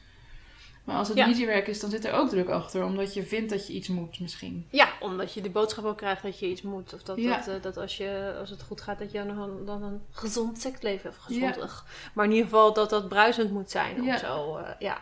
Maar 0.88 0.96
als 0.96 1.08
het 1.08 1.16
Ja. 1.16 1.26
is, 1.66 1.80
dan 1.80 1.90
zit 1.90 2.04
er 2.04 2.12
ook 2.12 2.28
druk 2.28 2.48
achter, 2.48 2.84
omdat 2.84 3.14
je 3.14 3.22
vindt 3.22 3.50
dat 3.50 3.66
je 3.66 3.72
iets 3.72 3.88
moet 3.88 4.20
misschien. 4.20 4.66
Ja, 4.70 4.88
omdat 5.00 5.32
je 5.34 5.40
de 5.40 5.50
boodschap 5.50 5.84
ook 5.84 5.96
krijgt 5.96 6.22
dat 6.22 6.38
je 6.38 6.46
iets 6.48 6.62
moet. 6.62 6.94
Of 6.94 7.02
dat, 7.02 7.16
Ja. 7.18 7.36
dat, 7.36 7.48
eh, 7.48 7.62
dat 7.62 7.76
als, 7.76 7.96
je, 7.96 8.34
als 8.40 8.50
het 8.50 8.62
goed 8.62 8.80
gaat, 8.80 8.98
dat 8.98 9.12
je 9.12 9.24
dan 9.24 9.38
een, 9.38 9.64
dan 9.64 9.82
een 9.82 10.02
gezond 10.10 10.60
seksleven 10.60 11.10
hebt. 11.10 11.22
Gezond, 11.22 11.54
Ja. 11.56 11.68
Maar 12.14 12.24
in 12.24 12.30
ieder 12.30 12.44
geval 12.46 12.72
dat 12.72 12.90
dat 12.90 13.08
bruisend 13.08 13.50
moet 13.50 13.70
zijn. 13.70 14.02
Ja. 14.02 14.14
Of 14.14 14.20
zo. 14.20 14.56
eh, 14.56 14.70
ja. 14.78 14.98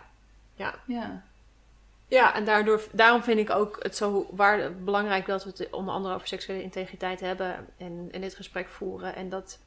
Ja. 0.86 1.22
Ja, 2.08 2.34
en 2.34 2.44
daardoor, 2.44 2.82
daarom 2.92 3.22
vind 3.22 3.38
ik 3.38 3.50
ook 3.50 3.78
het 3.82 3.96
zo 3.96 4.26
waarde, 4.30 4.70
belangrijk 4.70 5.26
dat 5.26 5.44
we 5.44 5.50
het 5.56 5.70
onder 5.70 5.94
andere 5.94 6.14
over 6.14 6.26
seksuele 6.28 6.62
integriteit 6.62 7.20
hebben 7.20 7.66
en, 7.76 8.08
en 8.10 8.20
dit 8.20 8.34
gesprek 8.34 8.68
voeren. 8.68 9.14
En 9.14 9.28
dat, 9.28 9.58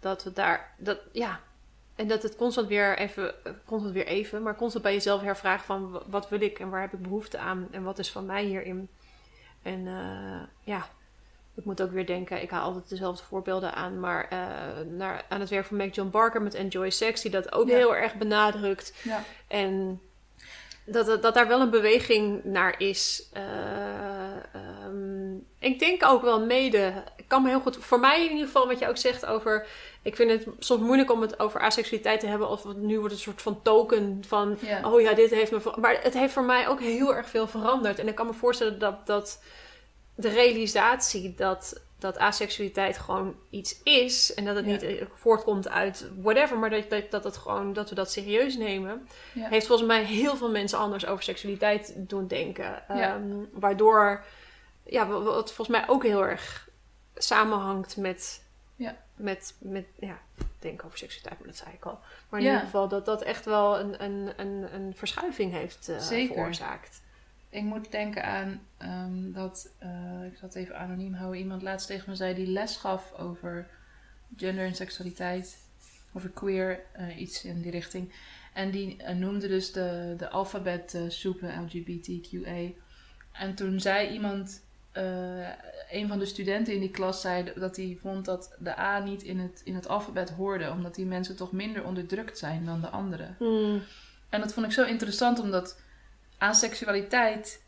dat 0.00 0.22
we 0.24 0.32
daar, 0.32 0.74
dat, 0.78 0.98
ja, 1.12 1.40
en 2.00 2.08
dat 2.08 2.22
het 2.22 2.36
constant 2.36 2.68
weer 2.68 2.98
even, 2.98 3.34
constant 3.66 3.94
weer 3.94 4.06
even, 4.06 4.42
maar 4.42 4.56
constant 4.56 4.84
bij 4.84 4.92
jezelf 4.92 5.20
hervragen 5.20 5.64
van 5.66 5.90
wa- 5.90 6.02
wat 6.06 6.28
wil 6.28 6.40
ik 6.40 6.58
en 6.58 6.70
waar 6.70 6.80
heb 6.80 6.92
ik 6.92 7.02
behoefte 7.02 7.38
aan 7.38 7.68
en 7.70 7.82
wat 7.82 7.98
is 7.98 8.10
van 8.10 8.26
mij 8.26 8.44
hierin. 8.44 8.88
En 9.62 9.86
eh, 9.86 10.40
ja, 10.60 10.88
ik 11.54 11.64
moet 11.64 11.82
ook 11.82 11.90
weer 11.90 12.06
denken, 12.06 12.42
ik 12.42 12.50
haal 12.50 12.62
altijd 12.64 12.88
dezelfde 12.88 13.24
voorbeelden 13.24 13.74
aan, 13.74 14.00
maar 14.00 14.28
eh, 14.28 14.38
naar, 14.88 15.24
aan 15.28 15.40
het 15.40 15.48
werk 15.50 15.64
van 15.66 15.76
Mac 15.76 15.94
John 15.94 16.10
Barker 16.10 16.42
met 16.42 16.54
Enjoy 16.54 16.90
Sex, 16.90 17.20
die 17.22 17.30
dat 17.30 17.52
ook 17.52 17.68
Ja. 17.68 17.76
heel 17.76 17.96
erg 17.96 18.14
benadrukt. 18.14 18.94
Ja. 19.02 19.22
En 19.48 20.00
dat, 20.92 21.06
dat, 21.06 21.22
dat 21.22 21.34
daar 21.34 21.48
wel 21.48 21.60
een 21.60 21.70
beweging 21.70 22.44
naar 22.44 22.74
is. 22.78 23.28
Eh, 23.32 23.42
ehm, 24.52 25.34
ik 25.58 25.78
denk 25.78 26.04
ook 26.04 26.22
wel 26.22 26.46
mede. 26.46 26.92
Ik 27.16 27.24
kan 27.28 27.42
me 27.42 27.48
heel 27.48 27.60
goed. 27.60 27.76
Voor 27.76 28.00
mij 28.00 28.24
in 28.24 28.30
ieder 28.30 28.46
geval, 28.46 28.66
wat 28.66 28.78
je 28.78 28.88
ook 28.88 28.96
zegt 28.96 29.26
over. 29.26 29.66
Ik 30.02 30.16
vind 30.16 30.30
het 30.30 30.46
soms 30.58 30.82
moeilijk 30.82 31.12
om 31.12 31.20
het 31.20 31.40
over 31.40 31.60
asexualiteit 31.60 32.20
te 32.20 32.26
hebben. 32.26 32.48
Of 32.48 32.62
het 32.62 32.76
nu 32.76 32.98
wordt 32.98 33.14
een 33.14 33.20
soort 33.20 33.42
van 33.42 33.62
token 33.62 34.22
van. 34.26 34.58
Ja. 34.60 34.90
Oh 34.90 35.00
ja, 35.00 35.12
dit 35.12 35.30
heeft 35.30 35.50
me. 35.50 35.60
Maar 35.80 36.02
het 36.02 36.14
heeft 36.14 36.32
voor 36.32 36.44
mij 36.44 36.68
ook 36.68 36.80
heel 36.80 37.14
erg 37.14 37.28
veel 37.28 37.46
veranderd. 37.46 37.98
En 37.98 38.08
ik 38.08 38.14
kan 38.14 38.26
me 38.26 38.32
voorstellen 38.32 38.78
dat, 38.78 39.06
dat 39.06 39.42
de 40.14 40.28
realisatie 40.28 41.34
dat, 41.34 41.80
dat 42.00 42.18
asexualiteit 42.18 42.98
gewoon 42.98 43.34
iets 43.50 43.82
is. 43.82 44.34
En 44.34 44.44
dat 44.44 44.56
het 44.56 44.64
Ja. 44.64 44.70
niet 44.72 44.82
eh, 44.82 45.06
voortkomt 45.14 45.68
uit 45.68 46.10
whatever. 46.20 46.58
Maar 46.58 46.70
dat, 46.70 46.90
dat, 46.90 47.10
dat, 47.10 47.24
het 47.24 47.36
gewoon, 47.36 47.72
dat 47.72 47.88
we 47.88 47.94
dat 47.94 48.10
serieus 48.12 48.56
nemen 48.56 49.08
Ja. 49.34 49.48
heeft 49.48 49.66
volgens 49.66 49.88
mij 49.88 50.04
heel 50.04 50.36
veel 50.36 50.50
mensen 50.50 50.78
anders 50.78 51.06
over 51.06 51.22
seksualiteit 51.24 51.94
doen 51.96 52.26
denken. 52.26 52.82
Ja. 52.88 53.14
Ehm, 53.14 53.24
waardoor, 53.52 54.24
ja, 54.84 55.06
wa- 55.06 55.20
wat 55.20 55.52
volgens 55.52 55.76
mij 55.78 55.88
ook 55.88 56.02
heel 56.02 56.24
erg 56.26 56.68
samenhangt 57.14 57.96
met, 57.96 58.44
Ja. 58.76 58.96
met, 59.16 59.54
met 59.58 59.86
ja, 59.98 60.18
denken 60.58 60.86
over 60.86 60.98
seksualiteit, 60.98 61.38
maar 61.38 61.48
dat 61.48 61.56
zei 61.56 61.70
ik 61.74 61.84
al. 61.84 61.98
Maar 62.28 62.40
in 62.40 62.46
ieder 62.46 62.60
geval 62.60 62.88
dat 62.88 63.04
dat 63.04 63.22
echt 63.22 63.44
wel 63.44 63.78
een, 63.78 64.04
een, 64.04 64.32
een, 64.36 64.74
een 64.74 64.92
verschuiving 64.96 65.52
heeft 65.52 65.88
eh, 65.88 66.00
veroorzaakt. 66.00 67.02
Ik 67.50 67.62
moet 67.62 67.90
denken 67.90 68.24
aan 68.24 68.60
dat, 69.32 69.34
dat, 69.34 69.72
eh, 69.78 70.24
ik 70.26 70.36
zal 70.38 70.48
het 70.48 70.54
even 70.54 70.78
anoniem 70.78 71.14
houden, 71.14 71.40
iemand 71.40 71.62
laatst 71.62 71.86
tegen 71.86 72.10
me 72.10 72.16
zei 72.16 72.34
die 72.34 72.46
les 72.46 72.76
gaf 72.76 73.12
over 73.12 73.66
gender 74.36 74.66
en 74.66 74.74
seksualiteit, 74.74 75.58
over 76.12 76.30
queer, 76.30 76.80
eh, 76.92 77.20
iets 77.20 77.44
in 77.44 77.60
die 77.62 77.70
richting. 77.70 78.12
En 78.54 78.70
die 78.70 79.02
eh, 79.02 79.16
noemde 79.16 79.48
dus 79.48 79.72
de, 79.72 80.14
de 80.16 80.28
alfabetsoepen 80.28 81.64
LGBTQA. 81.64 82.72
En 83.32 83.54
toen 83.54 83.80
zei 83.80 84.08
iemand, 84.08 84.62
een 85.90 86.08
van 86.08 86.18
de 86.18 86.24
studenten 86.24 86.74
in 86.74 86.80
die 86.80 86.90
klas 86.90 87.20
zei 87.20 87.52
dat 87.54 87.76
hij 87.76 87.98
vond 88.00 88.24
dat 88.24 88.56
de 88.58 88.78
A 88.78 88.98
niet 88.98 89.22
in 89.22 89.38
het, 89.38 89.60
in 89.64 89.74
het 89.74 89.88
alfabet 89.88 90.30
hoorde, 90.30 90.70
omdat 90.70 90.94
die 90.94 91.06
mensen 91.06 91.36
toch 91.36 91.52
minder 91.52 91.84
onderdrukt 91.84 92.38
zijn 92.38 92.64
dan 92.64 92.80
de 92.80 92.88
anderen. 92.88 93.34
Hmm. 93.38 93.82
En 94.28 94.40
dat 94.40 94.52
vond 94.52 94.66
ik 94.66 94.72
zo 94.72 94.84
interessant, 94.84 95.40
omdat 95.40 95.76
aan 96.40 96.54
seksualiteit. 96.54 97.62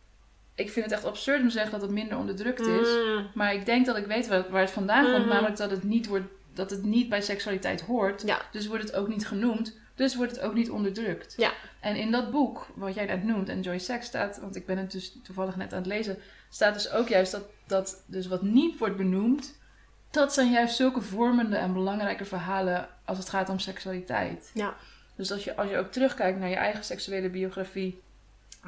Ik 0.55 0.71
vind 0.71 0.85
het 0.85 0.95
echt 0.95 1.05
absurd 1.05 1.41
om 1.41 1.47
te 1.47 1.53
zeggen 1.53 1.73
dat 1.73 1.81
het 1.81 1.91
minder 1.91 2.19
onderdrukt 2.19 2.67
is. 2.67 2.89
Mm. 2.89 3.31
Maar 3.35 3.55
ik 3.55 3.67
denk 3.67 3.87
dat 3.87 3.97
ik 3.97 4.07
weet 4.07 4.29
waar, 4.29 4.51
waar 4.51 4.61
het 4.61 4.71
vandaan 4.71 5.05
komt. 5.05 5.19
Mhm. 5.19 5.29
Namelijk 5.29 5.57
dat 5.57 5.71
het, 5.71 5.83
niet 5.83 6.07
wordt, 6.07 6.27
dat 6.55 6.71
het 6.71 6.83
niet 6.83 7.09
bij 7.09 7.21
seksualiteit 7.21 7.81
hoort. 7.81 8.23
Ja. 8.27 8.41
Dus 8.53 8.67
wordt 8.67 8.85
het 8.85 8.95
ook 8.95 9.09
niet 9.09 9.27
genoemd. 9.27 9.79
Dus 9.95 10.15
wordt 10.15 10.33
het 10.33 10.41
ook 10.41 10.55
niet 10.55 10.71
onderdrukt. 10.71 11.35
Ja. 11.37 11.53
En 11.81 11.97
in 11.97 12.11
dat 12.11 12.31
boek, 12.31 12.67
wat 12.75 12.95
jij 12.95 13.05
net 13.05 13.25
noemt, 13.25 13.49
Enjoy 13.49 13.79
Sex 13.79 14.07
staat, 14.07 14.39
want 14.41 14.57
ik 14.57 14.67
ben 14.67 14.79
het 14.79 14.93
dus 14.93 15.19
toevallig 15.23 15.57
net 15.57 15.73
aan 15.73 15.79
het 15.79 15.87
lezen, 15.87 16.19
staat 16.51 16.75
dus 16.75 16.91
ook 16.91 17.09
juist 17.09 17.33
dat, 17.33 17.45
dat 17.67 18.05
dus 18.07 18.27
wat 18.27 18.43
niet 18.43 18.79
wordt 18.79 18.97
benoemd, 18.97 19.59
dat 20.11 20.35
zijn 20.35 20.51
juist 20.51 20.77
zulke 20.77 21.01
vormende 21.01 21.57
en 21.57 21.73
belangrijke 21.73 22.25
verhalen 22.25 22.89
als 23.05 23.19
het 23.19 23.29
gaat 23.29 23.49
om 23.49 23.59
seksualiteit. 23.59 24.51
Ja. 24.55 24.77
Dus 25.17 25.33
als 25.33 25.45
je, 25.45 25.57
als 25.57 25.71
je 25.71 25.79
ook 25.79 25.93
terugkijkt 25.93 26.39
naar 26.39 26.49
je 26.49 26.57
eigen 26.57 26.85
seksuele 26.85 27.31
biografie, 27.31 28.03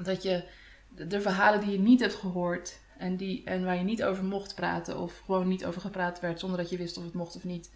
dat 0.03 0.23
je 0.23 0.45
de, 0.89 1.07
de 1.07 1.21
verhalen 1.21 1.61
die 1.61 1.71
je 1.71 1.79
niet 1.79 2.01
hebt 2.01 2.15
gehoord 2.15 2.79
en, 2.99 3.17
die, 3.17 3.45
en 3.45 3.65
waar 3.65 3.77
je 3.77 3.83
niet 3.83 4.05
over 4.05 4.25
mocht 4.25 4.55
praten 4.55 4.99
of 4.99 5.23
gewoon 5.25 5.49
niet 5.49 5.65
over 5.65 5.81
gepraat 5.81 6.21
werd 6.21 6.41
zonder 6.41 6.59
dat 6.59 6.71
je 6.71 6.77
wist 6.77 6.97
of 6.97 7.05
het 7.05 7.15
mocht 7.15 7.37
of 7.37 7.45
niet, 7.45 7.71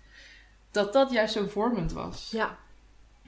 dat 0.71 0.93
dat 0.93 1.11
juist 1.11 1.33
zo 1.33 1.47
vormend 1.47 1.93
was. 1.93 2.31
Ja. 2.31 2.59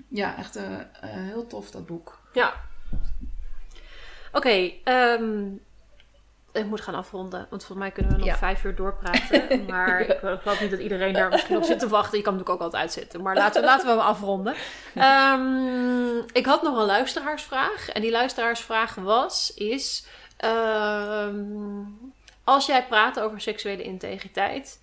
Ja, 0.08 0.36
echt 0.36 0.56
eh, 0.56 0.78
heel 1.00 1.46
tof 1.46 1.70
dat 1.70 1.86
boek. 1.86 2.20
Ja. 2.32 2.54
Oké, 4.32 4.72
ehm, 4.84 5.48
ik 6.52 6.64
moet 6.66 6.80
gaan 6.80 6.94
afronden, 6.94 7.38
want 7.50 7.64
volgens 7.64 7.78
mij 7.78 7.90
kunnen 7.90 8.12
we 8.12 8.18
nog 8.18 8.26
Ja. 8.26 8.36
vijf 8.36 8.64
uur 8.64 8.74
doorpraten. 8.74 9.64
Maar 9.68 10.00
ik 10.00 10.18
geloof 10.42 10.60
niet 10.60 10.70
dat 10.70 10.80
iedereen 10.80 11.12
daar 11.12 11.28
misschien 11.30 11.56
op 11.56 11.62
zit 11.64 11.78
te 11.78 11.88
wachten. 11.88 12.18
Je 12.18 12.24
kan 12.24 12.32
natuurlijk 12.32 12.62
ook 12.62 12.66
altijd 12.72 12.92
zitten, 12.92 13.22
maar 13.22 13.36
laten 13.36 13.60
we, 13.60 13.66
laten 13.66 13.86
we 13.86 13.92
hem 13.92 14.00
afronden. 14.00 14.54
Ehm, 14.94 16.18
ik 16.32 16.46
had 16.46 16.62
nog 16.62 16.76
een 16.78 16.84
luisteraarsvraag. 16.86 17.88
En 17.88 18.00
die 18.02 18.10
luisteraarsvraag 18.10 18.94
was, 18.94 19.54
is... 19.54 20.06
ehm, 20.36 21.82
als 22.44 22.66
jij 22.66 22.86
praat 22.86 23.20
over 23.20 23.40
seksuele 23.40 23.82
integriteit, 23.82 24.80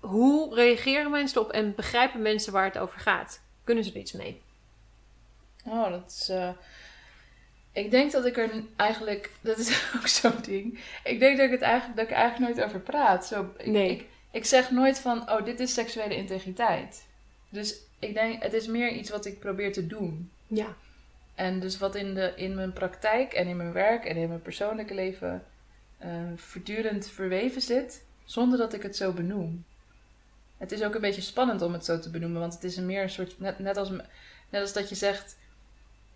hoe 0.00 0.54
reageren 0.54 1.10
mensen 1.10 1.38
erop 1.40 1.52
en 1.52 1.74
begrijpen 1.74 2.22
mensen 2.22 2.52
waar 2.52 2.64
het 2.64 2.78
over 2.78 3.00
gaat? 3.00 3.40
Kunnen 3.64 3.84
ze 3.84 3.90
er 3.90 3.96
iets 3.96 4.12
mee? 4.12 4.42
Oh, 5.64 5.90
dat 5.90 6.14
is. 6.20 6.28
eh, 6.28 6.48
Ik 7.76 7.90
denk 7.90 8.12
dat 8.12 8.26
ik 8.26 8.36
er 8.36 8.50
eigenlijk. 8.76 9.30
Dat 9.40 9.58
is 9.58 9.82
ook 9.96 10.06
zo'n 10.06 10.42
ding. 10.42 10.78
Ik 11.04 11.18
denk 11.18 11.36
dat 11.36 11.46
ik 11.46 11.52
het 11.52 11.60
eigenlijk, 11.60 11.96
dat 11.96 12.04
ik 12.04 12.10
er 12.10 12.16
eigenlijk 12.16 12.54
nooit 12.54 12.68
over 12.68 12.80
praat. 12.80 13.26
Zo, 13.26 13.52
ik, 13.56 13.66
Nee. 13.66 13.90
ik, 13.90 14.06
ik 14.30 14.44
zeg 14.44 14.70
nooit 14.70 14.98
van, 14.98 15.30
oh, 15.30 15.44
dit 15.44 15.60
is 15.60 15.74
seksuele 15.74 16.16
integriteit. 16.16 17.06
Dus 17.48 17.80
ik 17.98 18.14
denk, 18.14 18.42
het 18.42 18.52
is 18.52 18.66
meer 18.66 18.90
iets 18.90 19.10
wat 19.10 19.24
ik 19.26 19.38
probeer 19.38 19.72
te 19.72 19.86
doen. 19.86 20.30
Ja. 20.46 20.74
En 21.34 21.60
dus 21.60 21.78
wat 21.78 21.94
in, 21.94 22.14
de, 22.14 22.32
in 22.36 22.54
mijn 22.54 22.72
praktijk 22.72 23.32
en 23.32 23.46
in 23.46 23.56
mijn 23.56 23.72
werk 23.72 24.04
en 24.04 24.16
in 24.16 24.28
mijn 24.28 24.42
persoonlijke 24.42 24.94
leven 24.94 25.44
eh, 25.98 26.10
voortdurend 26.36 27.08
verweven 27.08 27.62
zit, 27.62 28.04
zonder 28.24 28.58
dat 28.58 28.72
ik 28.72 28.82
het 28.82 28.96
zo 28.96 29.12
benoem. 29.12 29.64
Het 30.56 30.72
is 30.72 30.82
ook 30.82 30.94
een 30.94 31.00
beetje 31.00 31.20
spannend 31.20 31.62
om 31.62 31.72
het 31.72 31.84
zo 31.84 31.98
te 31.98 32.10
benoemen, 32.10 32.40
want 32.40 32.54
het 32.54 32.64
is 32.64 32.76
een 32.76 32.86
meer 32.86 33.02
een 33.02 33.10
soort, 33.10 33.40
net, 33.40 33.58
net, 33.58 33.76
als, 33.76 33.90
net 34.50 34.60
als 34.60 34.72
dat 34.72 34.88
je 34.88 34.94
zegt, 34.94 35.36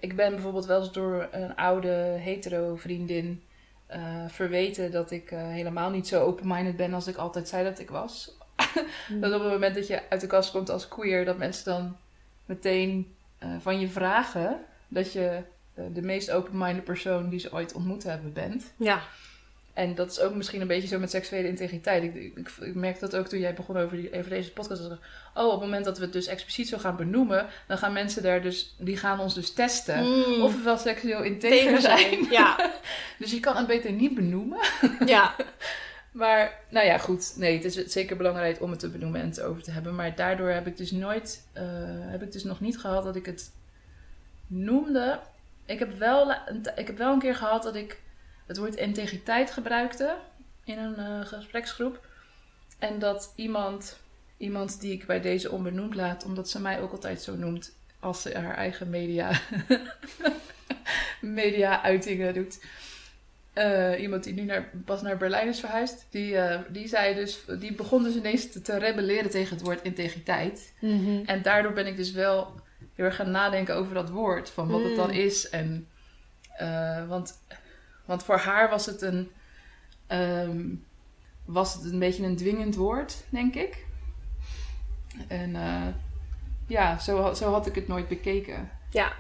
ik 0.01 0.17
ben 0.17 0.31
bijvoorbeeld 0.31 0.67
wel 0.67 0.81
eens 0.81 0.93
door 0.93 1.29
een 1.31 1.57
oude 1.57 1.89
hetero 2.19 2.77
vriendin 2.77 3.43
eh, 3.87 4.25
verweten 4.29 4.91
dat 4.91 5.11
ik 5.11 5.31
eh, 5.31 5.49
helemaal 5.49 5.91
niet 5.91 6.09
zo 6.09 6.25
open-minded 6.25 6.77
ben 6.77 6.95
als 6.95 7.07
ik 7.07 7.17
altijd 7.17 7.49
zei 7.49 7.65
dat 7.65 7.79
ik 7.79 7.91
was. 7.91 8.39
Dat 9.21 9.33
op 9.33 9.41
het 9.41 9.53
moment 9.53 9.75
dat 9.75 9.87
je 9.87 10.03
uit 10.09 10.21
de 10.21 10.27
kast 10.27 10.51
komt 10.51 10.71
als 10.71 10.89
queer, 10.89 11.25
dat 11.25 11.39
mensen 11.39 11.65
dan 11.65 11.97
meteen 12.45 13.15
eh, 13.39 13.49
van 13.61 13.81
je 13.81 13.89
vragen 13.89 14.61
dat 14.89 15.13
je 15.13 15.43
de 15.93 16.03
meest 16.03 16.31
open-minded 16.31 16.85
persoon 16.85 17.29
die 17.29 17.39
ze 17.39 17.53
ooit 17.53 17.73
ontmoet 17.73 18.03
hebben 18.03 18.33
bent. 18.33 18.73
Ja. 18.77 19.03
En 19.73 19.95
dat 19.95 20.11
is 20.11 20.21
ook 20.21 20.35
misschien 20.35 20.61
een 20.61 20.67
beetje 20.67 20.89
zo 20.89 20.99
met 20.99 21.11
seksuele 21.11 21.49
integriteit. 21.49 22.03
Ik, 22.03 22.15
ik, 22.15 22.51
ik 22.61 22.75
merk 22.75 23.01
dat 23.01 23.17
ook 23.17 23.27
toen 23.27 23.39
jij 23.39 23.55
begon 23.55 23.77
over, 23.77 23.97
die, 23.97 24.13
over 24.19 24.31
deze 24.31 24.53
podcast. 24.53 24.83
Dat 24.83 24.93
ik, 24.93 24.99
oh, 25.35 25.45
op 25.45 25.51
het 25.51 25.61
moment 25.61 25.85
dat 25.85 25.99
we 25.99 26.05
het 26.05 26.13
dus 26.13 26.27
expliciet 26.27 26.69
zo 26.69 26.79
gaan 26.79 26.97
benoemen, 26.97 27.47
dan 27.67 27.79
gaan 27.79 27.93
mensen 27.93 28.23
daar 28.23 28.43
dus, 28.43 28.75
die 28.79 28.97
gaan 28.97 29.21
ons 29.21 29.35
dus 29.35 29.53
testen. 29.53 30.05
Mm. 30.05 30.43
Of 30.43 30.57
we 30.57 30.63
wel 30.63 30.79
seksueel 30.79 31.23
integer 31.23 31.81
zijn. 31.81 32.27
Ja. 32.31 32.57
Dus 33.19 33.31
je 33.31 33.41
kan 33.41 33.57
het 33.57 33.67
beter 33.67 33.93
niet 33.93 34.15
benoemen. 34.15 34.59
ja. 35.07 35.35
Maar, 36.13 36.61
nou 36.69 36.87
ja, 36.87 36.99
goed. 36.99 37.33
Nee, 37.37 37.63
het 37.63 37.65
is 37.65 37.87
zeker 37.87 38.17
belangrijk 38.17 38.63
om 38.63 38.71
het 38.71 38.79
te 38.79 38.89
benoemen 38.89 39.21
en 39.21 39.27
het 39.27 39.41
over 39.41 39.63
te 39.63 39.71
hebben. 39.71 39.95
Maar 39.95 40.15
daardoor 40.15 40.49
heb 40.49 40.67
ik 40.67 40.77
dus 40.77 40.91
nooit, 40.91 41.47
eh, 41.53 41.63
heb 41.87 42.23
ik 42.23 42.33
dus 42.33 42.45
nog 42.45 42.61
niet 42.61 42.79
gehad 42.79 43.05
dat 43.05 43.17
ik 43.17 43.27
het 43.27 43.51
noemde. 44.47 45.21
Ik 45.67 45.79
heb 45.79 45.99
wel, 45.99 46.31
ik 46.77 46.87
heb 46.87 46.99
wel 46.99 47.13
een 47.13 47.19
keer 47.19 47.35
gehad 47.35 47.63
dat 47.63 47.75
ik 47.75 48.01
het 48.51 48.59
woord 48.59 48.75
integriteit 48.75 49.51
gebruikte 49.51 50.17
in 50.65 50.79
een 50.79 50.97
eh, 50.97 51.27
gespreksgroep. 51.27 52.07
En 52.79 52.99
dat 52.99 53.33
iemand, 53.37 53.99
iemand 54.37 54.81
die 54.81 54.93
ik 54.93 55.07
bij 55.07 55.21
deze 55.21 55.51
onbenoemd 55.51 55.95
laat, 55.95 56.25
omdat 56.25 56.49
ze 56.49 56.61
mij 56.61 56.81
ook 56.81 56.93
altijd 56.93 57.23
zo 57.23 57.37
noemt, 57.37 57.73
als 58.01 58.23
ze 58.23 58.39
haar 58.39 58.57
eigen 58.57 58.91
media, 58.91 59.41
media-uitingen 61.21 62.35
doet. 62.35 62.65
Eh, 63.53 64.01
iemand 64.01 64.25
die 64.25 64.35
nu 64.35 64.43
naar, 64.43 64.71
pas 64.85 65.03
naar 65.03 65.17
Berlijn 65.17 65.49
is 65.49 65.61
verhuisd, 65.61 66.07
die, 66.11 66.37
eh, 66.37 66.61
die, 66.69 66.89
zei 66.89 67.15
dus, 67.15 67.45
die 67.59 67.73
begon 67.73 68.03
dus 68.03 68.15
ineens 68.15 68.53
te, 68.53 68.63
te 68.63 68.79
rebelleren 68.79 69.31
tegen 69.31 69.57
het 69.57 69.65
woord 69.65 69.83
integriteit. 69.83 70.73
Mhm. 70.81 71.25
En 71.25 71.43
daardoor 71.43 71.73
ben 71.73 71.87
ik 71.87 71.97
dus 71.97 72.13
wel 72.13 72.55
heel 72.95 73.05
erg 73.05 73.17
gaan 73.17 73.31
nadenken 73.31 73.75
over 73.75 73.95
dat 73.95 74.11
woord, 74.11 74.51
van 74.51 74.69
wat 74.69 74.83
het 74.83 74.97
dan 74.97 75.11
Mm. 75.11 75.17
is. 75.17 75.49
En, 75.49 75.89
want, 77.09 77.39
want 78.11 78.23
voor 78.23 78.39
haar 78.39 78.70
was 78.70 78.87
het 78.87 79.03
een, 79.03 79.31
ehm, 80.07 80.74
was 81.45 81.74
het 81.74 81.85
een 81.85 81.99
beetje 81.99 82.24
een 82.24 82.37
dwingend 82.37 82.74
woord, 82.74 83.24
denk 83.28 83.55
ik. 83.55 83.87
En 85.28 85.57
eh, 85.57 85.87
ja, 86.66 86.99
zo, 86.99 87.35
zo 87.35 87.53
had 87.53 87.66
ik 87.66 87.74
het 87.74 87.89
nooit 87.89 88.09
bekeken. 88.09 88.70
Ja. 88.91 89.12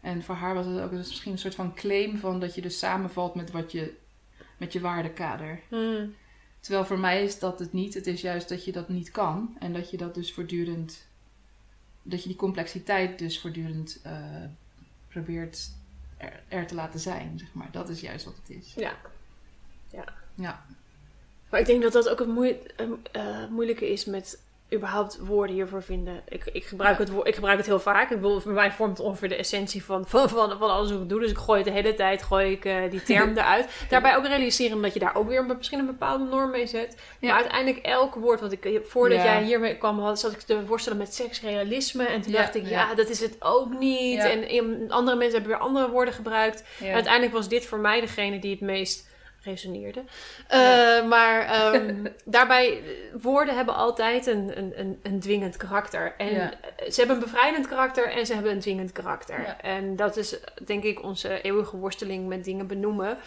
En 0.00 0.22
voor 0.22 0.34
haar 0.34 0.54
was 0.54 0.66
het 0.66 0.80
ook 0.80 0.90
dus 0.90 1.08
misschien 1.08 1.32
een 1.32 1.38
soort 1.38 1.54
van 1.54 1.74
claim 1.74 2.18
van 2.18 2.40
dat 2.40 2.54
je 2.54 2.60
dus 2.60 2.78
samenvalt 2.78 3.34
met 3.34 3.50
wat 3.50 3.72
je, 3.72 3.94
met 4.56 4.72
je 4.72 4.80
waardekader. 4.80 5.60
Mm. 5.70 6.14
Terwijl 6.60 6.84
voor 6.84 6.98
mij 6.98 7.24
is 7.24 7.38
dat 7.38 7.58
het 7.58 7.72
niet. 7.72 7.94
Het 7.94 8.06
is 8.06 8.20
juist 8.20 8.48
dat 8.48 8.64
je 8.64 8.72
dat 8.72 8.88
niet 8.88 9.10
kan. 9.10 9.56
En 9.58 9.72
dat 9.72 9.90
je 9.90 9.96
dat 9.96 10.14
dus 10.14 10.32
voortdurend. 10.32 11.06
Dat 12.02 12.22
je 12.22 12.28
die 12.28 12.38
complexiteit 12.38 13.18
dus 13.18 13.40
voortdurend 13.40 14.00
eh, 14.02 14.44
probeert 15.08 15.70
er, 16.22 16.42
er 16.48 16.66
te 16.66 16.74
laten 16.74 17.00
zijn, 17.00 17.38
zeg 17.38 17.48
maar. 17.52 17.68
Dat 17.70 17.88
is 17.88 18.00
juist 18.00 18.24
wat 18.24 18.36
het 18.36 18.50
is. 18.56 18.74
Ja. 18.74 18.92
Ja. 20.34 20.64
Maar 21.50 21.60
ik 21.60 21.66
denk 21.66 21.82
dat 21.82 21.92
dat 21.92 22.08
ook 22.08 22.18
het 22.18 22.28
moe- 22.28 22.58
eh, 23.12 23.46
moeilijke 23.48 23.92
is 23.92 24.04
met 24.04 24.42
überhaupt 24.72 25.18
woorden 25.20 25.54
hiervoor 25.54 25.82
vinden. 25.82 26.22
Ik, 26.28 26.44
ik, 26.52 26.64
gebruik 26.64 26.98
het, 26.98 27.10
wo- 27.10 27.24
ik 27.24 27.34
gebruik 27.34 27.56
het 27.56 27.66
heel 27.66 27.80
vaak. 27.80 28.10
Ik 28.10 28.16
bedoel, 28.20 28.40
voor 28.40 28.52
mij 28.52 28.72
vormt 28.72 28.96
het 28.98 29.06
ongeveer 29.06 29.28
de 29.28 29.36
essentie 29.36 29.84
van, 29.84 30.06
van, 30.06 30.28
van, 30.28 30.58
van 30.58 30.70
alles 30.70 30.90
wat 30.90 31.00
ik 31.00 31.08
doe. 31.08 31.20
Dus 31.20 31.30
ik 31.30 31.36
gooi 31.36 31.58
het 31.62 31.68
de 31.68 31.74
hele 31.74 31.94
tijd, 31.94 32.22
gooi 32.22 32.52
ik 32.52 32.64
eh, 32.64 32.76
die 32.90 33.02
term 33.02 33.30
eruit. 33.38 33.68
Daarbij 33.88 34.16
ook 34.16 34.26
realiseren 34.26 34.82
dat 34.82 34.94
je 34.94 35.00
daar 35.00 35.14
ook 35.16 35.28
weer 35.28 35.38
een- 35.38 35.56
misschien 35.56 35.78
een 35.78 35.86
bepaalde 35.86 36.24
norm 36.24 36.50
mee 36.50 36.66
zet. 36.66 36.96
Ja. 37.18 37.28
Maar 37.28 37.36
uiteindelijk 37.40 37.84
elk 37.86 38.14
woord 38.14 38.40
wat 38.40 38.52
ik... 38.52 38.80
Voordat 38.84 39.18
Ja. 39.18 39.24
jij 39.24 39.42
hiermee 39.42 39.76
kwam, 39.78 39.98
had, 39.98 40.20
zat 40.20 40.32
ik 40.32 40.40
te 40.40 40.66
worstelen 40.66 40.98
met 40.98 41.14
seksrealisme. 41.14 42.04
En 42.04 42.20
toen 42.22 42.32
dacht 42.32 42.54
ik, 42.54 42.66
ja, 42.68 42.94
dat 42.94 43.08
is 43.08 43.20
het 43.20 43.36
ook 43.38 43.78
niet. 43.78 44.18
En, 44.18 44.90
andere 44.90 45.16
mensen 45.16 45.38
hebben 45.40 45.56
weer 45.58 45.66
andere 45.66 45.90
woorden 45.90 46.14
gebruikt. 46.14 46.64
Uiteindelijk 46.92 47.32
was 47.32 47.48
dit 47.48 47.66
voor 47.66 47.78
mij 47.78 48.00
degene 48.00 48.38
die 48.38 48.50
het 48.50 48.60
meest 48.60 49.10
resoneerde. 49.42 50.02
Ja. 50.48 50.96
Eh, 50.98 51.08
maar 51.08 51.40
ehm, 51.42 52.06
daarbij, 52.24 52.82
eh, 52.82 53.22
woorden 53.22 53.56
hebben 53.56 53.74
altijd 53.74 54.26
een, 54.26 54.58
een, 54.58 54.80
een, 54.80 55.00
een 55.02 55.20
dwingend 55.20 55.56
karakter. 55.56 56.14
En 56.16 56.32
Ja. 56.34 56.52
eh, 56.76 56.90
ze 56.90 56.98
hebben 56.98 57.16
een 57.16 57.22
bevrijdend 57.22 57.68
karakter 57.68 58.10
en 58.12 58.26
ze 58.26 58.34
hebben 58.34 58.52
een 58.52 58.60
dwingend 58.60 58.92
karakter. 58.92 59.40
Ja. 59.40 59.60
En 59.60 59.96
dat 59.96 60.16
is 60.16 60.38
denk 60.64 60.82
ik 60.84 61.02
onze 61.02 61.40
eeuwige 61.40 61.76
worsteling 61.76 62.28
met 62.28 62.44
dingen 62.44 62.66
benoemen. 62.66 63.18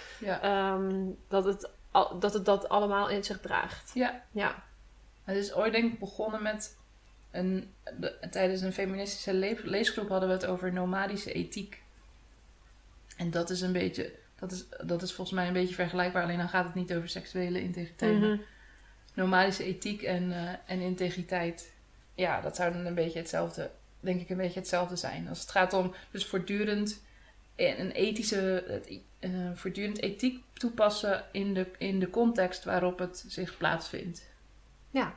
ehm, 0.41 0.93
dat, 1.27 1.45
het, 1.45 1.69
al- 1.91 2.19
dat 2.19 2.33
het 2.33 2.45
dat 2.45 2.69
allemaal 2.69 3.09
in 3.09 3.23
zich 3.23 3.39
draagt. 3.39 3.91
ja. 3.93 4.23
Ja. 4.31 4.63
Het 5.23 5.37
is 5.37 5.53
ooit 5.53 5.71
denk 5.73 5.93
ik 5.93 5.99
begonnen 5.99 6.41
met... 6.43 6.77
Een, 7.31 7.73
de- 7.99 8.17
tijdens 8.31 8.61
een 8.61 8.73
feministische 8.73 9.33
le- 9.33 9.59
leesgroep 9.63 10.09
hadden 10.09 10.29
we 10.29 10.35
het 10.35 10.45
over 10.45 10.73
nomadische 10.73 11.31
ethiek. 11.33 11.81
En 13.17 13.31
dat 13.31 13.49
is 13.49 13.61
een 13.61 13.71
beetje... 13.71 14.11
Dat 14.49 14.57
is, 14.57 14.87
dat 14.87 15.01
is 15.01 15.13
volgens 15.13 15.37
mij 15.37 15.47
een 15.47 15.53
beetje 15.53 15.75
vergelijkbaar. 15.75 16.23
Alleen 16.23 16.37
dan 16.37 16.49
gaat 16.49 16.65
het 16.65 16.75
niet 16.75 16.93
over 16.93 17.09
seksuele 17.09 17.61
integriteit. 17.61 18.19
maar 18.19 18.37
nomadische 19.13 19.63
ethiek 19.63 20.01
en, 20.01 20.31
eh, 20.31 20.53
en 20.65 20.79
integriteit. 20.79 21.73
Ja, 22.15 22.41
dat 22.41 22.55
zou 22.55 22.73
dan 22.73 22.85
een 22.85 22.95
beetje 22.95 23.19
hetzelfde, 23.19 23.71
denk 23.99 24.21
ik, 24.21 24.29
een 24.29 24.37
beetje 24.37 24.59
hetzelfde 24.59 24.95
zijn. 24.95 25.27
Als 25.29 25.39
het 25.39 25.51
gaat 25.51 25.73
om 25.73 25.93
dus 26.11 26.25
voortdurend 26.25 27.03
een 27.55 27.91
ethische, 27.91 28.63
het, 28.67 28.99
eh, 29.19 29.31
voortdurend 29.53 30.01
ethiek 30.01 30.43
toepassen 30.53 31.23
in 31.31 31.53
de, 31.53 31.67
in 31.77 31.99
de 31.99 32.09
context 32.09 32.63
waarop 32.63 32.99
het 32.99 33.25
zich 33.27 33.57
plaatsvindt. 33.57 34.29
Ja, 34.89 35.13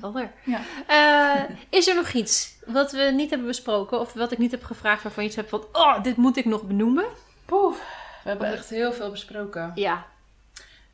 helder. 0.00 0.32
Ja. 0.44 0.60
Eh, 0.86 1.56
is 1.68 1.88
er 1.88 1.94
nog 1.94 2.12
iets 2.12 2.56
wat 2.66 2.92
we 2.92 3.02
niet 3.14 3.30
hebben 3.30 3.48
besproken 3.48 4.00
of 4.00 4.12
wat 4.12 4.32
ik 4.32 4.38
niet 4.38 4.50
heb 4.50 4.62
gevraagd 4.62 5.02
waarvan 5.02 5.22
je 5.22 5.28
iets 5.28 5.38
hebt 5.38 5.50
van, 5.50 5.64
oh, 5.72 6.02
dit 6.02 6.16
moet 6.16 6.36
ik 6.36 6.44
nog 6.44 6.62
benoemen? 6.62 7.06
Poeh, 7.44 7.76
we 8.22 8.28
hebben 8.28 8.52
echt 8.52 8.70
heel 8.70 8.92
veel 8.92 9.10
besproken. 9.10 9.72
Ja, 9.74 10.06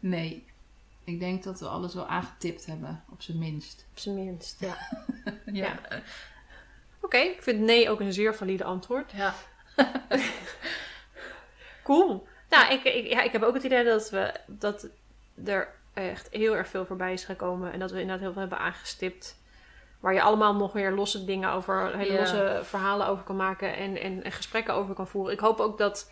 Nee, 0.01 0.47
ik 1.05 1.21
denk 1.21 1.43
dat 1.45 1.61
we 1.61 1.67
alles 1.67 1.95
wel 1.95 2.07
aangetipt 2.07 2.67
hebben, 2.67 3.05
op 3.11 3.23
zijn 3.23 3.39
minst. 3.39 3.87
op 3.91 3.99
zijn 3.99 4.15
minst. 4.15 4.61
Ja. 4.61 4.77
Ja. 5.53 5.79
Oké, 7.01 7.17
ik 7.17 7.43
vind 7.43 7.61
nee 7.61 7.91
ook 7.91 8.01
een 8.01 8.13
zeer 8.13 8.35
valide 8.35 8.65
antwoord. 8.65 9.13
ja. 9.13 9.35
Cool. 11.85 12.27
Nou, 12.49 12.73
ik, 12.73 12.85
ik, 12.85 13.07
ja, 13.07 13.23
ik 13.23 13.33
heb 13.33 13.43
ook 13.43 13.55
het 13.55 13.63
idee 13.63 13.85
dat, 13.85 14.11
we, 14.11 14.35
dat 14.47 14.87
er 15.45 15.69
echt 15.95 16.29
heel 16.31 16.57
erg 16.57 16.69
veel 16.69 16.87
voorbij 16.87 17.13
is 17.13 17.25
gekomen. 17.25 17.73
En 17.73 17.79
dat 17.79 17.91
we 17.91 18.01
inderdaad 18.01 18.23
heel 18.23 18.33
veel 18.33 18.41
hebben 18.41 18.59
aangestipt. 18.59 19.37
Waar 20.01 20.15
je 20.15 20.23
allemaal 20.23 20.55
nog 20.55 20.73
weer 20.73 20.93
losse 20.93 21.25
dingen 21.25 21.51
over, 21.51 21.97
hele 21.97 22.19
losse 22.19 22.61
verhalen 22.63 23.07
over 23.07 23.25
kan 23.25 23.37
maken 23.37 23.77
en, 23.77 24.01
en, 24.01 24.23
en 24.25 24.33
gesprekken 24.33 24.75
over 24.75 24.95
kan 24.95 25.09
voeren. 25.09 25.33
Ik 25.33 25.41
hoop 25.41 25.61
ook 25.61 25.79
dat 25.79 26.11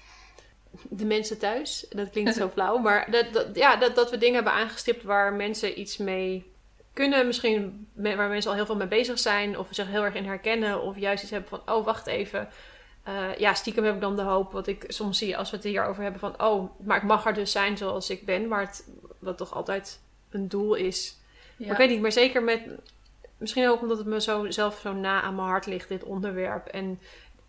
de 0.82 1.04
mensen 1.04 1.38
thuis, 1.38 1.86
dat 1.90 2.10
klinkt 2.10 2.34
zo 2.34 2.48
flauw, 2.54 2.78
maar 2.78 3.10
dat, 3.10 3.32
dat, 3.32 3.46
ja, 3.52 3.76
dat, 3.76 3.94
dat 3.94 4.10
we 4.10 4.18
dingen 4.18 4.34
hebben 4.34 4.52
aangestipt 4.52 5.02
waar 5.02 5.32
mensen 5.32 5.80
iets 5.80 5.96
mee 5.96 6.54
kunnen. 6.92 7.26
Misschien 7.26 7.88
me- 7.92 8.16
waar 8.16 8.28
mensen 8.28 8.50
al 8.50 8.56
heel 8.56 8.66
veel 8.66 8.76
mee 8.76 8.86
bezig 8.86 9.18
zijn 9.18 9.58
of 9.58 9.68
zich 9.70 9.86
heel 9.86 10.04
erg 10.04 10.14
in 10.14 10.24
herkennen. 10.24 10.82
Of 10.82 10.98
juist 10.98 11.22
iets 11.22 11.32
hebben 11.32 11.48
van, 11.48 11.74
oh 11.74 11.84
wacht 11.84 12.06
even. 12.06 12.48
Eh, 13.02 13.36
ja, 13.36 13.54
stiekem 13.54 13.84
heb 13.84 13.94
ik 13.94 14.00
dan 14.00 14.16
de 14.16 14.22
hoop, 14.22 14.52
wat 14.52 14.66
ik 14.66 14.84
soms 14.88 15.18
zie 15.18 15.36
als 15.36 15.50
we 15.50 15.56
het 15.56 15.64
hierover 15.64 16.02
hebben 16.02 16.20
van, 16.20 16.42
oh, 16.42 16.70
maar 16.84 16.96
ik 16.96 17.02
mag 17.02 17.26
er 17.26 17.34
dus 17.34 17.52
zijn 17.52 17.76
zoals 17.76 18.10
ik 18.10 18.24
ben, 18.24 18.48
waar 18.48 18.60
het, 18.60 18.88
wat 19.18 19.36
toch 19.36 19.54
altijd 19.54 20.00
een 20.30 20.48
doel 20.48 20.74
is. 20.74 21.16
Maar 21.56 21.70
ik 21.70 21.76
weet 21.76 21.88
niet, 21.88 22.00
maar 22.00 22.12
zeker 22.12 22.42
met, 22.42 22.60
misschien 23.36 23.68
ook 23.68 23.80
omdat 23.80 23.98
het 23.98 24.06
me 24.06 24.20
zo, 24.20 24.50
zelf 24.50 24.78
zo 24.78 24.92
na 24.92 25.22
aan 25.22 25.34
mijn 25.34 25.48
hart 25.48 25.66
ligt, 25.66 25.88
dit 25.88 26.04
onderwerp. 26.04 26.66
En, 26.66 27.00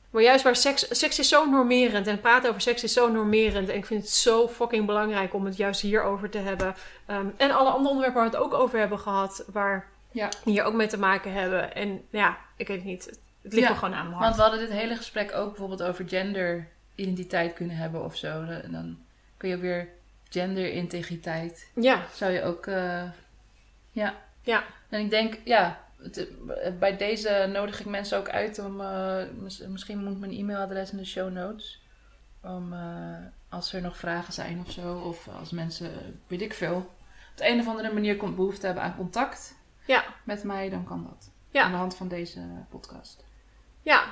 maar 0.10 0.22
juist 0.22 0.44
waar 0.44 0.56
seks, 0.56 0.88
seks 1.00 1.20
is 1.20 1.30
zo 1.30 1.50
normerend 1.50 2.08
en 2.08 2.22
praten 2.22 2.50
over 2.50 2.62
seks 2.62 2.84
is 2.84 2.94
zo 2.94 3.12
normerend. 3.12 3.70
En 3.70 3.76
ik 3.76 3.86
vind 3.86 4.02
het 4.02 4.12
zo 4.12 4.48
fucking 4.48 4.86
belangrijk 4.86 5.34
om 5.34 5.46
het 5.46 5.58
juist 5.58 5.82
hierover 5.82 6.30
te 6.30 6.38
hebben. 6.38 6.76
Ehm, 7.06 7.26
en 7.38 7.52
alle 7.52 7.70
andere 7.70 7.90
onderwerpen 7.90 8.22
waar 8.22 8.32
we 8.32 8.38
het 8.38 8.46
ook 8.46 8.54
over 8.54 8.80
hebben 8.80 9.00
gehad, 9.00 9.44
waar 9.52 9.88
Ja. 10.12 10.30
hier 10.44 10.64
ook 10.64 10.74
mee 10.74 10.88
te 10.88 11.00
maken 11.00 11.34
hebben. 11.34 11.76
En 11.76 12.02
ja, 12.10 12.38
ik 12.56 12.68
weet 12.68 12.78
het 12.78 12.86
niet. 12.86 13.06
Het, 13.06 13.20
het 13.42 13.54
ligt 13.54 13.68
Ja, 13.68 13.74
me 13.74 13.80
gewoon 13.80 13.94
aan 13.94 14.04
mijn 14.10 14.14
hart. 14.18 14.24
Want 14.24 14.36
we 14.36 14.42
hadden 14.42 14.60
dit 14.60 14.78
hele 14.80 14.96
gesprek 14.96 15.36
ook 15.36 15.48
bijvoorbeeld 15.48 15.84
over 15.84 16.06
genderidentiteit 16.08 17.54
kunnen 17.54 17.76
hebben 17.76 18.04
of 18.04 18.16
zo. 18.16 18.42
En 18.44 18.72
dan 18.72 18.98
kun 19.38 19.50
je 19.50 19.56
ook 19.56 19.62
weer 19.62 19.90
genderintegriteit. 20.30 21.68
Ja, 21.76 22.06
Zou 22.14 22.32
je 22.32 22.44
ook. 22.44 22.66
eh, 22.68 23.04
ja. 23.92 24.14
Ja. 24.42 24.64
En 24.90 25.00
ik 25.00 25.10
denk, 25.10 25.38
ja. 25.44 25.86
Het- 26.02 26.80
bij 26.80 26.98
deze 26.98 27.50
nodig 27.54 27.80
ik 27.80 27.86
mensen 27.86 28.18
ook 28.18 28.30
uit 28.30 28.60
om. 28.60 28.82
eh, 28.82 29.24
mis- 29.40 29.68
misschien 29.68 30.04
moet 30.04 30.20
mijn 30.20 30.32
e-mailadres 30.32 30.92
in 30.92 30.98
de 30.98 31.06
show 31.06 31.32
notes. 31.32 31.82
Om 32.44 32.74
eh, 32.74 33.16
als 33.50 33.74
er 33.74 33.82
nog 33.82 33.98
vragen 33.98 34.34
zijn 34.34 34.60
of 34.66 34.72
zo. 34.72 34.98
Of 35.00 35.28
als 35.28 35.52
mensen, 35.52 36.20
weet 36.28 36.42
ik 36.42 36.54
veel. 36.54 36.76
Op 37.32 37.38
de 37.44 37.48
een 37.50 37.60
of 37.60 37.68
andere 37.68 37.94
manier 37.94 38.18
komt 38.18 38.36
behoefte 38.36 38.66
hebben 38.66 38.84
aan 38.84 38.96
contact 38.96 39.56
ja, 39.86 40.04
met 40.24 40.44
mij, 40.44 40.70
dan 40.70 40.84
kan 40.84 41.04
dat. 41.04 41.32
Ja. 41.50 41.64
Aan 41.64 41.72
de 41.72 41.78
hand 41.78 41.96
van 41.96 42.08
deze 42.08 42.40
podcast. 42.70 43.24
ja. 43.82 44.04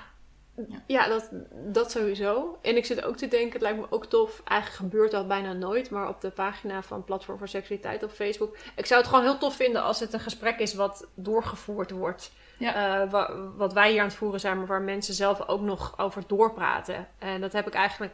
Ja. 0.70 0.82
Ja, 0.88 1.08
dat, 1.08 1.30
dat 1.52 1.92
sowieso. 1.92 2.58
En 2.62 2.76
ik 2.78 2.86
zit 2.86 3.04
ook 3.04 3.18
te 3.18 3.28
denken, 3.28 3.52
het 3.52 3.62
lijkt 3.62 3.80
me 3.80 3.86
ook 3.90 4.06
tof. 4.06 4.42
Eigenlijk 4.46 4.82
gebeurt 4.82 5.12
dat 5.12 5.28
bijna 5.28 5.54
nooit, 5.54 5.90
maar 5.90 6.08
op 6.10 6.22
de 6.22 6.30
pagina 6.30 6.82
van 6.82 7.04
Platform 7.04 7.38
voor 7.38 7.48
Seksualiteit 7.48 8.04
op 8.04 8.12
Facebook. 8.12 8.58
Ik 8.76 8.86
zou 8.86 9.00
het 9.02 9.10
gewoon 9.10 9.24
heel 9.26 9.38
tof 9.38 9.56
vinden 9.56 9.84
als 9.84 10.00
het 10.00 10.14
een 10.14 10.20
gesprek 10.20 10.60
is 10.60 10.74
wat 10.74 11.08
doorgevoerd 11.14 11.92
wordt. 11.92 12.32
Ja. 12.58 13.02
Eh, 13.02 13.12
wa- 13.12 13.34
wat 13.56 13.74
wij 13.74 13.92
hier 13.92 14.00
aan 14.02 14.08
het 14.08 14.16
voeren 14.16 14.40
zijn, 14.40 14.58
maar 14.58 14.68
waar 14.68 14.82
mensen 14.82 15.14
zelf 15.14 15.48
ook 15.48 15.62
nog 15.62 15.94
over 16.00 16.24
doorpraten. 16.28 17.08
En 17.20 17.42
dat 17.42 17.54
heb 17.54 17.68
ik 17.68 17.74
eigenlijk, 17.74 18.14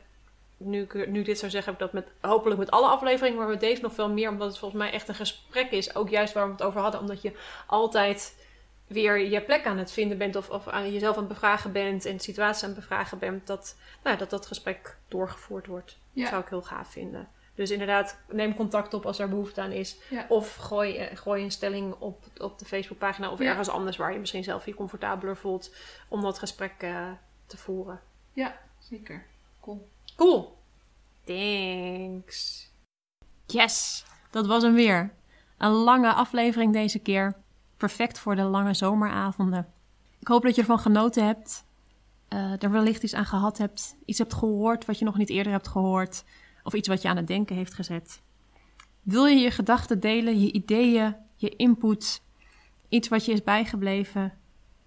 nu 0.58 0.82
ik, 0.82 1.08
nu 1.08 1.22
dit 1.24 1.40
zou 1.40 1.52
zeggen, 1.52 1.74
heb 1.74 1.82
ik 1.82 1.92
dat 1.92 2.04
met, 2.04 2.32
hopelijk 2.32 2.60
met 2.60 2.72
alle 2.72 2.88
afleveringen, 2.88 3.40
maar 3.40 3.48
met 3.48 3.60
deze 3.60 3.82
nog 3.82 3.94
veel 3.94 4.10
meer, 4.10 4.30
omdat 4.30 4.48
het 4.48 4.58
volgens 4.58 4.82
mij 4.82 4.92
echt 4.92 5.08
een 5.08 5.16
gesprek 5.16 5.72
is. 5.72 5.96
Ook 5.96 6.10
juist 6.10 6.34
waar 6.34 6.46
we 6.46 6.52
het 6.52 6.64
over 6.64 6.82
hadden, 6.82 7.00
omdat 7.00 7.22
je 7.22 7.32
altijd 7.68 8.41
weer 8.92 9.18
je 9.30 9.42
plek 9.42 9.66
aan 9.66 9.78
het 9.78 9.92
vinden 9.92 10.18
bent 10.18 10.36
of, 10.36 10.50
of 10.50 10.68
aan 10.68 10.92
jezelf 10.92 11.16
aan 11.16 11.24
het 11.24 11.34
bevragen 11.34 11.72
bent 11.72 12.06
en 12.06 12.20
situaties 12.20 12.64
aan 12.64 12.70
het 12.70 12.80
bevragen 12.80 13.20
bent, 13.20 13.48
dat 13.48 13.78
nou, 14.04 14.18
dat, 14.18 14.30
dat 14.30 14.46
gesprek 14.46 14.98
doorgevoerd 15.08 15.68
wordt. 15.68 15.98
Ja. 16.14 16.22
Dat 16.22 16.30
zou 16.30 16.42
ik 16.42 16.50
heel 16.50 16.62
gaaf 16.62 16.92
vinden. 16.92 17.28
Dus 17.56 17.72
inderdaad, 17.72 18.20
neem 18.30 18.56
contact 18.56 18.94
op 18.94 19.06
als 19.06 19.20
er 19.20 19.30
behoefte 19.30 19.62
aan 19.62 19.72
is. 19.72 19.98
Ja. 20.10 20.26
Of 20.30 20.56
gooi, 20.56 20.98
eh, 20.98 21.18
gooi 21.18 21.44
een 21.44 21.52
stelling 21.52 21.96
op, 22.00 22.24
op 22.38 22.60
de 22.60 22.66
Facebookpagina 22.66 23.32
of 23.32 23.40
Ja. 23.40 23.46
ergens 23.50 23.70
anders 23.70 23.98
waar 23.98 24.14
je 24.14 24.20
misschien 24.20 24.44
zelf 24.44 24.66
je 24.66 24.74
comfortabeler 24.74 25.38
voelt 25.38 25.76
om 26.08 26.22
dat 26.22 26.40
gesprek 26.40 26.74
eh, 26.78 27.12
te 27.46 27.58
voeren. 27.58 28.02
Ja, 28.34 28.60
zeker. 28.80 29.26
Cool. 29.62 29.88
Cool. 30.16 30.58
Thanks. 31.24 32.70
Yes, 33.46 34.06
dat 34.30 34.48
was 34.48 34.64
hem 34.64 34.74
weer. 34.74 35.14
Een 35.58 35.72
lange 35.72 36.14
aflevering 36.14 36.74
deze 36.74 37.00
keer. 37.00 37.41
Perfect 37.82 38.20
voor 38.20 38.36
de 38.36 38.44
lange 38.44 38.74
zomeravonden. 38.74 39.68
Ik 40.20 40.28
hoop 40.28 40.44
dat 40.44 40.56
je 40.56 40.62
ervan 40.62 40.80
genoten 40.80 41.26
hebt. 41.26 41.66
uh, 42.30 42.64
er 42.64 42.72
wellicht 42.72 43.04
iets 43.04 43.14
aan 43.14 43.26
gehad 43.26 43.58
hebt, 43.58 43.96
iets 44.06 44.18
hebt 44.18 44.34
gehoord 44.34 44.86
wat 44.86 45.00
je 45.00 45.06
nog 45.06 45.18
niet 45.18 45.30
eerder 45.30 45.52
hebt 45.52 45.68
gehoord, 45.68 46.24
of 46.64 46.74
iets 46.74 46.88
wat 46.88 47.02
je 47.02 47.08
aan 47.08 47.18
het 47.18 47.28
denken 47.28 47.56
heeft 47.56 47.74
gezet. 47.74 48.22
Wil 49.02 49.26
je 49.26 49.40
je 49.40 49.52
gedachten 49.52 50.00
delen, 50.00 50.40
je 50.40 50.52
ideeën, 50.52 51.16
je 51.36 51.50
input, 51.50 52.22
iets 52.90 53.08
wat 53.08 53.26
je 53.26 53.32
is 53.32 53.44
bijgebleven? 53.44 54.34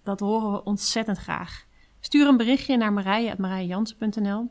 Dat 0.03 0.21
horen 0.21 0.53
we 0.53 0.65
ontzettend 0.65 1.19
graag. 1.19 1.65
Stuur 2.01 2.27
een 2.27 2.37
berichtje 2.37 2.77
naar 2.77 2.93
marije.marijejansen.nl 2.93 4.51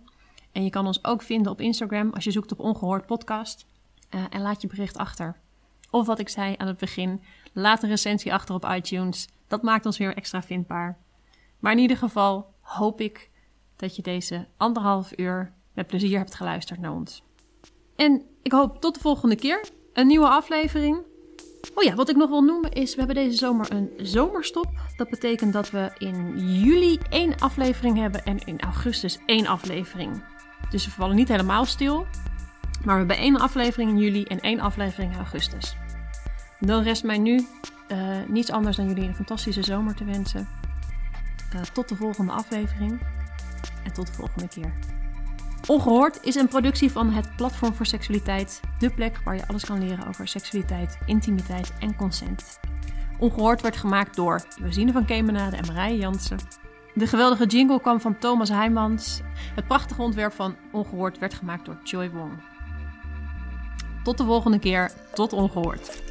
en 0.52 0.64
je 0.64 0.70
kan 0.70 0.86
ons 0.86 1.04
ook 1.04 1.22
vinden 1.22 1.52
op 1.52 1.62
Instagram 1.62 2.14
als 2.14 2.24
je 2.24 2.32
zoekt 2.32 2.52
op 2.52 2.60
Ongehoord 2.60 3.06
Podcast. 3.06 3.66
Uh, 4.10 4.24
en 4.30 4.42
laat 4.42 4.62
je 4.62 4.68
bericht 4.68 4.98
achter. 4.98 5.42
Of 5.90 6.06
wat 6.06 6.20
ik 6.20 6.30
zei 6.30 6.56
aan 6.58 6.68
het 6.68 6.78
begin, 6.78 7.22
laat 7.54 7.84
een 7.84 7.90
recensie 7.90 8.34
achter 8.34 8.56
op 8.56 8.66
iTunes. 8.66 9.28
Dat 9.48 9.62
maakt 9.62 9.86
ons 9.86 9.98
weer 9.98 10.16
extra 10.16 10.42
vindbaar. 10.42 10.98
Maar 11.60 11.72
in 11.72 11.78
ieder 11.78 11.98
geval 11.98 12.54
hoop 12.62 13.02
ik 13.02 13.30
dat 13.76 13.96
je 13.96 14.02
deze 14.02 14.48
anderhalf 14.58 15.12
uur 15.16 15.54
met 15.74 15.88
plezier 15.88 16.18
hebt 16.18 16.36
geluisterd 16.36 16.80
naar 16.80 16.92
ons. 16.92 17.24
En 17.96 18.22
ik 18.42 18.52
hoop 18.52 18.82
tot 18.82 18.94
de 18.94 19.00
volgende 19.00 19.36
keer. 19.36 19.66
Een 19.94 20.08
nieuwe 20.08 20.28
aflevering. 20.28 20.98
Oh 21.76 21.84
ja, 21.84 21.96
wat 21.96 22.10
ik 22.10 22.16
nog 22.16 22.30
wil 22.30 22.44
noemen 22.44 22.72
is, 22.72 22.92
we 22.92 22.98
hebben 22.98 23.16
deze 23.24 23.38
zomer 23.38 23.72
een 23.72 23.92
zomerstop. 23.98 24.68
Dat 24.98 25.10
betekent 25.10 25.54
dat 25.54 25.70
we 25.70 25.92
in 25.98 26.40
juli 26.64 27.00
één 27.10 27.40
aflevering 27.40 27.98
hebben 27.98 28.24
en 28.24 28.38
in 28.38 28.62
augustus 28.62 29.20
één 29.26 29.48
aflevering. 29.48 30.24
Dus 30.70 30.86
we 30.86 30.92
vallen 30.92 31.16
niet 31.16 31.28
helemaal 31.28 31.66
stil. 31.66 32.06
Maar 32.86 32.94
we 32.94 33.00
hebben 33.00 33.18
één 33.18 33.40
aflevering 33.40 33.90
in 33.90 33.98
juli 33.98 34.24
en 34.24 34.40
één 34.40 34.60
aflevering 34.60 35.12
in 35.12 35.18
augustus. 35.18 35.76
Dan 36.66 36.84
rest 36.84 37.04
mij 37.04 37.18
nu 37.18 37.48
uh, 37.88 37.98
niets 38.28 38.52
anders 38.52 38.78
dan 38.78 38.88
jullie 38.88 39.08
een 39.08 39.16
fantastische 39.16 39.64
zomer 39.64 39.96
te 39.96 40.04
wensen. 40.04 40.48
Uh, 41.56 41.62
tot 41.62 41.90
de 41.90 41.96
volgende 41.96 42.32
aflevering 42.32 43.02
en 43.84 43.94
tot 43.94 44.08
de 44.08 44.14
volgende 44.14 44.48
keer. 44.48 44.74
Ongehoord 45.68 46.20
is 46.22 46.36
een 46.36 46.48
productie 46.48 46.92
van 46.92 47.10
het 47.10 47.36
Platform 47.36 47.74
voor 47.74 47.86
Seksualiteit, 47.86 48.60
de 48.80 48.90
plek 48.90 49.20
waar 49.24 49.36
je 49.36 49.48
alles 49.48 49.66
kan 49.66 49.88
leren 49.88 50.08
over 50.08 50.28
seksualiteit, 50.28 50.98
intimiteit 51.06 51.74
en 51.80 51.96
consent. 51.96 52.60
Ongehoord 53.20 53.62
werd 53.62 53.78
gemaakt 53.78 54.16
door 54.16 54.42
Josine 54.60 54.92
van 54.92 55.06
Kemenade 55.06 55.56
en 55.56 55.66
Marije 55.74 55.98
Jansen. 55.98 56.38
De 56.94 57.08
geweldige 57.08 57.46
jingle 57.46 57.82
kwam 57.82 58.02
van 58.02 58.18
Thomas 58.18 58.50
Heijmans. 58.50 59.22
Het 59.56 59.68
prachtige 59.68 60.02
ontwerp 60.02 60.34
van 60.34 60.56
Ongehoord 60.72 61.20
werd 61.20 61.34
gemaakt 61.34 61.66
door 61.66 61.78
Joy 61.84 62.10
Wong. 62.12 62.32
Tot 64.04 64.18
de 64.18 64.24
volgende 64.24 64.60
keer, 64.60 64.92
tot 65.14 65.34
Ongehoord. 65.34 66.02